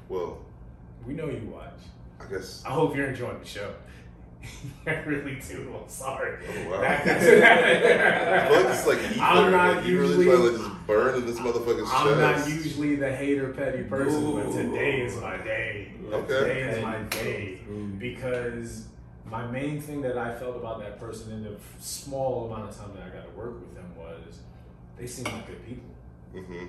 well, 0.09 0.39
We 1.07 1.15
know 1.15 1.27
you 1.27 1.49
watch. 1.53 1.81
I 2.21 2.31
guess. 2.31 2.62
I 2.65 2.71
hope 2.71 2.97
you're 2.97 3.07
enjoying 3.09 3.39
the 3.39 3.47
show. 3.47 3.75
I 4.87 4.95
really 5.03 5.41
do. 5.49 5.75
I'm 5.83 5.89
sorry. 5.89 6.39
Oh, 6.47 6.71
wow. 6.71 6.81
That- 6.81 7.07
I 8.45 8.49
feel 8.49 8.63
like 8.63 8.75
it's 8.75 8.87
like 8.87 8.99
ether. 8.99 9.21
I'm 9.21 9.53
not 9.53 9.77
like, 9.77 9.87
you 9.87 10.03
usually. 10.03 10.27
really 10.27 10.51
trying 10.51 10.59
to 10.59 10.71
just 10.71 10.87
burn 10.87 11.15
in 11.17 11.27
this 11.27 11.39
motherfucker's 11.39 11.91
I'm 11.93 12.21
not 12.21 12.49
usually 12.49 12.97
the 12.97 13.15
hater, 13.15 13.53
petty 13.53 13.85
person, 13.85 14.35
but 14.35 14.53
today 14.53 15.03
is 15.03 15.21
my 15.21 15.37
day. 15.39 15.93
Okay. 16.13 16.27
Today 16.27 16.61
is 16.63 16.83
my 16.83 16.99
day 17.03 17.61
Ooh. 17.71 17.87
because 17.99 18.89
my 19.25 19.47
main 19.47 19.81
thing 19.81 20.03
that 20.03 20.19
I 20.19 20.35
felt 20.35 20.57
about 20.57 20.81
that 20.81 21.01
person 21.01 21.33
in 21.33 21.45
the 21.45 21.57
small 21.81 22.47
amount 22.47 22.71
of 22.71 22.77
time 22.77 22.91
that 22.95 23.05
I 23.05 23.09
got 23.09 23.25
to 23.25 23.37
work 23.37 23.59
with 23.61 23.75
them 23.75 23.91
was 23.97 24.41
they 24.99 25.07
seem 25.07 25.25
like 25.25 25.47
good 25.47 25.67
people. 25.67 25.91
Mm-hmm. 26.35 26.67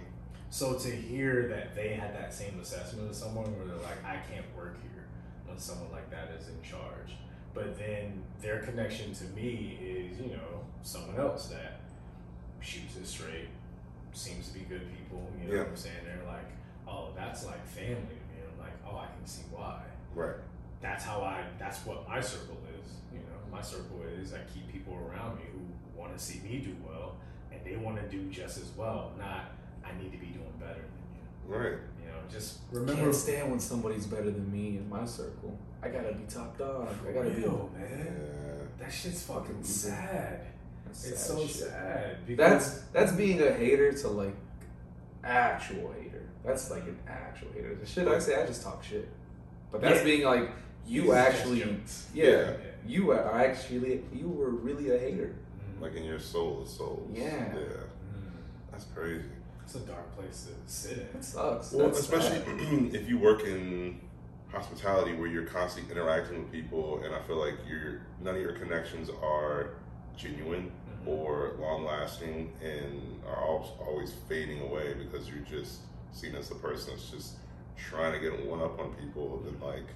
So 0.50 0.74
to 0.76 0.90
hear 0.90 1.48
that 1.50 1.76
they 1.76 1.90
had 1.90 2.16
that 2.16 2.34
same 2.34 2.60
assessment 2.62 3.10
of 3.10 3.16
someone 3.16 3.46
where 3.58 3.68
they're 3.68 3.84
like, 3.84 4.04
I 4.06 4.18
can't 4.32 4.46
work 4.56 4.78
here 4.82 5.06
when 5.46 5.60
someone 5.60 5.92
like 5.92 6.10
that 6.12 6.32
is 6.40 6.48
in 6.48 6.62
charge. 6.62 7.18
But 7.56 7.80
then 7.80 8.22
their 8.42 8.60
connection 8.60 9.14
to 9.16 9.24
me 9.34 9.80
is, 9.82 10.20
you 10.20 10.28
know, 10.36 10.62
someone 10.84 11.18
else 11.18 11.48
that 11.48 11.80
shoots 12.60 12.98
it 12.98 13.08
straight, 13.08 13.48
seems 14.14 14.50
to 14.50 14.54
be 14.56 14.66
good 14.66 14.82
people. 14.96 15.26
You 15.42 15.48
know 15.48 15.54
Yeah. 15.56 15.62
what 15.62 15.70
I'm 15.70 15.76
saying? 15.78 15.96
They're 16.04 16.28
like, 16.28 16.50
oh, 16.88 17.10
that's 17.16 17.46
like 17.46 17.66
family 17.66 17.96
to 17.96 18.26
me. 18.36 18.44
I'm 18.52 18.60
like, 18.60 18.74
oh, 18.86 18.98
I 18.98 19.08
can 19.08 19.26
see 19.26 19.44
why. 19.52 19.82
Right. 20.14 20.36
That's 20.82 21.04
how 21.04 21.22
I, 21.22 21.46
that's 21.58 21.86
what 21.86 22.08
my 22.08 22.20
circle 22.22 22.58
is. 22.80 22.92
You 23.14 23.20
know, 23.20 23.40
my 23.52 23.62
circle 23.62 24.02
is 24.20 24.34
I 24.34 24.40
keep 24.54 24.72
people 24.72 24.96
around 24.96 25.38
me 25.38 25.44
who 25.54 25.60
want 26.00 26.16
to 26.16 26.24
see 26.24 26.40
me 26.42 26.58
do 26.60 26.76
well 26.88 27.16
and 27.52 27.62
they 27.66 27.78
want 27.78 27.96
to 28.02 28.08
do 28.10 28.30
just 28.30 28.58
as 28.58 28.70
well, 28.76 29.14
not 29.18 29.52
I 29.84 29.98
need 30.02 30.12
to 30.12 30.18
be 30.18 30.28
doing 30.28 30.54
better 30.60 30.74
than 30.82 31.06
you. 31.16 31.56
Right. 31.56 31.78
You 32.02 32.08
know, 32.08 32.18
just 32.30 32.60
remember. 32.72 33.02
can't 33.02 33.16
stand 33.16 33.50
when 33.50 33.60
somebody's 33.60 34.06
better 34.06 34.30
than 34.30 34.52
me 34.52 34.78
in 34.78 34.90
my 34.90 35.06
circle. 35.06 35.58
I 35.86 35.90
gotta 35.90 36.14
be 36.14 36.24
top 36.28 36.58
dog. 36.58 36.88
I 37.08 37.12
gotta 37.12 37.30
be. 37.30 37.42
real, 37.42 37.70
Yeah. 37.74 37.80
man. 37.88 38.68
That 38.80 38.92
shit's 38.92 39.22
fucking 39.24 39.56
Mhm. 39.56 39.66
sad. 39.66 40.42
That's 40.86 41.06
It's 41.06 41.20
sad 41.22 41.28
so 41.38 41.46
shit. 41.46 41.56
sad. 41.70 42.26
Because 42.26 42.48
That's 42.66 42.82
that's 42.92 43.12
being 43.14 43.40
a 43.42 43.52
hater 43.52 43.92
to 43.94 44.08
like 44.08 44.34
actual 45.24 45.92
hater. 45.94 46.24
That's 46.44 46.72
like 46.72 46.84
an 46.84 46.98
actual 47.08 47.50
hater. 47.54 47.76
The 47.76 47.86
shit 47.86 48.08
I 48.08 48.20
say, 48.20 48.42
I 48.42 48.46
just 48.48 48.64
talk 48.64 48.84
shit. 48.84 49.08
But 49.72 49.82
that's 49.82 50.00
Yeah. 50.00 50.04
being 50.06 50.24
like 50.24 50.50
you 50.88 51.04
These 51.04 51.12
actually, 51.14 51.60
yeah, 52.14 52.26
Yeah. 52.30 52.54
you 52.86 53.12
are 53.12 53.36
actually 53.40 54.04
you 54.14 54.30
were 54.30 54.50
really 54.52 54.90
a 54.92 54.98
hater. 55.00 55.34
Mhm. 55.78 55.82
Like 55.82 55.94
in 55.96 56.04
your 56.04 56.20
soul 56.20 56.62
of 56.64 56.68
souls. 56.68 57.10
Yeah. 57.14 57.24
Yeah. 57.54 57.54
Mhm. 57.54 58.32
That's 58.72 58.86
crazy. 58.86 59.24
It's 59.64 59.76
a 59.76 59.80
dark 59.80 60.16
place 60.16 60.46
to 60.48 60.72
sit 60.72 60.98
in. 61.00 61.08
That 61.14 61.24
sucks. 61.26 61.72
Well, 61.72 61.88
That's 61.88 62.00
especially 62.00 62.40
sad. 62.40 62.94
if 63.02 63.10
you 63.10 63.18
work 63.20 63.44
in 63.44 64.00
hospitality 64.66 65.14
where 65.14 65.28
you're 65.28 65.46
constantly 65.46 65.92
interacting 65.92 66.40
with 66.40 66.52
people, 66.52 67.02
and 67.04 67.14
I 67.14 67.20
feel 67.22 67.36
like 67.38 67.56
your 67.68 68.02
none 68.22 68.36
of 68.36 68.42
your 68.42 68.54
connections 68.54 69.10
are 69.22 69.72
genuine 70.16 70.72
Mhm. 71.04 71.08
or 71.08 71.52
long 71.60 71.86
lasting, 71.86 72.54
and 72.64 73.22
are 73.28 73.42
always 73.42 74.14
fading 74.30 74.62
away 74.62 74.94
because 74.94 75.30
you're 75.30 75.40
just 75.44 75.82
seen 76.12 76.36
as 76.36 76.48
the 76.50 76.56
person 76.56 76.92
that's 76.92 77.10
just 77.12 77.36
trying 77.76 78.14
to 78.14 78.20
get 78.20 78.46
one 78.46 78.62
up 78.62 78.80
on 78.80 78.94
people. 78.96 79.44
and 79.46 79.62
like, 79.62 79.88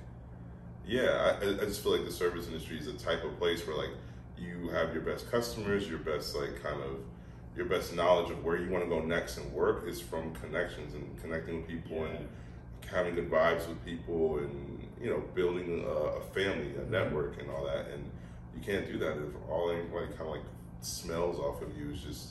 yeah, 0.86 1.38
I, 1.42 1.48
I 1.48 1.66
just 1.66 1.82
feel 1.82 1.94
like 1.94 2.06
the 2.06 2.12
service 2.12 2.48
industry 2.48 2.78
is 2.78 2.88
a 2.88 2.94
type 2.94 3.24
of 3.24 3.38
place 3.40 3.66
where 3.66 3.78
like 3.78 3.92
you 4.38 4.70
have 4.70 4.94
your 4.94 5.04
best 5.04 5.30
customers, 5.32 5.88
your 5.90 6.00
best 6.00 6.36
like 6.36 6.62
kind 6.62 6.82
of 6.82 7.00
your 7.56 7.66
best 7.66 7.94
knowledge 7.96 8.30
of 8.32 8.44
where 8.44 8.58
you 8.58 8.70
want 8.70 8.84
to 8.84 8.90
go 8.90 9.00
next 9.02 9.38
and 9.38 9.52
work 9.54 9.86
is 9.88 10.00
from 10.00 10.34
connections 10.36 10.94
and 10.94 11.20
connecting 11.22 11.58
with 11.58 11.68
people 11.68 12.04
and 12.06 12.28
having 12.92 13.16
good 13.16 13.30
vibes 13.30 13.68
with 13.68 13.84
people 13.86 14.38
and 14.40 14.88
you 15.02 15.10
know 15.10 15.24
building 15.34 15.84
a, 15.86 15.90
a 15.92 16.22
family, 16.34 16.72
a 16.86 16.90
network, 16.90 17.40
and 17.42 17.50
all 17.52 17.66
that. 17.66 17.88
And 17.94 18.04
you 18.56 18.62
can't 18.62 18.86
do 18.88 18.98
that 19.00 19.12
if 19.14 19.50
all 19.50 19.72
anybody 19.72 20.08
kind 20.08 20.22
of 20.22 20.28
like 20.28 20.46
smells 20.82 21.40
off 21.40 21.62
of 21.62 21.78
you 21.78 21.92
is 21.92 22.02
just 22.02 22.30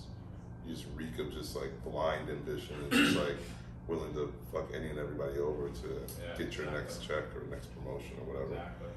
you 0.67 0.75
just 0.75 0.87
reek 0.95 1.19
of 1.19 1.33
just 1.33 1.57
like 1.57 1.71
blind 1.85 2.29
ambition 2.29 2.77
and 2.83 2.93
just 2.93 3.17
like 3.25 3.37
willing 3.87 4.13
to 4.15 4.33
fuck 4.53 4.69
any 4.75 4.91
and 4.91 4.99
everybody 4.99 5.39
over 5.39 5.69
to 5.69 5.89
Yeah, 6.21 6.37
get 6.37 6.57
your 6.57 6.71
next 6.71 7.03
check 7.03 7.25
or 7.35 7.43
next 7.51 7.69
promotion 7.75 8.13
or 8.21 8.33
whatever. 8.35 8.53
Exactly. 8.53 8.89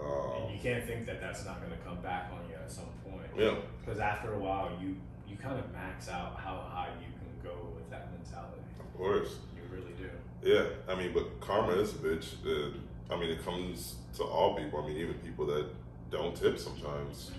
Um, 0.00 0.42
and 0.42 0.52
you 0.54 0.58
can't 0.60 0.84
think 0.84 1.06
that 1.06 1.20
that's 1.20 1.44
not 1.44 1.60
going 1.60 1.70
to 1.70 1.78
come 1.86 2.00
back 2.02 2.30
on 2.32 2.40
you 2.50 2.56
at 2.56 2.68
some 2.70 2.90
point. 3.08 3.22
yeah, 3.38 3.54
Because 3.80 4.00
after 4.00 4.34
a 4.34 4.38
while, 4.38 4.72
you 4.82 4.96
you 5.28 5.36
kind 5.36 5.56
of 5.58 5.70
max 5.72 6.08
out 6.08 6.34
how 6.36 6.56
high 6.68 6.90
you 7.00 7.06
can 7.14 7.30
go 7.48 7.54
with 7.76 7.88
that 7.90 8.08
mentality. 8.12 8.60
of 8.80 8.98
course. 8.98 9.36
You 9.54 9.62
really 9.70 9.92
do. 9.96 10.10
Yeah, 10.44 10.64
I 10.86 10.94
mean, 10.94 11.12
but 11.14 11.40
karma 11.40 11.72
is 11.72 11.94
a 11.94 11.98
bitch. 11.98 12.34
Uh, 12.44 12.70
I 13.10 13.16
mean, 13.18 13.30
it 13.30 13.42
comes 13.44 13.96
to 14.16 14.24
all 14.24 14.54
people. 14.54 14.82
I 14.82 14.86
mean, 14.86 14.98
even 14.98 15.14
people 15.14 15.46
that 15.46 15.66
don't 16.10 16.36
tip 16.36 16.58
sometimes. 16.58 17.30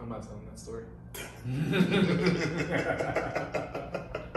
I'm 0.00 0.08
not 0.08 0.22
telling 0.22 0.44
that 0.46 0.58
story. 0.58 0.84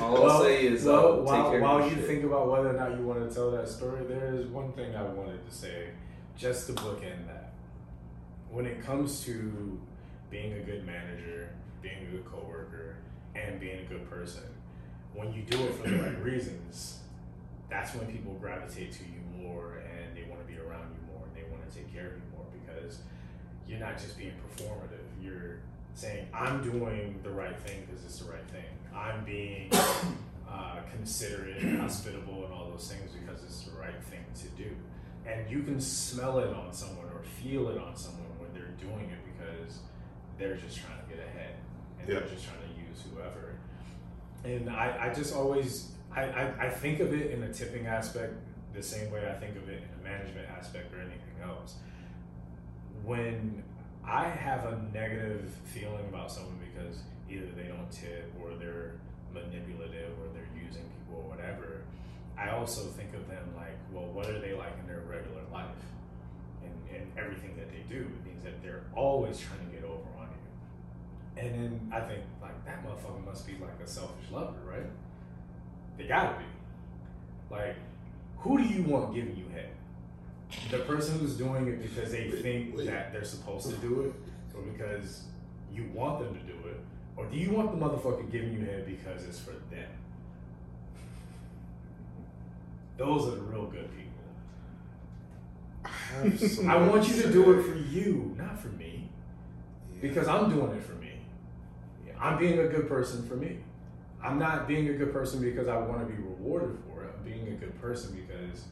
All 0.00 0.30
I'll 0.30 0.42
say 0.42 0.66
is, 0.66 0.84
well, 0.84 0.98
uh, 0.98 1.16
take 1.16 1.26
while, 1.26 1.50
care 1.50 1.60
while 1.60 1.78
of 1.78 1.90
you 1.90 1.96
shit. 1.96 2.06
think 2.06 2.24
about 2.24 2.50
whether 2.50 2.70
or 2.70 2.74
not 2.74 2.92
you 2.98 3.04
want 3.04 3.28
to 3.28 3.34
tell 3.34 3.50
that 3.50 3.68
story, 3.68 4.04
there 4.06 4.34
is 4.34 4.46
one 4.46 4.72
thing 4.72 4.94
I 4.94 5.02
wanted 5.02 5.44
to 5.48 5.54
say, 5.54 5.88
just 6.36 6.66
to 6.68 6.72
bookend 6.74 7.26
that. 7.26 7.52
When 8.50 8.66
it 8.66 8.82
comes 8.84 9.20
to 9.24 9.78
being 10.30 10.52
a 10.52 10.60
good 10.60 10.86
manager, 10.86 11.50
being 11.82 12.06
a 12.08 12.10
good 12.10 12.24
coworker, 12.24 12.96
and 13.34 13.58
being 13.60 13.80
a 13.80 13.88
good 13.88 14.08
person, 14.08 14.44
when 15.14 15.32
you 15.32 15.42
do 15.42 15.58
it 15.64 15.74
for 15.74 15.88
the 15.88 15.96
right 15.96 16.22
reasons, 16.22 16.98
that's 17.70 17.94
when 17.94 18.06
people 18.06 18.34
gravitate 18.34 18.92
to 18.92 19.02
you 19.04 19.20
more 19.42 19.78
and 19.78 20.16
they 20.16 20.22
want 20.28 20.40
to 20.40 20.46
be 20.52 20.58
around 20.58 20.88
you 20.94 21.12
more 21.12 21.24
and 21.26 21.34
they 21.36 21.48
want 21.50 21.68
to 21.68 21.74
take 21.76 21.92
care 21.92 22.06
of 22.06 22.12
you 22.12 22.22
more 22.36 22.46
because 22.52 23.00
you're 23.66 23.80
not 23.80 23.98
just 23.98 24.16
being 24.18 24.32
performative. 24.32 25.04
You're 25.22 25.58
saying, 25.94 26.26
I'm 26.32 26.62
doing 26.62 27.18
the 27.22 27.30
right 27.30 27.58
thing 27.60 27.86
because 27.86 28.04
it's 28.04 28.20
the 28.20 28.30
right 28.30 28.46
thing. 28.50 28.64
I'm 28.94 29.24
being 29.24 29.70
uh, 30.50 30.76
considerate, 30.90 31.62
and 31.62 31.80
hospitable, 31.80 32.44
and 32.44 32.54
all 32.54 32.70
those 32.70 32.90
things 32.90 33.10
because 33.12 33.42
it's 33.44 33.62
the 33.62 33.78
right 33.78 34.02
thing 34.04 34.24
to 34.42 34.48
do. 34.62 34.70
And 35.26 35.50
you 35.50 35.62
can 35.62 35.80
smell 35.80 36.38
it 36.38 36.54
on 36.54 36.72
someone 36.72 37.06
or 37.14 37.22
feel 37.42 37.68
it 37.68 37.78
on 37.78 37.94
someone 37.96 38.30
when 38.38 38.48
they're 38.54 38.72
doing 38.80 39.10
it 39.10 39.18
because 39.36 39.80
they're 40.38 40.56
just 40.56 40.78
trying 40.78 40.98
to 41.02 41.08
get 41.14 41.18
ahead 41.24 41.56
and 42.00 42.08
Yeah. 42.08 42.20
they're 42.20 42.28
just 42.28 42.44
trying 42.46 42.60
to 42.62 42.80
use 42.80 43.02
whoever. 43.12 43.47
And 44.44 44.70
I, 44.70 45.08
I 45.10 45.14
just 45.14 45.34
always 45.34 45.92
I, 46.14 46.22
I, 46.22 46.66
I 46.66 46.70
think 46.70 47.00
of 47.00 47.12
it 47.12 47.30
in 47.30 47.42
a 47.42 47.52
tipping 47.52 47.86
aspect 47.86 48.34
the 48.74 48.82
same 48.82 49.10
way 49.10 49.28
I 49.28 49.34
think 49.34 49.56
of 49.56 49.68
it 49.68 49.82
in 49.82 50.00
a 50.00 50.02
management 50.02 50.48
aspect 50.56 50.92
or 50.94 51.00
anything 51.00 51.36
else. 51.42 51.76
When 53.04 53.62
I 54.06 54.28
have 54.28 54.64
a 54.64 54.82
negative 54.92 55.50
feeling 55.64 56.04
about 56.08 56.30
someone 56.30 56.58
because 56.58 56.98
either 57.30 57.46
they 57.56 57.68
don't 57.68 57.90
tip 57.90 58.32
or 58.40 58.54
they're 58.54 58.94
manipulative 59.32 60.12
or 60.20 60.32
they're 60.32 60.48
using 60.54 60.82
people 60.82 61.22
or 61.24 61.28
whatever, 61.28 61.82
I 62.38 62.50
also 62.50 62.82
think 62.82 63.14
of 63.14 63.28
them 63.28 63.52
like, 63.56 63.76
well, 63.92 64.06
what 64.06 64.26
are 64.26 64.40
they 64.40 64.54
like 64.54 64.72
in 64.80 64.86
their 64.86 65.00
regular 65.00 65.42
life? 65.52 65.66
And, 66.62 66.96
and 66.96 67.12
everything 67.18 67.56
that 67.56 67.70
they 67.70 67.82
do. 67.88 68.06
Means 68.24 68.42
that 68.44 68.62
they're 68.62 68.84
always 68.94 69.38
trying 69.38 69.60
to 69.60 69.72
get. 69.72 69.77
And 71.38 71.54
then 71.54 71.90
I 71.92 72.00
think, 72.00 72.22
like, 72.42 72.64
that 72.64 72.84
motherfucker 72.84 73.24
must 73.24 73.46
be 73.46 73.52
like 73.54 73.78
a 73.82 73.86
selfish 73.86 74.30
lover, 74.32 74.58
right? 74.66 74.86
They 75.96 76.06
gotta 76.06 76.38
be. 76.38 76.44
Like, 77.50 77.76
who 78.38 78.58
do 78.58 78.64
you 78.64 78.82
want 78.82 79.14
giving 79.14 79.36
you 79.36 79.48
head? 79.52 79.70
The 80.70 80.78
person 80.84 81.18
who's 81.18 81.34
doing 81.34 81.68
it 81.68 81.82
because 81.82 82.10
they 82.10 82.30
think 82.30 82.76
that 82.78 83.12
they're 83.12 83.24
supposed 83.24 83.70
to 83.70 83.76
do 83.76 84.02
it, 84.02 84.14
or 84.56 84.62
because 84.62 85.24
you 85.72 85.84
want 85.94 86.20
them 86.20 86.34
to 86.34 86.40
do 86.40 86.58
it, 86.68 86.80
or 87.16 87.26
do 87.26 87.36
you 87.36 87.50
want 87.50 87.70
the 87.70 87.84
motherfucker 87.84 88.30
giving 88.30 88.52
you 88.52 88.60
head 88.60 88.86
because 88.86 89.24
it's 89.24 89.38
for 89.38 89.52
them? 89.70 89.90
Those 92.96 93.28
are 93.28 93.36
the 93.36 93.42
real 93.42 93.66
good 93.66 93.88
people. 93.90 94.08
I, 95.84 96.28
have 96.28 96.50
some 96.50 96.68
I 96.68 96.76
want 96.76 97.08
you 97.08 97.22
to 97.22 97.32
do 97.32 97.58
it 97.58 97.62
for 97.62 97.76
you, 97.76 98.34
not 98.36 98.58
for 98.58 98.68
me. 98.68 99.08
Because 100.00 100.26
I'm 100.28 100.50
doing 100.50 100.72
it 100.72 100.82
for 100.82 100.94
me. 100.94 101.07
I'm 102.20 102.38
being 102.38 102.58
a 102.58 102.66
good 102.66 102.88
person 102.88 103.26
for 103.26 103.34
me. 103.36 103.58
I'm 104.22 104.38
not 104.38 104.66
being 104.66 104.88
a 104.88 104.94
good 104.94 105.12
person 105.12 105.40
because 105.40 105.68
I 105.68 105.76
want 105.76 106.00
to 106.00 106.12
be 106.12 106.20
rewarded 106.20 106.76
for 106.86 107.04
it. 107.04 107.14
I'm 107.16 107.24
being 107.24 107.46
a 107.48 107.52
good 107.52 107.80
person 107.80 108.14
because 108.14 108.64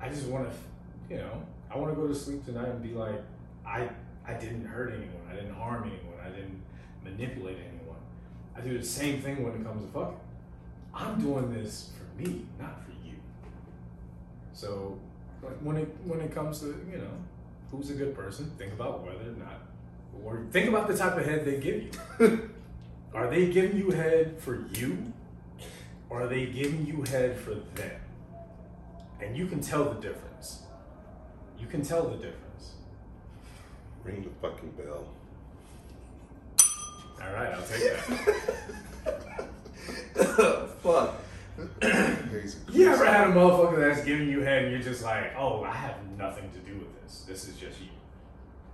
I 0.00 0.08
just 0.08 0.26
want 0.26 0.48
to, 0.48 1.14
you 1.14 1.20
know, 1.20 1.42
I 1.70 1.78
want 1.78 1.92
to 1.92 2.00
go 2.00 2.06
to 2.06 2.14
sleep 2.14 2.44
tonight 2.44 2.68
and 2.68 2.82
be 2.82 2.90
like, 2.94 3.20
I 3.66 3.88
I 4.26 4.34
didn't 4.34 4.64
hurt 4.64 4.92
anyone. 4.92 5.22
I 5.30 5.34
didn't 5.34 5.54
harm 5.54 5.82
anyone. 5.82 6.18
I 6.24 6.30
didn't 6.30 6.62
manipulate 7.02 7.58
anyone. 7.58 7.98
I 8.56 8.60
do 8.60 8.78
the 8.78 8.84
same 8.84 9.20
thing 9.20 9.42
when 9.42 9.54
it 9.54 9.64
comes 9.64 9.84
to 9.84 9.88
fucking. 9.92 10.20
I'm 10.94 11.20
doing 11.20 11.52
this 11.52 11.90
for 11.98 12.22
me, 12.22 12.46
not 12.58 12.84
for 12.84 12.92
you. 13.04 13.14
So 14.52 14.98
when 15.62 15.76
it 15.76 15.88
when 16.04 16.20
it 16.20 16.32
comes 16.32 16.60
to 16.60 16.66
you 16.90 16.98
know 16.98 17.10
who's 17.70 17.90
a 17.90 17.94
good 17.94 18.14
person, 18.14 18.52
think 18.56 18.72
about 18.72 19.02
whether 19.02 19.30
or 19.30 19.34
not, 19.36 19.62
or 20.24 20.46
think 20.52 20.68
about 20.68 20.86
the 20.86 20.96
type 20.96 21.18
of 21.18 21.24
head 21.24 21.44
they 21.44 21.58
give 21.58 21.82
you. 22.20 22.50
are 23.14 23.30
they 23.30 23.46
giving 23.46 23.76
you 23.76 23.90
head 23.90 24.38
for 24.38 24.66
you, 24.74 25.12
or 26.10 26.22
are 26.22 26.26
they 26.26 26.46
giving 26.46 26.84
you 26.86 27.02
head 27.02 27.38
for 27.38 27.54
them? 27.54 28.00
And 29.20 29.36
you 29.36 29.46
can 29.46 29.60
tell 29.60 29.84
the 29.84 30.00
difference. 30.00 30.62
You 31.58 31.66
can 31.66 31.82
tell 31.82 32.08
the 32.08 32.16
difference. 32.16 32.74
Ring 34.02 34.22
the 34.22 34.30
fucking 34.46 34.70
bell. 34.72 35.06
All 37.22 37.32
right, 37.32 37.54
I'll 37.54 37.62
take 37.62 37.84
that. 37.84 38.00
Fuck. 40.82 41.14
You 42.72 42.90
ever 42.90 43.06
had 43.06 43.28
a 43.28 43.32
motherfucker 43.32 43.78
that's 43.78 44.04
giving 44.04 44.28
you 44.28 44.40
head 44.40 44.64
and 44.64 44.72
you're 44.72 44.82
just 44.82 45.04
like, 45.04 45.32
oh, 45.38 45.62
I 45.62 45.70
have 45.70 45.96
nothing 46.18 46.50
to 46.50 46.58
do 46.58 46.76
with 46.76 47.02
this. 47.02 47.24
This 47.26 47.48
is 47.48 47.56
just 47.56 47.80
you. 47.80 47.88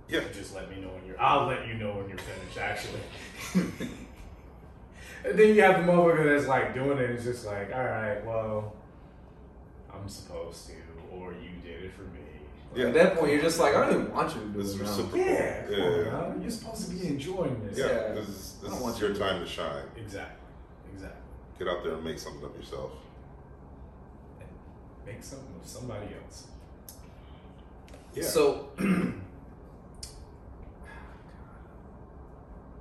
Yeah. 0.09 0.21
Just 0.33 0.55
let 0.55 0.69
me 0.69 0.81
know 0.81 0.89
when 0.89 1.05
you're. 1.05 1.21
I'll 1.21 1.45
let 1.47 1.67
you 1.67 1.75
know 1.75 1.93
when 1.93 2.09
you're 2.09 2.17
finished. 2.17 2.57
Actually. 2.57 3.87
and 5.25 5.37
then 5.37 5.55
you 5.55 5.61
have 5.61 5.85
the 5.85 5.91
motherfucker 5.91 6.35
that's 6.35 6.47
like 6.47 6.73
doing 6.73 6.97
it. 6.97 7.05
And 7.09 7.13
it's 7.15 7.23
just 7.25 7.45
like, 7.45 7.71
all 7.73 7.83
right, 7.83 8.25
well, 8.25 8.73
I'm 9.93 10.07
supposed 10.07 10.67
to, 10.67 10.73
or 11.11 11.33
you 11.33 11.49
did 11.63 11.83
it 11.83 11.93
for 11.93 12.03
me. 12.03 12.19
Yeah. 12.75 12.87
At 12.87 12.93
that 12.93 13.15
point, 13.17 13.33
you're 13.33 13.41
just 13.41 13.59
like, 13.59 13.75
I 13.75 13.81
don't 13.89 14.01
even 14.01 14.13
want 14.13 14.33
you 14.33 14.41
to 14.41 14.47
do 14.47 14.57
This 14.63 14.69
is 14.79 14.79
now. 14.97 15.09
Yeah, 15.15 15.69
Yeah, 15.69 15.77
on, 15.77 16.35
yeah. 16.37 16.41
You're 16.41 16.49
supposed 16.51 16.89
to 16.89 16.95
be 16.95 17.07
enjoying 17.07 17.61
this. 17.67 17.77
Yeah, 17.77 17.87
Yeah. 17.87 18.13
this 18.13 18.29
is 18.29 18.55
I 18.59 18.61
this 18.63 18.69
don't 18.69 18.73
is 18.77 18.81
want 18.83 18.99
your 18.99 19.13
to- 19.13 19.19
time 19.19 19.41
to 19.41 19.47
shine. 19.47 19.85
Exactly. 19.97 20.37
Exactly. 20.93 21.21
Get 21.59 21.67
out 21.67 21.83
there 21.83 21.93
and 21.95 22.03
make 22.03 22.17
something 22.17 22.43
of 22.43 22.55
yourself. 22.55 22.91
Make 25.05 25.21
something 25.23 25.53
of 25.61 25.67
somebody 25.67 26.07
else. 26.23 26.47
Yeah. 28.13 28.23
So, 28.23 28.69
I 28.79 28.83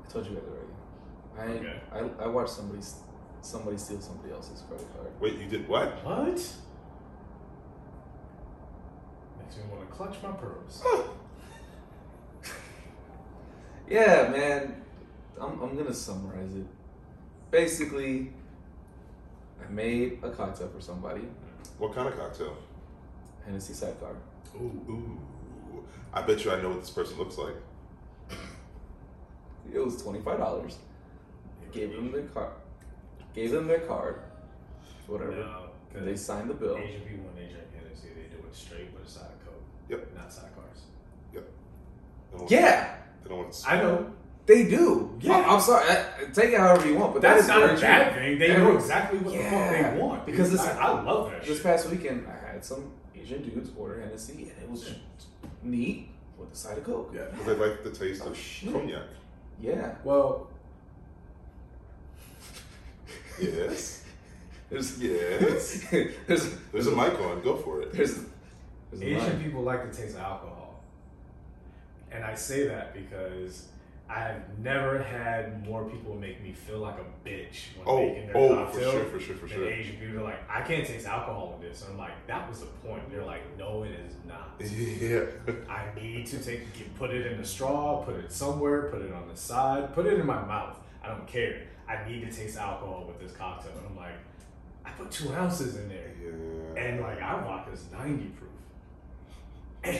told 0.08 0.26
you 0.26 0.34
guys 0.34 0.44
already. 0.48 0.69
I, 1.38 1.42
Okay. 1.42 1.80
I 1.92 1.98
I 2.24 2.26
watched 2.26 2.50
somebody 2.52 2.82
somebody 3.40 3.76
steal 3.78 4.00
somebody 4.00 4.32
else's 4.32 4.62
credit 4.68 4.86
card. 4.94 5.08
Wait, 5.20 5.38
you 5.38 5.46
did 5.46 5.66
what? 5.68 6.04
What? 6.04 6.26
Makes 6.26 6.56
me 9.56 9.62
want 9.70 9.80
to 9.88 9.94
clutch 9.94 10.16
my 10.22 10.32
pearls. 10.32 10.82
Yeah, 13.88 14.28
man. 14.30 14.82
I'm 15.40 15.60
I'm 15.60 15.76
gonna 15.76 15.92
summarize 15.92 16.54
it. 16.54 16.66
Basically, 17.50 18.32
I 19.60 19.68
made 19.68 20.20
a 20.22 20.30
cocktail 20.30 20.68
for 20.68 20.80
somebody, 20.80 21.22
What 21.78 21.92
kind 21.94 22.06
of 22.08 22.16
cocktail? 22.16 22.56
Hennessy 23.44 23.72
sidecar. 23.74 24.14
Ooh. 24.54 24.70
Ooh. 24.88 25.84
I 26.12 26.22
bet 26.22 26.44
you 26.44 26.52
I 26.52 26.60
know 26.62 26.68
what 26.70 26.80
this 26.82 26.90
person 26.90 27.18
looks 27.18 27.36
like. 27.36 27.54
It 29.72 29.78
was 29.84 30.00
twenty 30.00 30.20
five 30.20 30.38
dollars. 30.38 30.78
Gave 31.72 31.92
them 31.92 32.12
their 32.12 32.22
card. 32.22 32.52
Gave 33.34 33.50
them 33.52 33.66
their 33.68 33.80
card. 33.80 34.20
Whatever. 35.06 35.32
No, 35.32 36.04
they 36.04 36.16
signed 36.16 36.50
the 36.50 36.54
bill. 36.54 36.76
Asian 36.78 37.00
people 37.02 37.24
when 37.26 37.34
they 37.36 37.50
drink 37.52 37.66
Hennessy, 37.74 38.08
they 38.14 38.34
do 38.34 38.42
it 38.46 38.54
straight 38.54 38.92
with 38.94 39.06
a 39.06 39.10
side 39.10 39.24
of 39.26 39.44
Coke. 39.44 39.62
Yep. 39.88 40.14
Not 40.16 40.28
sidecars. 40.30 40.80
They 41.32 41.40
don't- 42.38 42.50
Yeah, 42.50 42.94
They 43.22 43.28
don't 43.28 43.38
want 43.38 43.52
to. 43.52 43.70
I 43.70 43.76
know. 43.82 44.12
they 44.46 44.64
do. 44.68 45.16
Yeah. 45.20 45.36
I'm, 45.38 45.50
I'm 45.50 45.60
sorry. 45.60 45.84
I, 45.88 46.04
take 46.32 46.50
it 46.52 46.58
however 46.60 46.86
you 46.88 46.94
want, 46.96 47.12
but 47.14 47.22
That's 47.22 47.46
that 47.48 47.56
is 47.62 47.68
not 47.70 47.78
a 47.78 47.80
bad 47.80 48.12
true. 48.12 48.22
thing. 48.22 48.38
They 48.38 48.46
Every- 48.50 48.64
know 48.64 48.76
exactly 48.76 49.18
what 49.18 49.32
the 49.34 49.42
fuck 49.42 49.70
they 49.94 49.98
want. 50.00 50.26
Because 50.26 50.50
this- 50.52 50.60
I, 50.60 50.78
I 50.78 51.02
love 51.02 51.30
that 51.30 51.40
This 51.44 51.56
shit. 51.56 51.62
past 51.64 51.88
weekend, 51.90 52.26
I 52.28 52.52
had 52.52 52.64
some 52.64 52.92
Asian 53.16 53.42
dudes 53.42 53.70
order 53.76 54.00
Hennessy, 54.00 54.52
and 54.54 54.62
it 54.62 54.70
was 54.70 54.92
neat 55.62 56.08
with 56.38 56.52
a 56.52 56.56
side 56.56 56.78
of 56.78 56.84
Coke. 56.84 57.12
Yeah. 57.14 57.22
Because 57.30 57.46
they 57.46 57.54
like 57.54 57.82
the 57.84 57.90
taste 57.90 58.22
Oh, 58.24 58.30
of 58.30 58.36
shit. 58.36 58.72
cognac. 58.72 59.02
Yeah. 59.60 59.94
Well, 60.04 60.49
Yes. 63.40 64.04
There's 64.70 64.98
Yes. 65.02 65.84
there's 66.26 66.54
There's 66.72 66.86
a 66.86 66.90
mic 66.94 67.18
on. 67.20 67.42
Go 67.42 67.56
for 67.56 67.82
it. 67.82 67.92
there's, 67.92 68.20
there's 68.92 69.02
Asian 69.02 69.18
line. 69.18 69.42
people 69.44 69.62
like 69.62 69.90
the 69.90 69.96
taste 69.96 70.14
of 70.16 70.20
alcohol. 70.22 70.80
And 72.12 72.24
I 72.24 72.34
say 72.34 72.66
that 72.66 72.92
because 72.92 73.66
I've 74.08 74.58
never 74.58 75.00
had 75.00 75.64
more 75.64 75.84
people 75.84 76.16
make 76.16 76.42
me 76.42 76.52
feel 76.52 76.78
like 76.78 76.96
a 76.96 77.28
bitch 77.28 77.76
when 77.76 77.86
Oh, 77.86 77.98
making 78.04 78.26
their 78.26 78.36
oh, 78.36 78.66
for 78.66 78.80
sure, 78.80 79.04
for 79.04 79.20
sure, 79.20 79.36
for 79.36 79.48
sure. 79.48 79.68
Asian 79.70 79.96
people 79.96 80.20
are 80.20 80.24
like, 80.24 80.50
I 80.50 80.62
can't 80.62 80.84
taste 80.84 81.06
alcohol 81.06 81.56
in 81.60 81.68
this. 81.68 81.82
And 81.82 81.92
I'm 81.92 81.98
like, 81.98 82.26
that 82.26 82.48
was 82.48 82.60
the 82.60 82.66
point. 82.66 83.08
They're 83.10 83.24
like, 83.24 83.42
no, 83.56 83.84
it 83.84 83.92
is 83.92 84.14
not. 84.26 84.60
Yeah. 84.60 85.24
I 85.68 85.84
need 86.00 86.26
to 86.26 86.38
take, 86.38 86.76
get, 86.76 86.92
put 86.96 87.10
it 87.10 87.26
in 87.26 87.38
a 87.38 87.44
straw, 87.44 88.02
put 88.04 88.16
it 88.16 88.32
somewhere, 88.32 88.82
put 88.90 89.02
it 89.02 89.12
on 89.12 89.28
the 89.28 89.36
side, 89.36 89.94
put 89.94 90.06
it 90.06 90.18
in 90.18 90.26
my 90.26 90.44
mouth. 90.44 90.76
I 91.04 91.08
don't 91.08 91.26
care. 91.28 91.62
I 91.90 92.08
need 92.08 92.20
to 92.30 92.32
taste 92.36 92.56
alcohol 92.58 93.04
with 93.08 93.18
this 93.20 93.36
cocktail. 93.36 93.72
And 93.78 93.86
I'm 93.88 93.96
like, 93.96 94.14
I 94.84 94.90
put 94.90 95.10
two 95.10 95.32
ounces 95.34 95.76
in 95.76 95.88
there. 95.88 96.10
Yeah. 96.22 96.82
and 96.82 97.00
like 97.00 97.20
our 97.20 97.42
vodka's 97.42 97.84
ninety 97.92 98.26
proof. 98.38 98.50
And, 99.82 99.98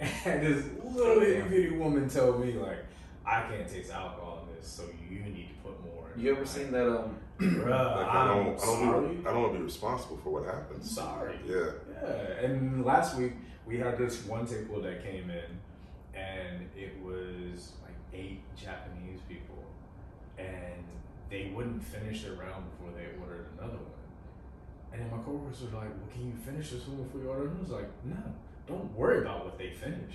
and 0.24 0.42
this 0.42 0.64
little 0.84 1.22
itty 1.22 1.42
bitty 1.48 1.70
woman 1.76 2.08
told 2.08 2.44
me 2.44 2.52
like, 2.54 2.78
I 3.26 3.42
can't 3.42 3.68
taste 3.68 3.92
alcohol 3.92 4.46
in 4.48 4.56
this, 4.56 4.66
so 4.66 4.84
you 5.10 5.20
need 5.20 5.48
to 5.48 5.54
put 5.68 5.84
more. 5.84 6.10
in 6.14 6.20
You 6.22 6.32
ever 6.32 6.42
it." 6.42 6.48
seen 6.48 6.72
that? 6.72 6.86
Um, 6.88 7.16
Bruh, 7.40 7.96
Like, 7.96 8.06
I 8.08 8.26
don't, 8.26 8.40
I 8.40 8.44
don't, 8.44 8.60
sorry. 8.60 9.08
Be, 9.14 9.26
I 9.26 9.32
don't 9.32 9.42
want 9.42 9.52
to 9.54 9.58
be 9.58 9.64
responsible 9.64 10.18
for 10.22 10.30
what 10.30 10.44
happened. 10.46 10.84
sorry. 10.84 11.38
Yeah. 11.46 11.70
Yeah, 12.02 12.44
and 12.44 12.84
last 12.84 13.16
week 13.16 13.32
we 13.66 13.78
had 13.78 13.96
this 13.98 14.24
one 14.24 14.46
table 14.46 14.80
that 14.82 15.02
came 15.04 15.30
in, 15.30 16.18
and 16.18 16.68
it 16.76 16.98
was 17.04 17.72
like 17.82 17.94
eight 18.12 18.40
Japanese 18.56 19.20
people, 19.28 19.49
and 20.40 20.84
they 21.28 21.52
wouldn't 21.54 21.82
finish 21.82 22.22
their 22.22 22.32
round 22.32 22.64
before 22.70 22.92
they 22.96 23.06
ordered 23.20 23.46
another 23.58 23.76
one. 23.76 23.86
And 24.92 25.02
then 25.02 25.10
my 25.10 25.22
coworkers 25.22 25.62
were 25.62 25.78
like, 25.78 25.88
"Well, 25.88 26.08
can 26.12 26.26
you 26.26 26.34
finish 26.34 26.70
this 26.70 26.86
one 26.88 27.02
before 27.02 27.20
you 27.20 27.28
order?" 27.28 27.48
And 27.48 27.58
I 27.58 27.60
was 27.60 27.70
like, 27.70 27.90
"No, 28.04 28.16
don't 28.66 28.96
worry 28.96 29.20
about 29.20 29.44
what 29.44 29.58
they 29.58 29.70
finish. 29.70 30.14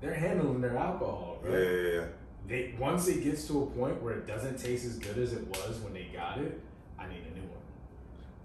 They're 0.00 0.14
handling 0.14 0.60
their 0.60 0.76
alcohol, 0.76 1.38
right? 1.42 1.52
yeah, 1.52 1.70
yeah. 1.70 2.04
They 2.48 2.74
once 2.78 3.06
it 3.08 3.22
gets 3.22 3.46
to 3.48 3.62
a 3.62 3.66
point 3.66 4.02
where 4.02 4.14
it 4.14 4.26
doesn't 4.26 4.58
taste 4.58 4.84
as 4.84 4.98
good 4.98 5.16
as 5.18 5.32
it 5.32 5.46
was 5.48 5.78
when 5.80 5.94
they 5.94 6.10
got 6.12 6.38
it, 6.38 6.60
I 6.98 7.06
need 7.06 7.22
a 7.30 7.34
new 7.34 7.46
one. 7.46 7.62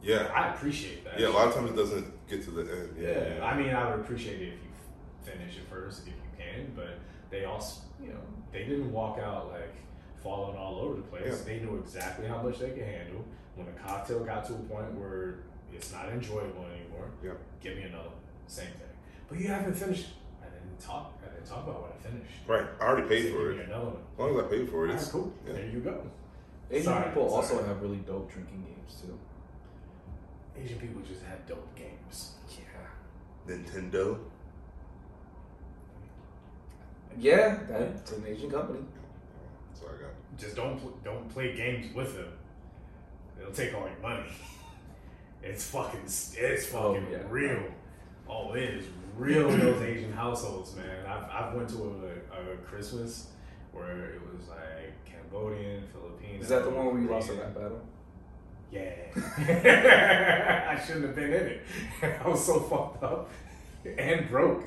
Yeah. 0.01 0.31
I 0.33 0.53
appreciate 0.53 1.03
that. 1.05 1.19
Yeah, 1.19 1.29
a 1.29 1.29
lot 1.29 1.47
of 1.47 1.55
times 1.55 1.71
it 1.71 1.75
doesn't 1.75 2.27
get 2.29 2.43
to 2.43 2.51
the 2.51 2.61
end. 2.61 2.95
Yeah. 2.99 3.35
Yeah, 3.37 3.45
I 3.45 3.57
mean, 3.57 3.73
I 3.73 3.89
would 3.89 4.01
appreciate 4.01 4.41
it 4.41 4.53
if 4.53 4.59
you 4.61 5.31
finish 5.31 5.57
it 5.57 5.67
first 5.69 6.01
if 6.03 6.09
you 6.09 6.13
can, 6.37 6.71
but 6.75 6.99
they 7.31 7.45
also, 7.45 7.81
you 8.01 8.09
know, 8.09 8.19
they 8.51 8.63
didn't 8.65 8.91
walk 8.91 9.17
out 9.19 9.51
like 9.51 9.75
falling 10.23 10.57
all 10.57 10.79
over 10.79 10.95
the 10.95 11.01
place. 11.03 11.23
Yeah. 11.25 11.35
They 11.45 11.59
knew 11.59 11.77
exactly 11.77 12.27
how 12.27 12.41
much 12.41 12.59
they 12.59 12.69
could 12.71 12.83
handle. 12.83 13.23
When 13.55 13.65
the 13.65 13.73
cocktail 13.73 14.19
got 14.23 14.45
to 14.47 14.53
a 14.53 14.57
point 14.57 14.93
where 14.93 15.39
it's 15.73 15.91
not 15.91 16.09
enjoyable 16.09 16.65
anymore, 16.65 17.09
Yeah. 17.23 17.33
give 17.61 17.75
me 17.77 17.83
another 17.83 18.09
one. 18.09 18.17
Same 18.47 18.67
thing. 18.67 18.87
But 19.29 19.39
you 19.39 19.47
haven't 19.47 19.73
finished. 19.73 20.07
I 20.41 20.45
didn't 20.45 20.79
talk. 20.79 21.19
I 21.25 21.33
didn't 21.33 21.47
talk 21.47 21.63
about 21.67 21.81
what 21.81 21.95
I 21.99 22.07
finished. 22.07 22.31
Right. 22.47 22.65
I 22.79 22.83
already 22.85 23.07
paid 23.07 23.23
Say, 23.23 23.31
for 23.31 23.47
give 23.49 23.57
me 23.57 23.63
it. 23.63 23.67
another 23.69 23.85
one. 23.85 23.97
As 24.13 24.19
long 24.19 24.37
as 24.39 24.45
I 24.45 24.47
paid 24.47 24.69
for 24.69 24.85
it, 24.85 24.89
Alright, 24.89 25.01
it's 25.01 25.11
cool. 25.11 25.33
yeah. 25.45 25.53
There 25.53 25.65
you 25.67 25.79
go. 25.79 26.01
Asian 26.69 26.83
Sorry, 26.83 27.03
people 27.09 27.33
also 27.33 27.63
have 27.63 27.81
really 27.81 27.97
dope 27.97 28.31
drinking 28.31 28.63
games 28.65 29.01
too. 29.01 29.17
Asian 30.61 30.79
people 30.79 31.01
just 31.01 31.23
have 31.23 31.45
dope 31.47 31.75
games. 31.75 32.33
Yeah. 32.49 33.55
Nintendo. 33.55 34.19
Yeah, 37.19 37.57
that's 37.67 38.11
an 38.11 38.23
Asian 38.27 38.51
company. 38.51 38.79
All 39.87 39.95
I 39.95 40.01
got. 40.01 40.11
Just 40.39 40.55
don't 40.55 40.77
pl- 40.79 40.97
don't 41.03 41.29
play 41.29 41.55
games 41.55 41.93
with 41.95 42.15
them. 42.15 42.31
They'll 43.37 43.51
take 43.51 43.73
all 43.73 43.87
your 43.87 43.99
money. 44.01 44.29
It's 45.43 45.69
fucking 45.69 46.01
it's 46.05 46.73
Oh, 46.73 46.93
fucking 46.95 47.07
yeah. 47.11 47.19
real. 47.29 47.61
Oh, 48.27 48.53
it 48.53 48.63
is 48.63 48.85
real 49.15 49.49
in 49.49 49.59
those 49.59 49.81
Asian 49.83 50.11
households, 50.11 50.75
man. 50.75 51.05
I've 51.05 51.23
I've 51.29 51.53
went 51.53 51.69
to 51.69 51.77
a, 52.35 52.53
a 52.53 52.57
Christmas 52.57 53.27
where 53.71 54.05
it 54.15 54.21
was 54.33 54.49
like 54.49 54.93
Cambodian, 55.05 55.83
Filipino. 55.93 56.41
Is 56.41 56.49
that 56.49 56.63
the 56.63 56.71
one 56.71 56.87
where 56.87 56.99
you 57.01 57.07
lost 57.07 57.27
Korean. 57.27 57.43
rap 57.43 57.53
battle? 57.53 57.81
Yeah. 58.71 58.91
I 60.75 60.81
shouldn't 60.85 61.05
have 61.05 61.15
been 61.15 61.31
in 61.31 61.45
it. 61.45 61.61
I 62.01 62.27
was 62.27 62.43
so 62.43 62.59
fucked 62.61 63.03
up 63.03 63.29
and 63.97 64.27
broke. 64.29 64.63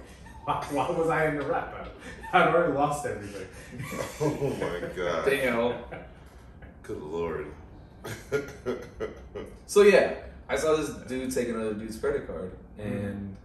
Why, 0.50 0.66
why 0.70 0.90
was 0.98 1.08
I 1.08 1.26
in 1.28 1.36
the 1.38 1.44
rap 1.44 1.72
battle? 1.72 1.92
I'd 2.32 2.48
already 2.48 2.72
lost 2.72 3.06
everything. 3.06 3.46
Oh 4.20 4.50
my 4.60 4.88
god. 4.96 5.24
Damn. 5.24 5.74
Good 6.82 7.00
lord. 7.02 7.46
So 9.66 9.82
yeah, 9.82 10.14
I 10.48 10.56
saw 10.56 10.74
this 10.76 10.90
dude 11.08 11.32
take 11.32 11.48
another 11.48 11.74
dude's 11.74 11.96
credit 11.96 12.26
card, 12.26 12.56
and 12.78 13.36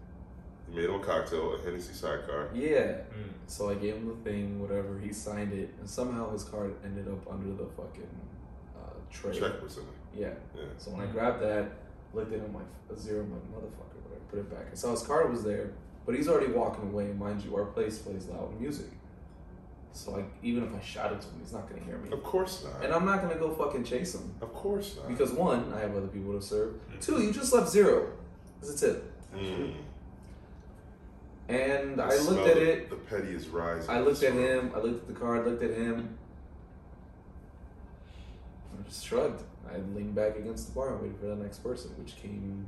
Made 0.74 0.86
him 0.86 0.96
a 0.96 1.00
cocktail, 1.00 1.54
a 1.54 1.62
Hennessy 1.64 1.94
sidecar. 1.94 2.50
yeah, 2.54 2.98
Mm. 3.14 3.30
so 3.48 3.70
I 3.70 3.76
gave 3.76 3.94
him 3.96 4.08
the 4.08 4.16
thing, 4.30 4.60
whatever. 4.60 4.98
He 5.00 5.14
signed 5.14 5.54
it, 5.54 5.70
and 5.80 5.88
somehow 5.90 6.32
his 6.32 6.44
card 6.44 6.74
ended 6.84 7.08
up 7.08 7.32
under 7.32 7.52
the 7.54 7.70
fucking 7.78 8.10
uh, 8.76 8.90
tray. 9.12 9.40
Check 9.40 9.62
was 9.62 9.78
in 9.78 9.84
it. 9.84 9.90
Yeah. 10.22 10.34
Yeah. 10.56 10.64
So 10.80 10.92
when 10.92 11.02
I 11.02 11.12
grabbed 11.12 11.42
that, 11.44 11.70
looked 12.14 12.34
at 12.34 12.40
him 12.40 12.54
like 12.56 12.66
a 12.92 13.00
zero, 13.00 13.22
I'm 13.22 13.32
like 13.32 13.44
motherfucker, 13.52 14.02
whatever. 14.04 14.22
Put 14.32 14.40
it 14.40 14.50
back. 14.50 14.66
I 14.72 14.76
saw 14.76 14.92
his 14.92 15.04
card 15.04 15.30
was 15.32 15.44
there, 15.44 15.70
but 16.06 16.16
he's 16.16 16.28
already 16.28 16.52
walking 16.52 16.86
away. 16.90 17.06
And 17.06 17.20
mind 17.20 17.44
you, 17.44 17.56
our 17.56 17.66
place 17.66 17.98
plays 17.98 18.28
loud 18.28 18.60
music. 18.60 18.88
So 19.94 20.12
like, 20.12 20.26
even 20.44 20.64
if 20.66 20.76
I 20.76 20.82
shout 20.84 21.14
it 21.14 21.22
to 21.22 21.28
him, 21.28 21.36
he's 21.42 21.54
not 21.54 21.70
gonna 21.70 21.82
hear 21.84 21.98
me. 21.98 22.12
Of 22.12 22.22
course 22.24 22.64
not. 22.66 22.84
And 22.84 22.94
I'm 22.94 23.06
not 23.06 23.22
gonna 23.22 23.36
go 23.38 23.50
fucking 23.52 23.84
chase 23.86 24.14
him 24.14 24.34
of 24.42 24.54
course 24.54 24.98
not. 24.98 25.08
because 25.08 25.32
one, 25.32 25.74
I 25.74 25.80
have 25.80 25.96
other 25.96 26.08
people 26.08 26.34
to 26.34 26.42
serve. 26.46 26.76
Two, 27.00 27.22
you 27.22 27.32
just 27.32 27.54
left 27.54 27.70
zero. 27.70 28.12
As 28.62 28.70
a 28.70 28.88
tip. 28.88 29.14
Mm. 29.36 29.74
And 31.48 32.02
I 32.02 32.16
The 32.18 32.24
looked 32.24 32.48
at 32.50 32.58
it. 32.58 32.90
The 32.90 32.96
petty 32.96 33.34
is 33.34 33.48
rising. 33.48 33.90
I 33.90 34.00
looked 34.00 34.22
at 34.24 34.34
So- 34.34 34.38
him. 34.40 34.72
I 34.76 34.80
looked 34.80 35.08
at 35.08 35.08
the 35.14 35.20
card. 35.20 35.46
Looked 35.46 35.64
at 35.64 35.72
him. 35.72 36.18
I 38.78 38.88
just 38.90 39.06
shrugged. 39.06 39.44
I 39.72 39.78
leaned 39.96 40.14
back 40.16 40.36
against 40.38 40.68
the 40.68 40.74
bar 40.76 40.94
and 40.94 41.02
waited 41.02 41.18
for 41.20 41.28
the 41.28 41.36
next 41.36 41.60
person, 41.60 41.92
which 41.98 42.16
came 42.18 42.68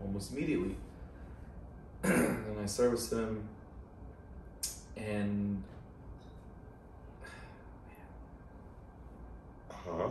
almost 0.00 0.32
immediately. 0.32 0.76
and 2.04 2.58
I 2.62 2.66
serviced 2.66 3.12
him, 3.12 3.48
and 4.96 5.62
Huh? 9.70 10.08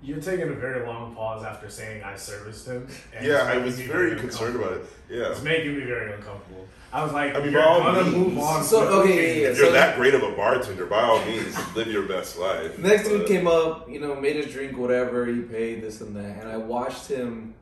You're 0.00 0.20
taking 0.20 0.48
a 0.48 0.52
very 0.52 0.86
long 0.86 1.14
pause 1.14 1.44
after 1.44 1.68
saying 1.68 2.04
I 2.04 2.16
serviced 2.16 2.66
him. 2.66 2.86
and 3.16 3.26
Yeah, 3.26 3.42
I 3.44 3.58
was 3.58 3.78
me 3.78 3.86
very 3.86 4.16
concerned 4.16 4.54
about 4.56 4.72
it. 4.74 4.84
Yeah. 5.10 5.30
It's 5.30 5.42
making 5.42 5.76
me 5.76 5.84
very 5.84 6.12
uncomfortable. 6.12 6.66
I 6.92 7.02
was 7.02 7.12
like, 7.12 7.34
I 7.34 7.40
mean, 7.40 7.52
you're 7.52 7.60
by 7.60 7.66
all 7.66 7.80
gonna 7.82 8.02
means. 8.04 8.14
move 8.16 8.38
on. 8.38 8.62
So, 8.62 8.82
okay, 9.02 9.38
yeah, 9.38 9.42
yeah, 9.42 9.48
If 9.50 9.58
you're 9.58 9.66
so- 9.66 9.72
that 9.72 9.96
great 9.96 10.14
of 10.14 10.22
a 10.22 10.30
bartender, 10.32 10.86
by 10.86 11.00
all 11.02 11.24
means, 11.24 11.56
live 11.74 11.88
your 11.88 12.04
best 12.04 12.38
life. 12.38 12.78
next 12.78 13.08
dude 13.08 13.26
came 13.26 13.46
up. 13.48 13.90
You 13.90 13.98
know, 14.00 14.14
made 14.14 14.36
his 14.36 14.52
drink, 14.52 14.76
whatever. 14.78 15.26
He 15.26 15.40
paid 15.40 15.82
this 15.82 16.00
and 16.00 16.14
that, 16.16 16.42
and 16.42 16.48
I 16.48 16.56
watched 16.56 17.08
him 17.08 17.54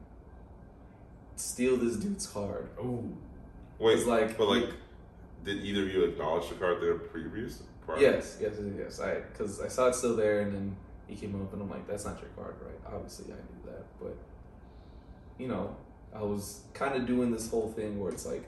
steal 1.37 1.77
this 1.77 1.97
dude's 1.97 2.27
card. 2.27 2.69
Oh, 2.81 3.05
Wait, 3.79 3.99
It's 3.99 4.07
like- 4.07 4.39
but 4.39 4.49
like, 4.49 4.71
did 5.45 5.59
either 5.65 5.83
of 5.83 5.93
you 5.93 6.05
acknowledge 6.05 6.49
the 6.49 6.55
card 6.57 6.81
there 6.83 6.95
previous? 6.95 7.63
prior? 7.85 7.99
Yes, 8.01 8.39
yes, 8.41 8.55
yes, 8.59 8.75
yes. 8.79 9.01
I 9.01 9.21
because 9.21 9.61
I 9.61 9.69
saw 9.69 9.89
it 9.89 9.95
still 9.95 10.17
there, 10.17 10.41
and 10.41 10.53
then 10.55 10.77
he 11.07 11.15
came 11.15 11.35
up, 11.41 11.53
and 11.53 11.63
I'm 11.63 11.71
like, 11.71 11.87
"That's 11.87 12.05
not 12.05 12.19
your 12.21 12.31
card, 12.31 12.57
right?" 12.65 12.95
Obviously, 12.95 13.27
I 13.33 13.37
knew 13.37 13.71
that, 13.73 13.85
but 14.01 14.17
you 15.39 15.47
know, 15.47 15.77
I 16.15 16.23
was 16.23 16.63
kind 16.75 16.97
of 16.97 17.07
doing 17.07 17.31
this 17.31 17.49
whole 17.51 17.71
thing 17.71 18.01
where 18.01 18.11
it's 18.11 18.25
like, 18.27 18.45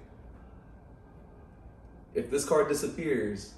if 2.14 2.30
this 2.30 2.44
card 2.44 2.68
disappears, 2.68 3.52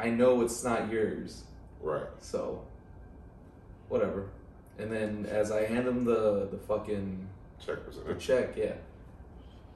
I 0.00 0.10
know 0.10 0.40
it's 0.40 0.64
not 0.64 0.90
yours, 0.90 1.44
Right. 1.80 2.06
so 2.20 2.62
whatever. 3.88 4.30
And 4.78 4.90
then 4.90 5.26
as 5.26 5.52
I 5.52 5.64
hand 5.66 5.86
him 5.86 6.04
the 6.04 6.48
the 6.50 6.58
fucking 6.58 7.28
Check 7.64 7.86
was 7.86 7.98
in 7.98 8.10
it. 8.10 8.20
check, 8.20 8.56
yeah. 8.56 8.74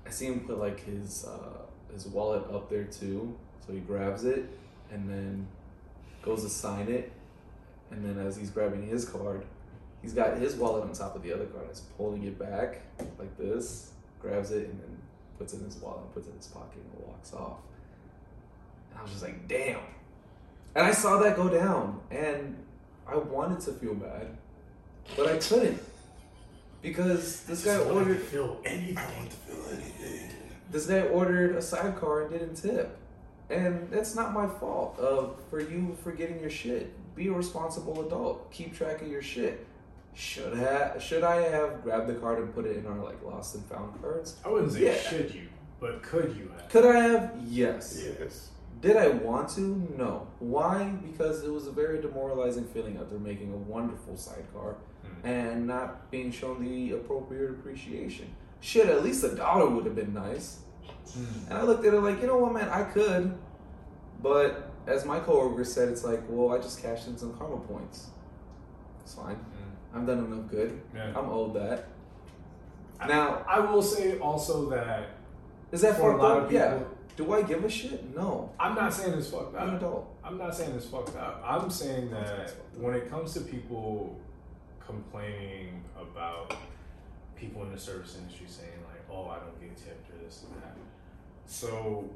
I 0.07 0.11
see 0.11 0.27
him 0.27 0.41
put 0.41 0.59
like 0.59 0.85
his 0.85 1.25
uh, 1.27 1.63
his 1.93 2.07
wallet 2.07 2.43
up 2.53 2.69
there 2.69 2.85
too, 2.85 3.37
so 3.67 3.73
he 3.73 3.81
grabs 3.81 4.25
it 4.25 4.49
and 4.91 5.09
then 5.09 5.47
goes 6.23 6.43
to 6.43 6.49
sign 6.49 6.89
it, 6.89 7.13
and 7.91 8.05
then 8.05 8.25
as 8.25 8.37
he's 8.37 8.51
grabbing 8.51 8.87
his 8.87 9.05
card, 9.05 9.45
he's 10.03 10.13
got 10.15 10.39
his 10.39 10.55
wallet 10.55 10.85
on 10.85 10.93
top 10.93 11.15
of 11.15 11.23
the 11.23 11.33
other 11.33 11.47
card. 11.47 11.67
He's 11.69 11.81
pulling 11.97 12.25
it 12.25 12.39
back 12.39 12.83
like 13.19 13.37
this, 13.39 13.93
grabs 14.21 14.51
it, 14.51 14.69
and 14.69 14.81
then 14.81 14.99
puts 15.39 15.53
it 15.53 15.59
in 15.59 15.67
his 15.67 15.77
wallet, 15.77 16.01
and 16.03 16.15
puts 16.15 16.27
it 16.27 16.31
in 16.31 16.37
his 16.37 16.47
pocket, 16.47 16.79
and 16.79 17.07
walks 17.07 17.33
off. 17.33 17.59
And 18.91 18.99
I 18.99 19.03
was 19.03 19.11
just 19.13 19.23
like, 19.23 19.47
damn. 19.47 19.81
And 20.75 20.87
I 20.87 20.93
saw 20.93 21.19
that 21.19 21.37
go 21.37 21.49
down, 21.49 22.01
and 22.11 22.57
I 23.07 23.17
wanted 23.17 23.61
to 23.61 23.73
feel 23.73 23.95
bad, 23.95 24.29
but 25.17 25.27
I 25.27 25.37
couldn't 25.39 25.81
because 26.83 27.41
this 27.45 27.65
guy 27.65 27.77
to 27.77 27.91
ordered 27.91 28.21
feel 28.21 28.61
anything. 28.65 29.29
feel 29.47 29.65
anything. 29.73 30.31
this 30.71 30.87
guy 30.87 31.03
ordered 31.03 31.57
a 31.57 31.63
sidecar 31.63 32.23
and 32.23 32.31
didn't 32.31 32.55
tip. 32.55 32.97
And 33.51 33.91
that's 33.91 34.15
not 34.15 34.35
my 34.35 34.47
fault 34.47 34.99
uh, 35.01 35.29
for 35.49 35.61
you 35.61 35.97
forgetting 36.03 36.41
your 36.41 36.51
shit. 36.51 36.93
Be 37.17 37.29
a 37.29 37.33
responsible 37.33 38.07
adult. 38.07 38.51
Keep 38.53 38.77
track 38.77 39.01
of 39.03 39.09
your 39.09 39.23
shit. 39.23 39.67
Should 40.15 40.57
have 40.59 41.03
should 41.03 41.23
I 41.23 41.37
have 41.49 41.83
grabbed 41.83 42.09
the 42.09 42.15
card 42.15 42.41
and 42.41 42.53
put 42.55 42.67
it 42.67 42.77
in 42.77 42.87
our 42.87 42.99
like 43.03 43.23
lost 43.25 43.55
and 43.55 43.65
found 43.67 44.01
cards? 44.03 44.37
I 44.45 44.49
wouldn't 44.49 44.73
say 44.73 44.87
Yeah. 44.87 44.97
should 44.97 45.33
you, 45.35 45.49
but 45.81 46.03
could 46.03 46.37
you 46.37 46.51
have? 46.59 46.69
Could 46.69 46.85
I 46.87 46.99
have? 47.01 47.35
Yes. 47.47 48.03
Yes. 48.21 48.51
Did 48.81 48.97
I 48.97 49.09
want 49.09 49.49
to? 49.51 49.61
No. 49.97 50.27
Why? 50.41 50.93
Because 51.03 51.43
it 51.43 51.53
was 51.53 51.67
a 51.67 51.73
very 51.73 52.01
demoralizing 52.01 52.65
feeling 52.65 52.97
after 53.01 53.19
making 53.19 53.53
a 53.53 53.57
wonderful 53.57 54.17
sidecar. 54.17 54.77
And 55.25 55.67
not 55.67 56.11
being 56.11 56.31
shown 56.31 56.63
the 56.65 56.93
appropriate 56.93 57.51
appreciation. 57.51 58.27
Shit, 58.61 58.87
at 58.87 59.03
least 59.05 59.23
a 59.25 59.35
dollar 59.35 59.69
would 59.69 59.85
have 59.85 59.95
been 59.95 60.15
nice. 60.15 60.61
And 61.49 61.57
I 61.59 61.63
looked 61.63 61.85
at 61.87 61.95
it 61.95 62.01
like, 62.01 62.21
you 62.21 62.27
know 62.27 62.37
what, 62.39 62.53
man, 62.53 62.69
I 62.69 62.83
could. 62.85 63.37
But 64.23 64.71
as 64.87 65.05
my 65.05 65.21
coworker 65.21 65.65
said, 65.65 65.89
it's 65.89 66.05
like, 66.05 66.23
well, 66.29 66.57
I 66.57 66.61
just 66.61 66.83
cashed 66.83 67.07
in 67.07 67.17
some 67.17 67.33
karma 67.35 67.59
points. 67.59 68.09
It's 69.01 69.15
fine. 69.15 69.37
Hmm. 69.37 69.99
I've 69.99 70.07
done 70.07 70.19
enough 70.25 70.51
good. 70.51 70.81
Yeah. 70.95 71.09
I'm 71.17 71.31
owed 71.31 71.55
that. 71.55 71.87
Now, 73.07 73.45
I 73.49 73.61
will 73.61 73.83
say 73.83 74.19
also 74.19 74.69
that 74.71 75.11
is 75.71 75.83
that 75.83 75.97
for 75.97 76.13
a 76.13 76.17
lot 76.17 76.37
up? 76.39 76.43
of 76.47 76.53
Yeah. 76.53 76.75
people- 76.79 76.95
Do 77.17 77.33
I 77.33 77.43
give 77.43 77.65
a 77.65 77.69
shit? 77.69 78.15
No. 78.17 78.51
I'm 78.61 78.75
not 78.75 78.93
saying 78.93 79.15
it's 79.15 79.29
fucked 79.29 79.55
I'm 79.57 79.71
an 79.71 79.75
up. 79.77 79.81
adult. 79.81 80.15
I'm 80.25 80.39
not 80.39 80.55
saying 80.55 80.73
it's 80.77 80.87
fucked 80.87 81.17
up. 81.17 81.43
I'm 81.45 81.69
saying 81.71 82.11
that 82.11 82.53
when 82.79 82.95
it 82.95 83.09
comes 83.11 83.35
to 83.35 83.41
people 83.41 84.17
complaining 84.89 85.85
about 86.01 86.57
people 87.37 87.63
in 87.63 87.71
the 87.71 87.79
service 87.79 88.17
industry 88.17 88.47
saying 88.49 88.81
like, 88.87 89.05
"Oh, 89.11 89.29
I 89.29 89.39
don't 89.39 89.61
get 89.61 89.77
tipped" 89.77 90.11
or 90.11 90.25
this 90.25 90.45
and 90.45 90.63
that. 90.63 90.77
So, 91.47 92.09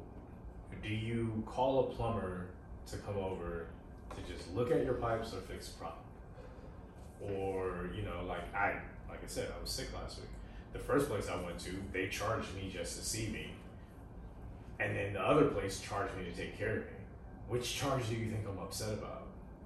do 0.81 0.89
you 0.89 1.43
call 1.45 1.79
a 1.81 1.83
plumber 1.83 2.47
to 2.87 2.97
come 2.97 3.17
over 3.17 3.67
to 4.09 4.33
just 4.33 4.53
look 4.55 4.71
at 4.71 4.83
your 4.83 4.95
pipes 4.95 5.33
or 5.33 5.41
fix 5.41 5.69
a 5.69 5.73
problem? 5.73 6.03
Or 7.21 7.89
you 7.95 8.01
know, 8.01 8.25
like 8.27 8.53
I, 8.55 8.79
like 9.07 9.23
I 9.23 9.27
said, 9.27 9.49
I 9.55 9.61
was 9.61 9.69
sick 9.69 9.93
last 9.93 10.17
week. 10.17 10.29
The 10.73 10.79
first 10.79 11.07
place 11.07 11.29
I 11.29 11.39
went 11.41 11.59
to, 11.59 11.71
they 11.91 12.07
charged 12.07 12.55
me 12.55 12.71
just 12.73 12.97
to 12.97 13.05
see 13.05 13.27
me, 13.27 13.51
and 14.79 14.95
then 14.95 15.13
the 15.13 15.21
other 15.21 15.45
place 15.45 15.79
charged 15.79 16.17
me 16.17 16.25
to 16.25 16.31
take 16.31 16.57
care 16.57 16.77
of 16.77 16.83
me. 16.85 16.97
Which 17.47 17.75
charge 17.75 18.09
do 18.09 18.15
you 18.15 18.31
think 18.31 18.47
I'm 18.49 18.57
upset 18.57 18.93
about? 18.93 19.22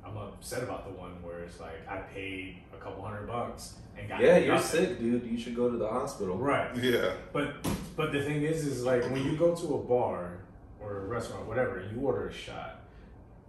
I'm 0.07 0.17
upset 0.17 0.63
about 0.63 0.85
the 0.85 0.97
one 0.97 1.21
where 1.21 1.39
it's 1.39 1.59
like 1.59 1.87
I 1.89 1.97
paid 1.97 2.57
a 2.73 2.77
couple 2.77 3.03
hundred 3.03 3.27
bucks 3.27 3.73
and 3.97 4.07
got 4.07 4.21
Yeah, 4.21 4.37
you're 4.37 4.55
nothing. 4.55 4.85
sick, 4.85 4.99
dude. 4.99 5.25
You 5.25 5.37
should 5.37 5.55
go 5.55 5.69
to 5.69 5.77
the 5.77 5.87
hospital. 5.87 6.37
Right. 6.37 6.73
Yeah. 6.77 7.13
But 7.33 7.55
but 7.95 8.11
the 8.11 8.21
thing 8.23 8.43
is, 8.43 8.65
is 8.65 8.83
like 8.83 9.03
when 9.11 9.23
you 9.25 9.35
go 9.35 9.53
to 9.55 9.75
a 9.75 9.79
bar 9.83 10.39
or 10.79 10.99
a 11.03 11.05
restaurant, 11.07 11.47
whatever, 11.47 11.79
and 11.79 11.95
you 11.99 12.05
order 12.05 12.27
a 12.27 12.33
shot, 12.33 12.81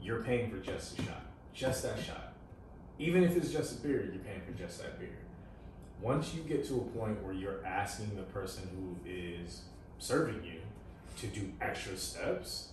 you're 0.03 0.23
paying 0.23 0.51
for 0.51 0.59
just 0.59 0.99
a 0.99 1.03
shot, 1.03 1.23
just 1.55 1.83
that 1.85 1.99
shot. 2.03 2.33
Even 2.99 3.23
if 3.23 3.37
it's 3.37 3.51
just 3.53 3.79
a 3.79 3.87
beer, 3.87 4.11
you're 4.13 4.25
paying 4.25 4.41
for 4.45 4.53
just 4.53 4.81
that 4.83 4.99
beer. 4.99 5.19
Once 6.01 6.35
you 6.35 6.43
get 6.43 6.67
to 6.67 6.75
a 6.77 6.99
point 6.99 7.23
where 7.23 7.33
you're 7.35 7.65
asking 7.67 8.15
the 8.17 8.23
person 8.23 8.69
who 8.75 8.97
is 9.09 9.63
serving 9.99 10.43
you 10.45 10.61
to 11.21 11.27
do 11.29 11.53
extra 11.61 11.97
steps, 11.97 12.71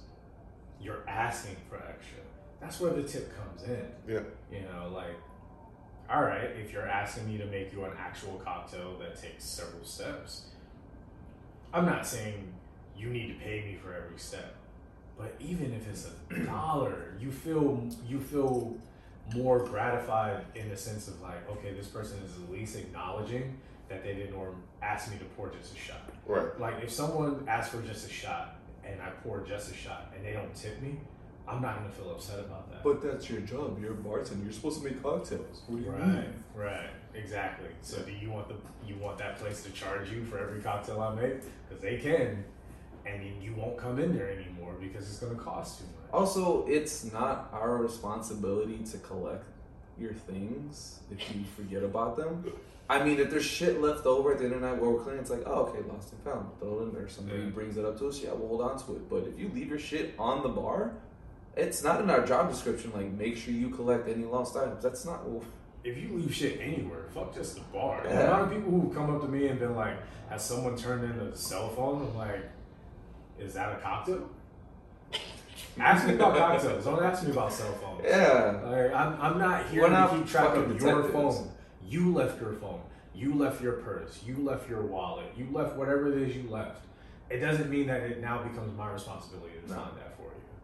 you're 0.81 1.07
asking 1.07 1.55
for 1.69 1.75
extra. 1.77 2.19
That's 2.65 2.79
where 2.79 2.93
the 2.93 3.03
tip 3.03 3.31
comes 3.37 3.61
in. 3.61 3.85
Yeah. 4.07 4.21
You 4.51 4.61
know, 4.61 4.91
like, 4.91 5.15
all 6.09 6.23
right, 6.23 6.49
if 6.59 6.73
you're 6.73 6.87
asking 6.87 7.27
me 7.27 7.37
to 7.37 7.45
make 7.45 7.71
you 7.71 7.85
an 7.85 7.91
actual 7.95 8.41
cocktail 8.43 8.97
that 8.97 9.21
takes 9.21 9.43
several 9.43 9.85
steps, 9.85 10.47
I'm 11.71 11.85
not 11.85 12.07
saying 12.07 12.51
you 12.97 13.09
need 13.09 13.27
to 13.27 13.33
pay 13.35 13.61
me 13.61 13.77
for 13.79 13.93
every 13.93 14.17
step, 14.17 14.55
but 15.15 15.35
even 15.39 15.73
if 15.73 15.87
it's 15.87 16.09
a 16.31 16.39
dollar, 16.45 17.13
you 17.19 17.31
feel 17.31 17.87
you 18.07 18.19
feel 18.19 18.75
more 19.35 19.59
gratified 19.59 20.43
in 20.55 20.67
the 20.67 20.77
sense 20.77 21.07
of 21.07 21.21
like, 21.21 21.47
okay, 21.51 21.71
this 21.71 21.87
person 21.87 22.17
is 22.23 22.31
at 22.35 22.51
least 22.51 22.75
acknowledging 22.77 23.57
that 23.89 24.03
they 24.03 24.15
didn't 24.15 24.33
or 24.33 24.55
ask 24.81 25.11
me 25.11 25.19
to 25.19 25.25
pour 25.37 25.49
just 25.49 25.75
a 25.75 25.77
shot. 25.77 26.09
Right. 26.25 26.59
Like 26.59 26.83
if 26.83 26.91
someone 26.91 27.45
asks 27.47 27.75
for 27.75 27.81
just 27.83 28.09
a 28.09 28.11
shot 28.11 28.55
and 28.83 28.99
I 29.03 29.09
pour 29.23 29.41
just 29.41 29.71
a 29.71 29.75
shot 29.75 30.11
and 30.15 30.25
they 30.25 30.33
don't 30.33 30.53
tip 30.55 30.81
me, 30.81 30.97
I'm 31.47 31.61
not 31.61 31.77
gonna 31.77 31.89
feel 31.91 32.11
upset 32.11 32.39
about 32.39 32.71
that. 32.71 32.83
But 32.83 33.01
that's 33.01 33.29
your 33.29 33.41
job. 33.41 33.79
You're 33.81 33.91
a 33.91 33.95
bartender. 33.95 34.43
You're 34.43 34.53
supposed 34.53 34.79
to 34.81 34.85
make 34.85 35.01
cocktails. 35.01 35.61
What 35.67 35.77
do 35.77 35.83
you 35.83 35.91
Right, 35.91 36.07
mean? 36.07 36.33
right, 36.55 36.89
exactly. 37.13 37.69
So 37.81 38.01
do 38.01 38.11
you 38.11 38.31
want 38.31 38.47
the 38.47 38.55
you 38.87 38.95
want 38.97 39.17
that 39.19 39.37
place 39.37 39.63
to 39.63 39.71
charge 39.71 40.11
you 40.11 40.23
for 40.25 40.39
every 40.39 40.61
cocktail 40.61 41.01
I 41.01 41.13
make? 41.15 41.41
Because 41.67 41.81
they 41.83 41.97
can, 41.97 42.43
and 43.05 43.21
then 43.21 43.41
you 43.41 43.53
won't 43.55 43.77
come 43.77 43.99
in 43.99 44.15
there 44.17 44.29
anymore 44.31 44.73
because 44.79 45.07
it's 45.09 45.19
going 45.19 45.35
to 45.35 45.41
cost 45.41 45.79
too 45.79 45.85
much. 45.85 46.11
Also, 46.13 46.65
it's 46.67 47.11
not 47.11 47.49
our 47.51 47.77
responsibility 47.77 48.79
to 48.91 48.97
collect 48.99 49.45
your 49.99 50.13
things 50.13 50.99
if 51.11 51.19
you 51.35 51.43
forget 51.55 51.83
about 51.83 52.15
them. 52.15 52.43
I 52.89 53.03
mean, 53.03 53.19
if 53.19 53.31
there's 53.31 53.43
shit 53.45 53.81
left 53.81 54.05
over 54.05 54.33
at 54.33 54.37
the 54.37 54.45
end 54.45 54.53
of 54.53 54.61
the 54.61 54.67
night 54.69 54.79
where 54.79 54.91
we're 54.91 54.99
cleaning, 55.01 55.21
it's 55.21 55.31
like, 55.31 55.41
oh, 55.47 55.61
okay, 55.65 55.79
lost 55.91 56.11
and 56.13 56.21
found. 56.21 56.47
Throw 56.59 56.79
it 56.79 56.83
in 56.83 56.93
there. 56.93 57.07
Somebody 57.09 57.39
Yeah. 57.41 57.49
brings 57.49 57.77
it 57.77 57.85
up 57.85 57.97
to 57.99 58.07
us, 58.09 58.21
yeah, 58.21 58.31
we'll 58.33 58.47
hold 58.49 58.61
on 58.61 58.77
to 58.85 58.95
it. 58.97 59.09
But 59.09 59.25
if 59.27 59.39
you 59.39 59.49
leave 59.49 59.69
your 59.69 59.79
shit 59.79 60.13
on 60.19 60.43
the 60.43 60.49
bar, 60.49 60.93
it's 61.55 61.83
not 61.83 62.01
in 62.01 62.09
our 62.09 62.25
job 62.25 62.49
description. 62.49 62.91
Like, 62.93 63.11
make 63.11 63.37
sure 63.37 63.53
you 63.53 63.69
collect 63.69 64.07
any 64.09 64.25
lost 64.25 64.55
items. 64.57 64.83
That's 64.83 65.05
not. 65.05 65.27
Well, 65.27 65.43
If 65.83 65.97
you 65.97 66.17
leave 66.17 66.33
shit 66.33 66.59
anywhere, 66.59 67.05
fuck 67.13 67.33
just 67.35 67.55
the 67.55 67.61
bar. 67.73 68.01
Yeah. 68.05 68.21
amount 68.27 68.41
of 68.43 68.57
people 68.57 68.71
who 68.79 68.93
come 68.93 69.13
up 69.15 69.21
to 69.21 69.27
me 69.27 69.47
and 69.47 69.59
been 69.59 69.75
like, 69.75 69.97
"Has 70.29 70.43
someone 70.43 70.75
turned 70.75 71.03
in 71.03 71.11
a 71.27 71.35
cell 71.35 71.69
phone?" 71.69 72.01
I'm 72.01 72.17
like, 72.17 72.41
"Is 73.39 73.53
that 73.53 73.71
a 73.73 73.75
cocktail?" 73.81 74.29
ask 75.79 76.07
me 76.07 76.15
about 76.15 76.35
cocktails. 76.37 76.83
Don't 76.85 77.03
ask 77.03 77.23
me 77.23 77.31
about 77.31 77.51
cell 77.53 77.73
phones. 77.73 78.01
yeah. 78.03 78.59
Like, 78.63 78.93
I'm, 78.93 79.21
I'm 79.21 79.37
not 79.37 79.67
here 79.67 79.81
We're 79.83 79.87
to 79.89 79.93
not 79.93 80.11
keep 80.11 80.27
track 80.27 80.55
of 80.55 80.67
your 80.69 80.77
detectives. 80.79 81.13
phone. 81.13 81.51
You 81.87 82.13
left 82.13 82.41
your 82.41 82.53
phone. 82.53 82.81
You 83.13 83.35
left 83.35 83.61
your 83.61 83.73
purse. 83.73 84.21
You 84.25 84.37
left 84.37 84.69
your 84.69 84.81
wallet. 84.81 85.27
You 85.37 85.47
left 85.51 85.75
whatever 85.75 86.11
it 86.11 86.21
is 86.29 86.35
you 86.35 86.49
left. 86.49 86.83
It 87.29 87.39
doesn't 87.39 87.69
mean 87.69 87.87
that 87.87 88.01
it 88.01 88.21
now 88.21 88.41
becomes 88.43 88.75
my 88.77 88.91
responsibility 88.91 89.53
to 89.63 89.69
No. 89.69 89.75
find 89.75 89.97
that 89.97 90.03
for 90.03 90.04
you. 90.04 90.04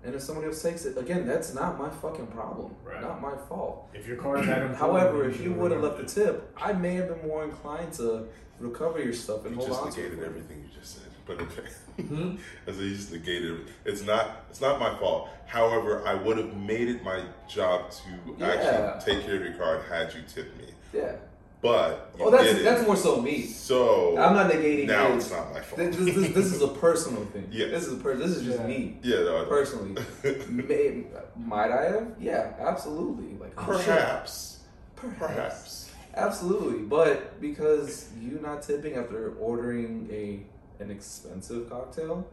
And 0.03 0.15
if 0.15 0.21
somebody 0.21 0.47
else 0.47 0.61
takes 0.61 0.85
it, 0.85 0.97
again, 0.97 1.27
that's 1.27 1.53
not 1.53 1.77
my 1.77 1.89
fucking 1.89 2.27
problem. 2.27 2.73
Right. 2.83 3.01
Not 3.01 3.21
my 3.21 3.35
fault. 3.47 3.89
If 3.93 4.07
your 4.07 4.17
card's 4.17 4.47
that 4.47 4.57
important, 4.63 4.79
However, 4.79 5.29
if 5.29 5.39
you 5.41 5.53
would 5.53 5.71
have 5.71 5.81
left 5.81 5.97
the 5.97 6.05
tip, 6.05 6.51
I 6.57 6.73
may 6.73 6.95
have 6.95 7.07
been 7.09 7.27
more 7.27 7.43
inclined 7.43 7.93
to 7.93 8.27
recover 8.59 9.01
your 9.01 9.13
stuff 9.13 9.45
and 9.45 9.51
You 9.55 9.57
hold 9.57 9.69
just 9.69 9.81
on 9.81 9.91
to 9.91 10.01
negated 10.01 10.23
everything 10.23 10.57
you 10.63 10.79
just 10.79 10.95
said. 10.95 11.03
But 11.27 11.39
okay. 11.41 12.03
Hmm? 12.03 12.35
I 12.67 12.71
said 12.71 12.81
you 12.81 12.95
just 12.95 13.11
negated 13.11 13.61
it. 13.61 13.67
It's 13.85 14.03
not 14.03 14.45
it's 14.49 14.59
not 14.61 14.79
my 14.79 14.97
fault. 14.97 15.29
However, 15.45 16.05
I 16.07 16.15
would 16.15 16.37
have 16.37 16.55
made 16.57 16.87
it 16.87 17.03
my 17.03 17.23
job 17.47 17.91
to 17.91 18.35
Yeah. 18.37 18.47
actually 18.47 19.13
take 19.15 19.25
care 19.25 19.35
of 19.35 19.43
your 19.43 19.53
card 19.53 19.83
had 19.87 20.11
you 20.13 20.21
tipped 20.27 20.57
me. 20.57 20.69
Yeah. 20.93 21.13
But 21.61 22.11
Oh, 22.19 22.31
that's 22.31 22.63
that's 22.63 22.85
more 22.87 22.95
so 22.95 23.21
me. 23.21 23.43
so 23.45 24.17
I'm 24.17 24.33
not 24.35 24.51
negating 24.51 24.87
now 24.87 25.13
his. 25.13 25.25
it's 25.25 25.33
not 25.33 25.53
my 25.53 25.61
fault. 25.61 25.77
This, 25.77 25.95
this, 25.95 26.15
this, 26.15 26.29
this 26.33 26.45
is 26.53 26.61
a 26.63 26.67
personal 26.85 27.23
thing. 27.25 27.47
Yeah. 27.51 27.67
This 27.67 27.85
is 27.85 27.93
a 27.93 27.97
per- 27.97 28.15
This 28.15 28.31
is 28.31 28.43
just 28.43 28.59
Yeah. 28.59 28.67
me 28.67 28.97
yeah, 29.03 29.17
no, 29.17 29.45
personally. 29.45 30.01
May, 30.49 31.03
might 31.37 31.71
I 31.71 31.83
have? 31.91 32.07
Yeah, 32.19 32.53
absolutely. 32.59 33.37
Like 33.39 33.55
perhaps, 33.55 34.59
perhaps, 34.95 35.19
perhaps. 35.19 35.91
absolutely. 36.15 36.79
But 36.83 37.39
because 37.39 38.09
you 38.19 38.39
not 38.41 38.63
tipping 38.63 38.95
after 38.95 39.33
ordering 39.39 40.07
a 40.11 40.41
an 40.83 40.89
expensive 40.89 41.69
cocktail, 41.69 42.25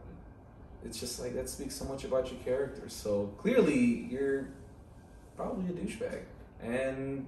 it's 0.83 0.99
just 0.99 1.19
like 1.19 1.35
that 1.35 1.47
speaks 1.49 1.75
so 1.75 1.85
much 1.85 2.03
about 2.03 2.31
your 2.31 2.39
character. 2.41 2.89
So 2.89 3.31
clearly, 3.37 4.07
you're 4.09 4.47
probably 5.37 5.69
a 5.69 5.77
douchebag. 5.77 6.21
And 6.63 7.27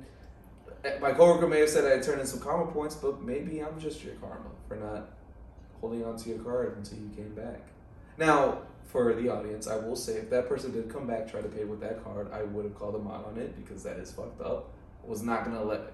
my 0.99 1.11
coworker 1.11 1.47
may 1.47 1.59
have 1.59 1.69
said 1.69 1.85
I 1.85 2.01
turned 2.03 2.21
in 2.21 2.27
some 2.27 2.39
karma 2.39 2.71
points, 2.71 2.95
but 2.95 3.21
maybe 3.21 3.59
I'm 3.59 3.79
just 3.79 4.03
your 4.03 4.15
karma 4.15 4.49
for 4.67 4.75
not 4.75 5.09
holding 5.79 6.03
on 6.05 6.17
to 6.17 6.29
your 6.29 6.39
card 6.39 6.77
until 6.77 6.97
you 6.99 7.09
came 7.15 7.33
back. 7.35 7.61
Now, 8.17 8.59
for 8.85 9.13
the 9.13 9.29
audience, 9.29 9.67
I 9.67 9.77
will 9.77 9.95
say 9.95 10.13
if 10.13 10.29
that 10.29 10.49
person 10.49 10.71
did 10.71 10.89
come 10.89 11.07
back, 11.07 11.29
try 11.29 11.41
to 11.41 11.47
pay 11.47 11.63
with 11.63 11.79
that 11.81 12.03
card, 12.03 12.31
I 12.31 12.43
would 12.43 12.65
have 12.65 12.75
called 12.75 12.95
them 12.95 13.07
out 13.07 13.25
on 13.25 13.37
it 13.37 13.55
because 13.55 13.83
that 13.83 13.97
is 13.97 14.11
fucked 14.11 14.41
up. 14.41 14.69
Was 15.03 15.23
not 15.23 15.45
gonna 15.45 15.63
let, 15.63 15.93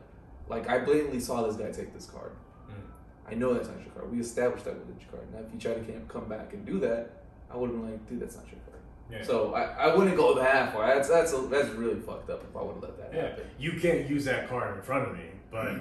like, 0.50 0.70
I 0.70 0.80
blatantly 0.80 1.20
saw 1.20 1.44
this 1.48 1.56
guy 1.56 1.72
take 1.72 1.94
this 1.94 2.06
card. 2.06 2.32
Mm. 2.70 3.32
I 3.32 3.36
know 3.36 3.54
that's 3.54 3.70
not 3.70 3.80
your 3.80 3.92
card. 3.92 4.12
We 4.12 4.20
established 4.20 4.66
that 4.66 4.76
with 4.78 5.00
your 5.00 5.10
card. 5.10 5.34
Now, 5.34 5.40
if 5.40 5.54
you 5.54 5.60
try 5.60 5.74
to 5.74 6.02
come 6.10 6.28
back 6.28 6.54
and 6.54 6.66
do 6.66 6.80
that, 6.80 7.24
I 7.50 7.56
would 7.56 7.70
have 7.70 7.80
been 7.80 7.92
like, 7.92 8.10
dude, 8.10 8.20
that's 8.20 8.36
not 8.36 8.46
your 8.48 8.60
card. 8.60 8.82
Yeah. 9.10 9.24
So 9.24 9.54
I, 9.54 9.64
I 9.64 9.96
wouldn't 9.96 10.18
go 10.18 10.36
that 10.36 10.74
far. 10.74 10.88
That's 10.88 11.08
that's 11.08 11.34
a, 11.34 11.38
that's 11.44 11.70
really 11.70 12.00
fucked 12.00 12.30
up 12.30 12.44
if 12.44 12.56
I 12.56 12.62
would 12.62 12.76
have 12.76 12.84
let 12.84 12.97
that 12.97 12.97
yeah, 13.18 13.30
you 13.60 13.80
can't 13.80 14.08
use 14.10 14.26
that 14.26 14.48
card 14.48 14.76
in 14.76 14.84
front 14.84 15.10
of 15.10 15.18
me, 15.18 15.26
but 15.50 15.74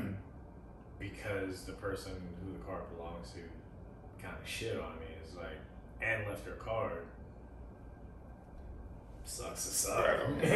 because 0.99 1.62
the 1.64 1.72
person 1.72 2.12
who 2.43 2.53
the 2.59 2.64
card 2.64 2.82
belongs 2.97 3.30
to 3.32 4.22
kind 4.22 4.34
of 4.41 4.49
shit 4.49 4.78
on 4.78 4.99
me 4.99 5.07
is 5.24 5.37
like 5.37 5.59
and 6.01 6.26
left 6.26 6.45
their 6.45 6.55
card. 6.55 7.05
Sucks 9.29 9.64
to 9.64 9.70
suck. 9.74 10.07
Right, 10.07 10.20
I 10.45 10.47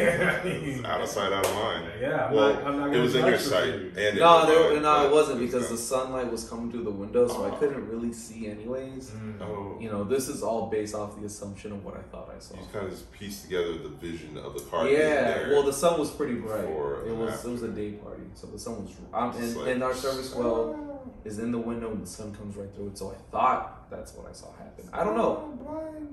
it's 0.46 0.84
out 0.84 1.00
of 1.00 1.08
sight, 1.08 1.32
out 1.32 1.44
of 1.44 1.54
mind. 1.56 1.86
Yeah, 2.00 2.26
I'm 2.26 2.34
well, 2.34 2.54
not, 2.54 2.64
I'm 2.64 2.78
not 2.78 2.94
it 2.94 3.00
was 3.00 3.16
in 3.16 3.26
your 3.26 3.36
sight 3.36 3.66
you. 3.66 3.72
and 3.72 3.98
in 3.98 4.16
No, 4.18 4.46
your 4.46 4.46
there, 4.46 4.70
mind, 4.70 4.82
no, 4.84 5.06
it 5.06 5.12
wasn't 5.12 5.42
it's 5.42 5.52
because 5.52 5.68
the 5.70 5.76
sunlight 5.76 6.30
was 6.30 6.48
coming 6.48 6.70
through 6.70 6.84
the 6.84 6.90
window, 6.92 7.26
so 7.26 7.44
I 7.44 7.48
Oh. 7.50 7.56
couldn't 7.56 7.88
really 7.88 8.12
see 8.12 8.46
anyways. 8.46 9.10
Mm. 9.10 9.40
Oh, 9.42 9.76
You 9.80 9.90
know, 9.90 10.04
this 10.04 10.28
is 10.28 10.44
all 10.44 10.70
based 10.70 10.94
off 10.94 11.18
the 11.18 11.26
assumption 11.26 11.72
of 11.72 11.84
what 11.84 11.96
I 11.96 12.02
thought 12.12 12.32
I 12.34 12.38
saw. 12.38 12.54
you 12.54 12.62
kind 12.72 12.86
of 12.86 12.92
just 12.92 13.10
piece 13.10 13.42
together 13.42 13.72
the 13.76 13.88
vision 13.88 14.38
of 14.38 14.54
the 14.54 14.60
card. 14.60 14.86
being 14.86 15.00
Yeah, 15.00 15.14
there. 15.24 15.48
well, 15.50 15.64
the 15.64 15.72
sun 15.72 15.98
was 15.98 16.10
pretty 16.12 16.34
bright. 16.36 16.62
It 16.64 16.70
was 17.16 17.32
after. 17.32 17.48
it 17.48 17.52
was 17.52 17.62
a 17.64 17.68
day 17.68 17.90
party, 17.92 18.22
so 18.36 18.46
the 18.46 18.58
sun 18.58 18.84
was. 18.84 18.92
Um, 19.12 19.30
It's 19.30 19.38
and, 19.38 19.56
like- 19.56 19.68
and 19.68 19.82
our 19.82 19.94
service 19.94 20.32
well 20.32 20.89
is 21.24 21.38
in 21.38 21.52
the 21.52 21.58
window, 21.58 21.90
and 21.90 22.02
the 22.02 22.06
sun 22.06 22.34
comes 22.34 22.56
right 22.56 22.72
through 22.74 22.88
it. 22.88 22.98
So 22.98 23.10
I 23.10 23.14
thought 23.30 23.90
that's 23.90 24.12
what 24.14 24.28
I 24.28 24.32
saw 24.32 24.46
happen. 24.58 24.88
I 24.92 25.04
don't 25.04 25.16
know. 25.16 25.46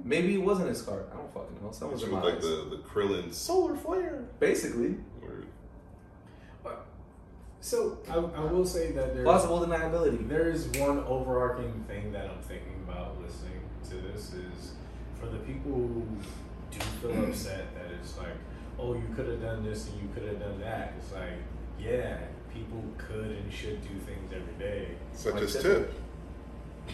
Maybe 0.04 0.36
it 0.36 0.42
wasn't 0.44 0.70
his 0.70 0.82
card. 0.82 1.06
I 1.12 1.18
don't 1.18 1.34
fucking 1.34 1.58
know. 1.62 1.72
Sun 1.72 1.92
was 1.92 2.04
in 2.04 2.12
was 2.12 2.24
my 2.24 2.30
like 2.30 2.36
eyes. 2.38 2.44
the, 2.44 2.68
the 2.72 2.78
Krillin 2.78 3.34
solar 3.34 3.76
flare. 3.76 4.26
Basically, 4.40 4.96
Where- 5.20 5.44
uh, 6.66 6.76
So 7.62 8.00
I, 8.10 8.16
I 8.16 8.46
will 8.52 8.66
say 8.66 8.92
that 8.94 9.14
there's 9.14 9.26
plausible 9.26 9.60
deniability. 9.62 10.28
There 10.28 10.50
is 10.50 10.68
one 10.80 11.00
overarching 11.06 11.84
thing 11.88 12.12
that 12.14 12.30
I'm 12.30 12.42
thinking 12.42 12.84
about 12.88 13.20
listening 13.22 13.62
to 13.90 13.96
this 13.96 14.34
is 14.34 14.74
for 15.20 15.26
the 15.28 15.40
people 15.40 15.72
who 15.72 16.08
do 16.72 16.80
feel 17.02 17.26
upset 17.30 17.74
that 17.76 17.92
it's 18.00 18.18
like, 18.18 18.36
oh, 18.80 18.94
you 18.94 19.08
could 19.16 19.28
have 19.28 19.42
done 19.42 19.64
this 19.66 19.88
and 19.90 20.02
you 20.02 20.08
could 20.14 20.24
have 20.24 20.40
done 20.40 20.60
that. 20.62 20.94
It's 21.00 21.12
like, 21.12 21.34
yeah, 21.80 22.18
people 22.58 22.84
could 22.98 23.32
and 23.32 23.54
should 23.54 23.82
do 23.82 23.90
things 24.06 24.32
every 24.34 24.54
day. 24.60 24.88
Such 25.14 25.34
Like 25.36 25.44
as 25.44 25.62
tip. 25.62 25.94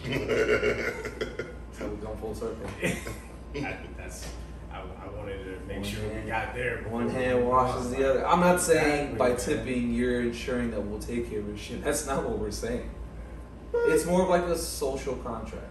So 1.76 1.88
we've 1.88 2.00
gone 2.02 2.16
full 2.18 2.34
circle. 2.34 2.70
I, 3.56 3.76
that's 3.96 4.28
I, 4.72 4.78
I 4.78 5.08
wanted 5.16 5.42
to 5.44 5.66
make 5.66 5.78
One 5.78 5.84
sure 5.84 6.08
we 6.08 6.20
got 6.28 6.54
there. 6.54 6.84
One 6.88 7.08
hand 7.10 7.48
washes 7.48 7.90
the 7.90 8.08
other. 8.08 8.26
I'm 8.26 8.38
not 8.38 8.60
saying 8.60 9.16
by 9.16 9.30
man. 9.30 9.38
tipping 9.38 9.92
you're 9.92 10.20
ensuring 10.20 10.70
that 10.70 10.80
we'll 10.80 11.00
take 11.00 11.28
care 11.30 11.40
of 11.40 11.48
your 11.48 11.56
shit. 11.56 11.82
That's 11.82 12.06
not 12.06 12.22
what 12.28 12.38
we're 12.38 12.52
saying. 12.52 12.90
It's 13.74 14.04
more 14.06 14.22
of 14.22 14.28
like 14.28 14.44
a 14.44 14.56
social 14.56 15.16
contract. 15.16 15.64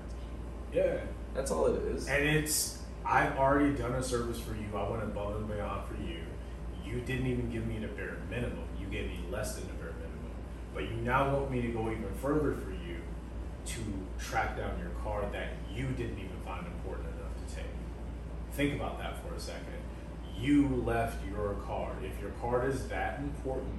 Yeah, 0.73 0.97
That's 1.33 1.51
all 1.51 1.67
it 1.67 1.81
is. 1.83 2.07
and 2.09 2.25
it's 2.25 2.79
I've 3.05 3.37
already 3.37 3.73
done 3.73 3.93
a 3.93 4.03
service 4.03 4.39
for 4.39 4.55
you. 4.55 4.65
I 4.75 4.89
went 4.89 5.03
above 5.03 5.37
and 5.37 5.47
beyond 5.47 5.87
for 5.87 5.95
you. 6.01 6.19
You 6.85 6.99
didn't 7.01 7.27
even 7.27 7.49
give 7.49 7.65
me 7.65 7.79
the 7.79 7.87
bare 7.87 8.17
minimum. 8.29 8.65
You 8.77 8.87
gave 8.87 9.05
me 9.07 9.19
less 9.31 9.55
than 9.55 9.67
the 9.67 9.72
bare 9.72 9.72
minimum. 9.72 9.72
But 10.73 10.83
you 10.83 10.95
now 10.97 11.33
want 11.33 11.51
me 11.51 11.61
to 11.61 11.67
go 11.69 11.89
even 11.91 12.07
further 12.21 12.55
for 12.55 12.71
you 12.71 12.97
to 13.65 13.79
track 14.19 14.57
down 14.57 14.79
your 14.79 14.89
card 15.03 15.31
that 15.33 15.49
you 15.73 15.85
didn't 15.87 16.17
even 16.17 16.37
find 16.45 16.65
important 16.65 17.07
enough 17.07 17.47
to 17.47 17.55
take. 17.55 17.65
Think 18.53 18.75
about 18.75 18.97
that 18.99 19.17
for 19.23 19.33
a 19.33 19.39
second. 19.39 19.63
You 20.37 20.67
left 20.85 21.25
your 21.27 21.53
card. 21.65 21.97
If 22.03 22.19
your 22.21 22.31
card 22.41 22.69
is 22.73 22.87
that 22.87 23.19
important, 23.19 23.73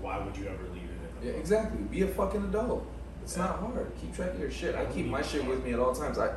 why 0.00 0.18
would 0.18 0.36
you 0.36 0.46
ever 0.46 0.64
leave 0.74 0.82
it 0.82 1.26
Yeah, 1.26 1.32
exactly. 1.32 1.80
Be 1.82 2.02
a 2.02 2.08
fucking 2.08 2.44
adult. 2.44 2.86
It's 3.22 3.36
Yeah. 3.36 3.44
not 3.44 3.60
hard. 3.60 3.92
Keep 4.00 4.16
track 4.16 4.30
of 4.34 4.40
your 4.40 4.50
shit. 4.50 4.74
I 4.74 4.84
keep 4.86 5.06
my 5.06 5.22
shit 5.22 5.46
with 5.46 5.64
me 5.64 5.72
at 5.72 5.78
all 5.78 5.94
times. 5.94 6.18
I, 6.18 6.32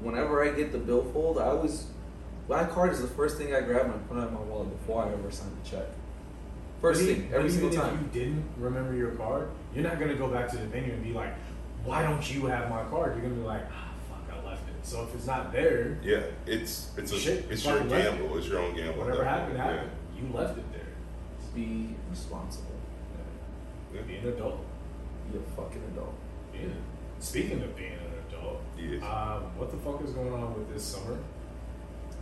whenever 0.00 0.42
I 0.42 0.52
get 0.52 0.72
the 0.72 0.78
billfold, 0.78 1.38
I 1.38 1.48
always 1.48 1.86
my 2.48 2.64
card 2.64 2.92
is 2.92 3.02
the 3.02 3.08
first 3.08 3.36
thing 3.36 3.54
I 3.54 3.60
grab 3.60 3.84
and 3.84 3.94
I 3.94 3.98
put 4.08 4.16
it 4.16 4.28
in 4.28 4.32
my 4.34 4.40
wallet 4.40 4.70
before 4.78 5.04
I 5.04 5.12
ever 5.12 5.30
sign 5.30 5.50
the 5.62 5.68
check. 5.68 5.86
First 6.80 7.00
But 7.00 7.06
thing, 7.08 7.24
every 7.34 7.50
even 7.50 7.50
single 7.50 7.70
If 7.70 7.76
time. 7.80 8.10
you 8.14 8.20
didn't 8.20 8.44
remember 8.56 8.94
your 8.94 9.10
card, 9.12 9.48
you're 9.74 9.82
not 9.84 9.98
gonna 9.98 10.14
go 10.14 10.28
back 10.28 10.48
to 10.50 10.56
the 10.58 10.66
venue 10.66 10.92
and 10.92 11.02
be 11.02 11.12
like, 11.12 11.34
"Why 11.84 12.02
don't 12.02 12.22
you 12.32 12.46
have 12.46 12.70
my 12.70 12.84
card?" 12.84 13.14
You're 13.14 13.22
gonna 13.22 13.34
be 13.34 13.46
like, 13.46 13.62
"Ah, 13.72 13.88
fuck, 14.08 14.36
I 14.36 14.48
left 14.48 14.68
it." 14.68 14.74
So 14.86 15.02
if 15.02 15.14
it's 15.14 15.26
not 15.26 15.52
there, 15.52 15.98
yeah, 16.02 16.22
it's 16.46 16.92
it's 16.96 17.10
a 17.12 17.18
Shit, 17.18 17.46
it's 17.50 17.64
your 17.64 17.74
fucking 17.74 17.90
left 17.90 18.18
gamble. 18.18 18.38
It's 18.38 18.46
your 18.48 18.60
own 18.60 18.76
gamble. 18.76 18.98
whatever 19.00 19.24
that 19.24 19.26
happened, 19.28 19.58
point, 19.58 19.70
happened. 19.70 19.90
You 20.16 20.32
left 20.36 20.58
it 20.58 20.72
there. 20.72 20.82
Be 21.54 21.96
responsible. 22.10 22.70
Yeah. 23.94 24.02
Be 24.02 24.16
an 24.16 24.28
adult. 24.28 24.64
Be 25.32 25.38
a 25.38 25.42
fucking 25.56 25.82
adult. 25.92 26.14
Yeah. 26.54 26.68
Speaking 27.18 27.60
of 27.62 27.74
being 27.76 27.92
an 27.94 28.12
adult, 28.28 28.60
Yes. 28.78 29.02
um, 29.02 29.42
what 29.58 29.70
the 29.72 29.76
fuck 29.78 30.00
is 30.04 30.12
going 30.12 30.32
on 30.32 30.54
with 30.54 30.72
this 30.72 30.84
summer? 30.84 31.18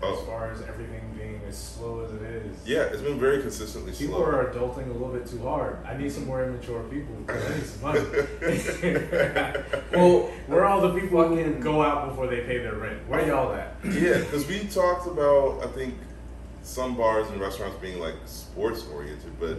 Oh. 0.03 0.13
As 0.21 0.27
far 0.27 0.51
as 0.53 0.61
everything 0.63 1.01
being 1.17 1.41
as 1.49 1.57
slow 1.57 2.01
as 2.05 2.13
it 2.13 2.21
is. 2.23 2.57
Yeah, 2.67 2.83
it's 2.83 3.01
been 3.01 3.19
very 3.19 3.41
consistently 3.41 3.93
People 3.93 4.17
slow. 4.19 4.25
People 4.27 4.35
are 4.41 4.53
adulting 4.53 4.91
a 4.91 4.93
little 4.93 5.09
bit 5.09 5.27
too 5.27 5.43
hard. 5.43 5.79
I 5.87 5.97
need 5.97 6.13
some 6.13 6.27
more 6.27 6.45
immature 6.45 6.83
people 6.85 7.15
because 7.27 7.45
I 7.45 7.55
need 7.55 7.65
some 7.67 7.83
money. 7.83 8.01
Well, 9.93 10.31
Where 10.49 10.65
are 10.65 10.67
all 10.67 10.81
the 10.83 11.01
people 11.01 11.27
who 11.29 11.37
fucking- 11.37 11.61
go 11.61 11.83
out 11.83 12.09
before 12.11 12.27
they 12.27 12.41
pay 12.43 12.59
their 12.59 12.75
rent? 12.75 13.09
Where 13.09 13.27
y'all 13.27 13.53
at? 13.55 13.75
Yeah, 13.85 14.19
because 14.19 14.47
we 14.47 14.61
talked 14.67 15.07
about 15.07 15.63
I 15.65 15.69
think 15.69 15.95
some 16.63 16.97
bars 16.97 17.29
and 17.29 17.41
restaurants 17.41 17.79
being 17.79 17.99
like 18.01 18.15
sports 18.27 18.85
oriented, 18.93 19.39
but 19.41 19.57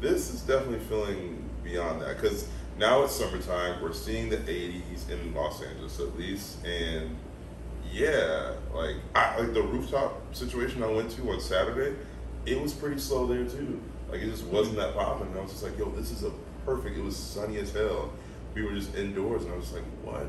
this 0.00 0.32
is 0.32 0.42
definitely 0.42 0.78
feeling 0.80 1.48
beyond 1.64 2.02
that. 2.02 2.16
Because 2.20 2.46
now 2.78 3.02
it's 3.02 3.14
summertime, 3.14 3.82
we're 3.82 3.92
seeing 3.92 4.28
the 4.28 4.36
80s 4.36 5.10
in 5.10 5.34
Los 5.34 5.62
Angeles 5.62 5.98
at 6.00 6.16
least, 6.16 6.64
and 6.64 7.16
yeah, 7.92 8.52
like 8.74 8.96
I, 9.14 9.38
like 9.40 9.54
the 9.54 9.62
rooftop 9.62 10.34
situation 10.34 10.82
I 10.82 10.86
went 10.88 11.10
to 11.12 11.30
on 11.30 11.40
Saturday, 11.40 11.96
it 12.46 12.60
was 12.60 12.72
pretty 12.72 12.98
slow 13.00 13.26
there 13.26 13.44
too. 13.44 13.80
Like 14.10 14.20
it 14.22 14.30
just 14.30 14.44
wasn't 14.44 14.76
that 14.76 14.94
popping. 14.94 15.28
And 15.28 15.38
I 15.38 15.42
was 15.42 15.52
just 15.52 15.62
like, 15.62 15.78
yo, 15.78 15.90
this 15.90 16.10
is 16.10 16.22
a 16.24 16.30
perfect. 16.64 16.96
It 16.96 17.02
was 17.04 17.16
sunny 17.16 17.58
as 17.58 17.72
hell. 17.72 18.12
We 18.54 18.62
were 18.62 18.72
just 18.72 18.94
indoors, 18.96 19.44
and 19.44 19.52
I 19.52 19.56
was 19.56 19.72
like, 19.72 19.84
what 20.02 20.26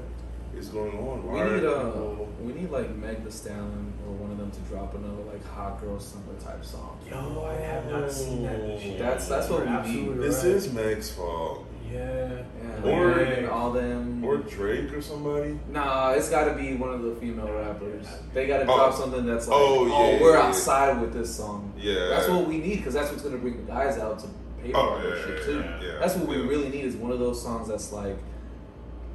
is 0.55 0.67
going 0.67 0.97
on? 0.97 1.23
We 1.23 1.29
Why 1.29 1.41
are 1.43 1.57
need 1.57 1.65
uh, 1.65 1.85
people- 1.85 2.27
we 2.41 2.53
need 2.53 2.69
like 2.71 2.95
Meg 2.95 3.23
The 3.23 3.31
Stallion 3.31 3.93
or 4.05 4.13
one 4.13 4.31
of 4.31 4.37
them 4.37 4.51
to 4.51 4.59
drop 4.61 4.93
another 4.95 5.23
like 5.23 5.45
hot 5.47 5.79
girl 5.81 5.99
summer 5.99 6.33
type 6.43 6.63
song. 6.65 6.99
Yo, 7.09 7.45
I 7.45 7.53
have 7.55 7.89
not 7.89 8.11
seen 8.11 8.43
that 8.43 8.59
this. 8.61 8.99
That's- 8.99 9.27
that's 9.29 9.49
what 9.49 9.65
You're 9.67 9.81
we 9.83 9.91
need. 9.91 10.17
This 10.21 10.37
right. 10.43 10.53
is 10.53 10.73
Meg's 10.73 11.11
fault. 11.11 11.65
Yeah. 11.91 12.43
Yeah, 12.83 12.91
Or- 12.91 13.15
Meg 13.15 13.37
and 13.39 13.47
all 13.49 13.71
them. 13.71 14.23
Or 14.23 14.37
Drake 14.37 14.93
or 14.93 15.01
somebody. 15.01 15.59
Nah, 15.69 16.11
it's 16.11 16.29
got 16.29 16.45
to 16.45 16.53
be 16.53 16.75
one 16.75 16.89
of 16.91 17.01
the 17.03 17.15
female 17.15 17.51
rappers. 17.51 18.07
They 18.33 18.47
got 18.47 18.59
to 18.59 18.63
Oh. 18.63 18.75
drop 18.77 18.93
something 18.93 19.25
that's 19.25 19.47
like, 19.47 19.57
Oh, 19.59 19.87
oh, 19.91 20.11
yeah, 20.13 20.21
we're 20.21 20.33
yeah, 20.33 20.39
yeah. 20.41 20.47
outside 20.47 21.01
with 21.01 21.13
this 21.13 21.35
song. 21.35 21.73
Yeah. 21.77 22.07
That's 22.09 22.29
what 22.29 22.47
we 22.47 22.57
need 22.59 22.77
because 22.77 22.93
that's 22.93 23.09
what's 23.11 23.23
gonna 23.23 23.37
bring 23.37 23.57
the 23.65 23.71
guys 23.71 23.97
out 23.99 24.19
to 24.19 24.27
pay 24.63 24.71
for 24.71 24.77
Oh, 24.77 24.81
all 24.81 25.03
yeah, 25.03 25.15
shit 25.25 25.43
too. 25.43 25.59
yeah, 25.59 25.81
yeah. 25.81 25.99
That's 25.99 26.15
what 26.15 26.27
we 26.27 26.37
really 26.37 26.69
need 26.69 26.85
is 26.85 26.95
one 26.95 27.11
of 27.11 27.19
those 27.19 27.41
songs 27.41 27.67
that's 27.67 27.91
like, 27.91 28.17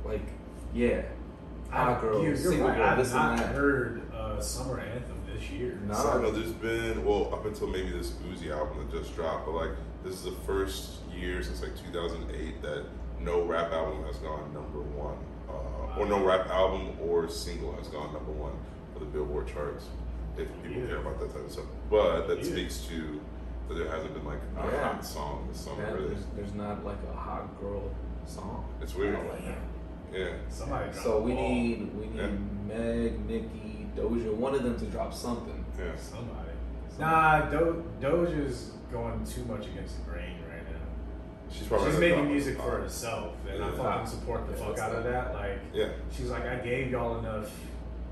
like, 0.04 0.22
yeah, 0.74 1.02
hot 1.70 1.96
I- 1.96 2.00
girl, 2.00 2.14
you're, 2.22 2.28
you're 2.34 2.36
single 2.36 2.68
right. 2.68 2.76
girl, 2.76 2.86
I've 2.86 2.98
and 2.98 3.10
not 3.12 3.36
that. 3.38 3.54
heard 3.54 4.02
a 4.14 4.42
summer 4.42 4.80
anthem 4.80 5.16
this 5.32 5.50
year. 5.50 5.78
No. 5.86 5.94
So 5.94 6.10
I 6.10 6.20
know 6.22 6.30
there's 6.30 6.52
been 6.52 7.04
well 7.04 7.30
up 7.32 7.46
until 7.46 7.68
maybe 7.68 7.90
this 7.90 8.10
Uzi 8.28 8.50
album 8.50 8.86
that 8.90 8.98
just 9.02 9.14
dropped, 9.16 9.46
but 9.46 9.52
like 9.54 9.70
this 10.06 10.14
is 10.14 10.22
the 10.24 10.40
first 10.46 11.00
year 11.14 11.42
since 11.42 11.60
like 11.62 11.72
2008 11.76 12.62
that 12.62 12.84
no 13.20 13.42
rap 13.42 13.72
album 13.72 14.04
has 14.04 14.16
gone 14.18 14.52
number 14.54 14.80
one, 14.80 15.16
uh, 15.48 15.98
or 15.98 16.06
no 16.06 16.24
rap 16.24 16.46
album 16.48 16.96
or 17.02 17.28
single 17.28 17.72
has 17.76 17.88
gone 17.88 18.12
number 18.12 18.30
one 18.32 18.52
for 18.92 19.00
the 19.00 19.06
Billboard 19.06 19.48
charts. 19.48 19.86
If 20.38 20.48
people 20.62 20.82
Yeah. 20.82 20.86
care 20.88 20.96
about 20.98 21.18
that 21.20 21.32
type 21.34 21.44
of 21.44 21.50
stuff, 21.50 21.64
but 21.90 22.26
that 22.28 22.38
Yeah. 22.38 22.44
speaks 22.52 22.86
to 22.86 23.20
that 23.68 23.74
there 23.74 23.88
hasn't 23.88 24.14
been 24.14 24.24
like 24.24 24.38
a 24.56 24.64
Yeah. 24.66 24.92
hot 24.92 25.04
song 25.04 25.48
this 25.48 25.60
summer. 25.60 25.82
Yeah, 25.82 25.92
really, 25.94 26.08
there's, 26.08 26.24
there's 26.36 26.54
not 26.54 26.84
like 26.84 26.98
a 27.12 27.16
hot 27.16 27.60
girl 27.60 27.90
song. 28.26 28.64
it's 28.80 28.94
weird. 28.94 29.16
out 29.16 29.24
right. 29.28 29.56
Yeah, 30.12 30.28
Somebody 30.50 30.92
So 30.92 31.20
we 31.20 31.32
ball. 31.32 31.48
need 31.48 31.98
we 31.98 32.06
need 32.06 32.16
Yeah. 32.16 32.28
Meg, 32.68 33.26
Nicki, 33.26 33.88
Doja, 33.96 34.32
one 34.34 34.54
of 34.54 34.62
them 34.62 34.78
to 34.78 34.84
drop 34.86 35.12
something. 35.12 35.64
yeah. 35.78 35.96
somebody. 35.96 36.50
Nah, 36.98 37.50
Do- 37.50 37.82
Doja's 38.00 38.72
going 38.92 39.24
too 39.24 39.44
much 39.44 39.66
against 39.66 39.96
the 40.04 40.10
grain 40.10 40.36
right 40.50 40.62
now. 40.70 40.78
She's 41.50 41.66
probably 41.68 41.90
She's 41.92 42.00
making 42.00 42.28
music 42.28 42.56
for 42.56 42.62
song. 42.62 42.80
herself, 42.82 43.34
and 43.48 43.62
I 43.64 43.68
Yeah. 43.68 43.76
fucking 43.76 44.06
support 44.06 44.46
the 44.46 44.52
Yeah, 44.52 44.58
fuck 44.66 44.76
that's 44.76 44.80
out 44.82 44.94
of 44.96 45.04
that. 45.04 45.32
that. 45.32 45.34
Like, 45.34 45.58
Yeah, 45.72 45.88
she's 46.10 46.30
like, 46.30 46.44
I 46.46 46.56
gave 46.56 46.90
y'all 46.90 47.18
enough 47.18 47.50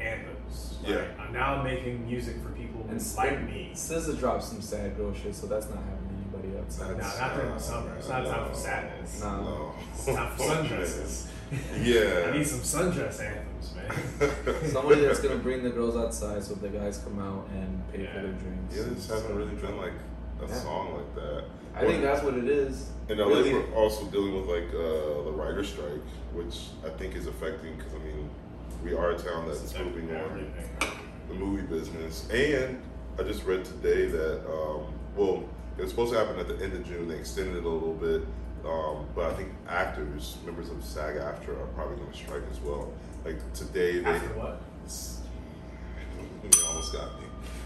anthems. 0.01 0.79
Like, 0.83 0.93
Yeah. 0.93 1.05
I'm 1.19 1.33
now 1.33 1.63
making 1.63 2.07
music 2.07 2.37
for 2.43 2.51
people 2.51 2.85
And 2.89 3.01
who 3.01 3.17
like 3.17 3.43
me. 3.45 3.71
SZA 3.75 4.15
dropped 4.19 4.45
some 4.45 4.61
sad 4.61 4.97
girl 4.97 5.13
shit, 5.15 5.35
so 5.35 5.47
that's 5.47 5.67
not 5.69 5.79
happening 5.79 6.25
to 6.31 6.39
anybody 6.39 6.59
else. 6.59 6.79
Nah, 6.79 6.89
That's- 6.89 7.21
not 7.21 7.35
during 7.37 7.55
the 7.55 7.59
summer. 7.61 7.95
It's 7.97 8.09
not 8.09 8.25
time 8.27 8.45
for 8.47 8.51
no. 8.53 8.57
sadness. 8.57 9.21
Nah. 9.23 9.41
No. 9.41 9.73
It's 9.95 10.05
time 10.07 10.31
for 10.37 10.43
sundresses. 10.45 11.27
Yeah. 11.83 12.29
I 12.33 12.37
need 12.37 12.47
some 12.47 12.61
sundress 12.61 13.21
anthems, 13.21 13.75
man. 13.77 14.69
Somebody 14.71 15.03
that's 15.03 15.21
gonna 15.21 15.37
bring 15.37 15.63
the 15.63 15.71
girls 15.71 15.97
outside 15.97 16.43
so 16.43 16.55
the 16.55 16.69
guys 16.69 16.99
come 16.99 17.19
out 17.21 17.49
and 17.55 17.83
pay 17.93 18.07
for 18.07 18.21
their 18.23 18.33
drinks. 18.33 18.77
Yeah, 18.77 18.83
there 18.85 18.95
just 18.95 19.11
hasn't 19.11 19.35
really 19.35 19.55
been 19.55 19.77
like 19.77 19.93
a 20.43 20.47
Yeah. 20.47 20.55
song 20.55 20.95
like 20.95 21.15
that. 21.17 21.45
I 21.75 21.81
think 21.87 22.03
that's 22.03 22.23
what 22.23 22.35
it 22.35 22.49
is. 22.49 22.91
And 23.09 23.19
LA, 23.21 23.29
Really- 23.29 23.55
we're 23.55 23.75
also 23.75 24.05
dealing 24.07 24.35
with 24.35 24.47
like 24.49 24.69
uh, 24.75 25.23
the 25.25 25.33
writer 25.33 25.65
strike, 25.65 26.03
which 26.33 26.69
I 26.85 26.91
think 26.91 27.17
is 27.17 27.27
affecting 27.27 27.77
because 27.77 27.93
I 27.95 27.99
mean, 27.99 28.31
we 28.85 28.95
are 28.95 29.11
a 29.11 29.19
town 29.19 29.47
that's 29.49 29.63
It's 29.63 29.79
moving 29.79 30.09
on 30.11 30.17
everything. 30.23 30.53
the 31.29 31.35
movie 31.35 31.63
business. 31.63 32.29
And 32.31 32.81
I 33.19 33.23
just 33.23 33.45
read 33.45 33.65
today 33.65 34.07
that 34.07 34.41
um, 34.51 34.87
well, 35.17 35.45
it 35.79 35.83
was 35.83 35.91
supposed 35.91 36.13
to 36.13 36.19
happen 36.19 36.39
at 36.39 36.47
the 36.49 36.63
end 36.63 36.73
of 36.75 36.87
June. 36.87 37.09
They 37.09 37.17
extended 37.17 37.57
it 37.57 37.65
a 37.65 37.69
little 37.69 37.95
bit, 37.95 38.23
um, 38.65 39.07
but 39.15 39.31
I 39.33 39.35
think 39.35 39.49
actors, 39.69 40.37
members 40.45 40.69
of 40.71 40.83
SAG-AFTRA, 40.85 41.61
are 41.61 41.67
probably 41.75 41.97
going 41.97 42.11
to 42.13 42.17
strike 42.17 42.43
as 42.51 42.61
well. 42.61 42.93
Like 43.25 43.39
today, 43.53 43.99
they 44.01 44.05
After 44.11 44.29
what? 44.39 44.61
you 46.45 46.51
almost 46.69 46.93
got 46.93 47.19
me. 47.21 47.24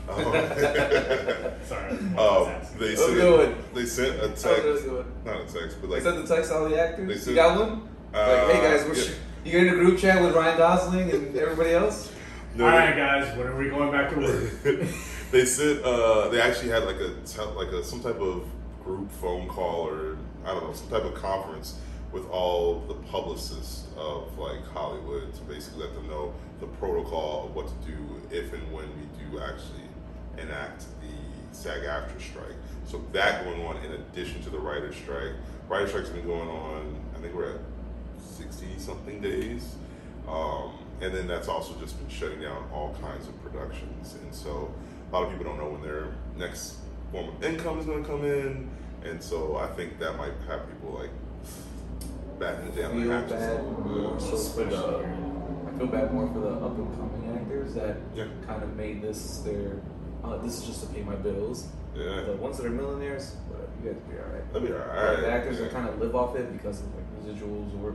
Um, 0.08 0.22
Sorry. 1.64 1.90
um, 1.92 2.54
they 2.78 2.94
Oh, 2.96 2.96
sent 2.96 3.14
good. 3.14 3.56
they 3.74 3.84
sent 3.86 4.14
a 4.22 4.28
That's 4.28 4.44
really 4.44 4.62
text, 4.72 4.84
good. 4.84 5.06
not 5.24 5.36
a 5.36 5.44
text, 5.44 5.76
but 5.80 5.88
They 5.88 5.94
like 5.94 6.02
sent 6.02 6.26
the 6.26 6.34
text 6.34 6.50
to 6.50 6.56
all 6.56 6.64
the 6.64 6.70
They 6.70 6.80
actors. 6.80 7.08
You 7.08 7.16
sent- 7.18 7.36
got 7.36 7.58
one? 7.60 7.88
like, 8.12 8.50
hey 8.56 8.60
guys, 8.62 8.86
we're 8.88 8.94
yeah. 8.94 9.02
sh- 9.02 9.14
you 9.44 9.52
get 9.52 9.66
in 9.66 9.74
a 9.74 9.76
group 9.76 9.98
chat 9.98 10.22
with 10.22 10.34
Ryan 10.34 10.56
Gosling 10.58 11.10
and 11.10 11.36
everybody 11.36 11.70
else? 11.72 12.10
No, 12.54 12.64
All 12.64 12.70
they- 12.72 12.76
right, 12.78 12.96
guys. 12.96 13.36
When 13.36 13.46
are 13.46 13.56
we 13.56 13.68
going 13.68 13.90
back 13.92 14.10
to 14.10 14.16
work? 14.18 14.88
they 15.30 15.44
sent 15.44 15.84
uh 15.84 16.28
they 16.28 16.40
actually 16.40 16.70
had 16.70 16.84
like 16.84 16.96
a 17.00 17.14
tel- 17.26 17.52
like 17.54 17.68
a 17.68 17.84
some 17.84 18.00
type 18.02 18.18
of 18.20 18.44
group 18.82 19.10
phone 19.12 19.46
call 19.48 19.86
or 19.88 20.16
I 20.44 20.48
don't 20.54 20.64
know 20.64 20.72
some 20.72 20.88
type 20.88 21.04
of 21.04 21.14
conference 21.14 21.78
with 22.10 22.26
all 22.30 22.80
the 22.88 22.94
publicists 22.94 23.84
of 23.98 24.36
like 24.38 24.66
Hollywood 24.72 25.34
to 25.34 25.40
basically 25.42 25.82
let 25.84 25.94
them 25.94 26.08
know 26.08 26.32
the 26.60 26.66
protocol 26.66 27.44
of 27.46 27.54
what 27.54 27.66
to 27.68 27.74
do 27.86 27.98
if 28.30 28.50
and 28.54 28.72
when 28.72 28.86
we 28.98 29.06
do 29.22 29.38
actually 29.40 29.84
enact 30.40 30.84
the 31.00 31.56
SAG-AFTRA 31.56 32.20
strike. 32.20 32.56
So 32.86 33.04
that 33.12 33.44
going 33.44 33.64
on 33.66 33.76
in 33.84 33.92
addition 33.92 34.42
to 34.42 34.50
the 34.50 34.58
writer's 34.58 34.96
strike. 34.96 35.32
Writer's 35.68 35.90
strike's 35.90 36.08
been 36.10 36.26
going 36.26 36.48
on. 36.48 36.94
I 37.16 37.20
think 37.20 37.34
we're 37.34 37.54
at 37.54 37.60
sixty 38.18 38.78
something 38.78 39.20
days. 39.20 39.74
Um, 40.26 40.72
and 41.00 41.14
then 41.14 41.26
that's 41.26 41.48
also 41.48 41.74
just 41.80 41.98
been 41.98 42.08
shutting 42.08 42.40
down 42.40 42.68
all 42.72 42.94
kinds 43.00 43.28
of 43.28 43.42
productions. 43.42 44.14
And 44.22 44.34
so 44.34 44.72
a 45.10 45.14
lot 45.14 45.24
of 45.24 45.30
people 45.30 45.44
don't 45.44 45.58
know 45.58 45.70
when 45.70 45.82
their 45.82 46.08
next 46.36 46.76
form 47.12 47.28
of 47.28 47.42
income 47.44 47.78
is 47.78 47.86
going 47.86 48.02
to 48.02 48.08
come 48.08 48.24
in. 48.24 48.70
And 49.04 49.22
so 49.22 49.56
I 49.56 49.66
think 49.68 49.98
that 50.00 50.16
might 50.16 50.32
have 50.48 50.66
people 50.68 50.98
like 50.98 51.10
back 52.38 52.58
in 52.60 52.74
the 52.74 52.82
hatches. 53.12 53.32
bad 53.32 54.20
so 54.20 54.36
for 54.36 54.64
the. 54.64 55.06
I 55.74 55.78
feel 55.78 55.86
bad 55.86 56.12
more 56.12 56.26
for 56.32 56.40
the 56.40 56.48
up 56.48 56.76
and 56.76 56.96
coming 56.96 57.38
actors 57.40 57.74
that 57.74 57.96
Yeah. 58.14 58.26
kind 58.46 58.62
of 58.62 58.74
made 58.76 59.02
this 59.02 59.38
their. 59.38 59.80
Uh, 60.24 60.36
this 60.38 60.58
is 60.58 60.66
just 60.66 60.80
to 60.82 60.86
pay 60.92 61.02
my 61.02 61.14
bills. 61.14 61.68
Yeah. 61.94 62.22
The 62.22 62.36
ones 62.36 62.56
that 62.58 62.66
are 62.66 62.70
millionaires, 62.70 63.34
whatever, 63.48 63.70
you 63.82 63.90
guys 63.92 64.00
be 64.10 64.16
alright. 64.18 64.52
That'd 64.52 64.68
be 64.68 64.74
But 64.74 64.86
alright. 64.88 65.20
the 65.20 65.30
actors 65.30 65.56
yeah. 65.58 65.64
that 65.64 65.72
kind 65.72 65.88
of 65.88 65.98
live 65.98 66.14
off 66.14 66.36
it 66.36 66.52
because 66.52 66.80
of 66.80 66.86
like 66.94 67.06
residuals 67.18 67.72
or, 67.82 67.90
or 67.90 67.94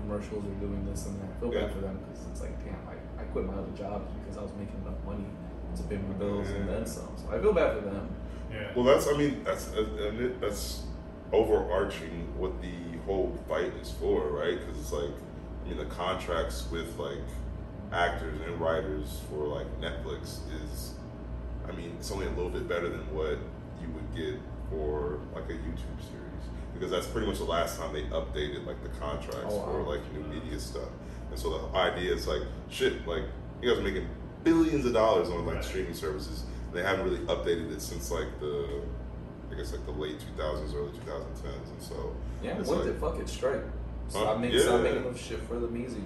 commercials 0.00 0.44
or 0.44 0.54
doing 0.60 0.84
this 0.86 1.06
and 1.06 1.20
that. 1.20 1.28
I 1.36 1.40
feel 1.40 1.52
Yeah. 1.54 1.60
bad 1.66 1.72
for 1.72 1.80
them 1.80 1.98
because 2.08 2.26
it's 2.30 2.40
like, 2.40 2.64
damn, 2.64 2.76
I, 2.88 3.22
I 3.22 3.24
quit 3.26 3.44
my 3.46 3.54
other 3.54 3.72
jobs 3.76 4.10
because 4.20 4.38
I 4.38 4.42
was 4.42 4.52
making 4.58 4.76
enough 4.84 4.98
money 5.04 5.24
to 5.76 5.82
pay 5.84 5.96
my 5.96 6.14
bills 6.14 6.48
and 6.50 6.68
then 6.68 6.86
some. 6.86 7.08
So 7.16 7.34
I 7.34 7.40
feel 7.40 7.52
bad 7.52 7.76
for 7.78 7.84
them. 7.84 8.08
Yeah. 8.52 8.70
Well, 8.76 8.84
that's 8.84 9.08
I 9.08 9.16
mean 9.16 9.42
that's 9.42 9.68
and 9.72 10.20
it, 10.20 10.40
that's 10.40 10.84
overarching 11.32 12.28
what 12.38 12.60
the 12.62 12.72
whole 13.04 13.36
fight 13.48 13.72
is 13.82 13.90
for, 13.90 14.28
right? 14.28 14.58
Because 14.60 14.78
it's 14.80 14.92
like 14.92 15.10
I 15.64 15.68
mean 15.68 15.78
the 15.78 15.86
contracts 15.86 16.66
with 16.70 16.96
like 16.98 17.18
actors 17.92 18.40
and 18.46 18.60
writers 18.60 19.20
for 19.28 19.46
like 19.48 19.66
Netflix 19.80 20.38
is 20.64 20.93
I 21.68 21.72
mean 21.72 21.94
it's 21.98 22.10
only 22.10 22.26
a 22.26 22.30
little 22.30 22.50
bit 22.50 22.68
better 22.68 22.88
than 22.88 23.00
what 23.14 23.38
you 23.80 23.88
would 23.94 24.14
get 24.14 24.38
for 24.70 25.18
like 25.34 25.44
a 25.44 25.54
YouTube 25.54 26.00
series 26.00 26.44
because 26.74 26.90
that's 26.90 27.06
pretty 27.06 27.26
much 27.26 27.38
the 27.38 27.44
last 27.44 27.78
time 27.78 27.92
they 27.92 28.02
updated 28.04 28.66
like 28.66 28.82
the 28.82 28.88
contracts 29.00 29.46
Oh, 29.54 29.64
for 29.64 29.82
like 29.82 30.00
new 30.12 30.20
media 30.24 30.58
stuff. 30.58 30.88
And 31.30 31.38
so 31.38 31.58
the 31.70 31.76
idea 31.78 32.12
is 32.12 32.26
like 32.26 32.42
shit, 32.68 33.06
like 33.06 33.22
you 33.62 33.68
guys 33.70 33.78
are 33.78 33.82
making 33.82 34.08
billions 34.42 34.84
of 34.84 34.92
dollars 34.92 35.28
on 35.28 35.46
like 35.46 35.56
Right. 35.56 35.64
streaming 35.64 35.94
services. 35.94 36.44
They 36.72 36.82
haven't 36.82 37.04
really 37.04 37.24
updated 37.26 37.72
it 37.72 37.80
since 37.80 38.10
like 38.10 38.28
the 38.40 38.80
I 39.52 39.56
guess 39.56 39.70
like 39.72 39.84
the 39.86 39.92
late 39.92 40.18
2000s, 40.18 40.74
early 40.74 40.90
2010s, 40.90 41.70
and 41.70 41.80
so 41.82 42.14
Yeah, 42.42 42.58
It's 42.58 42.68
when 42.68 42.78
like- 42.80 42.88
did 42.88 42.96
fuck 43.00 43.18
it 43.20 43.28
strike? 43.28 43.62
Stop, 44.08 44.26
Huh? 44.26 44.38
making, 44.38 44.60
stop 44.60 44.80
making 44.82 45.04
enough 45.04 45.18
shit 45.18 45.40
for 45.42 45.58
the 45.58 45.74
easy. 45.76 46.02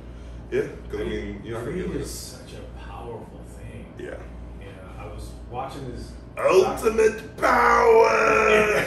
yeah, 0.52 0.62
because 0.84 1.00
I 1.00 1.04
mean 1.04 1.40
you're 1.42 1.54
not 1.58 1.64
gonna 1.64 1.72
Greed 1.72 1.86
get 1.86 1.92
rid 1.94 2.02
is 2.02 2.10
such 2.10 2.52
a 2.54 2.78
powerful 2.86 3.40
thing. 3.58 3.92
yeah. 3.98 4.14
I 4.98 5.06
was 5.06 5.30
watching 5.50 5.90
this. 5.92 6.12
Ultimate 6.36 7.36
power. 7.36 8.08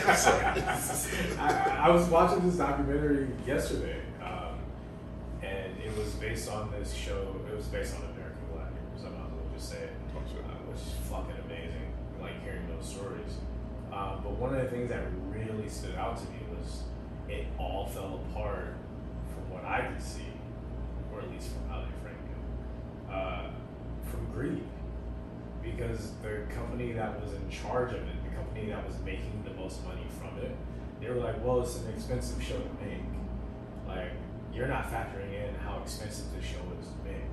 I, 1.40 1.78
I 1.80 1.90
was 1.90 2.08
watching 2.08 2.46
this 2.48 2.58
documentary 2.58 3.28
yesterday, 3.46 4.02
um, 4.22 4.58
and 5.42 5.78
it 5.84 5.98
was 5.98 6.10
based 6.16 6.50
on 6.50 6.72
this 6.72 6.94
show. 6.94 7.36
It 7.50 7.56
was 7.56 7.66
based 7.68 7.96
on 7.96 8.04
American 8.04 8.40
Gladiators. 8.54 9.04
I 9.06 9.10
might 9.10 9.26
as 9.26 9.32
well 9.34 9.54
just 9.54 9.70
say 9.70 9.78
it, 9.78 9.92
uh, 10.16 10.20
which 10.70 10.82
is 10.82 10.94
fucking 11.10 11.36
amazing. 11.46 11.94
Like 12.22 12.42
hearing 12.44 12.68
those 12.68 12.88
stories. 12.88 13.38
Um, 13.92 14.22
but 14.24 14.32
one 14.38 14.56
of 14.56 14.62
the 14.62 14.70
things 14.70 14.90
that 14.90 15.04
really 15.30 15.68
stood 15.68 15.96
out 15.96 16.18
to 16.18 16.24
me 16.26 16.40
was 16.58 16.84
it 17.28 17.48
all 17.58 17.86
fell 17.88 18.22
apart 18.30 18.76
from 19.34 19.50
what 19.52 19.66
I 19.66 19.88
could 19.88 20.02
see, 20.02 20.32
or 21.12 21.20
at 21.20 21.30
least 21.32 21.50
from 21.52 21.68
how 21.68 21.82
they 21.82 21.92
framed 22.02 22.30
it, 22.30 23.14
uh, 23.14 23.50
from 24.10 24.32
greed 24.32 24.64
because 25.64 26.12
the 26.22 26.42
company 26.54 26.92
that 26.94 27.22
was 27.22 27.34
in 27.34 27.50
charge 27.50 27.92
of 27.92 28.02
it, 28.02 28.24
the 28.24 28.36
company 28.36 28.70
that 28.70 28.86
was 28.86 28.98
making 29.06 29.44
the 29.46 29.54
most 29.54 29.84
money 29.86 30.06
from 30.20 30.38
it, 30.44 30.56
they 31.00 31.10
were 31.10 31.16
like, 31.16 31.44
well, 31.44 31.62
it's 31.62 31.78
an 31.78 31.94
expensive 31.94 32.42
show 32.42 32.58
to 32.58 32.86
make. 32.86 33.04
Like, 33.88 34.12
you're 34.54 34.68
not 34.68 34.92
factoring 34.92 35.34
in 35.34 35.56
how 35.56 35.82
expensive 35.82 36.26
the 36.36 36.42
show 36.42 36.62
is 36.80 36.88
to 36.88 37.10
make. 37.10 37.24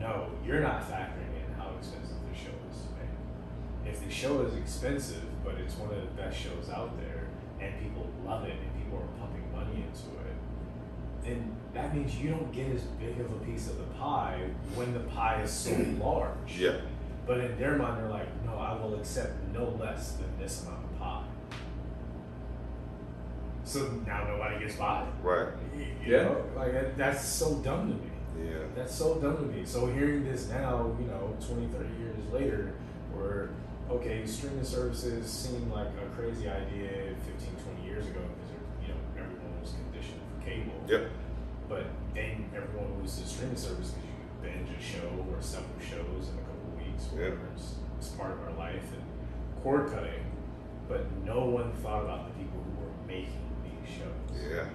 No, 0.00 0.30
you're 0.44 0.60
not 0.60 0.82
factoring 0.90 1.32
in 1.36 1.54
how 1.56 1.70
expensive 1.78 2.16
the 2.28 2.36
show 2.36 2.54
is 2.70 2.82
to 2.82 2.88
make. 2.98 3.94
If 3.94 4.04
the 4.04 4.10
show 4.10 4.42
is 4.42 4.54
expensive, 4.56 5.22
but 5.44 5.54
it's 5.56 5.76
one 5.76 5.90
of 5.90 6.00
the 6.00 6.22
best 6.22 6.38
shows 6.38 6.70
out 6.70 6.98
there, 6.98 7.28
and 7.60 7.80
people 7.80 8.08
love 8.24 8.44
it, 8.44 8.54
and 8.54 8.82
people 8.82 8.98
are 8.98 9.20
pumping 9.20 9.44
money 9.52 9.84
into 9.84 10.08
it, 10.26 10.34
then 11.24 11.56
that 11.74 11.94
means 11.94 12.16
you 12.16 12.30
don't 12.30 12.52
get 12.52 12.68
as 12.74 12.82
big 12.82 13.18
of 13.20 13.30
a 13.30 13.44
piece 13.44 13.68
of 13.68 13.78
the 13.78 13.84
pie 13.98 14.40
when 14.74 14.92
the 14.92 15.00
pie 15.00 15.42
is 15.42 15.50
so 15.50 15.70
large. 16.00 16.58
yeah, 16.58 16.78
But 17.26 17.38
in 17.40 17.58
their 17.58 17.76
mind, 17.76 17.98
they're 18.02 18.10
like, 18.10 18.28
no, 18.44 18.54
I 18.56 18.74
will 18.80 18.94
accept 18.96 19.32
no 19.54 19.76
less 19.80 20.12
than 20.12 20.26
this 20.38 20.62
amount 20.64 20.84
of 20.84 20.98
pie. 20.98 21.24
So 23.64 23.88
now 24.06 24.24
nobody 24.26 24.58
gets 24.64 24.76
by. 24.76 25.06
right. 25.22 25.48
You 25.76 25.86
Yeah. 26.04 26.22
know? 26.24 26.44
Like, 26.56 26.96
that's 26.96 27.24
so 27.24 27.58
dumb 27.58 27.88
to 27.88 27.94
me. 27.94 28.10
Yeah, 28.50 28.58
That's 28.74 28.94
so 28.94 29.20
dumb 29.20 29.36
to 29.36 29.42
me. 29.42 29.64
So 29.64 29.86
hearing 29.86 30.24
this 30.24 30.48
now, 30.48 30.90
you 30.98 31.06
know, 31.06 31.36
20, 31.46 31.68
30 31.68 31.88
years 32.00 32.16
later, 32.32 32.72
where, 33.14 33.50
okay, 33.90 34.26
streaming 34.26 34.64
services 34.64 35.30
seem 35.30 35.70
like 35.70 35.88
a 36.02 36.06
crazy 36.16 36.48
idea 36.48 37.14
15, 37.24 37.54
20 37.76 37.86
years 37.86 38.06
ago 38.06 38.20
because, 38.20 38.50
you 38.82 38.88
know, 38.88 39.00
everyone 39.16 39.60
was 39.60 39.72
conditioned 39.72 40.20
for 40.26 40.44
cable. 40.44 40.74
yep, 40.88 41.10
But 41.68 41.86
then 42.14 42.50
everyone 42.56 42.98
moves 42.98 43.20
to 43.20 43.26
streaming 43.28 43.54
service 43.56 43.90
because 43.92 44.08
you 44.10 44.16
can 44.18 44.64
binge 44.66 44.76
a 44.76 44.82
show 44.82 45.08
or 45.30 45.40
several 45.40 45.78
shows 45.78 46.30
in 46.32 46.38
a 46.40 46.42
weeks, 46.92 47.04
whatever. 47.12 47.38
It's, 47.56 47.74
it's 47.98 48.08
part 48.10 48.32
of 48.32 48.40
our 48.42 48.52
life 48.52 48.82
and 48.92 49.62
cord 49.62 49.90
cutting. 49.92 50.24
But 50.88 51.06
no 51.24 51.44
one 51.46 51.72
thought 51.74 52.02
about 52.04 52.26
the 52.28 52.42
people 52.42 52.60
who 52.62 52.84
were 52.84 52.92
making 53.06 53.40
these 53.64 53.94
shows. 53.96 54.50
yeah, 54.50 54.66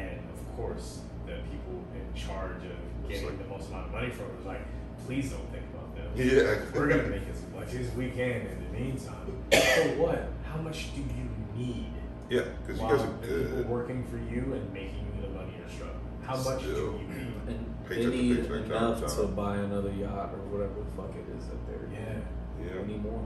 And 0.00 0.18
of 0.34 0.56
course, 0.56 1.00
the 1.26 1.34
people 1.50 1.82
in 1.94 2.14
charge 2.18 2.56
of 2.64 3.08
getting 3.08 3.26
like- 3.26 3.38
the 3.38 3.48
most 3.48 3.68
amount 3.68 3.86
of 3.86 3.92
money 3.92 4.10
from 4.10 4.26
it 4.26 4.36
was 4.36 4.46
like, 4.46 4.60
please 5.06 5.30
don't 5.30 5.48
think 5.50 5.64
about 5.72 5.94
them. 5.96 6.10
yeah. 6.14 6.60
We're 6.74 6.88
gonna 6.88 7.08
make 7.08 7.22
as 7.28 7.42
much 7.54 7.74
as 7.74 7.90
we 7.94 8.10
can 8.10 8.42
in 8.46 8.64
the 8.72 8.78
meantime. 8.78 9.26
so 9.52 9.82
what? 9.98 10.28
How 10.44 10.60
much 10.60 10.94
do 10.94 11.00
you 11.00 11.28
need? 11.56 11.92
Yeah, 12.28 12.42
because 12.66 12.80
you 12.80 12.88
guys 12.88 13.00
are 13.00 13.06
the 13.06 13.26
people 13.26 13.56
good. 13.56 13.68
working 13.68 14.04
for 14.04 14.16
you 14.16 14.52
and 14.54 14.72
making 14.72 15.06
you 15.16 15.22
the 15.22 15.28
money 15.28 15.52
you're 15.58 15.68
struggling? 15.68 15.98
How 16.24 16.36
much 16.36 16.60
Still. 16.62 16.92
do 16.92 16.98
you 16.98 17.08
need? 17.08 17.32
And 17.48 17.74
Paycheck 17.88 18.04
they 18.04 18.10
to 18.10 18.10
need 18.22 18.48
paycheck, 18.48 18.68
job 18.68 18.98
enough 18.98 19.14
to 19.16 19.22
to 19.22 19.26
buy 19.28 19.56
another 19.56 19.90
yacht 19.92 20.30
or 20.32 20.38
whatever 20.50 20.74
the 20.80 20.90
fuck 20.96 21.10
it 21.16 21.26
is 21.36 21.46
that 21.46 21.66
they're. 21.66 21.88
Yeah. 21.92 22.18
Yeah, 22.64 22.80
They 22.82 22.86
need 22.92 23.02
more. 23.02 23.24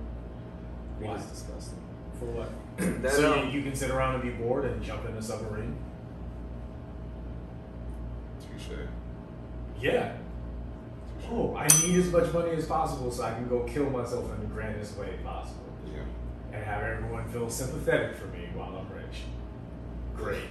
Greed 0.98 1.10
Why? 1.10 1.16
is 1.16 1.26
disgusting. 1.26 1.78
For 2.18 2.24
what? 2.26 2.50
That, 3.02 3.12
so 3.12 3.32
um, 3.38 3.46
you, 3.50 3.58
you 3.58 3.62
can 3.62 3.74
sit 3.76 3.90
around 3.90 4.14
and 4.14 4.22
be 4.22 4.30
bored 4.30 4.64
and 4.64 4.82
jump 4.82 5.06
in 5.08 5.14
a 5.16 5.22
submarine? 5.22 5.76
touche. 8.40 8.78
Yeah. 9.80 10.16
Oh, 11.30 11.54
I 11.56 11.66
need 11.84 11.96
as 11.98 12.10
much 12.10 12.32
money 12.32 12.50
as 12.52 12.66
possible 12.66 13.10
so 13.10 13.24
I 13.24 13.32
can 13.34 13.48
go 13.48 13.64
kill 13.64 13.90
myself 13.90 14.30
in 14.32 14.40
the 14.40 14.46
grandest 14.46 14.96
way 14.96 15.18
possible. 15.24 15.64
Yeah, 15.92 16.02
and 16.56 16.64
have 16.64 16.82
everyone 16.82 17.28
feel 17.30 17.50
sympathetic 17.50 18.14
for 18.16 18.26
me 18.28 18.48
while 18.54 18.76
I'm 18.76 18.96
rich. 18.96 19.22
Great. 20.14 20.44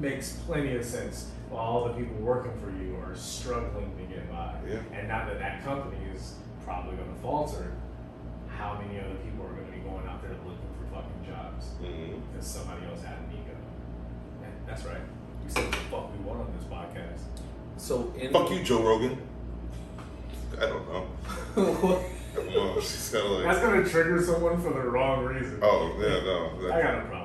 Makes 0.00 0.32
plenty 0.46 0.74
of 0.76 0.84
sense 0.84 1.30
while 1.50 1.62
all 1.62 1.84
the 1.88 1.94
people 1.94 2.16
working 2.16 2.52
for 2.60 2.70
you 2.70 2.96
are 3.04 3.14
struggling 3.14 3.92
to 3.96 4.14
get 4.14 4.30
by. 4.30 4.54
Yeah. 4.66 4.78
And 4.92 5.08
now 5.08 5.26
that 5.26 5.38
that 5.38 5.62
company 5.64 5.98
is 6.14 6.34
probably 6.64 6.96
going 6.96 7.12
to 7.14 7.20
falter, 7.20 7.72
how 8.48 8.80
many 8.80 8.98
other 9.00 9.14
people 9.16 9.44
are 9.46 9.52
going 9.52 9.66
to 9.66 9.72
be 9.72 9.78
going 9.80 10.06
out 10.06 10.22
there 10.22 10.30
looking 10.30 10.70
for 10.78 10.94
fucking 10.96 11.26
jobs 11.26 11.66
hmm 11.80 12.18
because 12.32 12.46
somebody 12.46 12.86
else 12.86 13.02
had 13.02 13.18
an 13.18 13.30
ego? 13.32 13.54
Yeah, 14.40 14.48
that's 14.66 14.84
right. 14.84 15.00
We 15.44 15.50
said 15.50 15.70
the 15.72 15.76
fuck 15.90 16.10
we 16.16 16.24
want 16.24 16.40
on 16.40 16.52
this 16.56 16.66
podcast. 16.66 17.20
So 17.76 18.12
in 18.18 18.32
Fuck 18.32 18.50
you, 18.50 18.62
Joe 18.62 18.82
Rogan. 18.82 19.18
I 20.58 20.66
don't 20.66 20.88
know. 20.92 21.06
What? 21.82 22.02
Well, 22.54 22.80
she's 22.80 23.10
kind 23.12 23.26
of 23.26 23.42
That's 23.42 23.58
going 23.60 23.84
to 23.84 23.90
trigger 23.90 24.22
someone 24.22 24.56
for 24.62 24.72
the 24.72 24.80
wrong 24.80 25.24
reason. 25.26 25.58
oh 25.62 25.94
yeah, 26.00 26.24
no. 26.24 26.72
I 26.72 26.80
got 26.82 26.94
a 26.94 27.00
problem 27.02 27.10
with 27.10 27.10
Joe. 27.10 27.21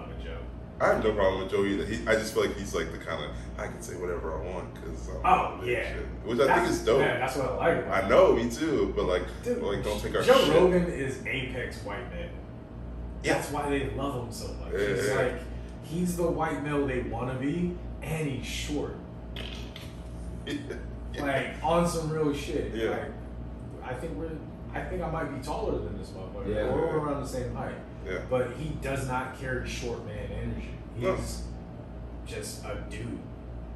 I 0.80 0.88
have 0.94 1.04
no 1.04 1.12
problem 1.14 1.42
with 1.42 1.52
Joe 1.52 1.66
either. 1.66 1.86
He, 1.86 2.08
I 2.08 2.14
just 2.14 2.34
feel 2.36 2.46
like 2.46 2.56
he's 2.56 2.76
like 2.76 2.92
the 2.92 3.00
kind 3.00 3.24
of 3.24 3.32
I 3.58 3.66
can 3.68 3.82
say 3.82 3.96
whatever 3.96 4.40
I 4.40 4.46
want 4.54 4.74
because 4.76 5.10
Oh, 5.26 5.60
yeah. 5.66 5.94
which 6.24 6.40
I 6.40 6.56
think 6.56 6.70
is 6.70 6.86
dope. 6.86 7.00
Yeah, 7.02 7.18
that's 7.18 7.36
what 7.36 7.50
I 7.50 7.56
like 7.76 7.86
about 7.86 8.04
I 8.04 8.08
know, 8.10 8.36
me 8.36 8.50
too. 8.50 8.94
But 8.96 9.06
like, 9.06 9.24
Dude, 9.44 9.62
like 9.64 9.84
don't 9.84 10.00
take 10.00 10.16
our 10.16 10.22
Joe 10.22 10.38
shit. 10.46 10.54
Rogan 10.54 10.86
is 10.86 11.26
apex 11.26 11.78
white 11.84 12.08
man. 12.12 12.30
Yeah. 13.24 13.34
That's 13.34 13.50
why 13.52 13.70
they 13.70 13.90
love 13.92 14.24
him 14.26 14.32
so 14.32 14.48
much. 14.54 14.74
Yeah, 14.74 14.80
It's 14.80 15.08
yeah. 15.08 15.16
like 15.16 15.34
he's 15.84 16.16
the 16.16 16.28
white 16.30 16.64
male 16.64 16.86
they 16.86 17.02
want 17.02 17.32
to 17.34 17.44
be, 17.44 17.76
and 18.04 18.28
he's 18.28 18.46
short. 18.46 18.96
Yeah. 21.14 21.24
Like 21.24 21.48
on 21.64 21.88
some 21.88 22.12
real 22.12 22.32
shit. 22.34 22.76
Yeah. 22.76 22.92
Like, 22.92 23.12
I 23.84 23.94
think 23.96 24.16
we're. 24.16 24.30
I 24.74 24.82
think 24.82 25.02
I 25.02 25.10
might 25.10 25.36
be 25.36 25.44
taller 25.44 25.80
than 25.80 25.98
this 25.98 26.10
motherfucker. 26.10 26.54
Yeah. 26.54 26.68
Or 26.68 26.76
we're 26.76 27.00
around 27.00 27.24
the 27.24 27.28
same 27.28 27.56
height. 27.56 27.74
Yeah. 28.08 28.20
But 28.30 28.52
he 28.60 28.70
does 28.82 29.08
not 29.08 29.40
carry 29.40 29.68
short 29.68 30.06
man 30.06 30.30
energy. 30.32 30.70
He's 30.96 31.04
No. 31.04 31.18
just 32.26 32.66
a 32.66 32.84
dude. 32.90 33.20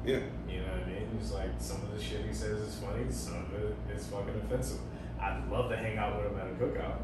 Yeah. 0.04 0.18
You 0.48 0.60
know 0.60 0.66
what 0.72 0.82
I 0.82 0.86
mean? 0.86 1.08
He's 1.18 1.32
like 1.32 1.50
some 1.58 1.82
of 1.82 1.96
the 1.96 2.02
shit 2.02 2.24
he 2.26 2.32
says 2.32 2.58
is 2.60 2.74
funny, 2.76 3.04
some 3.10 3.36
of 3.36 3.54
it 3.54 3.76
is 3.96 4.06
fucking 4.06 4.34
offensive. 4.44 4.80
I'd 5.20 5.42
love 5.50 5.70
to 5.70 5.76
hang 5.76 5.96
out 5.98 6.16
with 6.16 6.32
him 6.32 6.38
at 6.40 6.46
a 6.48 6.50
cookout. 6.50 6.96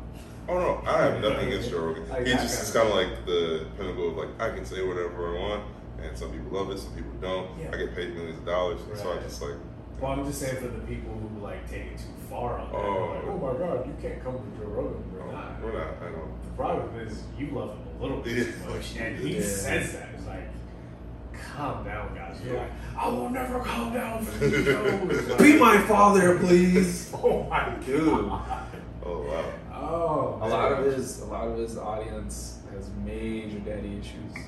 Oh 0.49 0.59
no, 0.59 0.83
I 0.91 1.03
have 1.03 1.21
nothing 1.21 1.49
against 1.49 1.71
Joe 1.71 1.79
Rogan. 1.87 2.09
Like, 2.09 2.27
He 2.27 2.33
just 2.33 2.41
kind 2.47 2.51
is 2.51 2.69
of- 2.69 2.75
kind 2.75 2.89
of 2.89 2.95
like 2.95 3.27
the 3.27 3.67
pinnacle 3.77 4.09
of 4.09 4.17
like 4.17 4.41
I 4.41 4.55
can 4.55 4.65
say 4.65 4.83
whatever 4.85 5.37
I 5.37 5.41
want, 5.41 5.63
and 6.03 6.17
some 6.19 6.33
people 6.33 6.51
love 6.59 6.71
it, 6.71 6.79
some 6.79 6.93
people 6.95 7.13
don't. 7.21 7.49
Yeah. 7.61 7.71
I 7.73 7.77
get 7.77 7.95
paid 7.95 8.15
millions 8.15 8.39
of 8.39 8.47
dollars, 8.47 8.81
and 8.89 8.99
so 8.99 9.13
I 9.13 9.19
just 9.23 9.41
like 9.43 9.55
Well, 10.01 10.13
I'm 10.13 10.25
just 10.25 10.41
saying 10.41 10.57
for 10.57 10.69
the 10.69 10.81
people 10.81 11.13
who 11.13 11.45
like 11.45 11.69
take 11.71 11.83
it 11.93 11.99
too 11.99 12.05
far 12.31 12.59
on 12.59 12.73
that. 12.73 12.79
Oh. 12.79 13.13
like, 13.15 13.25
oh 13.27 13.39
my 13.39 13.59
god, 13.67 13.87
you 13.87 13.95
can't 14.01 14.23
come 14.25 14.35
to 14.35 14.59
Joe 14.59 14.71
Rogan. 14.71 15.05
We're 15.13 15.23
oh, 15.29 15.31
not. 15.33 15.63
we're 15.63 15.73
not. 15.79 15.95
I 16.03 16.05
don't. 16.11 16.33
The 16.59 16.65
problem 16.65 16.99
is 17.07 17.23
you 17.39 17.51
love 17.53 17.71
him 17.71 17.79
a 17.99 18.03
little 18.03 18.17
bit 18.21 18.35
too 18.53 18.69
much, 18.71 18.97
and 18.97 19.17
he 19.17 19.37
Yeah. 19.37 19.43
says 19.43 19.93
that. 19.93 20.09
It's 20.17 20.27
like, 20.27 20.49
calm 21.55 21.85
down, 21.85 22.13
guys. 22.17 22.37
You're 22.45 22.57
like, 22.57 22.73
I 22.99 23.09
will 23.09 23.31
never 23.31 23.61
calm 23.61 23.93
down 23.93 24.25
for 24.25 24.39
these 24.45 24.65
shows. 24.65 25.29
Like, 25.29 25.39
Be 25.39 25.57
my 25.57 25.79
father, 25.83 26.37
please. 26.41 27.15
Oh 27.23 27.45
my 27.49 27.71
Dude. 27.87 28.09
god. 28.29 28.67
Oh 29.07 29.23
wow. 29.23 29.45
Oh. 29.73 30.39
A 30.43 30.49
lot 30.49 30.73
of 30.73 30.85
his, 30.93 31.21
a 31.21 31.27
lot 31.27 31.47
of 31.47 31.59
his 31.59 31.79
audience 31.79 32.59
has 32.75 32.91
major 33.05 33.61
daddy 33.61 33.97
issues, 34.01 34.45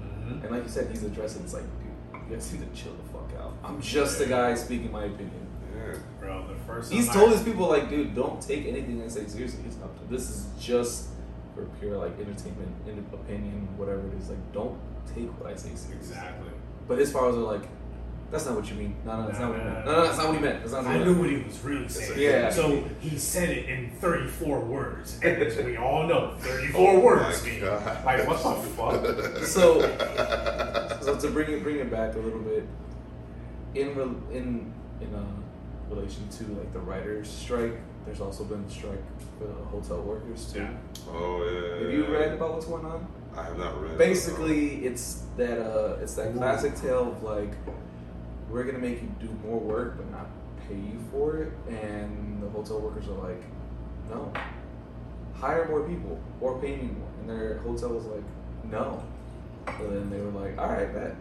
Mhm. 0.00 0.42
and 0.42 0.50
like 0.50 0.62
you 0.62 0.70
said, 0.70 0.88
he's 0.90 1.04
addressing. 1.04 1.42
It's 1.42 1.52
like, 1.52 1.62
dude, 1.64 2.22
you 2.30 2.34
guys 2.34 2.50
need 2.50 2.60
to 2.74 2.82
chill 2.82 2.94
the 2.94 3.12
fuck 3.12 3.30
out. 3.42 3.52
I'm 3.62 3.78
just 3.82 4.18
a 4.22 4.26
guy 4.26 4.54
speaking 4.54 4.90
my 4.90 5.04
opinion. 5.04 5.46
Yeah. 5.76 5.98
Bro, 6.18 6.46
the 6.48 6.54
first 6.66 6.90
He's 6.90 7.10
told 7.10 7.28
I- 7.28 7.32
his 7.34 7.42
people 7.42 7.68
like, 7.68 7.90
dude, 7.90 8.14
don't 8.14 8.40
take 8.40 8.66
anything 8.66 9.02
I 9.04 9.08
say 9.08 9.26
seriously. 9.26 9.64
It's 9.66 9.76
up 9.82 9.94
to 10.00 10.10
this 10.14 10.30
is 10.30 10.46
just 10.58 11.08
for 11.56 11.64
pure 11.80 11.96
like 11.96 12.12
entertainment, 12.20 12.72
in 12.86 12.98
opinion, 13.12 13.68
whatever 13.76 14.06
it 14.06 14.14
is. 14.20 14.28
Like, 14.28 14.52
don't 14.52 14.78
take 15.12 15.28
what 15.40 15.50
I 15.50 15.56
say 15.56 15.74
seriously. 15.74 15.96
Exactly. 15.96 16.50
But 16.86 16.98
his 16.98 17.10
followers 17.10 17.36
are 17.36 17.38
like, 17.38 17.68
that's 18.30 18.44
not 18.44 18.56
what 18.56 18.68
you 18.68 18.74
mean. 18.74 18.96
No, 19.04 19.20
no, 19.20 19.26
that's 19.28 19.38
not 19.38 19.50
what 19.50 19.58
he 19.58 19.64
meant. 19.64 19.86
No, 19.86 19.92
no, 19.92 20.02
that's 20.04 20.18
not 20.18 20.26
what 20.26 20.36
he 20.36 20.42
meant. 20.42 20.60
That's 20.60 20.72
not 20.72 20.84
what 20.84 20.96
I 20.96 21.04
knew 21.04 21.14
what 21.14 21.30
he 21.30 21.36
was 21.36 21.60
really 21.60 21.88
saying. 21.88 22.18
Yeah. 22.18 22.50
So 22.50 22.84
he 23.00 23.18
said 23.18 23.50
it 23.50 23.68
in 23.68 23.90
34 24.00 24.60
words. 24.60 25.20
And 25.22 25.42
as 25.42 25.56
we 25.56 25.76
all 25.76 26.06
know, 26.06 26.34
34 26.38 26.90
Oh 26.90 27.00
words 27.00 27.44
mean. 27.44 27.64
Like, 27.64 28.26
what 28.26 28.42
the 28.42 28.68
fuck? 28.70 29.44
So, 29.44 29.80
so 31.02 31.18
to 31.18 31.30
bring 31.30 31.52
it 31.52 31.62
bring 31.62 31.76
it 31.76 31.90
back 31.90 32.16
a 32.16 32.18
little 32.18 32.40
bit, 32.40 32.66
in 33.74 33.90
in 34.32 34.74
in 35.00 35.14
uh, 35.14 35.22
relation 35.88 36.28
to 36.28 36.44
like 36.58 36.72
the 36.72 36.80
writers' 36.80 37.30
strike, 37.30 37.78
there's 38.06 38.20
also 38.20 38.44
been 38.44 38.64
a 38.64 38.70
strike 38.70 39.02
for 39.38 39.46
the 39.46 39.52
hotel 39.64 40.00
workers 40.00 40.52
too. 40.52 40.60
Yeah. 40.60 40.70
Oh 41.10 41.42
yeah. 41.44 41.82
Have 41.84 41.92
you 41.92 42.06
read 42.06 42.32
about 42.32 42.54
what's 42.54 42.66
going 42.66 42.86
on? 42.86 43.06
I 43.36 43.42
have 43.44 43.58
not 43.58 43.82
read. 43.82 43.98
Basically, 43.98 44.86
it's 44.86 45.24
that 45.36 45.58
uh, 45.60 45.98
it's 46.00 46.14
that 46.14 46.34
classic 46.34 46.74
tale 46.76 47.10
of 47.12 47.22
like, 47.22 47.52
we're 48.48 48.64
gonna 48.64 48.78
make 48.78 49.02
you 49.02 49.08
do 49.20 49.28
more 49.44 49.58
work 49.58 49.96
but 49.98 50.10
not 50.10 50.26
pay 50.68 50.74
you 50.76 50.98
for 51.10 51.36
it, 51.42 51.52
and 51.68 52.42
the 52.42 52.48
hotel 52.48 52.80
workers 52.80 53.06
are 53.08 53.28
like, 53.28 53.42
no, 54.08 54.32
hire 55.34 55.68
more 55.68 55.82
people 55.86 56.18
or 56.40 56.58
pay 56.60 56.76
me 56.76 56.84
more, 56.98 57.08
and 57.20 57.28
their 57.28 57.58
hotel 57.58 57.90
was 57.90 58.06
like, 58.06 58.24
no, 58.64 59.02
and 59.66 59.92
then 59.96 60.10
they 60.10 60.20
were 60.20 60.30
like, 60.40 60.56
all 60.58 60.68
right, 60.70 60.92
bet, 60.94 61.14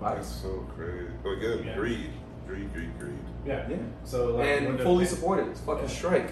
bye, 0.00 0.14
That's 0.16 0.28
so 0.28 0.66
crazy. 0.76 1.06
But 1.22 1.30
again, 1.30 1.64
Yeah. 1.64 1.76
greed, 1.76 2.10
greed, 2.46 2.72
greed, 2.72 2.98
greed. 2.98 3.18
Yeah. 3.48 3.68
yeah, 3.68 3.76
So, 4.04 4.34
like, 4.34 4.46
when 4.46 4.64
and 4.66 4.78
the- 4.78 4.84
fully 4.84 5.06
support 5.06 5.38
it. 5.40 5.46
It's 5.48 5.60
fucking 5.60 5.88
strike. 5.88 6.30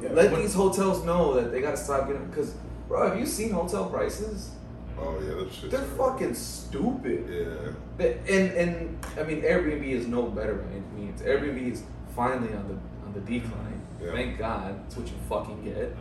Yeah. 0.00 0.10
Let 0.12 0.30
When- 0.32 0.40
these 0.42 0.54
hotels 0.54 1.04
know 1.04 1.34
that 1.34 1.50
they 1.50 1.60
gotta 1.60 1.76
stop 1.76 2.06
getting 2.06 2.26
because, 2.26 2.54
bro, 2.88 3.08
have 3.08 3.18
you 3.18 3.26
seen 3.26 3.50
hotel 3.50 3.86
prices? 3.86 4.50
Oh 4.98 5.18
yeah, 5.20 5.34
that 5.34 5.52
shit. 5.52 5.70
They're 5.72 5.80
fucking 5.80 6.34
stupid. 6.34 7.26
Yeah. 7.28 7.72
But- 7.98 8.16
And 8.28 8.52
and 8.52 8.98
I 9.18 9.24
mean 9.24 9.42
Airbnb 9.42 9.84
is 9.90 10.06
no 10.06 10.22
better 10.22 10.54
by 10.54 10.66
any 10.70 10.82
means. 11.06 11.20
Airbnb 11.22 11.72
is 11.72 11.82
finally 12.14 12.52
on 12.54 12.68
the 12.68 12.74
on 13.06 13.12
the 13.12 13.20
decline. 13.20 13.80
Yeah. 14.00 14.12
Thank 14.12 14.38
God. 14.38 14.76
That's 14.84 14.96
what 14.96 15.06
you 15.08 15.14
fucking 15.28 15.64
get. 15.64 15.96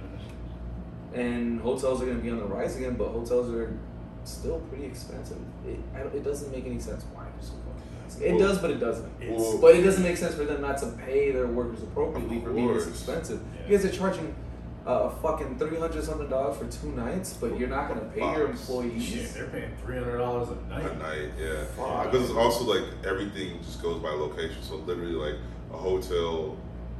And 1.13 1.59
hotels 1.61 2.01
are 2.01 2.05
gonna 2.05 2.19
be 2.19 2.29
on 2.31 2.37
the 2.39 2.45
rise 2.45 2.75
again, 2.75 2.95
but 2.97 3.09
hotels 3.09 3.49
are 3.51 3.71
still 4.23 4.59
pretty 4.69 4.85
expensive. 4.85 5.37
It 5.67 5.79
I 5.95 5.99
it 6.01 6.23
doesn't 6.23 6.51
make 6.51 6.65
any 6.65 6.79
sense 6.79 7.03
why 7.13 7.22
they're 8.19 8.29
so 8.29 8.37
fucking 8.37 8.39
expensive. 8.39 8.39
It 8.39 8.39
Well- 8.39 8.39
does, 8.49 8.57
but 8.59 8.71
it 8.71 8.79
doesn't. 8.79 9.11
It's, 9.21 9.41
Well- 9.41 9.57
But 9.59 9.75
it 9.75 9.81
doesn't 9.81 10.03
make 10.03 10.17
sense 10.17 10.35
for 10.35 10.43
them 10.45 10.61
not 10.61 10.77
to 10.79 10.87
pay 10.87 11.31
their 11.31 11.47
workers 11.47 11.81
appropriately 11.83 12.41
for 12.41 12.51
being 12.51 12.73
this 12.73 12.87
expensive. 12.87 13.39
Yeah. 13.55 13.71
You 13.71 13.77
guys 13.77 13.85
are 13.85 13.95
charging 13.97 14.35
uh, 14.85 15.09
fucking 15.09 15.57
three 15.57 15.77
hundred 15.77 16.03
something 16.03 16.27
dollars 16.27 16.57
for 16.57 16.65
two 16.65 16.91
nights, 16.91 17.37
but 17.39 17.57
you're 17.57 17.69
not 17.69 17.87
gonna 17.87 18.01
pay 18.13 18.19
your 18.19 18.49
employees. 18.49 19.01
shit, 19.03 19.33
they're 19.33 19.47
paying 19.47 19.71
$300 19.87 20.49
a 20.51 20.69
night. 20.69 20.83
At 20.83 20.99
night, 20.99 21.29
yeah. 21.39 21.63
Fuck. 21.77 22.11
Because 22.11 22.29
it's 22.29 22.37
also 22.37 22.65
like 22.65 22.83
everything 23.05 23.59
just 23.63 23.81
goes 23.81 24.01
by 24.01 24.09
location. 24.09 24.61
So 24.61 24.75
literally, 24.75 25.13
like 25.13 25.35
a 25.73 25.77
hotel 25.77 26.57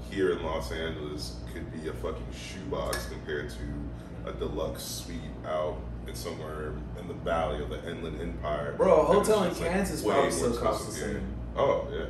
here 0.09 0.31
in 0.31 0.43
Los 0.43 0.71
Angeles 0.71 1.35
could 1.53 1.69
be 1.73 1.89
a 1.89 1.93
fucking 1.93 2.23
shoebox 2.33 3.07
compared 3.07 3.49
to 3.49 4.29
a 4.29 4.31
deluxe 4.31 4.81
suite 4.83 5.19
out 5.45 5.75
in 6.07 6.15
somewhere 6.15 6.73
in 6.99 7.07
the 7.07 7.13
valley 7.13 7.61
of 7.63 7.69
the 7.69 7.89
Inland 7.89 8.19
Empire. 8.21 8.73
Bro, 8.77 9.01
a 9.01 9.05
hotel 9.05 9.43
in 9.43 9.49
just, 9.49 9.61
like, 9.61 9.71
Kansas 9.71 10.01
probably 10.03 10.31
still 10.31 10.57
costs 10.57 10.85
the 10.87 10.91
same. 10.93 11.27
Oh 11.55 11.87
yeah, 11.91 12.05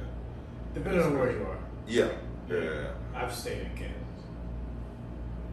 Depending 0.74 1.04
on 1.04 1.18
where 1.20 1.32
you 1.32 1.44
are. 1.46 1.58
yeah, 1.88 2.08
yeah. 2.50 2.58
yeah. 2.64 2.88
I've 3.16 3.34
stayed 3.34 3.60
in 3.62 3.70
Kansas. 3.76 3.98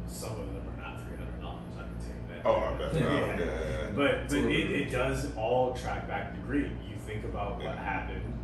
Some 0.06 0.32
of 0.32 0.38
them 0.38 0.62
are 0.78 0.82
not 0.82 1.00
three 1.06 1.16
hundred 1.16 1.40
dollars. 1.40 1.62
I 1.76 1.82
can 1.82 1.96
tell 1.98 2.08
you 2.08 2.28
that. 2.28 2.46
Oh, 2.46 2.56
I 2.56 2.78
bet. 2.78 2.94
Yeah. 2.94 3.08
Oh, 3.08 3.14
yeah, 3.14 3.36
yeah, 3.38 3.44
yeah. 3.44 3.90
But 3.94 4.28
but 4.28 4.38
it, 4.38 4.70
it 4.70 4.90
does 4.90 5.28
all 5.36 5.74
track 5.74 6.06
back 6.08 6.34
to 6.34 6.40
greed. 6.40 6.70
You 6.88 6.96
think 7.06 7.24
about 7.24 7.58
what 7.62 7.76
happened 7.76 8.38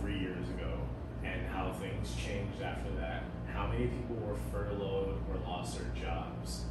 three 0.00 0.18
years 0.18 0.48
ago 0.50 0.72
and 1.24 1.46
how 1.48 1.72
things 1.72 2.14
changed 2.16 2.62
after 2.62 2.90
that. 2.98 3.22
How 3.52 3.66
many 3.66 3.86
people 3.88 4.16
were 4.16 4.36
furloughed 4.52 5.16
or 5.30 5.36
lost 5.46 5.78
their 5.78 5.88
jobs 6.00 6.64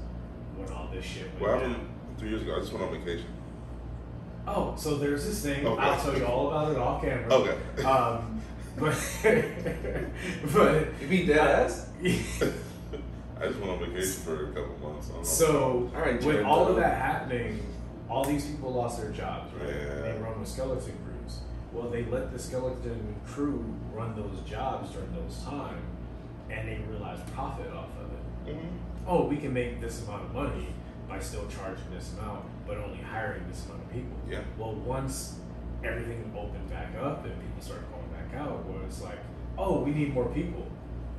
when 0.55 0.69
all 0.71 0.89
this 0.93 1.03
shit 1.05 1.29
went 1.33 1.41
What 1.41 1.59
down? 1.61 1.89
Happened 2.17 2.19
three 2.19 2.29
years 2.29 2.41
ago? 2.41 2.55
I 2.55 2.59
just 2.59 2.73
went 2.73 2.85
on 2.85 2.99
vacation. 2.99 3.27
Oh, 4.47 4.75
so 4.77 4.95
there's 4.97 5.25
this 5.25 5.43
thing. 5.43 5.65
Okay. 5.65 5.81
I'll 5.81 5.99
tell 6.01 6.17
you 6.17 6.25
all 6.25 6.47
about 6.47 6.71
it 6.71 6.77
off 6.77 7.01
camera. 7.01 7.33
Okay. 7.33 7.83
Um, 7.83 8.41
but 8.77 8.95
but 10.53 10.87
You 11.01 11.07
mean 11.07 11.27
dead 11.27 11.37
ass? 11.37 11.89
I 12.03 13.47
just 13.47 13.59
went 13.59 13.71
on 13.71 13.79
vacation 13.79 14.21
for 14.23 14.45
a 14.45 14.53
couple 14.53 14.89
months. 14.89 15.09
I 15.09 15.13
don't 15.13 15.17
know. 15.17 15.23
So 15.23 15.91
All 15.95 16.01
right, 16.01 16.23
with 16.23 16.45
all 16.45 16.67
of 16.67 16.75
that 16.77 16.99
happening, 17.01 17.59
all 18.09 18.23
these 18.23 18.45
people 18.45 18.73
lost 18.73 19.01
their 19.01 19.11
jobs, 19.11 19.53
right? 19.55 19.67
Yeah. 19.69 20.01
They 20.01 20.17
run 20.19 20.39
with 20.39 20.47
skeleton 20.47 20.93
crews. 21.03 21.39
Well, 21.73 21.89
they 21.89 22.05
let 22.05 22.31
the 22.31 22.39
skeleton 22.39 23.15
crew 23.25 23.65
run 23.93 24.15
those 24.15 24.39
jobs 24.49 24.91
during 24.91 25.11
those 25.13 25.43
time, 25.43 25.81
and 26.49 26.67
they 26.67 26.79
realized 26.89 27.25
profit 27.33 27.71
off 27.73 27.89
of 28.01 28.47
it. 28.47 28.55
Mhm. 28.55 28.69
Oh, 29.05 29.25
we 29.25 29.37
can 29.37 29.53
make 29.53 29.81
this 29.81 30.03
amount 30.07 30.23
of 30.23 30.33
money 30.33 30.67
by 31.07 31.19
still 31.19 31.47
charging 31.47 31.89
this 31.93 32.13
amount, 32.17 32.45
but 32.65 32.77
only 32.77 32.97
hiring 32.97 33.47
this 33.47 33.65
amount 33.65 33.83
of 33.83 33.91
people. 33.91 34.17
Yeah. 34.29 34.41
Well, 34.57 34.73
once 34.73 35.39
everything 35.83 36.31
opened 36.37 36.69
back 36.69 36.95
up 36.99 37.25
and 37.25 37.33
people 37.33 37.61
started 37.61 37.85
going 37.91 38.07
back 38.09 38.39
out, 38.39 38.65
where 38.65 38.83
it's 38.83 39.01
like, 39.01 39.19
oh, 39.57 39.81
we 39.81 39.91
need 39.91 40.13
more 40.13 40.27
people, 40.29 40.67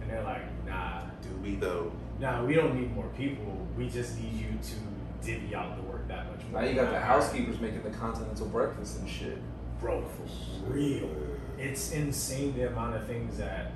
and 0.00 0.10
they're 0.10 0.24
like, 0.24 0.42
nah, 0.66 1.02
Do 1.22 1.36
we 1.42 1.56
though? 1.56 1.92
Nah, 2.20 2.44
we 2.44 2.54
don't 2.54 2.78
need 2.78 2.94
more 2.94 3.08
people. 3.16 3.66
We 3.76 3.88
just 3.88 4.18
need 4.18 4.32
you 4.32 4.58
to 4.62 5.26
divvy 5.26 5.54
out 5.54 5.76
the 5.76 5.82
work 5.82 6.06
that 6.08 6.30
much 6.30 6.44
more. 6.50 6.62
Now 6.62 6.68
you 6.68 6.74
got 6.74 6.90
the 6.90 7.00
housekeepers 7.00 7.60
making 7.60 7.82
the 7.82 7.90
continental 7.90 8.46
breakfast 8.46 9.00
and 9.00 9.08
shit. 9.08 9.38
Bro, 9.80 10.02
for 10.02 10.72
real. 10.72 11.08
It's 11.56 11.92
insane 11.92 12.54
the 12.56 12.68
amount 12.68 12.96
of 12.96 13.06
things 13.06 13.38
that 13.38 13.72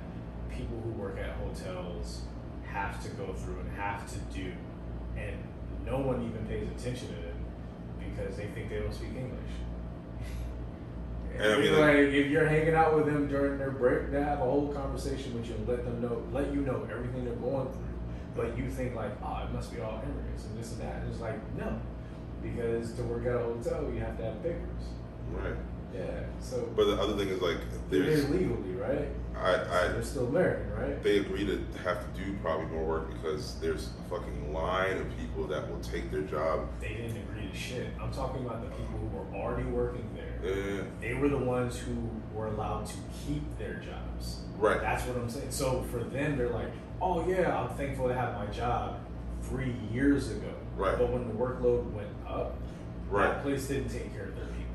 people 0.49 0.79
who 0.83 0.91
work 0.91 1.17
at 1.17 1.35
hotels 1.35 2.21
have 2.65 3.01
to 3.03 3.09
go 3.09 3.33
through 3.33 3.59
and 3.59 3.71
have 3.77 4.09
to 4.11 4.17
do. 4.33 4.51
And 5.17 5.37
no 5.85 5.99
one 5.99 6.21
even 6.23 6.45
pays 6.45 6.67
attention 6.69 7.07
to 7.09 7.13
them 7.15 7.35
because 7.99 8.35
they 8.37 8.45
think 8.47 8.69
they 8.69 8.79
don't 8.79 8.93
speak 8.93 9.09
English. 9.15 9.53
And 11.35 11.51
I 11.53 11.57
mean, 11.57 11.71
like- 11.73 11.81
like 11.81 11.97
if 11.97 12.27
you're 12.29 12.45
hanging 12.47 12.75
out 12.75 12.95
with 12.95 13.05
them 13.07 13.27
during 13.27 13.57
their 13.57 13.71
break, 13.71 14.11
they 14.11 14.21
have 14.21 14.39
a 14.39 14.43
whole 14.43 14.71
conversation 14.71 15.33
with 15.33 15.47
you 15.47 15.55
and 15.55 15.67
let 15.67 15.83
them 15.83 15.99
know, 16.01 16.21
let 16.31 16.53
you 16.53 16.61
know 16.61 16.87
everything 16.91 17.25
they're 17.25 17.33
going 17.35 17.67
through. 17.71 17.81
But 18.35 18.55
you 18.57 18.69
think 18.69 18.95
like, 18.95 19.11
oh, 19.23 19.43
it 19.43 19.51
must 19.51 19.73
be 19.73 19.81
all 19.81 19.99
immigrants 20.03 20.45
and 20.45 20.59
this 20.59 20.73
and 20.73 20.81
that. 20.81 20.97
And 21.01 21.09
it's 21.11 21.19
like, 21.21 21.39
no, 21.57 21.79
because 22.43 22.93
to 22.93 23.03
work 23.03 23.25
at 23.25 23.35
a 23.35 23.39
hotel, 23.39 23.89
you 23.91 23.99
have 23.99 24.15
to 24.17 24.23
have 24.25 24.43
papers. 24.43 24.83
Right. 25.31 25.55
Yeah. 25.93 26.01
So 26.39 26.67
But 26.75 26.85
the 26.85 27.01
other 27.01 27.15
thing 27.15 27.29
is 27.29 27.41
like, 27.41 27.57
they're 27.89 28.03
there's 28.03 28.29
legally, 28.29 28.73
right? 28.75 29.07
I, 29.35 29.53
I 29.55 29.87
they're 29.89 30.03
still 30.03 30.27
American, 30.27 30.71
right? 30.73 31.03
they 31.03 31.17
agree 31.17 31.45
to 31.45 31.63
have 31.83 31.99
to 32.01 32.19
do 32.23 32.33
probably 32.41 32.67
more 32.67 32.83
work 32.83 33.09
because 33.13 33.59
there's 33.59 33.89
a 34.05 34.09
fucking 34.09 34.53
line 34.53 34.97
of 34.97 35.07
people 35.17 35.47
that 35.47 35.69
will 35.69 35.79
take 35.79 36.11
their 36.11 36.21
job. 36.21 36.67
They 36.79 36.89
didn't 36.89 37.17
agree 37.17 37.47
to 37.49 37.55
shit. 37.55 37.87
I'm 38.01 38.11
talking 38.11 38.45
about 38.45 38.61
the 38.63 38.69
people 38.75 38.99
who 38.99 39.07
were 39.17 39.35
already 39.43 39.67
working 39.69 40.07
there. 40.15 40.55
Yeah. 40.55 40.83
They 41.01 41.13
were 41.15 41.29
the 41.29 41.37
ones 41.37 41.77
who 41.77 42.09
were 42.33 42.47
allowed 42.47 42.85
to 42.87 42.93
keep 43.25 43.43
their 43.57 43.75
jobs. 43.75 44.41
Right. 44.57 44.79
That's 44.79 45.03
what 45.07 45.17
I'm 45.17 45.29
saying. 45.29 45.51
So 45.51 45.81
for 45.91 46.03
them, 46.03 46.37
they're 46.37 46.49
like, 46.49 46.69
oh 47.01 47.27
yeah, 47.27 47.59
I'm 47.59 47.75
thankful 47.75 48.07
to 48.07 48.13
have 48.13 48.35
my 48.35 48.45
job 48.47 48.99
three 49.41 49.75
years 49.91 50.31
ago. 50.31 50.53
Right. 50.77 50.97
But 50.97 51.11
when 51.11 51.27
the 51.27 51.33
workload 51.33 51.91
went 51.91 52.09
up, 52.27 52.55
Right. 53.09 53.27
that 53.27 53.43
place 53.43 53.67
didn't 53.67 53.89
take 53.89 54.11
care 54.13 54.22
of 54.22 54.22
their 54.22 54.22
people. 54.22 54.22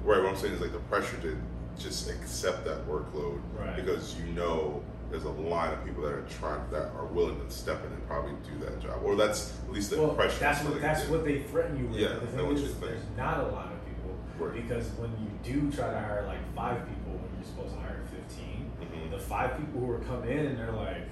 Right. 0.09 0.23
What 0.23 0.31
I'm 0.31 0.37
saying 0.39 0.55
is 0.55 0.61
like 0.63 0.73
the 0.73 0.79
pressure 0.79 1.19
to 1.19 1.37
just 1.79 2.09
accept 2.09 2.65
that 2.65 2.89
workload 2.89 3.41
Right. 3.55 3.77
because 3.77 4.17
you 4.19 4.33
know 4.33 4.83
there's 5.11 5.25
a 5.25 5.29
line 5.31 5.71
of 5.75 5.85
people 5.85 6.03
that 6.03 6.13
are 6.13 6.25
trying 6.41 6.63
that 6.71 6.91
are 6.97 7.05
willing 7.13 7.39
to 7.45 7.51
step 7.51 7.85
in 7.85 7.93
and 7.93 8.07
probably 8.09 8.33
do 8.51 8.59
that 8.65 8.81
job, 8.81 9.01
or 9.05 9.17
that's 9.17 9.53
at 9.67 9.71
least 9.71 9.91
the 9.91 9.99
Well, 10.01 10.11
impression. 10.11 10.39
that's 10.41 10.65
what 10.65 10.81
that's 10.81 11.07
what 11.09 11.25
they 11.27 11.41
threaten 11.43 11.77
you 11.79 11.89
with. 11.89 11.99
Yeah, 12.01 12.15
the 12.15 12.27
thing 12.27 12.47
is, 12.53 12.75
there's 12.81 13.03
not 13.19 13.41
a 13.41 13.49
lot 13.49 13.67
of 13.71 13.85
people 13.85 14.17
Right. 14.39 14.55
because 14.63 14.89
when 14.97 15.11
you 15.21 15.29
do 15.45 15.71
try 15.71 15.91
to 15.91 15.99
hire 16.01 16.25
like 16.27 16.41
five 16.57 16.89
people 16.89 17.13
when 17.13 17.29
you're 17.37 17.45
supposed 17.45 17.75
to 17.75 17.81
hire 17.81 18.01
15, 18.11 18.71
Mhm. 18.81 19.11
the 19.11 19.19
five 19.19 19.59
people 19.59 19.81
who 19.83 19.91
are 19.93 19.99
come 19.99 20.25
in 20.25 20.47
and 20.47 20.59
they're 20.59 20.73
like, 20.73 21.05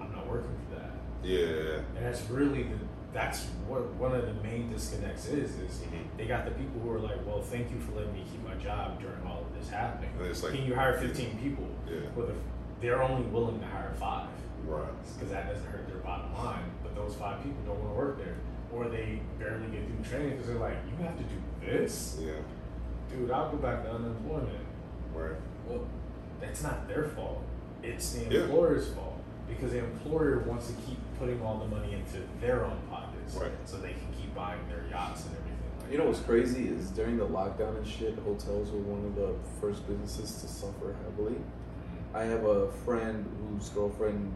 I'm 0.00 0.10
not 0.10 0.26
working 0.28 0.50
for 0.68 0.74
that. 0.80 0.90
Yeah. 1.22 1.82
And 1.96 2.04
that's 2.04 2.28
really 2.30 2.64
the 2.64 2.78
that's 3.18 3.46
what 3.66 3.82
one 3.94 4.14
of 4.14 4.24
the 4.26 4.34
main 4.48 4.70
disconnects 4.70 5.26
is. 5.26 5.50
Is 5.58 5.80
Mhm. 5.82 6.16
they 6.16 6.26
got 6.26 6.44
the 6.44 6.52
people 6.52 6.80
who 6.80 6.90
are 6.92 7.00
like, 7.00 7.18
well, 7.26 7.42
thank 7.42 7.68
you 7.72 7.78
for 7.80 7.92
letting 7.98 8.12
me 8.14 8.24
keep 8.30 8.44
my 8.46 8.54
job 8.62 9.00
during 9.00 9.20
all 9.26 9.40
of 9.42 9.52
this 9.58 9.68
happening. 9.68 10.10
Like- 10.20 10.54
Can 10.54 10.64
you 10.64 10.74
hire 10.76 10.94
15 10.98 11.36
people? 11.38 11.66
Yeah. 11.88 12.00
Well, 12.14 12.28
they're 12.80 13.02
only 13.02 13.26
willing 13.26 13.58
to 13.58 13.66
hire 13.66 13.90
five 13.98 14.28
Right. 14.64 14.86
because 15.14 15.30
that 15.32 15.48
doesn't 15.48 15.66
hurt 15.66 15.88
their 15.88 15.96
bottom 15.98 16.32
line. 16.34 16.70
But 16.84 16.94
those 16.94 17.16
five 17.16 17.42
people 17.42 17.58
don't 17.66 17.80
want 17.82 17.90
to 17.92 17.98
work 17.98 18.18
there, 18.18 18.36
or 18.72 18.88
they 18.88 19.20
barely 19.38 19.66
get 19.66 19.84
through 19.88 20.04
training 20.04 20.30
because 20.36 20.46
they're 20.46 20.58
like, 20.60 20.76
you 20.88 21.04
have 21.04 21.16
to 21.18 21.24
do 21.24 21.36
this, 21.66 22.18
Yeah. 22.20 22.34
dude. 23.10 23.32
I'll 23.32 23.50
go 23.50 23.56
back 23.58 23.82
to 23.82 23.90
unemployment. 23.94 24.64
Right. 25.12 25.34
Well, 25.66 25.80
that's 26.40 26.62
not 26.62 26.86
their 26.86 27.02
fault. 27.16 27.42
It's 27.82 28.12
the 28.12 28.32
Yeah. 28.32 28.42
employer's 28.42 28.92
fault 28.92 29.18
because 29.48 29.72
the 29.72 29.78
employer 29.80 30.38
wants 30.46 30.68
to 30.68 30.74
keep 30.82 30.98
putting 31.18 31.42
all 31.42 31.58
the 31.58 31.66
money 31.66 31.94
into 31.94 32.18
their 32.40 32.64
own 32.64 32.78
Right. 33.36 33.52
so 33.64 33.76
they 33.78 33.92
can 33.92 34.08
keep 34.18 34.34
buying 34.34 34.60
their 34.68 34.84
yachts 34.90 35.24
and 35.26 35.36
everything. 35.36 35.58
Like 35.82 35.92
You 35.92 35.98
know 35.98 36.04
what's 36.06 36.20
crazy 36.20 36.68
is 36.68 36.90
during 36.90 37.16
the 37.18 37.26
lockdown 37.26 37.76
and 37.76 37.86
shit, 37.86 38.14
hotels 38.18 38.70
were 38.70 38.80
one 38.80 39.04
of 39.04 39.14
the 39.16 39.34
first 39.60 39.86
businesses 39.88 40.40
to 40.42 40.48
suffer 40.48 40.94
heavily. 41.04 41.34
Mhm. 41.36 42.14
I 42.16 42.24
have 42.24 42.44
a 42.44 42.70
friend 42.84 43.26
whose 43.40 43.68
girlfriend 43.70 44.32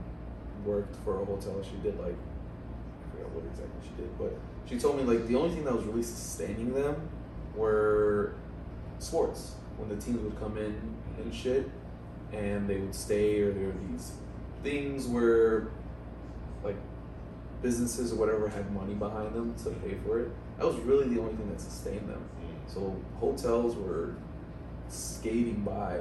worked 0.64 0.94
for 1.04 1.20
a 1.20 1.24
hotel. 1.24 1.60
She 1.62 1.76
did 1.82 1.98
like 1.98 2.14
I 2.16 3.16
forgot 3.16 3.30
what 3.32 3.44
exactly 3.46 3.80
she 3.82 4.02
did, 4.02 4.18
but 4.18 4.32
she 4.66 4.78
told 4.78 4.96
me 4.96 5.02
like 5.04 5.26
the 5.26 5.36
only 5.36 5.50
thing 5.54 5.64
that 5.64 5.74
was 5.74 5.84
really 5.84 6.02
sustaining 6.02 6.72
them 6.74 6.96
were 7.56 8.34
sports. 8.98 9.54
When 9.78 9.88
the 9.88 9.96
teams 9.96 10.20
would 10.20 10.38
come 10.38 10.56
in 10.58 10.74
and 11.18 11.34
shit, 11.34 11.68
and 12.32 12.68
they 12.68 12.76
would 12.78 12.94
stay, 12.94 13.40
or 13.42 13.52
there 13.52 13.66
were 13.66 13.74
these 13.90 14.12
things 14.62 15.06
where 15.06 15.68
like 16.62 16.76
businesses 17.62 18.12
or 18.12 18.16
whatever 18.16 18.48
had 18.48 18.70
money 18.72 18.94
behind 18.94 19.34
them 19.34 19.54
to 19.64 19.70
pay 19.70 19.96
for 20.04 20.20
it. 20.20 20.30
That 20.58 20.66
was 20.66 20.76
really 20.80 21.08
the 21.14 21.20
only 21.20 21.34
thing 21.34 21.48
that 21.50 21.60
sustained 21.60 22.08
them. 22.08 22.22
Mm. 22.40 22.72
So 22.74 22.96
hotels 23.20 23.76
were 23.76 24.14
skating 24.88 25.62
by 25.62 26.00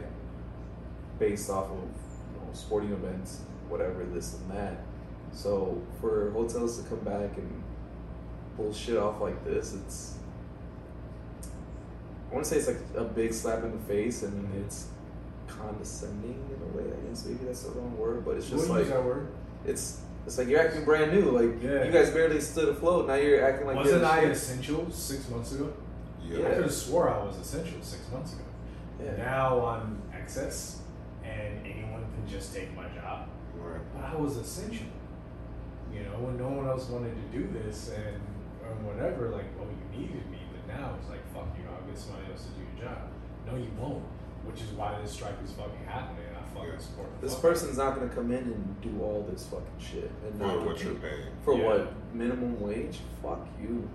based 1.20 1.50
off 1.50 1.66
of 1.66 1.78
you 1.78 2.40
know, 2.40 2.50
sporting 2.54 2.92
events, 2.92 3.42
whatever 3.70 4.04
this 4.06 4.34
and 4.36 4.52
that. 4.52 4.80
So 5.34 5.82
for 6.02 6.32
hotels 6.32 6.82
to 6.82 6.90
come 6.90 7.00
back 7.00 7.38
and 7.38 7.64
pull 8.58 8.74
shit 8.74 8.98
off 8.98 9.22
like 9.22 9.46
this, 9.46 9.74
it's 9.74 10.16
I 12.30 12.34
want 12.34 12.46
to 12.46 12.50
say 12.50 12.58
it's 12.58 12.68
like 12.68 12.80
a 12.96 13.04
big 13.04 13.34
slap 13.34 13.64
in 13.64 13.72
the 13.72 13.86
face. 13.86 14.24
I 14.24 14.28
mean, 14.28 14.50
it's 14.66 14.88
condescending 15.48 16.40
in 16.50 16.62
a 16.64 16.78
way. 16.78 16.90
I 16.90 17.10
guess 17.10 17.26
maybe 17.26 17.46
that's 17.46 17.64
the 17.64 17.72
wrong 17.72 17.98
word, 17.98 18.24
but 18.26 18.38
it's 18.38 18.50
just 18.50 18.70
We'll 18.70 18.78
like 18.80 18.88
that 18.88 19.04
word. 19.04 19.28
it's 19.66 20.00
it's 20.26 20.38
like 20.38 20.48
you're 20.48 20.60
acting 20.62 20.86
brand 20.86 21.12
new. 21.14 21.32
Like 21.32 21.62
Yeah. 21.62 21.84
you 21.84 21.92
guys 21.92 22.10
barely 22.12 22.40
stood 22.42 22.70
afloat. 22.70 23.08
Now 23.08 23.16
you're 23.16 23.44
acting 23.46 23.68
like 23.68 23.76
Wasn't 23.78 23.94
you're 24.02 24.08
the 24.08 24.12
I 24.14 24.22
shit. 24.22 24.32
essential 24.32 24.92
six 24.92 25.30
months 25.30 25.52
ago? 25.54 25.74
Yeah. 26.24 26.48
I 26.48 26.52
could 26.54 26.64
have 26.64 26.74
swore 26.74 27.10
I 27.10 27.24
was 27.24 27.38
essential 27.38 27.82
six 27.82 28.04
months 28.12 28.34
ago. 28.34 28.44
Yeah. 29.04 29.16
Now 29.18 29.66
I'm 29.66 30.02
excess, 30.14 30.82
and 31.24 31.66
anyone 31.66 32.04
can 32.14 32.28
just 32.28 32.54
take 32.54 32.76
my 32.76 32.88
job. 32.90 33.28
Right. 33.58 33.82
But 33.96 34.04
I 34.06 34.16
was 34.16 34.38
essential. 34.38 34.86
You 35.92 36.04
know, 36.04 36.16
when 36.24 36.38
no 36.38 36.48
one 36.50 36.68
else 36.68 36.88
wanted 36.88 37.16
to 37.16 37.38
do 37.38 37.50
this 37.52 37.90
and, 37.92 38.16
and 38.64 38.86
whatever, 38.88 39.28
like, 39.30 39.44
oh, 39.60 39.68
you 39.68 40.00
needed 40.00 40.24
me, 40.32 40.40
but 40.54 40.74
now 40.74 40.96
it's 40.98 41.10
like, 41.10 41.20
fuck 41.34 41.52
you, 41.60 41.66
I'll 41.68 41.84
get 41.84 41.98
somebody 42.00 42.32
else 42.32 42.46
to 42.48 42.52
do 42.56 42.64
your 42.64 42.88
job. 42.88 43.12
No, 43.46 43.58
you 43.60 43.68
won't. 43.78 44.06
Which 44.48 44.62
is 44.62 44.72
why 44.72 44.96
this 45.02 45.12
strike 45.12 45.36
is 45.44 45.52
fucking 45.52 45.84
happening. 45.86 46.31
And 46.56 46.60
I 46.60 46.66
fucking 46.66 46.80
support 46.80 47.22
This 47.22 47.34
fuck 47.34 47.42
person's 47.42 47.78
not 47.78 47.96
gonna 47.96 48.10
come 48.10 48.32
in 48.32 48.38
and 48.44 48.82
do 48.82 49.02
all 49.02 49.26
this 49.30 49.46
fucking 49.48 49.66
shit 49.80 50.12
and 50.26 50.38
For 50.38 50.44
not 50.48 50.58
get 50.58 50.66
what 50.66 50.84
you're 50.84 50.94
paid. 50.96 51.02
paying. 51.02 51.28
For 51.44 51.54
Yeah. 51.58 51.66
what? 51.66 51.94
Minimum 52.14 52.60
wage? 52.62 53.00
Fuck 53.22 53.48
you. 53.62 53.88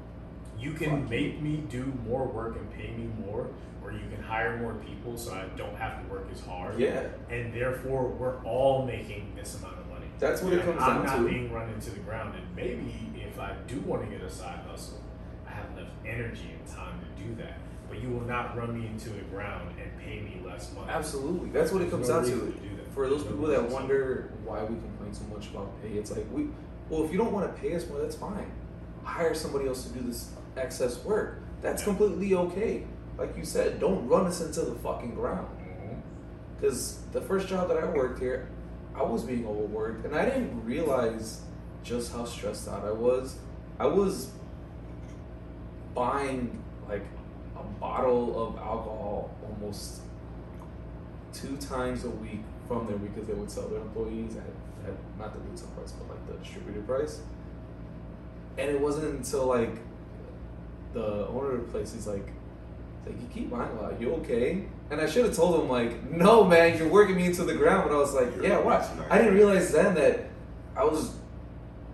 You 0.58 0.72
can 0.72 1.02
Fuck 1.02 1.10
make 1.10 1.40
me 1.42 1.64
do 1.68 1.92
more 2.08 2.26
work 2.26 2.56
and 2.56 2.70
pay 2.72 2.90
me 2.92 3.10
more, 3.26 3.48
or 3.84 3.92
you 3.92 4.08
can 4.10 4.22
hire 4.22 4.56
more 4.56 4.74
people 4.74 5.16
so 5.18 5.32
I 5.34 5.44
don't 5.56 5.74
have 5.76 6.02
to 6.02 6.10
work 6.12 6.28
as 6.32 6.40
hard. 6.40 6.78
Yeah. 6.78 7.08
And 7.30 7.52
therefore, 7.52 8.08
we're 8.08 8.42
all 8.42 8.86
making 8.86 9.32
this 9.36 9.58
amount 9.58 9.78
of 9.78 9.88
money. 9.90 10.06
That's 10.18 10.40
what 10.42 10.54
it 10.54 10.60
And 10.60 10.68
comes 10.70 10.82
I'm 10.82 10.96
down 11.04 11.06
not 11.06 11.16
to. 11.18 11.28
being 11.28 11.52
run 11.52 11.68
into 11.68 11.90
the 11.90 12.00
ground, 12.00 12.34
and 12.36 12.56
maybe 12.56 13.12
if 13.16 13.38
I 13.38 13.52
do 13.66 13.80
want 13.80 14.02
to 14.04 14.08
get 14.08 14.22
a 14.24 14.30
side 14.30 14.60
hustle, 14.66 14.98
I 15.46 15.50
have 15.50 15.66
enough 15.76 15.92
energy 16.06 16.50
and 16.58 16.66
time 16.66 17.00
to 17.00 17.22
do 17.22 17.34
that. 17.34 17.58
But 17.88 18.00
you 18.02 18.10
will 18.10 18.26
not 18.26 18.56
run 18.56 18.78
me 18.78 18.86
into 18.86 19.10
the 19.10 19.20
ground 19.22 19.74
and 19.80 19.90
pay 19.98 20.20
me 20.20 20.40
less 20.44 20.72
money. 20.74 20.90
Absolutely. 20.90 21.50
That's 21.50 21.72
what 21.72 21.82
it 21.82 21.90
comes 21.90 22.08
no 22.08 22.16
down 22.16 22.24
to. 22.24 22.30
to 22.30 22.36
do. 22.46 22.68
For 22.94 23.08
those 23.08 23.22
There's 23.24 23.36
no 23.36 23.46
people 23.46 23.62
that 23.62 23.70
wonder 23.70 24.30
why 24.44 24.62
we 24.62 24.76
complain 24.76 25.12
so 25.12 25.24
much 25.24 25.48
about 25.50 25.70
pay, 25.82 25.90
it's 25.90 26.10
like 26.10 26.26
we 26.32 26.48
well 26.88 27.04
if 27.04 27.12
you 27.12 27.18
don't 27.18 27.32
want 27.32 27.54
to 27.54 27.60
pay 27.60 27.74
us 27.74 27.86
more, 27.88 28.00
that's 28.00 28.16
fine. 28.16 28.50
Hire 29.04 29.34
somebody 29.34 29.68
else 29.68 29.84
to 29.84 29.92
do 29.92 30.00
this 30.00 30.30
excess 30.56 31.04
work. 31.04 31.40
That's 31.60 31.82
Yeah. 31.82 31.88
completely 31.94 32.34
okay. 32.34 32.84
Like 33.18 33.36
you 33.36 33.44
said, 33.44 33.80
don't 33.80 34.06
run 34.08 34.26
us 34.26 34.40
into 34.40 34.62
the 34.62 34.74
fucking 34.76 35.14
ground. 35.14 35.46
Mm-hmm. 35.60 35.94
Because 36.56 36.98
the 37.12 37.20
first 37.20 37.48
job 37.48 37.68
that 37.68 37.76
I 37.78 37.84
worked 37.86 38.18
here, 38.18 38.48
I 38.94 39.02
was 39.02 39.22
being 39.22 39.46
overworked, 39.46 40.04
and 40.06 40.14
I 40.14 40.24
didn't 40.24 40.64
realize 40.64 41.42
just 41.84 42.12
how 42.12 42.24
stressed 42.24 42.66
out 42.68 42.84
I 42.84 42.92
was. 42.92 43.36
I 43.78 43.86
was 43.86 44.30
buying 45.94 46.62
like 46.88 47.04
bottle 47.80 48.48
of 48.48 48.56
alcohol 48.56 49.30
almost 49.44 50.00
two 51.32 51.56
times 51.56 52.04
a 52.04 52.10
week 52.10 52.40
from 52.66 52.86
there 52.86 52.96
because 52.96 53.26
they 53.26 53.34
would 53.34 53.50
sell 53.50 53.68
their 53.68 53.80
employees 53.80 54.36
at, 54.36 54.88
at 54.88 54.94
not 55.18 55.32
the 55.32 55.40
retail 55.40 55.68
price, 55.68 55.92
but 55.92 56.08
like 56.08 56.26
the 56.26 56.34
distributor 56.34 56.80
price. 56.82 57.20
And 58.58 58.70
it 58.70 58.80
wasn't 58.80 59.14
until 59.16 59.46
like 59.46 59.76
the 60.92 61.26
owner 61.28 61.52
of 61.52 61.66
the 61.66 61.72
place 61.72 61.94
is 61.94 62.06
like, 62.06 62.26
like 63.04 63.20
you 63.20 63.28
keep 63.32 63.50
buying 63.50 63.70
a 63.76 63.82
lot, 63.82 64.00
you 64.00 64.14
okay? 64.14 64.64
And 64.90 65.00
I 65.00 65.06
should 65.06 65.24
have 65.24 65.36
told 65.36 65.60
him 65.60 65.68
like, 65.68 66.10
no 66.10 66.44
man, 66.44 66.78
you're 66.78 66.88
working 66.88 67.16
me 67.16 67.26
into 67.26 67.44
the 67.44 67.54
ground. 67.54 67.88
But 67.88 67.94
I 67.94 67.98
was 67.98 68.14
like, 68.14 68.34
You're 68.34 68.46
yeah, 68.46 68.58
what? 68.58 68.88
I 69.10 69.18
didn't 69.18 69.34
realize 69.34 69.70
then 69.72 69.94
that 69.94 70.24
I 70.74 70.84
was 70.84 71.12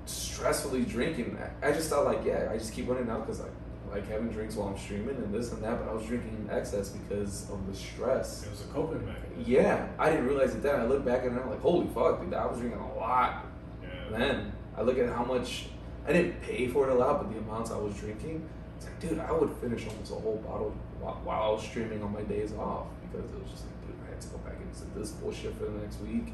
stressfully 0.07 0.89
drinking. 0.89 1.39
I, 1.63 1.69
I 1.69 1.73
just 1.73 1.91
thought 1.91 2.05
like, 2.05 2.25
yeah, 2.25 2.49
I 2.51 2.57
just 2.57 2.73
keep 2.73 2.89
running 2.89 3.11
out 3.11 3.27
because 3.27 3.41
like 3.41 3.51
like 3.93 4.09
having 4.09 4.29
drinks 4.31 4.57
while 4.57 4.69
I'm 4.69 4.79
streaming 4.79 5.17
and 5.17 5.33
this 5.33 5.53
and 5.53 5.63
that. 5.63 5.79
But 5.79 5.89
I 5.91 5.93
was 5.95 6.05
drinking 6.07 6.47
in 6.49 6.57
excess 6.57 6.89
because 6.89 7.49
of 7.51 7.67
the 7.67 7.75
stress. 7.75 8.45
It 8.45 8.51
was 8.51 8.63
a 8.63 8.65
coping 8.73 9.05
mechanism. 9.07 9.45
Yeah, 9.47 9.87
I 9.99 10.11
didn't 10.11 10.27
realize 10.27 10.55
it 10.55 10.63
then. 10.63 10.81
I 10.81 10.85
look 10.87 11.05
back 11.05 11.25
and 11.25 11.39
I'm 11.39 11.51
like, 11.51 11.61
holy 11.61 11.87
fuck, 11.89 12.21
dude, 12.23 12.33
I 12.35 12.47
was 12.47 12.59
drinking 12.59 12.81
a 12.81 12.95
lot 12.97 13.45
Yeah. 13.83 13.89
then. 14.19 14.53
I 14.77 14.83
look 14.83 14.99
at 14.99 15.09
how 15.11 15.25
much 15.25 15.67
I 16.09 16.13
didn't 16.13 16.41
pay 16.43 16.67
for 16.69 16.89
it 16.89 16.93
a 16.93 16.95
lot, 16.95 17.23
but 17.23 17.33
the 17.33 17.39
amounts 17.39 17.71
I 17.71 17.77
was 17.77 17.95
drinking, 17.95 18.49
it's 18.77 18.87
like, 18.87 18.99
dude, 19.01 19.19
I 19.19 19.31
would 19.31 19.51
finish 19.61 19.87
almost 19.87 20.11
a 20.11 20.15
whole 20.15 20.39
bottle 20.47 20.75
while, 21.01 21.21
while 21.25 21.43
I 21.43 21.49
was 21.53 21.63
streaming 21.63 22.03
on 22.03 22.13
my 22.13 22.23
days 22.23 22.53
off 22.55 22.87
because 23.03 23.31
it 23.31 23.39
was 23.43 23.51
just 23.51 23.65
like, 23.67 23.87
dude, 23.87 23.97
I 24.07 24.11
had 24.11 24.21
to 24.23 24.29
go 24.29 24.39
back 24.39 24.57
into 24.61 24.99
this 24.99 25.11
bullshit 25.13 25.55
for 25.59 25.65
the 25.67 25.79
next 25.81 26.01
week. 26.01 26.33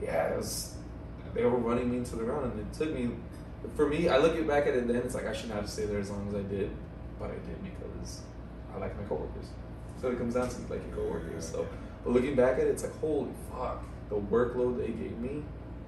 Yeah, 0.00 0.28
it 0.32 0.36
was. 0.38 0.74
They 1.34 1.44
were 1.44 1.50
running 1.58 1.90
me 1.90 1.98
into 1.98 2.16
the 2.16 2.24
ground, 2.24 2.50
and 2.52 2.60
it 2.60 2.72
took 2.72 2.92
me. 2.94 3.10
For 3.76 3.86
me, 3.88 4.08
I 4.08 4.18
look 4.18 4.36
it 4.36 4.46
back 4.46 4.66
at 4.66 4.74
it 4.74 4.86
then. 4.86 4.96
It's 4.96 5.14
like 5.14 5.26
I 5.26 5.32
shouldn't 5.34 5.54
have 5.54 5.64
to 5.66 5.70
stay 5.70 5.84
there 5.86 5.98
as 5.98 6.10
long 6.10 6.28
as 6.28 6.34
I 6.34 6.42
did, 6.42 6.70
but 7.18 7.26
I 7.30 7.34
did 7.34 7.62
because 7.62 8.20
I 8.74 8.78
like 8.78 8.96
my 8.96 9.04
coworkers. 9.08 9.46
So 10.00 10.08
it 10.10 10.18
comes 10.18 10.34
down 10.34 10.48
to 10.48 10.56
like 10.72 10.82
your 10.86 10.96
coworkers. 10.96 11.48
So, 11.48 11.66
but 12.04 12.12
looking 12.12 12.34
back 12.36 12.54
at 12.54 12.60
it, 12.66 12.68
it's 12.70 12.82
like 12.84 12.98
holy 13.00 13.30
fuck, 13.50 13.82
the 14.08 14.16
workload 14.16 14.78
they 14.78 14.88
gave 14.88 15.18
me 15.18 15.42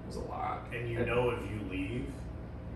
was 0.07 0.17
a 0.17 0.21
lot. 0.21 0.63
And 0.75 0.91
you 0.91 1.05
know, 1.07 1.31
if 1.31 1.41
you 1.51 1.61
leave, 1.71 2.07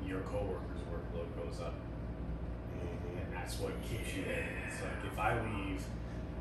your 0.06 0.20
coworkers' 0.20 0.80
workload 0.92 1.44
goes 1.44 1.60
up, 1.60 1.74
Mhm. 1.74 3.18
and 3.26 3.34
that's 3.34 3.58
what 3.58 3.72
keeps 3.82 4.14
you 4.14 4.24
there. 4.24 4.46
It's 4.68 4.80
like 4.80 5.12
if 5.12 5.18
I 5.18 5.40
leave, 5.40 5.82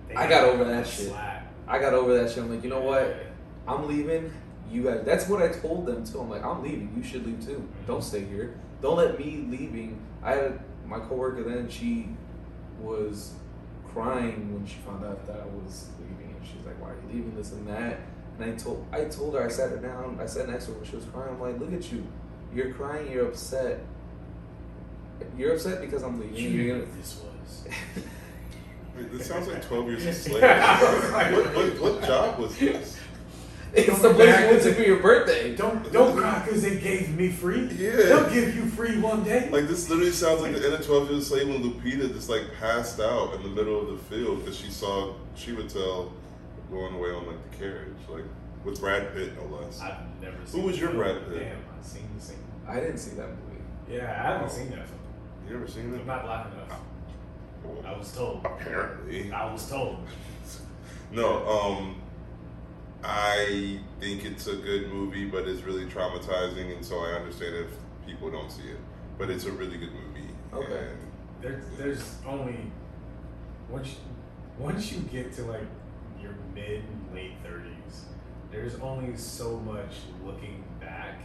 they 0.08 0.16
I 0.16 0.30
got 0.30 0.44
over 0.46 0.64
that 0.66 0.86
the 0.86 0.90
shit. 0.92 1.08
slack. 1.10 1.48
I 1.68 1.80
got 1.80 1.94
over 1.94 2.14
that 2.20 2.30
shit. 2.30 2.40
I'm 2.44 2.50
like, 2.52 2.64
you 2.64 2.70
know 2.70 2.82
what? 2.82 3.16
I'm 3.68 3.88
leaving. 3.88 4.32
You 4.72 4.84
guys. 4.84 5.02
That's 5.06 5.27
what 5.27 5.41
I 5.41 5.49
told 5.49 5.85
them 5.85 6.06
too. 6.06 6.19
I'm 6.19 6.30
like, 6.30 6.44
I'm 6.44 6.64
leaving. 6.64 6.94
You 6.98 7.03
should 7.03 7.26
leave 7.26 7.45
too. 7.45 7.68
Don't 7.85 8.03
stay 8.03 8.23
here. 8.26 8.60
Don't 8.81 8.98
let 8.98 9.18
me 9.19 9.45
leaving. 9.49 9.99
I 10.23 10.31
had 10.31 10.60
my 10.85 10.99
coworker 10.99 11.44
then. 11.44 11.69
She 11.69 12.10
was 12.80 13.34
crying 13.94 14.53
when 14.53 14.65
she 14.65 14.76
found 14.85 15.06
out 15.06 15.26
that 15.27 15.38
I 15.41 15.45
was 15.45 15.90
leaving, 15.99 16.35
and 16.35 16.45
she's 16.45 16.65
like, 16.65 16.81
"Why 16.81 16.90
are 16.90 16.95
you 16.95 17.07
leaving? 17.18 17.35
This 17.35 17.52
and 17.52 17.68
that." 17.68 17.99
And 18.40 18.52
I 18.52 18.56
told 18.56 18.85
I 18.91 19.06
told 19.06 19.35
her. 19.35 19.44
I 19.45 19.48
sat 19.49 19.69
her 19.69 19.77
down. 19.77 20.18
I 20.19 20.26
sat 20.26 20.49
next 20.49 20.65
to 20.65 20.72
her 20.72 20.77
when 20.80 20.90
she 20.90 20.95
was 20.95 21.06
crying. 21.06 21.30
I'm 21.35 21.40
like, 21.41 21.60
"Look 21.60 21.73
at 21.73 21.91
you. 21.91 22.06
You're 22.53 22.73
crying. 22.73 23.11
You're 23.11 23.27
upset. 23.27 23.81
You're 25.38 25.53
upset 25.53 25.81
because 25.81 26.03
I'm 26.03 26.19
leaving. 26.19 26.35
You 26.35 26.49
You're 26.49 26.76
knew 26.76 26.81
what 26.84 26.94
this 26.98 27.22
was. 27.22 27.65
Wait, 28.95 29.11
this 29.11 29.27
sounds 29.27 29.48
like 29.48 29.65
12 29.65 29.88
years 29.88 30.06
of 30.06 30.14
slavery. 30.23 30.49
What, 30.49 31.56
what, 31.56 31.80
what 31.80 32.03
job 32.03 32.40
was 32.40 32.57
this? 32.57 32.98
It's 33.76 34.02
the 34.02 34.14
place 34.14 34.40
you 34.40 34.45
went 34.48 34.62
to 34.64 34.74
for 34.76 34.82
your 34.84 35.00
birthday. 35.00 35.56
Don't 35.56 35.91
don't 35.91 36.16
cry 36.16 36.44
because 36.45 36.62
they 36.62 36.78
gave 36.80 37.16
me 37.18 37.30
free. 37.30 37.68
Yeah. 37.70 37.95
They'll 37.95 38.30
give 38.30 38.56
you 38.56 38.66
free 38.68 39.00
one 39.00 39.24
day. 39.24 39.50
Like, 39.50 39.68
this 39.68 39.90
literally 39.90 40.12
sounds 40.12 40.41
like 40.41 40.54
the 40.54 40.64
end 40.64 40.76
of 40.76 40.86
12 40.86 41.10
Years 41.10 41.24
a 41.24 41.26
Slave 41.26 41.48
when 41.50 41.64
Lupita 41.64 42.14
just, 42.14 42.30
like, 42.30 42.44
passed 42.60 43.00
out 43.00 43.34
in 43.34 43.41
the 43.44 43.50
middle 43.50 43.82
of 43.82 43.88
the 43.88 43.98
field 44.16 44.40
because 44.40 44.58
she 44.58 44.70
saw 44.70 45.14
Chiwetel 45.36 46.12
going 46.70 46.94
away 46.94 47.10
on, 47.10 47.26
like, 47.26 47.52
the 47.52 47.58
carriage. 47.58 47.98
Like, 48.08 48.26
with 48.64 48.80
Brad 48.80 49.14
Pitt, 49.16 49.32
no 49.36 49.58
less. 49.58 49.82
I've 49.82 49.98
never 50.22 50.38
seen 50.45 50.62
Who 50.62 50.68
was 50.68 50.80
your. 50.80 50.91
Brad 50.94 51.28
Pitt? 51.28 51.40
Damn, 51.40 51.58
I've 51.78 51.84
seen 51.86 52.08
the 52.16 52.24
same. 52.24 52.38
I 52.68 52.80
didn't 52.80 53.00
see 53.00 53.16
that 53.16 53.28
movie. 53.30 53.62
Yeah, 53.90 54.12
I 54.24 54.34
haven't 54.34 54.52
seen 54.52 54.70
that 54.70 54.88
film. 54.88 55.00
You 55.50 55.56
ever 55.56 55.68
seen 55.68 55.86
I'm 55.94 55.95
it? 55.95 56.06
not 56.06 56.24
black 56.24 56.45
enough. 56.54 56.80
I 57.86 57.98
was 57.98 58.16
told. 58.16 58.45
Apparently. 58.45 59.32
I 59.32 59.52
was 59.52 59.68
told. 59.70 59.98
No, 61.12 61.48
um, 61.48 62.02
I 63.04 63.80
think 64.00 64.24
it's 64.26 64.48
a 64.48 64.56
good 64.56 64.92
movie, 64.92 65.26
but 65.26 65.48
it's 65.48 65.62
really 65.62 65.86
traumatizing, 65.86 66.74
and 66.76 66.86
so 66.86 67.00
I 67.00 67.12
understand 67.14 67.56
if 67.56 67.68
people 68.06 68.32
don't 68.32 68.52
see 68.52 68.64
it. 68.64 68.78
But 69.18 69.30
it's 69.30 69.46
a 69.46 69.52
really 69.52 69.78
good 69.78 69.92
movie. 69.94 70.30
Okay. 70.54 70.88
and- 70.90 70.98
There's 71.42 71.64
there's 71.78 72.16
only 72.26 72.72
once 73.70 73.90
you, 73.90 73.96
once 74.58 74.92
you 74.92 75.00
get 75.02 75.34
to 75.34 75.44
like 75.44 75.66
your 76.22 76.36
mid 76.56 76.84
late 77.14 77.34
thirties, 77.44 78.06
there's 78.52 78.76
only 78.80 79.18
so 79.18 79.58
much 79.60 79.92
looking 80.26 80.64
back 80.80 81.20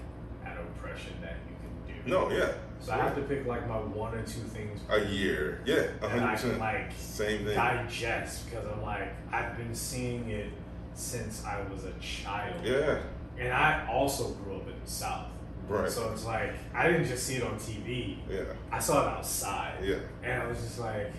at 0.45 0.57
oppression 0.59 1.13
that 1.23 1.37
you 1.49 1.55
can 1.95 2.05
do. 2.05 2.11
no, 2.11 2.31
yeah. 2.37 2.53
So 2.81 2.93
I 2.93 2.97
have 2.99 3.15
to 3.17 3.23
pick 3.23 3.47
like 3.47 3.69
my 3.69 3.77
one 3.77 4.15
or 4.15 4.23
two 4.23 4.41
things 4.41 4.81
A 4.89 5.05
year. 5.05 5.61
Yeah, 5.65 5.75
a 5.75 6.01
that 6.01 6.11
hundred 6.11 6.25
I 6.25 6.35
can 6.35 6.35
percent. 6.37 6.59
like 6.61 6.93
Same 6.97 7.45
thing. 7.45 7.55
digest 7.55 8.47
because 8.51 8.67
I'm 8.67 8.83
like 8.83 9.15
I've 9.33 9.57
been 9.57 9.75
seeing 9.75 10.31
it 10.31 10.51
since 10.99 11.45
I 11.45 11.63
was 11.71 11.85
a 11.85 11.93
child. 12.01 12.65
Yeah. 12.65 13.01
And 13.39 13.53
I 13.53 13.87
also 13.91 14.31
grew 14.31 14.57
up 14.57 14.67
in 14.67 14.75
the 14.85 14.91
South. 14.91 15.29
Right. 15.69 15.89
So 15.89 16.11
it's 16.13 16.25
like 16.25 16.55
I 16.75 16.89
didn't 16.89 17.07
just 17.07 17.25
see 17.25 17.37
it 17.37 17.45
on 17.45 17.55
TV. 17.57 18.17
Yeah. 18.29 18.41
I 18.73 18.79
saw 18.79 19.03
it 19.03 19.19
outside. 19.19 19.75
Yeah. 19.83 19.97
And 20.23 20.43
I 20.43 20.47
was 20.47 20.59
just 20.61 20.81
like, 20.81 21.13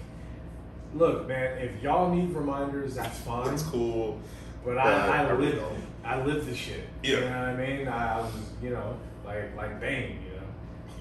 look, 0.93 1.27
man, 1.27 1.59
if 1.59 1.81
y'all 1.81 2.13
need 2.13 2.31
reminders, 2.31 2.95
that's 2.95 3.19
fine. 3.19 3.53
It's 3.53 3.63
cool. 3.63 4.19
But 4.65 4.77
I, 4.77 5.23
I 5.23 5.23
I 5.23 5.33
lived 5.33 5.57
it. 5.57 5.63
I 6.03 6.21
lived 6.23 6.47
the 6.47 6.55
shit. 6.55 6.83
Yeah. 7.03 7.11
You 7.11 7.19
know 7.21 7.29
what 7.29 7.35
I 7.35 7.55
mean? 7.55 7.87
I, 7.87 8.17
I 8.17 8.21
was, 8.21 8.31
you 8.61 8.71
know, 8.71 8.97
like 9.25 9.55
like 9.55 9.79
Bane, 9.79 10.19
you 10.25 10.35
know. 10.35 10.47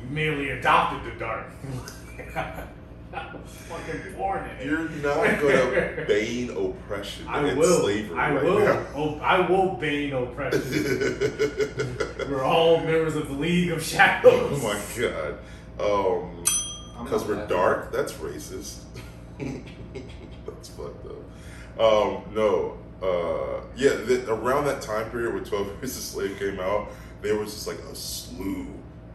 You 0.00 0.06
merely 0.10 0.50
adopted 0.50 1.12
the 1.12 1.18
dark. 1.18 1.46
I 3.12 3.32
was 3.34 3.50
fucking 3.50 4.14
born 4.16 4.44
in 4.44 4.56
it. 4.56 4.66
You're 4.66 4.88
not 4.88 5.40
gonna 5.40 6.04
bane 6.06 6.50
oppression 6.50 7.26
I 7.26 7.48
and 7.48 7.58
will. 7.58 7.80
slavery 7.80 8.18
I 8.18 8.34
right 8.34 8.44
will. 8.44 8.58
now. 8.60 8.86
Oh, 8.94 9.18
I 9.20 9.48
will 9.48 9.74
bane 9.76 10.12
oppression. 10.12 10.60
We're 12.30 12.42
all 12.44 12.78
members 12.78 13.16
of 13.16 13.28
the 13.28 13.34
League 13.34 13.70
of 13.70 13.82
Shadows. 13.82 14.60
oh 14.62 14.62
my 14.62 15.00
god. 15.02 15.38
Um, 15.80 16.44
because 17.04 17.24
we're 17.24 17.36
laughing. 17.36 17.56
dark. 17.56 17.92
That's 17.92 18.12
racist. 18.14 18.80
that's 19.38 20.68
fucked 20.70 21.06
up. 21.06 21.80
Um, 21.80 22.22
no. 22.34 22.76
Uh, 23.00 23.62
yeah. 23.76 23.94
The, 23.94 24.30
around 24.32 24.64
that 24.66 24.82
time 24.82 25.08
period 25.10 25.32
when 25.34 25.44
Twelve 25.44 25.68
Years 25.68 25.96
a 25.96 26.00
Slave 26.00 26.38
came 26.38 26.58
out, 26.60 26.88
there 27.22 27.36
was 27.38 27.54
just 27.54 27.68
like 27.68 27.78
a 27.78 27.94
slew 27.94 28.66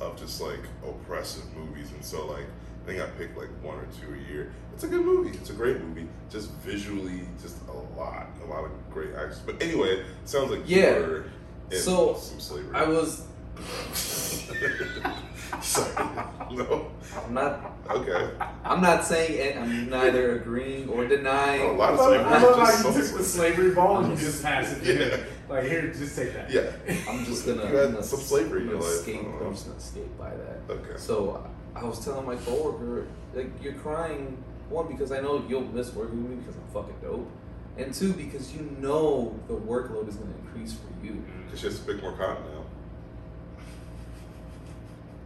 of 0.03 0.17
just 0.19 0.41
like 0.41 0.59
oppressive 0.87 1.43
movies, 1.55 1.91
and 1.91 2.03
so 2.03 2.25
like 2.27 2.45
I 2.83 2.85
think 2.85 3.01
I 3.01 3.05
picked 3.17 3.37
like 3.37 3.49
one 3.61 3.77
or 3.77 3.87
two 3.99 4.13
a 4.13 4.31
year. 4.31 4.51
It's 4.73 4.83
a 4.83 4.87
good 4.87 5.05
movie. 5.05 5.37
It's 5.37 5.49
a 5.49 5.53
great 5.53 5.79
movie. 5.81 6.07
Just 6.29 6.51
visually, 6.55 7.21
just 7.41 7.57
a 7.67 7.99
lot, 7.99 8.27
a 8.43 8.47
lot 8.49 8.65
of 8.65 8.71
great 8.91 9.09
actors. 9.11 9.39
But 9.39 9.61
anyway, 9.61 9.99
it 9.99 10.05
sounds 10.25 10.51
like 10.51 10.67
you 10.67 10.77
Yeah. 10.81 10.99
were 10.99 11.23
in 11.71 11.77
So, 11.79 12.15
some 12.15 12.39
slavery. 12.39 12.75
I 12.75 12.83
was. 12.85 13.23
Sorry. 15.61 16.05
No. 16.51 16.87
I'm 17.15 17.33
not. 17.33 17.71
Okay. 17.89 18.29
I'm 18.65 18.81
not 18.81 19.05
saying. 19.05 19.33
it- 19.39 19.57
I'm 19.61 19.89
neither 19.89 20.35
agreeing 20.37 20.89
or 20.89 21.05
denying. 21.07 21.61
A 21.69 21.73
lot 21.73 21.93
of 21.93 21.99
slavery. 21.99 22.25
I 22.25 22.37
is 22.37 22.43
love 22.43 22.57
just 22.57 22.83
how 22.83 22.89
you 22.89 22.95
took 23.07 23.17
the 23.17 23.23
slavery 23.23 23.71
ball 23.75 24.03
and 24.03 24.11
you 24.13 24.25
just 24.25 24.43
passed 24.43 24.77
it 24.81 24.99
Yeah. 25.11 25.17
Him. 25.57 25.63
Like, 25.63 25.71
here, 25.71 25.93
just 25.93 26.15
take 26.15 26.33
that. 26.33 26.49
Yeah. 26.49 26.71
I'm 27.09 27.25
just 27.25 27.45
gonna. 27.45 27.67
You 27.67 27.75
had 27.75 27.85
I'm 27.85 27.91
gonna 27.93 28.03
some 28.03 28.19
slavery 28.19 28.61
in 28.61 28.69
I'm 28.69 28.73
your 28.73 28.81
life. 28.81 29.01
Skate, 29.01 29.19
oh. 29.23 29.45
I'm 29.45 29.53
just 29.53 29.65
gonna 29.65 29.77
escape 29.77 30.17
by 30.17 30.29
that. 30.29 30.59
Okay. 30.69 30.97
So 30.97 31.49
I 31.75 31.83
was 31.83 32.03
telling 32.03 32.25
my 32.25 32.35
coworker, 32.35 33.07
like, 33.33 33.49
you're 33.61 33.73
crying. 33.73 34.43
One 34.69 34.87
because 34.87 35.11
I 35.11 35.19
know 35.19 35.45
you'll 35.47 35.61
miss 35.61 35.93
working 35.93 36.23
with 36.23 36.31
me 36.31 36.37
because 36.37 36.55
I'm 36.55 36.67
fucking 36.73 36.95
dope, 37.01 37.29
and 37.77 37.93
two 37.93 38.13
because 38.13 38.55
you 38.55 38.75
know 38.79 39.37
the 39.47 39.53
workload 39.53 40.07
is 40.07 40.15
gonna 40.15 40.33
increase 40.45 40.73
for 40.73 41.05
you. 41.05 41.11
Mm. 41.11 41.45
Because 41.45 41.59
she 41.59 41.65
has 41.67 41.79
to 41.79 41.85
pick 41.85 42.01
more 42.01 42.13
cotton 42.13 42.43
now. 42.45 42.63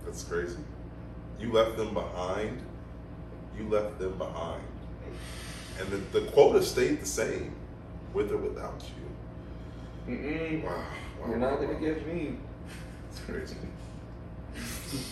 That's 0.03 0.23
crazy. 0.23 0.57
You 1.39 1.51
left 1.51 1.77
them 1.77 1.93
behind. 1.93 2.61
You 3.57 3.69
left 3.69 3.99
them 3.99 4.17
behind. 4.17 4.63
And 5.79 5.89
the, 5.89 6.19
the 6.19 6.31
quota 6.31 6.63
stayed 6.63 7.01
the 7.01 7.05
same, 7.05 7.53
with 8.13 8.31
or 8.31 8.37
without 8.37 8.81
you. 8.81 9.06
Mm-mm. 10.07 10.63
Wow. 10.63 10.71
wow 11.21 11.27
You're 11.29 11.37
not 11.37 11.51
wow, 11.51 11.55
gonna 11.57 11.73
wow. 11.73 11.79
give 11.79 12.07
me. 12.07 12.37
It's 13.11 13.19
crazy. 13.21 13.55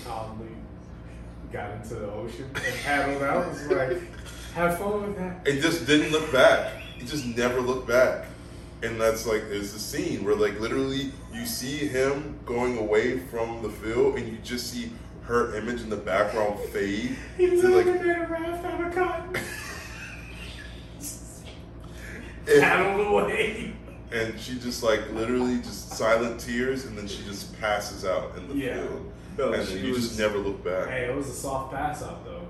Calmly 0.06 0.48
got 1.52 1.72
into 1.72 1.96
the 1.96 2.12
ocean 2.12 2.46
and 2.54 2.76
paddled 2.84 3.22
out. 3.24 3.48
It's 3.52 3.68
like, 3.68 4.02
have 4.54 4.78
fun 4.80 5.02
with 5.04 5.18
that. 5.18 5.48
It 5.48 5.62
just 5.62 5.86
didn't 5.86 6.12
look 6.12 6.32
back. 6.32 6.74
It 7.00 7.06
just 7.06 7.26
never 7.26 7.62
looked 7.62 7.88
back. 7.88 8.26
And 8.84 9.00
that's 9.00 9.26
like 9.26 9.50
there's 9.50 9.74
a 9.74 9.80
scene 9.80 10.24
where 10.26 10.36
like 10.36 10.60
literally 10.60 11.12
you 11.34 11.46
see 11.46 11.88
him 11.88 12.40
going 12.46 12.78
away 12.78 13.20
from 13.20 13.62
the 13.62 13.70
field 13.70 14.18
and 14.18 14.28
you 14.28 14.38
just 14.44 14.72
see 14.72 14.92
her 15.24 15.56
image 15.56 15.82
in 15.82 15.90
the 15.90 15.96
background 15.98 16.60
fade 16.70 17.16
He 17.38 17.48
to 17.48 17.56
literally 17.56 17.84
like 17.86 18.06
made 18.06 18.16
a 18.18 18.28
raft 18.28 18.66
out 18.66 18.88
of 18.88 18.94
cotton. 18.94 19.36
and, 22.48 22.62
paddled 22.62 23.08
away. 23.08 23.74
And 24.12 24.40
she 24.40 24.58
just 24.60 24.84
like 24.84 25.12
literally 25.14 25.58
just 25.58 25.90
silent 25.92 26.40
tears 26.40 26.86
and 26.86 26.98
then 26.98 27.08
she 27.08 27.24
just 27.24 27.60
passes 27.60 28.06
out 28.06 28.38
in 28.38 28.48
the 28.48 28.56
Yeah. 28.56 28.82
field. 28.82 29.12
No, 29.38 29.52
and 29.54 29.68
she 29.68 29.76
then 29.76 29.86
you 29.86 29.94
was- 29.94 30.08
just 30.08 30.20
never 30.20 30.38
look 30.38 30.64
back. 30.64 30.88
Hey, 30.90 31.06
it 31.06 31.16
was 31.16 31.28
a 31.28 31.34
soft 31.34 31.74
pass 31.74 32.02
out 32.04 32.24
though. 32.26 32.42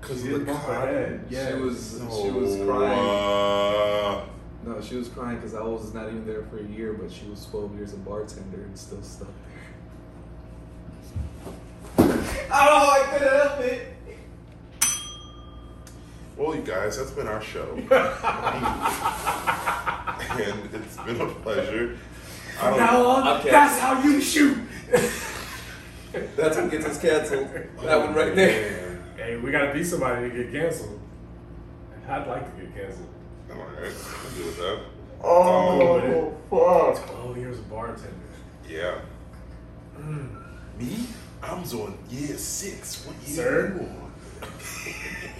Because 0.00 0.20
She 0.22 0.28
of 0.28 0.38
did 0.38 0.40
the 0.42 0.52
bump 0.52 0.64
her 0.64 0.86
head. 0.86 1.24
Yeah. 1.28 1.48
She 1.48 1.54
was. 1.56 2.00
Oh, 2.08 2.22
She 2.22 2.30
was 2.30 2.54
crying. 2.56 2.98
uh, 2.98 4.24
No, 4.64 4.80
she 4.80 4.96
was 4.96 5.08
crying 5.08 5.36
because 5.36 5.54
I 5.54 5.62
was 5.62 5.92
not 5.94 6.06
even 6.08 6.26
there 6.26 6.42
for 6.50 6.58
a 6.58 6.62
year, 6.64 6.92
but 6.92 7.10
she 7.10 7.26
was 7.26 7.46
12 7.46 7.74
years 7.76 7.92
a 7.94 7.96
bartender 7.96 8.58
and 8.62 8.76
still 8.78 9.02
stuck 9.02 9.28
there. 11.96 12.06
I 12.50 12.64
don't 12.66 12.78
know. 12.78 12.90
I 12.90 13.06
couldn't 13.10 13.28
help 13.48 13.60
it. 13.60 13.86
Well, 16.38 16.54
you 16.54 16.62
guys, 16.62 16.96
that's 16.96 17.10
been 17.10 17.26
our 17.26 17.42
show. 17.42 17.74
and 17.74 17.84
it's 20.72 20.96
been 20.98 21.20
a 21.20 21.26
pleasure. 21.26 21.98
I 22.56 22.60
From 22.60 22.70
don't 22.70 22.78
now 22.78 23.06
on, 23.06 23.28
Okay. 23.40 23.50
that's 23.50 23.78
how 23.80 24.00
you 24.02 24.20
shoot. 24.20 24.56
That's 26.36 26.56
what 26.56 26.70
gets 26.70 26.86
us 26.86 27.00
canceled. 27.00 27.48
That 27.82 27.98
one 27.98 28.14
right 28.14 28.32
oh, 28.32 28.34
there. 28.34 28.70
Man. 28.70 29.02
hey, 29.16 29.36
we 29.36 29.50
gotta 29.50 29.72
be 29.72 29.82
somebody 29.82 30.30
to 30.30 30.36
get 30.44 30.52
canceled. 30.52 31.00
I'd 32.08 32.26
like 32.26 32.56
to 32.56 32.62
get 32.62 32.74
canceled. 32.74 33.08
I'm 33.50 33.58
alright. 33.58 33.92
I'm 33.92 34.36
good 34.36 34.46
with 34.46 34.56
that. 34.58 34.80
Oh, 35.22 35.98
um, 35.98 36.94
fuck. 36.94 37.10
Oh, 37.16 37.32
here's 37.34 37.58
a 37.58 37.62
bartender. 37.62 38.14
Yeah. 38.68 39.00
Mm. 39.98 40.28
Me? 40.78 41.06
I'm 41.42 41.64
on 41.64 41.98
year 42.10 42.36
six. 42.38 43.04
What 43.06 43.16
year 43.26 43.36
Sir? 43.36 43.88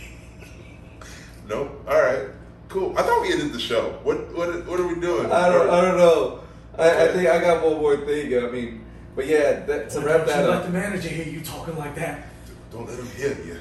you 1.48 1.54
nope. 1.54 1.84
Alright. 1.88 2.30
Cool. 2.68 2.94
I 2.98 3.02
thought 3.02 3.22
we 3.22 3.32
ended 3.32 3.52
the 3.52 3.60
show. 3.60 3.98
What 4.02 4.34
what 4.34 4.66
what 4.66 4.80
are 4.80 4.86
we 4.86 5.00
doing? 5.00 5.32
I 5.32 5.48
don't. 5.48 5.70
I 5.70 5.80
don't 5.80 5.96
know. 5.96 6.40
I, 6.76 7.04
I 7.04 7.08
think 7.08 7.28
I 7.28 7.40
got 7.40 7.64
one 7.64 7.78
more 7.78 7.96
thing. 7.96 8.36
I 8.36 8.50
mean, 8.50 8.84
but 9.16 9.26
yeah, 9.26 9.64
that, 9.64 9.90
to 9.90 10.00
wrap 10.00 10.18
Don't 10.18 10.26
that 10.28 10.44
you 10.44 10.50
let 10.50 10.64
the 10.64 10.70
manager 10.70 11.08
hear 11.08 11.26
you 11.26 11.40
talking 11.40 11.76
like 11.76 11.94
that. 11.96 12.26
Don't 12.70 12.86
let 12.86 12.98
him 12.98 13.06
hear 13.16 13.36
you. 13.44 13.58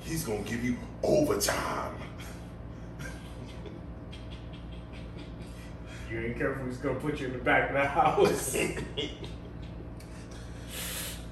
He's 0.00 0.24
gonna 0.24 0.40
give 0.40 0.64
you 0.64 0.76
overtime. 1.02 1.94
You 6.10 6.20
ain't 6.20 6.38
careful, 6.38 6.64
he's 6.66 6.78
gonna 6.78 6.98
put 6.98 7.20
you 7.20 7.26
in 7.26 7.34
the 7.34 7.38
back 7.38 7.68
of 7.68 7.74
the 7.74 7.84
house. 7.84 8.56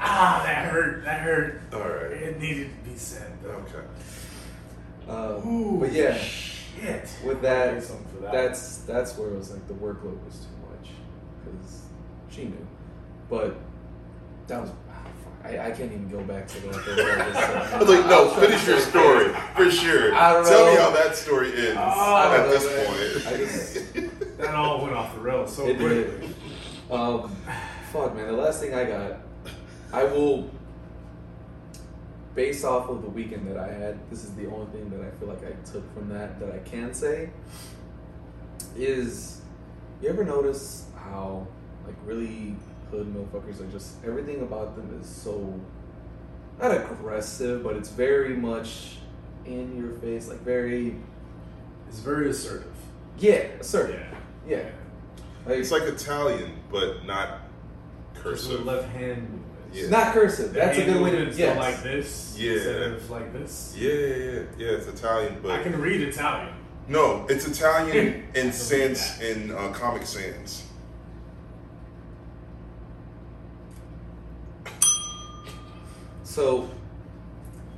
ah, 0.01 0.43
that 0.45 0.67
hurt. 0.67 1.03
That 1.05 1.21
hurt. 1.21 1.63
Alright. 1.73 2.13
It 2.13 2.39
needed 2.39 2.69
to 2.69 2.91
be 2.91 2.97
said 2.97 3.33
though. 3.43 3.51
Okay. 3.51 3.87
Um, 5.09 5.47
Ooh, 5.49 5.79
but 5.81 5.93
yeah, 5.93 6.17
shit. 6.17 7.09
with 7.25 7.41
that, 7.43 7.83
for 7.83 7.97
that. 8.23 8.33
that's 8.33 8.79
that's 8.79 9.17
where 9.17 9.29
it 9.31 9.39
was 9.39 9.51
like 9.53 9.67
the 9.69 9.75
workload 9.75 10.23
was 10.25 10.39
too 10.39 10.69
much 10.71 10.91
because 11.45 11.83
she 12.31 12.45
knew, 12.45 12.67
but 13.31 13.55
that 14.49 14.61
was. 14.63 14.71
ah, 14.91 15.05
fuck, 15.23 15.53
I, 15.53 15.67
I 15.69 15.71
can't 15.71 15.93
even 15.93 16.09
go 16.09 16.23
back 16.25 16.49
to 16.49 16.61
that. 16.61 17.71
I 17.75 17.79
was 17.79 17.89
like, 17.89 18.07
no, 18.07 18.29
finish 18.41 18.67
your 18.67 18.81
story 18.81 19.33
for 19.55 19.71
sure. 19.71 20.13
I 20.15 20.33
don't 20.33 20.45
Tell 20.47 20.67
me 20.73 20.77
how 20.77 20.91
that 20.91 21.15
story 21.15 21.53
ends 21.57 21.77
I 21.79 22.37
at 22.37 22.49
this 22.49 22.65
man. 22.65 22.87
point. 22.87 23.27
I 23.27 23.37
just- 23.39 23.95
that 24.39 24.55
all 24.55 24.83
went 24.83 24.95
off 24.95 25.15
the 25.15 25.21
rails 25.21 25.57
so 25.57 25.67
It 25.67 25.79
quickly. 25.79 26.31
Um, 26.91 27.35
fuck, 27.93 28.15
man. 28.15 28.27
The 28.27 28.33
last 28.33 28.61
thing 28.61 28.75
I 28.75 28.85
got, 28.85 29.19
I 29.93 30.05
will, 30.05 30.51
based 32.37 32.65
off 32.65 32.89
of 32.89 33.03
the 33.03 33.09
weekend 33.09 33.49
that 33.49 33.57
I 33.57 33.73
had, 33.73 33.99
this 34.11 34.23
is 34.23 34.33
the 34.35 34.47
only 34.47 34.67
thing 34.67 34.89
that 34.91 35.01
I 35.01 35.11
feel 35.19 35.27
like 35.29 35.43
I 35.45 35.53
took 35.69 35.93
from 35.95 36.09
that 36.11 36.39
that 36.39 36.53
I 36.53 36.59
can 36.59 36.95
say 36.95 37.31
is, 38.77 39.41
you 40.03 40.09
ever 40.09 40.23
notice 40.23 40.87
how 40.97 41.47
like 41.87 41.97
really 42.05 42.55
hood 42.91 43.13
motherfuckers 43.13 43.61
are 43.61 43.71
just 43.73 43.97
everything 44.05 44.43
about 44.43 44.77
them 44.77 45.01
is 45.01 45.09
so 45.09 45.59
not 46.61 46.71
aggressive, 46.73 47.63
but 47.65 47.75
it's 47.77 47.89
very 47.91 48.35
much 48.37 48.99
in 49.47 49.77
your 49.77 49.93
face, 50.01 50.29
like 50.29 50.41
very 50.41 50.97
It's 51.89 52.01
very 52.01 52.29
assertive. 52.31 52.75
yeah, 53.19 53.47
assertive. 53.61 54.01
Yeah. 54.47 54.59
Yeah. 54.59 54.71
Like, 55.47 55.59
It's 55.59 55.71
like 55.71 55.83
Italian, 55.85 56.53
but 56.71 57.05
not 57.07 57.41
cursive. 58.15 58.65
left 58.67 58.89
hand 58.89 59.43
movements. 59.67 59.91
Yeah. 59.91 59.91
not 60.05 60.13
cursive. 60.15 60.53
The 60.53 60.61
That's 60.61 60.79
a 60.79 60.85
good 60.85 61.03
way 61.03 61.11
to 61.11 61.17
movements 61.17 61.39
yes. 61.39 61.59
like 61.59 61.83
this. 61.83 62.37
Yeah. 62.39 62.53
Instead 62.53 62.83
of 62.83 63.11
like 63.11 63.33
this. 63.33 63.75
Yeah, 63.79 63.93
yeah, 63.93 64.07
yeah, 64.07 64.43
yeah. 64.59 64.69
It's 64.77 64.87
Italian, 64.87 65.39
but 65.43 65.51
I 65.53 65.63
can 65.63 65.81
read 65.81 66.01
Italian. 66.03 66.55
no, 66.89 67.27
it's 67.29 67.47
Italian 67.47 67.97
in 67.97 68.25
I 68.31 68.33
believe 68.41 68.55
Sans 68.55 69.19
that. 69.19 69.31
in 69.37 69.51
uh, 69.53 69.73
Comic 69.73 70.07
Sans. 70.07 70.63
So 76.25 76.69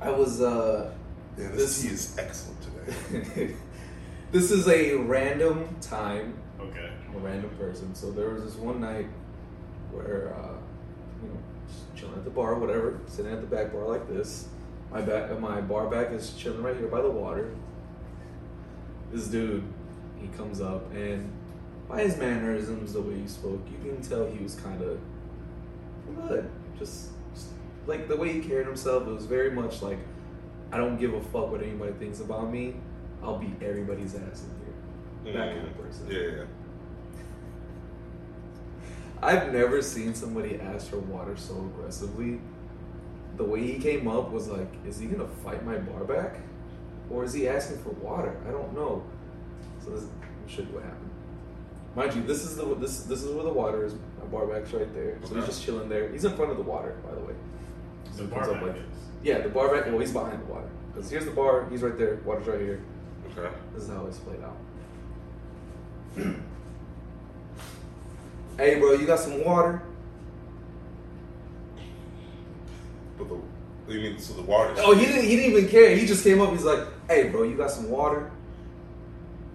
I 0.01 0.09
was 0.11 0.41
uh 0.41 0.91
Yeah, 1.37 1.49
this, 1.49 1.57
This- 1.57 1.81
tea 1.81 1.87
is 1.89 2.17
excellent 2.17 2.59
today. 2.61 3.55
this 4.31 4.51
is 4.51 4.67
a 4.67 4.95
random 4.95 5.75
time 5.81 6.35
Okay. 6.59 6.91
I'm 7.07 7.15
a 7.15 7.19
random 7.19 7.49
person. 7.51 7.95
So 7.95 8.11
there 8.11 8.29
was 8.29 8.43
this 8.43 8.55
one 8.55 8.81
night 8.81 9.07
where, 9.91 10.35
uh, 10.37 10.57
you 11.23 11.29
know, 11.29 11.37
just 11.69 11.95
chilling 11.95 12.15
at 12.15 12.23
the 12.23 12.29
bar, 12.29 12.55
whatever, 12.55 12.99
sitting 13.07 13.31
at 13.31 13.41
the 13.41 13.47
back 13.47 13.71
bar 13.71 13.85
like 13.85 14.07
this. 14.07 14.47
My 14.91 15.01
back, 15.01 15.39
my 15.39 15.61
bar 15.61 15.87
back 15.87 16.11
is 16.11 16.33
chilling 16.33 16.63
right 16.63 16.75
here 16.75 16.87
by 16.87 17.01
the 17.01 17.09
water. 17.09 17.51
This 19.11 19.27
dude, 19.27 19.63
he 20.19 20.27
comes 20.29 20.61
up 20.61 20.91
and 20.93 21.31
by 21.87 22.03
his 22.03 22.17
mannerisms, 22.17 22.93
the 22.93 23.01
way 23.01 23.19
he 23.19 23.27
spoke, 23.27 23.61
you 23.71 23.77
can 23.91 24.01
tell 24.01 24.27
he 24.27 24.43
was 24.43 24.55
kind 24.55 24.81
of 24.81 24.99
good. 26.27 26.49
Just, 26.77 27.09
just 27.33 27.47
like 27.87 28.07
the 28.07 28.15
way 28.15 28.33
he 28.33 28.41
carried 28.41 28.67
himself, 28.67 29.07
it 29.07 29.11
was 29.11 29.25
very 29.25 29.49
much 29.49 29.81
like, 29.81 29.97
I 30.71 30.77
don't 30.77 30.97
give 30.97 31.15
a 31.15 31.21
fuck 31.21 31.51
what 31.51 31.63
anybody 31.63 31.93
thinks 31.93 32.19
about 32.19 32.51
me. 32.51 32.75
I'll 33.23 33.39
beat 33.39 33.61
everybody's 33.61 34.13
ass 34.13 34.43
in 34.43 35.33
here. 35.33 35.33
That 35.33 35.49
mm-hmm. 35.49 35.57
kind 35.57 35.67
of 35.67 35.83
person. 35.83 36.07
Yeah, 36.09 36.19
yeah. 36.19 36.43
I've 39.21 39.51
never 39.51 39.81
seen 39.81 40.15
somebody 40.15 40.59
ask 40.59 40.89
for 40.89 40.99
water 40.99 41.35
so 41.35 41.55
aggressively. 41.55 42.39
The 43.35 43.43
way 43.43 43.61
he 43.61 43.79
came 43.79 44.07
up 44.07 44.31
was 44.31 44.47
like, 44.47 44.67
is 44.85 44.99
he 44.99 45.07
gonna 45.07 45.27
fight 45.43 45.65
my 45.65 45.77
bar 45.77 46.03
back? 46.03 46.37
Or 47.09 47.23
is 47.23 47.33
he 47.33 47.47
asking 47.47 47.79
for 47.79 47.89
water? 47.89 48.37
I 48.47 48.51
don't 48.51 48.73
know. 48.73 49.03
So 49.83 49.91
this 49.91 50.03
I'll 50.03 50.49
show 50.49 50.61
you 50.61 50.67
what 50.69 50.83
happened. 50.83 51.09
Mind 51.95 52.13
you, 52.15 52.23
this 52.23 52.43
is 52.43 52.55
the 52.55 52.75
this 52.75 53.03
this 53.03 53.23
is 53.23 53.33
where 53.33 53.43
the 53.43 53.51
water 53.51 53.85
is. 53.85 53.93
My 54.19 54.25
bar 54.31 54.45
back's 54.45 54.71
right 54.71 54.93
there. 54.93 55.17
So 55.25 55.35
he's 55.35 55.45
just 55.45 55.63
chilling 55.63 55.89
there. 55.89 56.09
He's 56.09 56.23
in 56.23 56.35
front 56.35 56.51
of 56.51 56.57
the 56.57 56.63
water, 56.63 56.97
by 57.05 57.13
the 57.15 57.21
way. 57.21 57.33
The 58.15 58.23
bar 58.25 58.53
back 58.53 58.61
like-. 58.61 58.75
Yeah, 59.23 59.39
the 59.39 59.49
bar 59.49 59.73
back. 59.73 59.87
Well, 59.87 59.99
he's 59.99 60.13
behind 60.13 60.41
the 60.41 60.45
water. 60.45 60.69
Because 60.93 61.09
here's 61.09 61.25
the 61.25 61.31
bar. 61.31 61.67
He's 61.69 61.81
right 61.81 61.97
there. 61.97 62.21
Water's 62.25 62.47
right 62.47 62.61
here. 62.61 62.81
Okay. 63.31 63.53
This 63.73 63.83
is 63.83 63.89
how 63.89 64.05
it's 64.05 64.19
played 64.19 64.39
out. 64.41 64.57
hey, 68.59 68.79
bro, 68.79 68.93
you 68.93 69.05
got 69.07 69.19
some 69.19 69.43
water? 69.43 69.81
But 73.17 73.27
the 73.29 73.35
what 73.35 73.93
you 73.95 74.01
mean 74.01 74.19
so 74.19 74.33
the 74.33 74.41
water? 74.43 74.73
Oh, 74.77 74.93
he 74.95 75.05
didn't. 75.05 75.23
He 75.25 75.35
didn't 75.35 75.51
even 75.57 75.69
care. 75.69 75.95
He 75.95 76.05
just 76.05 76.23
came 76.23 76.41
up. 76.41 76.51
He's 76.51 76.63
like, 76.63 76.79
"Hey, 77.07 77.29
bro, 77.29 77.43
you 77.43 77.55
got 77.57 77.71
some 77.71 77.89
water?" 77.89 78.31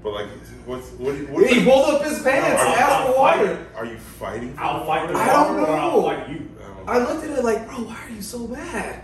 But 0.03 0.13
like, 0.13 0.27
what's 0.67 0.91
what? 0.93 1.15
do 1.15 1.27
what 1.29 1.49
He 1.49 1.65
pulled 1.65 1.95
up 1.95 2.03
his 2.03 2.23
pants, 2.23 2.63
No, 2.63 2.69
and 2.69 2.81
I'll- 2.81 2.93
asked 2.93 3.07
for 3.15 3.19
water. 3.19 3.67
Are 3.77 3.87
you 3.87 3.97
fighting? 3.97 4.55
For 4.55 4.63
I'll 4.63 4.85
fight 4.85 5.07
the 5.09 5.15
water? 5.15 5.31
I 5.31 5.33
don't 5.33 5.61
water 5.61 5.73
or 5.73 5.77
I'll 5.77 6.01
know. 6.03 6.03
fight 6.03 6.29
you. 6.29 6.49
I 6.87 6.99
looked 6.99 7.25
at 7.25 7.39
it 7.39 7.45
like, 7.45 7.67
"Bro, 7.67 7.77
why 7.85 7.97
are 8.07 8.11
you 8.15 8.21
so 8.23 8.47
mad?" 8.47 9.03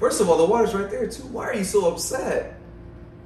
First 0.00 0.20
of 0.20 0.30
all, 0.30 0.38
the 0.38 0.46
water's 0.46 0.74
right 0.74 0.88
there 0.88 1.06
too. 1.08 1.24
Why 1.24 1.48
are 1.48 1.54
you 1.54 1.64
so 1.64 1.90
upset? 1.92 2.58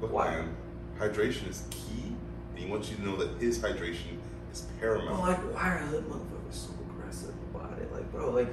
Look, 0.01 0.11
Why? 0.11 0.31
man, 0.31 0.55
hydration 0.99 1.47
is 1.49 1.63
key, 1.69 2.13
and 2.49 2.57
he 2.59 2.69
wants 2.69 2.89
you 2.89 2.97
to 2.97 3.05
know 3.05 3.15
that 3.17 3.39
his 3.39 3.59
hydration 3.59 4.17
is 4.53 4.65
I'm 4.69 4.77
paramount. 4.79 5.19
like, 5.21 5.37
why 5.53 5.69
are 5.69 5.77
hood 5.79 6.05
motherfuckers 6.09 6.53
so 6.53 6.69
aggressive 6.89 7.33
about 7.53 7.77
it? 7.79 7.91
Like, 7.91 8.11
bro, 8.11 8.29
like, 8.31 8.47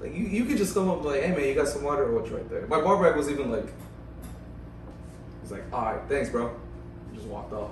like 0.00 0.14
you, 0.14 0.24
you 0.26 0.44
could 0.44 0.56
just 0.58 0.74
come 0.74 0.88
up 0.88 0.96
and 0.96 1.02
be 1.04 1.08
like, 1.10 1.22
"Hey, 1.22 1.30
man, 1.34 1.44
you 1.46 1.54
got 1.54 1.68
some 1.68 1.82
water?" 1.82 2.04
Or 2.04 2.18
what's 2.20 2.30
right 2.30 2.48
there? 2.50 2.66
My 2.66 2.80
bar 2.80 3.02
back 3.02 3.16
was 3.16 3.30
even 3.30 3.50
like, 3.50 3.66
he's 5.42 5.50
like, 5.52 5.64
"All 5.72 5.82
right, 5.84 6.00
thanks, 6.08 6.28
bro." 6.30 6.54
He 7.10 7.16
just 7.18 7.28
walked 7.28 7.52
off. 7.52 7.70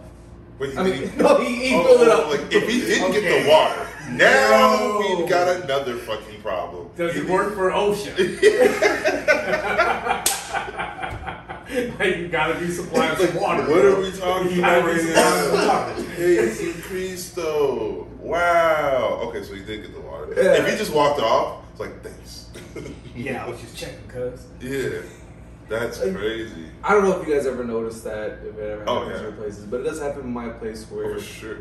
Wait, 0.58 0.76
I 0.76 0.82
mean, 0.82 1.08
he- 1.08 1.16
no, 1.16 1.38
he, 1.38 1.68
he 1.68 1.74
Oh, 1.76 1.84
filled 1.84 2.02
it 2.02 2.08
oh, 2.08 2.20
up. 2.22 2.28
Like, 2.30 2.52
if 2.52 2.68
he 2.68 2.80
didn't 2.80 3.12
get 3.12 3.44
the 3.44 3.48
water, 3.48 3.86
now 4.10 4.98
No. 5.00 5.16
we've 5.20 5.28
got 5.28 5.62
another 5.62 5.96
fucking 5.96 6.42
problem. 6.42 6.90
Does 6.96 7.14
He- 7.14 7.20
it 7.20 7.28
work 7.28 7.54
for 7.54 7.72
Ocean? 7.72 8.14
like 11.98 12.16
you 12.16 12.28
gotta 12.28 12.58
be 12.58 12.70
supplying 12.70 13.16
some 13.16 13.34
water. 13.40 13.62
What 13.70 13.84
are 13.84 14.00
we 14.00 14.10
talking 14.12 14.58
about 14.58 14.84
right 14.84 15.04
now? 15.04 15.94
Water. 16.18 16.46
Jesus 16.54 16.86
Cristo! 16.86 18.06
Wow. 18.20 19.20
Okay, 19.24 19.42
so 19.42 19.54
he 19.54 19.64
did 19.64 19.82
get 19.82 19.94
the 19.94 20.00
water. 20.00 20.32
Yeah. 20.36 20.54
If 20.62 20.68
he 20.70 20.76
just 20.76 20.92
walked 20.92 21.20
off, 21.20 21.64
it's 21.70 21.80
like 21.80 22.02
thanks. 22.02 22.46
Yeah, 23.14 23.44
I 23.44 23.48
was 23.48 23.60
just 23.60 23.76
checking, 23.76 24.06
cuz. 24.08 24.46
yeah, 24.60 25.00
that's 25.68 26.00
Like- 26.04 26.14
crazy. 26.14 26.66
I 26.84 26.92
don't 26.94 27.02
know 27.02 27.20
if 27.20 27.26
you 27.26 27.34
guys 27.34 27.46
ever 27.46 27.64
noticed 27.64 28.04
that, 28.04 28.38
if 28.46 28.56
it 28.56 28.60
ever 28.60 28.84
Oh, 28.86 29.00
happens 29.00 29.16
yeah. 29.16 29.22
your 29.22 29.32
places, 29.32 29.64
but 29.64 29.80
it 29.80 29.82
does 29.84 29.98
happen 30.00 30.20
in 30.22 30.32
my 30.32 30.50
place 30.50 30.84
where 30.88 31.06
Oh, 31.06 31.14
for 31.14 31.20
sure. 31.20 31.56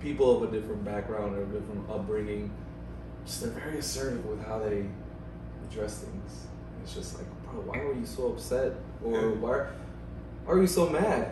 people 0.00 0.36
of 0.42 0.52
a 0.52 0.54
different 0.54 0.84
background 0.84 1.34
or 1.36 1.42
a 1.42 1.46
different 1.46 1.88
upbringing, 1.90 2.50
just 3.24 3.40
they're 3.40 3.50
very 3.52 3.78
assertive 3.78 4.26
with 4.26 4.44
how 4.44 4.58
they 4.58 4.84
address 5.70 6.00
things. 6.00 6.46
It's 6.82 6.94
just 6.94 7.16
like, 7.16 7.26
bro, 7.44 7.60
why 7.62 7.82
were 7.82 7.94
you 7.94 8.04
so 8.04 8.28
upset? 8.32 8.72
Or 9.02 9.12
Yeah. 9.14 9.26
why, 9.40 9.66
why 10.44 10.52
are 10.54 10.60
you 10.60 10.66
so 10.66 10.90
mad? 10.90 11.30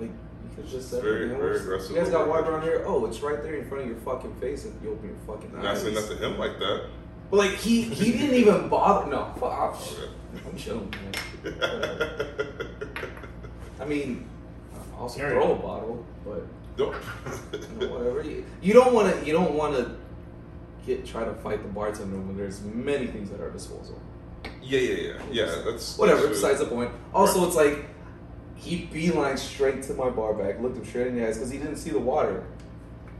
Like, 0.00 0.10
you 0.56 0.62
could 0.62 0.70
just 0.70 0.90
say, 0.90 1.00
Very, 1.00 1.26
"Man, 1.26 1.38
very 1.38 1.60
aggressive 1.60 1.90
You 1.90 1.96
guys 2.02 2.10
got 2.10 2.22
over 2.22 2.30
water 2.30 2.50
around 2.52 2.60
hydration. 2.62 2.64
here? 2.64 2.84
Oh, 2.86 3.06
it's 3.06 3.20
right 3.20 3.42
there 3.42 3.54
in 3.54 3.68
front 3.68 3.84
of 3.84 3.90
your 3.90 3.98
fucking 4.00 4.34
face 4.36 4.64
if 4.64 4.72
you 4.82 4.90
open 4.92 5.08
your 5.08 5.18
fucking 5.26 5.50
I'm 5.56 5.62
not 5.62 5.78
saying 5.78 5.94
that 5.94 6.08
to 6.08 6.16
him 6.16 6.38
like 6.38 6.58
that. 6.58 6.86
But 7.30 7.36
like, 7.38 7.50
he, 7.52 7.82
he 7.82 8.12
didn't 8.12 8.34
even 8.36 8.68
bother. 8.68 9.10
No, 9.10 9.32
fuck 9.34 9.42
off. 9.52 9.92
Okay. 9.98 10.08
Oh, 10.36 10.50
I'm 10.50 10.56
chilling, 10.56 10.92
man. 11.44 11.54
I 13.80 13.84
mean, 13.84 14.26
I'll 14.94 15.02
also 15.02 15.18
Carry 15.18 15.32
throw 15.32 15.52
a 15.52 15.56
bottle, 15.56 16.04
but 16.24 16.42
Nope. 16.78 16.94
you 17.52 17.86
know, 17.86 17.88
whatever. 17.94 18.22
You, 18.22 18.44
you 18.62 18.72
don't 18.72 18.94
want 18.94 19.14
to. 19.18 19.26
You 19.26 19.32
don't 19.32 19.54
want 19.54 19.76
to 19.76 19.96
get 20.86 21.04
try 21.06 21.24
to 21.24 21.32
fight 21.34 21.62
the 21.62 21.68
bartender 21.68 22.16
when 22.16 22.36
there's 22.36 22.60
many 22.62 23.06
things 23.06 23.32
at 23.32 23.40
our 23.40 23.50
disposal. 23.50 24.00
yeah, 24.62 24.78
yeah, 24.80 24.94
yeah, 24.94 25.12
yeah. 25.32 25.62
That's 25.64 25.98
Whatever. 25.98 26.22
that's 26.26 26.40
Besides 26.40 26.60
the 26.60 26.66
point. 26.66 26.90
Also, 27.12 27.40
Right. 27.40 27.46
it's 27.48 27.56
like 27.56 27.84
he 28.64 28.86
beeline 28.86 29.36
straight 29.36 29.82
to 29.84 29.94
my 29.94 30.10
bar 30.10 30.34
back, 30.34 30.60
looked 30.60 30.76
him 30.76 30.84
straight 30.84 31.08
in 31.08 31.16
the 31.16 31.26
eyes 31.26 31.36
because 31.36 31.50
he 31.50 31.58
didn't 31.58 31.76
see 31.76 31.90
the 31.90 31.98
water. 31.98 32.44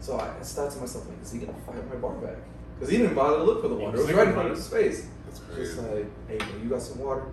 So 0.01 0.16
I, 0.16 0.29
I 0.29 0.43
thought 0.43 0.73
to 0.73 0.79
myself, 0.79 1.09
like, 1.09 1.23
is 1.23 1.33
he 1.33 1.39
gonna 1.39 1.53
fight 1.66 1.89
my 1.89 1.97
bar 1.97 2.15
back? 2.15 2.37
Because 2.75 2.91
he 2.91 2.99
didn't 2.99 3.15
bother 3.15 3.39
to 3.39 3.45
look 3.45 3.62
for 3.62 3.69
the 3.69 3.75
water. 3.75 3.99
It 3.99 4.07
was 4.07 4.12
right 4.12 4.29
in 4.29 4.35
front 4.35 4.51
of 4.51 4.57
his 4.57 4.69
face. 4.69 5.07
That's 5.27 5.39
crazy. 5.41 5.75
Just 5.75 5.79
like, 5.79 6.07
hey, 6.29 6.39
bro, 6.39 6.62
you 6.62 6.69
got 6.69 6.83
some 6.83 6.99
water? 6.99 7.27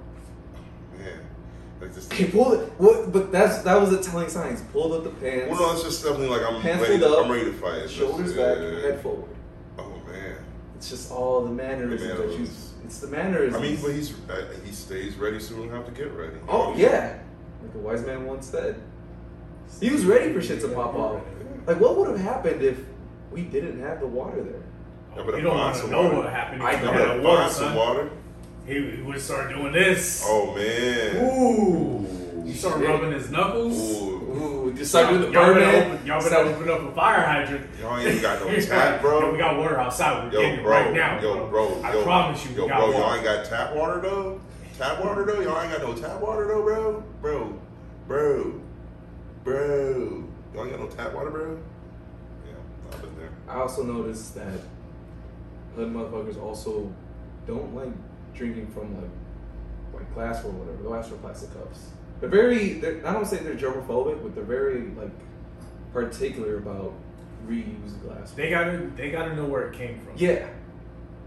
man. 0.97 1.19
Like 1.79 1.93
this. 1.93 2.11
He 2.11 2.25
pulled 2.25 2.59
it. 2.59 2.71
What? 2.77 3.11
But 3.11 3.31
that's 3.31 3.63
that 3.63 3.79
was 3.79 3.91
a 3.91 4.03
telling 4.03 4.29
sign. 4.29 4.55
He 4.55 4.63
pulled 4.71 4.93
up 4.93 5.03
the 5.03 5.09
pants, 5.09 5.49
Well, 5.49 5.61
no, 5.61 5.73
it's 5.73 5.83
just 5.83 6.03
definitely 6.03 6.29
like 6.29 6.47
I'm 6.47 6.61
Pants 6.61 6.87
ready. 6.87 6.99
To, 6.99 7.09
up, 7.09 7.25
I'm 7.25 7.31
ready 7.31 7.45
to 7.45 7.53
fight. 7.53 7.79
It's 7.79 7.91
shoulders 7.91 8.33
just, 8.33 8.37
back, 8.37 8.57
yeah. 8.59 8.81
head 8.81 9.01
forward. 9.01 9.35
Oh 9.79 10.01
man. 10.07 10.35
It's 10.75 10.89
just 10.89 11.11
all 11.11 11.43
the 11.43 11.51
mannerisms 11.51 12.17
that 12.19 12.39
you. 12.39 12.47
It's 12.85 12.99
the 12.99 13.07
mannerisms. 13.07 13.55
I 13.55 13.61
mean, 13.61 13.79
but 13.81 13.93
he's 13.93 14.13
uh, 14.29 14.45
he 14.63 14.71
stays 14.71 15.15
ready, 15.15 15.39
so 15.39 15.55
we 15.55 15.63
don't 15.63 15.71
have 15.71 15.85
to 15.85 15.91
get 15.91 16.11
ready. 16.11 16.37
Oh 16.47 16.75
yeah, 16.75 17.17
like 17.61 17.75
a 17.75 17.77
wise 17.79 18.05
man 18.05 18.25
once 18.25 18.47
said. 18.47 18.81
He 19.79 19.89
was 19.89 20.05
ready 20.05 20.33
for 20.33 20.41
shit 20.41 20.59
to 20.61 20.67
pop 20.69 20.93
off. 20.95 21.21
Like, 21.65 21.79
what 21.79 21.95
would 21.97 22.09
have 22.09 22.19
happened 22.19 22.61
if 22.61 22.79
we 23.31 23.43
didn't 23.43 23.79
have 23.81 23.99
the 23.99 24.07
water 24.07 24.41
there? 24.43 24.61
Yeah, 25.15 25.23
but 25.25 25.35
you 25.37 25.41
don't 25.43 25.57
want 25.57 25.75
to 25.77 25.87
know 25.87 26.03
water. 26.03 26.15
what 26.17 26.29
happened. 26.29 26.63
I 26.63 26.73
if 26.73 26.79
you 26.79 26.85
know. 26.87 26.91
had 26.93 27.07
Find 27.07 27.23
water, 27.23 27.43
some 27.49 27.63
son. 27.65 27.75
water. 27.75 28.09
He, 28.65 28.91
he 28.97 29.01
would 29.01 29.19
start 29.21 29.49
doing 29.49 29.71
this. 29.73 30.23
Oh 30.25 30.53
man. 30.55 31.17
Ooh. 31.17 32.43
He 32.45 32.53
started 32.53 32.81
Shit. 32.81 32.89
rubbing 32.89 33.11
his 33.13 33.29
knuckles. 33.31 34.01
Ooh. 34.01 34.17
Ooh, 34.31 34.73
just 34.73 34.91
start 34.91 35.09
doing 35.09 35.21
the 35.21 35.27
y'all 35.31 35.53
better 35.53 35.59
Birdman. 35.59 35.91
open, 35.93 36.05
y'all 36.07 36.17
better 36.19 36.29
Start- 36.29 36.47
open 36.47 36.69
up 36.69 36.81
a 36.81 36.91
fire 36.95 37.21
hydrant. 37.25 37.67
Y'all 37.79 37.97
ain't 37.97 38.21
got 38.21 38.39
no 38.45 38.55
tap, 38.61 39.01
bro. 39.01 39.19
Yo, 39.21 39.31
we 39.31 39.37
got 39.37 39.57
water 39.57 39.79
outside. 39.79 40.25
We're 40.25 40.33
Yo, 40.33 40.41
getting 40.41 40.59
it 40.59 40.65
right 40.67 40.93
now. 40.93 41.19
yo, 41.21 41.47
bro, 41.47 41.81
I 41.83 41.93
yo, 41.93 42.03
promise 42.03 42.45
you, 42.49 42.55
yo, 42.55 42.63
we 42.63 42.69
got 42.69 42.79
bro, 42.79 42.91
y'all 42.91 43.13
ain't 43.13 43.23
got 43.23 43.45
tap 43.45 43.75
water 43.75 43.99
though. 44.01 44.41
Tap 44.81 44.99
water 44.99 45.23
though, 45.25 45.41
y'all 45.41 45.61
ain't 45.61 45.71
got 45.71 45.83
no 45.83 45.93
tap 45.93 46.19
water 46.21 46.47
though, 46.47 46.63
bro, 46.63 47.03
bro, 47.21 47.59
bro, 48.07 48.59
bro. 49.43 50.23
Y'all 50.55 50.63
ain't 50.63 50.71
got 50.71 50.79
no 50.79 50.87
tap 50.87 51.13
water, 51.13 51.29
bro. 51.29 51.59
Yeah, 52.47 52.53
I've 52.91 52.99
been 52.99 53.15
there. 53.15 53.29
I 53.47 53.59
also 53.59 53.83
noticed 53.83 54.33
that 54.33 54.59
hood 55.75 55.93
motherfuckers 55.93 56.41
also 56.41 56.91
don't 57.45 57.75
like 57.75 57.93
drinking 58.33 58.71
from 58.71 58.99
like 58.99 59.11
like 59.93 60.13
glass 60.15 60.43
or 60.43 60.49
whatever. 60.49 60.81
They'll 60.81 60.95
ask 60.95 61.09
for 61.09 61.17
plastic 61.17 61.53
cups. 61.53 61.89
They're 62.19 62.29
very. 62.29 62.73
They're, 62.79 63.05
I 63.05 63.13
don't 63.13 63.27
say 63.27 63.37
they're 63.37 63.53
germophobic, 63.53 64.23
but 64.23 64.33
they're 64.33 64.43
very 64.43 64.89
like 64.97 65.11
particular 65.93 66.57
about 66.57 66.91
reused 67.47 68.01
glass. 68.01 68.31
They 68.31 68.49
gotta 68.49 68.89
they 68.95 69.11
gotta 69.11 69.35
know 69.35 69.45
where 69.45 69.69
it 69.69 69.77
came 69.77 69.99
from. 69.99 70.15
Yeah. 70.17 70.47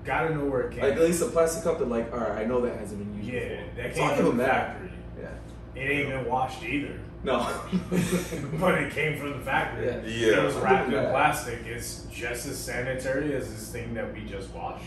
Gotta 0.04 0.34
know 0.34 0.44
where 0.44 0.62
it 0.62 0.72
came. 0.72 0.82
Like 0.84 0.92
at 0.94 1.00
least 1.00 1.22
a 1.22 1.26
plastic 1.26 1.64
cup 1.64 1.78
that 1.78 1.88
like, 1.88 2.12
all 2.12 2.18
right, 2.20 2.42
I 2.42 2.44
know 2.44 2.60
that 2.60 2.78
hasn't 2.78 2.98
been 3.04 3.16
used 3.16 3.28
yeah, 3.28 3.64
before. 3.64 3.82
that 3.82 3.96
So 3.96 4.02
I'll 4.02 4.08
came 4.08 4.16
give 4.18 4.26
from 4.26 4.36
the 4.38 4.44
factory. 4.44 4.90
Yeah. 5.20 5.82
It 5.82 5.90
ain't 5.90 6.08
been 6.10 6.24
washed 6.26 6.62
either. 6.62 7.00
No. 7.24 7.38
but 8.60 8.74
it 8.82 8.92
came 8.92 9.18
from 9.18 9.30
the 9.32 9.38
factory. 9.38 9.86
Yeah. 9.86 10.02
Yeah. 10.04 10.40
It 10.42 10.44
was 10.44 10.54
wrapped 10.56 10.92
in 10.92 11.04
plastic. 11.10 11.60
It's 11.66 12.06
just 12.12 12.46
as 12.46 12.58
sanitary 12.58 13.34
as 13.34 13.48
this 13.50 13.72
thing 13.72 13.94
that 13.94 14.12
we 14.12 14.24
just 14.24 14.50
washed. 14.50 14.84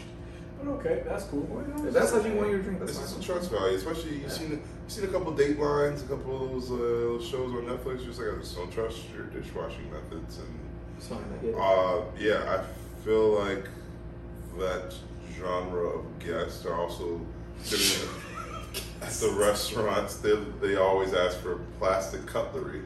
But 0.60 0.72
okay, 0.74 1.04
that's 1.06 1.26
cool. 1.26 1.48
if 1.86 1.94
that's 1.94 2.12
how 2.12 2.20
you 2.24 2.34
want 2.34 2.50
your 2.50 2.60
drink, 2.60 2.80
that's 2.80 2.94
This 2.94 3.02
is 3.04 3.14
fine. 3.14 3.22
some 3.24 3.36
trust 3.36 3.52
value, 3.52 3.78
especially 3.78 4.14
you've 4.14 4.22
Yeah. 4.24 4.30
seen 4.30 4.50
you've 4.52 4.62
seen 4.92 5.04
a 5.04 5.08
couple 5.08 5.32
Datelines, 5.34 6.04
a 6.04 6.08
couple 6.08 6.44
of 6.44 6.52
those 6.52 6.72
uh, 6.72 7.24
shows 7.24 7.54
on 7.54 7.66
Netflix. 7.66 8.04
Just 8.06 8.20
like 8.20 8.34
I 8.34 8.40
just 8.40 8.56
don't 8.56 8.72
trust 8.72 9.02
your 9.16 9.26
dishwashing 9.26 9.92
methods, 9.92 10.40
and 10.40 10.60
It's 10.98 11.08
fine. 11.08 11.20
I 11.44 11.60
uh, 11.60 12.04
yeah, 12.20 12.60
I 12.62 13.04
feel 13.04 13.40
like 13.40 13.66
that 14.60 14.94
genre 15.38 15.88
of 16.00 16.20
guests 16.20 16.66
are 16.66 16.76
also 16.76 17.22
sitting 17.62 18.08
at 19.02 19.12
the 19.14 19.30
restaurants. 19.40 20.18
They 20.18 20.36
they 20.62 20.76
always 20.76 21.14
ask 21.14 21.40
for 21.40 21.58
plastic 21.80 22.26
cutlery, 22.26 22.82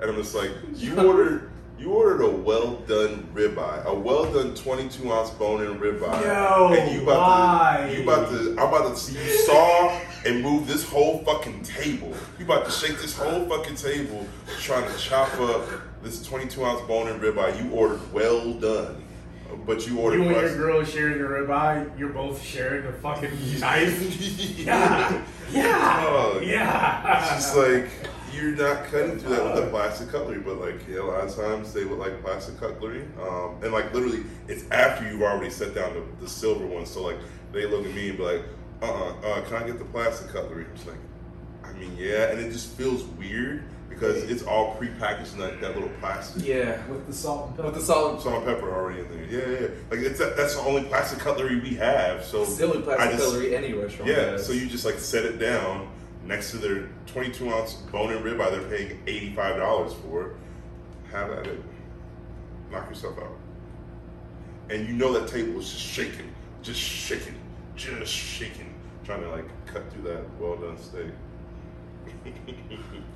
and 0.00 0.10
I'm 0.10 0.16
just 0.16 0.34
like, 0.34 0.50
you 0.74 0.96
ordered. 1.06 1.48
You 1.78 1.90
ordered 1.94 2.22
a 2.22 2.30
well 2.30 2.76
done 2.86 3.26
ribeye, 3.34 3.84
a 3.86 3.92
well 3.92 4.30
done 4.32 4.54
22 4.54 5.10
ounce 5.12 5.30
bone 5.30 5.64
in 5.64 5.80
ribeye, 5.80 6.22
Yo, 6.22 6.72
and 6.72 6.92
you 6.92 7.02
about 7.02 7.18
why? 7.18 7.86
to, 7.88 7.96
you 7.96 8.02
about 8.04 8.28
to, 8.30 8.50
I'm 8.52 8.68
about 8.68 8.94
to 8.94 8.96
see 8.96 9.14
you 9.14 9.30
saw 9.38 10.00
and 10.24 10.42
move 10.42 10.68
this 10.68 10.88
whole 10.88 11.24
fucking 11.24 11.62
table. 11.64 12.14
You 12.38 12.44
about 12.44 12.66
to 12.66 12.70
shake 12.70 13.00
this 13.00 13.16
whole 13.18 13.48
fucking 13.48 13.74
table, 13.74 14.24
trying 14.60 14.88
to 14.88 14.96
chop 14.96 15.32
up 15.40 15.66
this 16.04 16.24
22 16.24 16.64
ounce 16.64 16.86
bone 16.86 17.08
in 17.08 17.18
ribeye. 17.18 17.60
You 17.64 17.72
ordered 17.72 18.12
well 18.12 18.52
done, 18.54 19.02
but 19.66 19.86
you 19.86 19.98
ordered 19.98 20.18
You 20.18 20.28
and 20.28 20.32
your 20.32 20.56
girl 20.56 20.84
sharing 20.84 21.18
the 21.18 21.24
ribeye, 21.24 21.98
you're 21.98 22.10
both 22.10 22.42
sharing 22.42 22.86
a 22.86 22.92
fucking 22.92 23.30
knife. 23.60 24.58
Yeah. 24.58 25.24
Yeah. 25.50 26.04
Dog. 26.04 26.44
Yeah. 26.44 27.22
It's 27.22 27.44
just 27.44 27.56
like 27.56 27.88
you're 28.32 28.52
not 28.52 28.84
cutting 28.86 29.18
through 29.18 29.36
that 29.36 29.44
with 29.44 29.64
the 29.64 29.70
plastic 29.70 30.08
cutlery, 30.08 30.40
but 30.40 30.58
like 30.58 30.86
yeah, 30.88 31.00
a 31.00 31.02
lot 31.02 31.24
of 31.24 31.34
times 31.34 31.72
they 31.72 31.84
would 31.84 31.98
like 31.98 32.22
plastic 32.22 32.58
cutlery, 32.58 33.04
um, 33.20 33.56
and 33.62 33.72
like 33.72 33.92
literally 33.92 34.24
it's 34.48 34.64
after 34.70 35.08
you've 35.10 35.22
already 35.22 35.50
set 35.50 35.74
down 35.74 35.94
the, 35.94 36.02
the 36.24 36.28
silver 36.28 36.66
one. 36.66 36.86
So 36.86 37.02
like 37.02 37.18
they 37.52 37.66
look 37.66 37.84
at 37.84 37.94
me 37.94 38.10
and 38.10 38.18
be 38.18 38.24
like, 38.24 38.42
uh, 38.80 38.86
uh 38.86 39.14
uh, 39.22 39.40
can 39.42 39.56
I 39.62 39.66
get 39.66 39.78
the 39.78 39.84
plastic 39.84 40.32
cutlery? 40.32 40.64
I'm 40.64 40.74
just 40.74 40.88
like, 40.88 40.98
I 41.64 41.72
mean 41.74 41.94
yeah, 41.96 42.30
and 42.30 42.40
it 42.40 42.50
just 42.50 42.76
feels 42.76 43.04
weird 43.04 43.64
because 44.02 44.24
it's 44.24 44.42
all 44.42 44.76
prepackaged 44.76 45.34
in 45.34 45.38
that, 45.38 45.60
that 45.60 45.74
little 45.74 45.90
plastic. 46.00 46.44
Yeah. 46.44 46.84
With 46.88 47.06
the 47.06 47.12
salt 47.12 47.46
and 47.48 47.56
pepper. 47.56 47.68
With 47.68 47.74
the 47.76 47.82
salt, 47.86 48.20
Salt 48.20 48.34
and 48.34 48.44
pepper 48.44 48.74
already 48.74 49.00
in 49.00 49.08
there. 49.08 49.24
Yeah, 49.24 49.48
yeah. 49.52 49.60
yeah. 49.60 49.68
Like 49.90 50.00
it's 50.00 50.18
that's 50.18 50.56
the 50.56 50.62
only 50.62 50.82
plastic 50.84 51.20
cutlery 51.20 51.60
we 51.60 51.74
have. 51.76 52.24
So 52.24 52.42
it's 52.42 52.56
the 52.56 52.66
only 52.66 52.82
plastic 52.82 53.12
just- 53.12 53.24
cutlery 53.24 53.54
any 53.56 53.72
restaurant 53.74 54.10
Yeah, 54.10 54.32
has. 54.32 54.46
so 54.46 54.52
you 54.52 54.66
just 54.66 54.84
like 54.84 54.98
set 54.98 55.24
it 55.24 55.38
down 55.38 55.88
next 56.24 56.50
to 56.50 56.56
their 56.58 56.88
22 57.06 57.48
ounce 57.52 57.74
bone 57.74 58.12
and 58.12 58.24
ribeye 58.24 58.50
they're 58.50 58.68
paying 58.68 59.00
$85 59.36 59.94
for. 60.02 60.34
Have 61.12 61.30
at 61.30 61.46
it. 61.46 61.60
Knock 62.72 62.88
yourself 62.88 63.18
out. 63.18 63.36
And 64.70 64.88
you 64.88 64.94
know 64.94 65.12
that 65.12 65.28
table 65.28 65.60
is 65.60 65.70
just 65.70 65.84
shaking, 65.84 66.32
just 66.62 66.80
shaking, 66.80 67.34
just 67.76 68.12
shaking, 68.12 68.74
trying 69.04 69.20
to 69.20 69.28
like 69.28 69.44
cut 69.66 69.88
through 69.92 70.02
that 70.04 70.24
well 70.40 70.56
done 70.56 70.76
steak. 70.78 71.06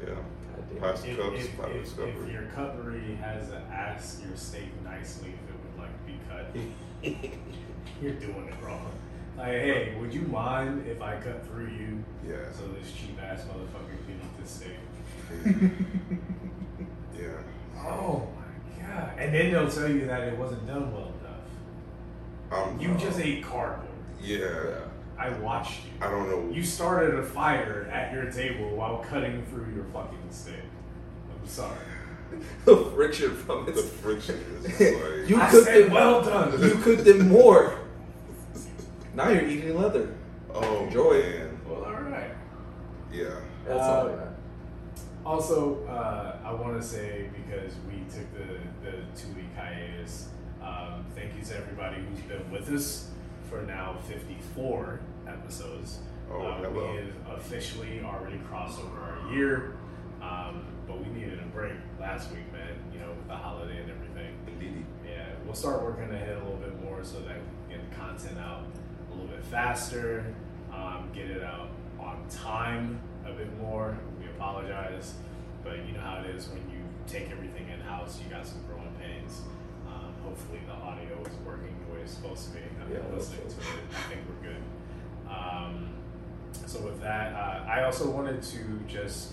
yeah. 0.00 0.06
God 0.06 0.68
damn. 0.70 0.78
Plastic 0.78 1.10
if, 1.10 1.16
cups, 1.18 1.40
if, 1.44 1.56
plastic 1.56 1.76
if, 1.82 1.96
cutlery. 1.96 2.26
if 2.26 2.32
your 2.32 2.42
cutlery 2.54 3.14
has 3.20 3.48
to 3.50 3.56
ask 3.72 4.22
your 4.26 4.36
steak 4.36 4.68
nicely 4.84 5.28
if 5.30 5.50
it 5.50 5.56
would 5.64 5.78
like 5.84 5.92
to 5.98 6.12
be 6.12 6.18
cut, 6.28 6.54
you're 8.02 8.12
doing 8.14 8.48
it 8.48 8.64
wrong. 8.64 8.90
Like, 9.36 9.48
hey, 9.48 9.94
would 10.00 10.12
you 10.12 10.22
mind 10.22 10.86
if 10.86 11.00
I 11.00 11.16
cut 11.20 11.46
through 11.46 11.68
you 11.68 12.02
Yeah. 12.28 12.50
so 12.52 12.66
this 12.68 12.92
cheap 12.92 13.20
ass 13.22 13.42
motherfucker 13.42 13.96
can 14.06 14.16
eat 14.16 14.40
this 14.40 14.50
steak? 14.50 15.70
Yeah. 17.18 17.42
Oh 17.76 18.28
my 18.36 18.82
god! 18.86 19.12
And 19.18 19.34
then 19.34 19.50
they'll 19.52 19.68
tell 19.70 19.88
you 19.90 20.06
that 20.06 20.22
it 20.22 20.38
wasn't 20.38 20.66
done 20.68 20.92
well 20.92 21.12
enough. 21.20 22.68
Um, 22.68 22.78
You 22.80 22.94
just 22.94 23.18
ate 23.18 23.42
cardboard. 23.44 23.88
Yeah. 24.22 24.82
I 25.18 25.30
watched 25.40 25.80
you. 25.84 26.06
I 26.06 26.10
don't 26.10 26.28
know. 26.30 26.54
You 26.54 26.62
started 26.62 27.14
a 27.18 27.22
fire 27.24 27.88
at 27.92 28.12
your 28.12 28.30
table 28.30 28.70
while 28.76 28.98
cutting 28.98 29.44
through 29.46 29.74
your 29.74 29.84
fucking 29.92 30.18
steak. 30.30 30.54
I'm 31.30 31.46
sorry. 31.46 31.76
the 32.66 32.76
friction 32.94 33.34
from 33.34 33.68
it. 33.68 33.74
the 33.74 33.82
friction 33.82 34.36
is 34.64 34.80
like. 34.80 35.28
You 35.28 35.40
I 35.40 35.50
cooked 35.50 35.64
said 35.66 35.84
them 35.86 35.92
well 35.92 36.22
done. 36.22 36.62
You 36.62 36.74
cooked 36.76 37.06
it 37.06 37.20
more. 37.20 37.78
Now 39.14 39.30
you're 39.30 39.46
eating 39.48 39.76
leather. 39.76 40.14
oh, 40.54 40.84
Enjoy 40.84 41.20
man. 41.22 41.60
Well, 41.66 41.84
all 41.84 41.92
right. 41.94 42.30
Yeah. 43.12 43.24
That's 43.66 43.80
Uh, 43.80 44.32
all 45.24 45.34
Also, 45.34 45.84
uh, 45.86 46.36
I 46.44 46.52
want 46.52 46.80
to 46.80 46.86
say 46.86 47.28
because 47.34 47.72
we 47.88 47.98
took 48.14 48.32
the, 48.34 48.58
the 48.88 48.96
two 49.20 49.28
week 49.34 49.52
hiatus, 49.56 50.28
um, 50.62 51.04
thank 51.16 51.34
you 51.36 51.42
to 51.44 51.56
everybody 51.56 51.96
who's 52.02 52.20
been 52.20 52.50
with 52.52 52.70
us 52.72 53.08
for 53.50 53.62
now 53.62 53.96
54 54.06 55.00
episodes. 55.28 55.98
Oh, 56.30 56.42
uh, 56.42 56.56
hello. 56.62 56.90
We 56.92 56.96
have 56.98 57.38
officially 57.38 58.00
already 58.04 58.38
crossed 58.48 58.78
over 58.80 58.98
our 59.00 59.32
year, 59.32 59.76
um, 60.22 60.64
but 60.86 60.98
we 60.98 61.06
needed 61.12 61.38
a 61.38 61.46
break 61.46 61.72
last 62.00 62.30
week, 62.30 62.50
man, 62.52 62.74
you 62.92 63.00
know, 63.00 63.08
with 63.10 63.26
the 63.28 63.36
holiday 63.36 63.80
and 63.82 63.90
everything. 63.90 64.34
Indeed. 64.46 64.84
Yeah, 65.06 65.26
we'll 65.44 65.54
start 65.54 65.82
working 65.82 66.12
ahead 66.12 66.36
a 66.36 66.38
little 66.44 66.56
bit 66.56 66.82
more 66.82 67.02
so 67.02 67.20
that 67.20 67.36
we 67.36 67.74
can 67.74 67.80
get 67.80 67.90
the 67.90 67.96
content 67.96 68.38
out 68.38 68.64
a 69.10 69.14
little 69.14 69.28
bit 69.28 69.42
faster, 69.44 70.24
um, 70.72 71.08
get 71.14 71.30
it 71.30 71.42
out 71.42 71.70
on 71.98 72.26
time 72.30 73.00
a 73.26 73.32
bit 73.32 73.48
more. 73.58 73.96
We 74.20 74.26
apologize, 74.26 75.14
but 75.64 75.86
you 75.86 75.92
know 75.92 76.00
how 76.00 76.22
it 76.24 76.34
is 76.34 76.48
when 76.48 76.60
you 76.70 76.80
take 77.06 77.30
everything 77.30 77.68
in 77.70 77.80
house, 77.80 78.20
you 78.22 78.28
got 78.30 78.46
some 78.46 78.60
growing 78.68 78.92
pains. 79.00 79.40
Um, 79.86 80.12
hopefully, 80.22 80.60
the 80.66 80.74
audio 80.74 81.18
is 81.22 81.32
working 81.46 81.74
the 81.88 81.94
way 81.94 82.00
it's 82.02 82.12
supposed 82.12 82.44
to 82.48 82.50
be. 82.52 82.60
I've 82.82 82.90
Yeah, 82.92 82.98
been 82.98 83.16
listening 83.16 83.40
to 83.48 83.56
it. 83.56 83.80
I 83.96 84.08
think 84.12 84.20
we're 84.28 84.48
good. 84.50 84.62
Um, 85.28 85.88
so 86.66 86.80
with 86.80 87.00
that, 87.02 87.34
uh, 87.34 87.64
I 87.68 87.84
also 87.84 88.10
wanted 88.10 88.42
to 88.42 88.58
just 88.88 89.32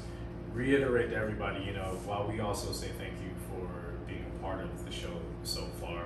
reiterate 0.54 1.10
to 1.10 1.16
everybody, 1.16 1.64
you 1.66 1.74
know, 1.74 1.98
while 2.06 2.28
we 2.28 2.40
also 2.40 2.72
say 2.72 2.90
thank 2.98 3.14
you 3.22 3.30
for 3.50 3.68
being 4.08 4.26
a 4.40 4.44
part 4.44 4.62
of 4.62 4.86
the 4.86 4.92
show 4.92 5.12
so 5.44 5.66
far, 5.82 6.06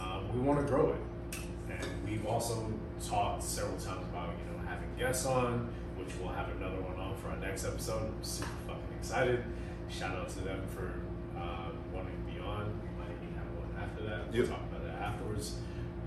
um, 0.00 0.32
we 0.34 0.40
want 0.40 0.60
to 0.60 0.66
grow 0.66 0.90
it. 0.92 1.40
And 1.70 1.86
we've 2.08 2.26
also 2.26 2.72
talked 3.04 3.42
several 3.42 3.76
times 3.78 4.04
about, 4.10 4.30
you 4.38 4.52
know, 4.52 4.66
having 4.68 4.88
guests 4.98 5.26
on, 5.26 5.72
which 5.96 6.08
we'll 6.20 6.32
have 6.32 6.48
another 6.56 6.80
one 6.80 6.98
on 6.98 7.16
for 7.16 7.28
our 7.28 7.36
next 7.36 7.64
episode. 7.64 8.02
I'm 8.02 8.22
super 8.22 8.48
fucking 8.66 8.82
excited. 8.98 9.44
Shout 9.88 10.16
out 10.16 10.28
to 10.30 10.40
them 10.40 10.60
for 10.74 10.92
uh, 11.38 11.70
wanting 11.92 12.14
to 12.16 12.32
be 12.32 12.40
on. 12.40 12.66
We 12.82 12.98
might 12.98 13.14
even 13.22 13.34
have 13.34 13.46
one 13.54 13.82
after 13.82 14.02
that. 14.04 14.26
We'll 14.32 14.40
Yep. 14.42 14.48
talk 14.50 14.60
about 14.70 14.84
that 14.84 15.00
afterwards. 15.02 15.56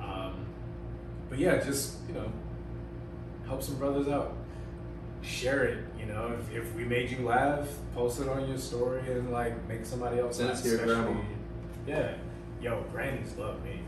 Um, 0.02 0.46
but 1.30 1.40
yeah, 1.40 1.58
just, 1.64 1.96
you 2.08 2.14
know, 2.16 2.32
help 3.48 3.62
some 3.64 3.76
brothers 3.76 4.08
out. 4.08 4.34
Share 5.22 5.64
it, 5.64 5.84
you 6.00 6.06
know. 6.06 6.32
If, 6.40 6.56
if 6.56 6.76
we 6.76 6.86
made 6.86 7.10
you 7.10 7.26
laugh, 7.26 7.68
post 7.96 8.22
it 8.22 8.30
on 8.30 8.48
your 8.48 8.58
story 8.58 9.02
and 9.12 9.32
like 9.32 9.68
make 9.68 9.86
somebody 9.86 10.20
else 10.20 10.38
Send 10.38 10.50
it 10.50 10.54
laugh. 10.54 10.64
to 10.64 10.70
your 10.70 10.86
grandma. 10.86 11.22
Yeah, 11.88 12.14
yo, 12.62 12.84
grannies 12.92 13.34
love 13.38 13.64
me. 13.64 13.80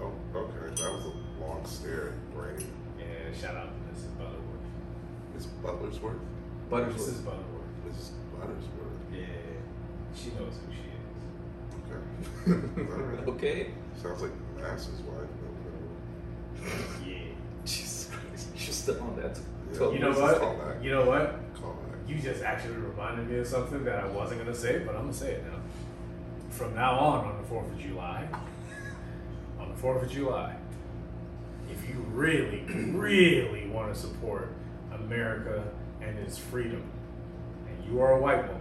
Oh, 0.00 0.12
okay. 0.34 0.74
That 0.82 0.92
was 0.92 1.04
a 1.06 1.40
long 1.44 1.64
stare 1.64 2.08
at 2.08 2.34
Granny. 2.34 2.64
Yeah, 2.98 3.38
shout 3.38 3.56
out 3.56 3.68
to 3.68 3.94
Mrs. 3.94 4.16
Butterworth. 4.18 4.66
Miss 5.34 5.46
Butlersworth? 5.62 6.18
Buttersworth. 6.70 6.94
Mrs. 6.96 7.24
Butterworth. 7.24 7.70
Mrs. 7.88 8.10
Buttersworth. 8.34 8.98
Yeah, 9.12 9.26
she 10.14 10.30
knows 10.30 10.54
who 10.66 10.72
she 10.72 10.89
is. 11.92 12.52
Okay. 12.52 12.92
All 12.92 12.98
right. 13.02 13.28
Okay. 13.28 13.70
Sounds 14.02 14.22
like 14.22 14.30
Master's 14.56 15.00
wife. 15.02 15.28
Yeah. 17.06 17.16
Jesus 17.64 18.10
Christ. 18.10 18.48
You're 18.54 18.72
still 18.72 19.00
on 19.02 19.16
that. 19.16 19.38
Yeah. 19.72 19.76
Twelve 19.78 19.94
You 19.94 20.00
know 20.00 20.08
years. 20.08 20.18
what? 20.20 20.38
call 20.40 20.56
back. 20.56 20.82
You 20.82 20.90
know 20.90 21.04
what? 21.06 21.38
Call 21.60 21.72
back. 21.74 21.98
You 22.08 22.16
just 22.18 22.42
actually 22.42 22.76
reminded 22.76 23.28
me 23.28 23.38
of 23.38 23.46
something 23.46 23.84
that 23.84 24.02
I 24.04 24.06
wasn't 24.08 24.40
gonna 24.40 24.54
say, 24.54 24.78
but 24.80 24.94
I'm 24.96 25.02
gonna 25.02 25.14
say 25.14 25.32
it 25.32 25.44
now. 25.46 25.58
From 26.50 26.74
now 26.74 26.98
on, 26.98 27.24
on 27.26 27.40
the 27.42 27.48
Fourth 27.48 27.70
of 27.70 27.78
July, 27.78 28.26
on 29.58 29.68
the 29.70 29.76
Fourth 29.76 30.02
of 30.02 30.10
July, 30.10 30.56
if 31.70 31.88
you 31.88 32.04
really, 32.10 32.64
really 32.92 33.68
want 33.68 33.94
to 33.94 33.98
support 33.98 34.48
America 34.92 35.62
and 36.02 36.18
its 36.18 36.36
freedom, 36.36 36.82
and 37.68 37.90
you 37.90 38.00
are 38.00 38.12
a 38.12 38.20
white 38.20 38.46
woman, 38.48 38.59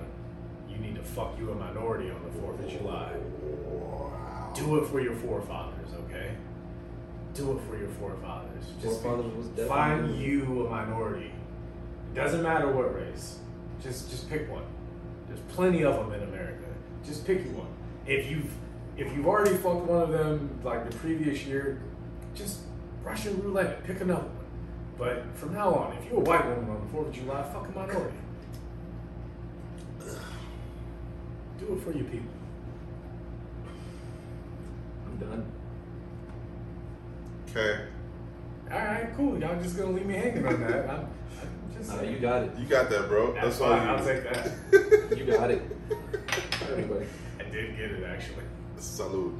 you 0.79 0.87
need 0.87 0.95
to 0.95 1.03
fuck 1.03 1.37
you 1.37 1.51
a 1.51 1.55
minority 1.55 2.09
on 2.09 2.23
the 2.23 2.31
Fourth 2.39 2.59
of 2.59 2.69
July. 2.69 3.13
Do 4.53 4.77
it 4.77 4.87
for 4.87 5.01
your 5.01 5.15
forefathers, 5.15 5.89
okay? 6.05 6.31
Do 7.33 7.57
it 7.57 7.61
for 7.69 7.77
your 7.77 7.89
forefathers. 7.89 8.65
Just 8.81 9.01
Forefathers 9.01 9.67
find 9.67 10.19
you 10.19 10.65
a 10.65 10.69
minority. 10.69 11.31
It 12.11 12.15
Doesn't 12.15 12.41
matter 12.41 12.71
what 12.71 12.95
race. 12.95 13.39
Just 13.81 14.09
just 14.09 14.29
pick 14.29 14.49
one. 14.51 14.63
There's 15.27 15.39
plenty 15.53 15.83
of 15.83 15.95
them 15.95 16.11
in 16.13 16.27
America. 16.27 16.65
Just 17.05 17.25
pick 17.25 17.45
one. 17.55 17.67
If 18.05 18.29
you've 18.29 18.51
if 18.97 19.15
you've 19.15 19.27
already 19.27 19.55
fucked 19.55 19.85
one 19.85 20.01
of 20.01 20.09
them 20.09 20.59
like 20.63 20.89
the 20.89 20.97
previous 20.97 21.45
year, 21.45 21.81
just 22.35 22.59
Russian 23.03 23.41
roulette, 23.41 23.83
pick 23.83 24.01
another 24.01 24.23
one. 24.23 24.35
But 24.97 25.23
from 25.35 25.53
now 25.53 25.73
on, 25.73 25.97
if 25.97 26.05
you're 26.05 26.19
a 26.19 26.23
white 26.23 26.45
woman 26.45 26.69
on 26.69 26.81
the 26.81 26.91
Fourth 26.91 27.07
of 27.07 27.13
July, 27.13 27.43
fuck 27.43 27.69
a 27.69 27.71
minority. 27.71 28.17
Do 31.59 31.73
it 31.73 31.83
for 31.83 31.91
your 31.91 32.05
people. 32.05 32.29
I'm 35.05 35.17
done. 35.17 35.51
Okay, 37.49 37.85
All 38.71 38.77
right, 38.77 39.09
cool. 39.17 39.39
Y'all 39.39 39.61
just 39.61 39.75
gonna 39.77 39.91
leave 39.91 40.05
me 40.05 40.13
hanging 40.13 40.45
on 40.45 40.61
that? 40.61 40.89
I'm, 40.89 40.99
I'm 40.99 41.07
just 41.75 41.89
Nah, 41.89 41.97
saying. 41.97 42.13
you 42.13 42.19
got 42.19 42.43
it. 42.43 42.51
you 42.59 42.65
got 42.67 42.89
that, 42.91 43.07
bro. 43.09 43.33
That's 43.33 43.57
That's 43.57 43.61
all 43.61 43.69
fine. 43.69 43.87
you. 43.87 43.93
I'll 43.93 44.05
take 44.05 44.23
that. 44.31 44.51
You 45.17 45.25
got 45.25 45.49
it. 45.51 45.61
Everybody. 46.61 47.05
I 47.39 47.43
did 47.49 47.75
get 47.75 47.91
it 47.91 48.03
actually. 48.03 48.43
Salute. 48.77 49.33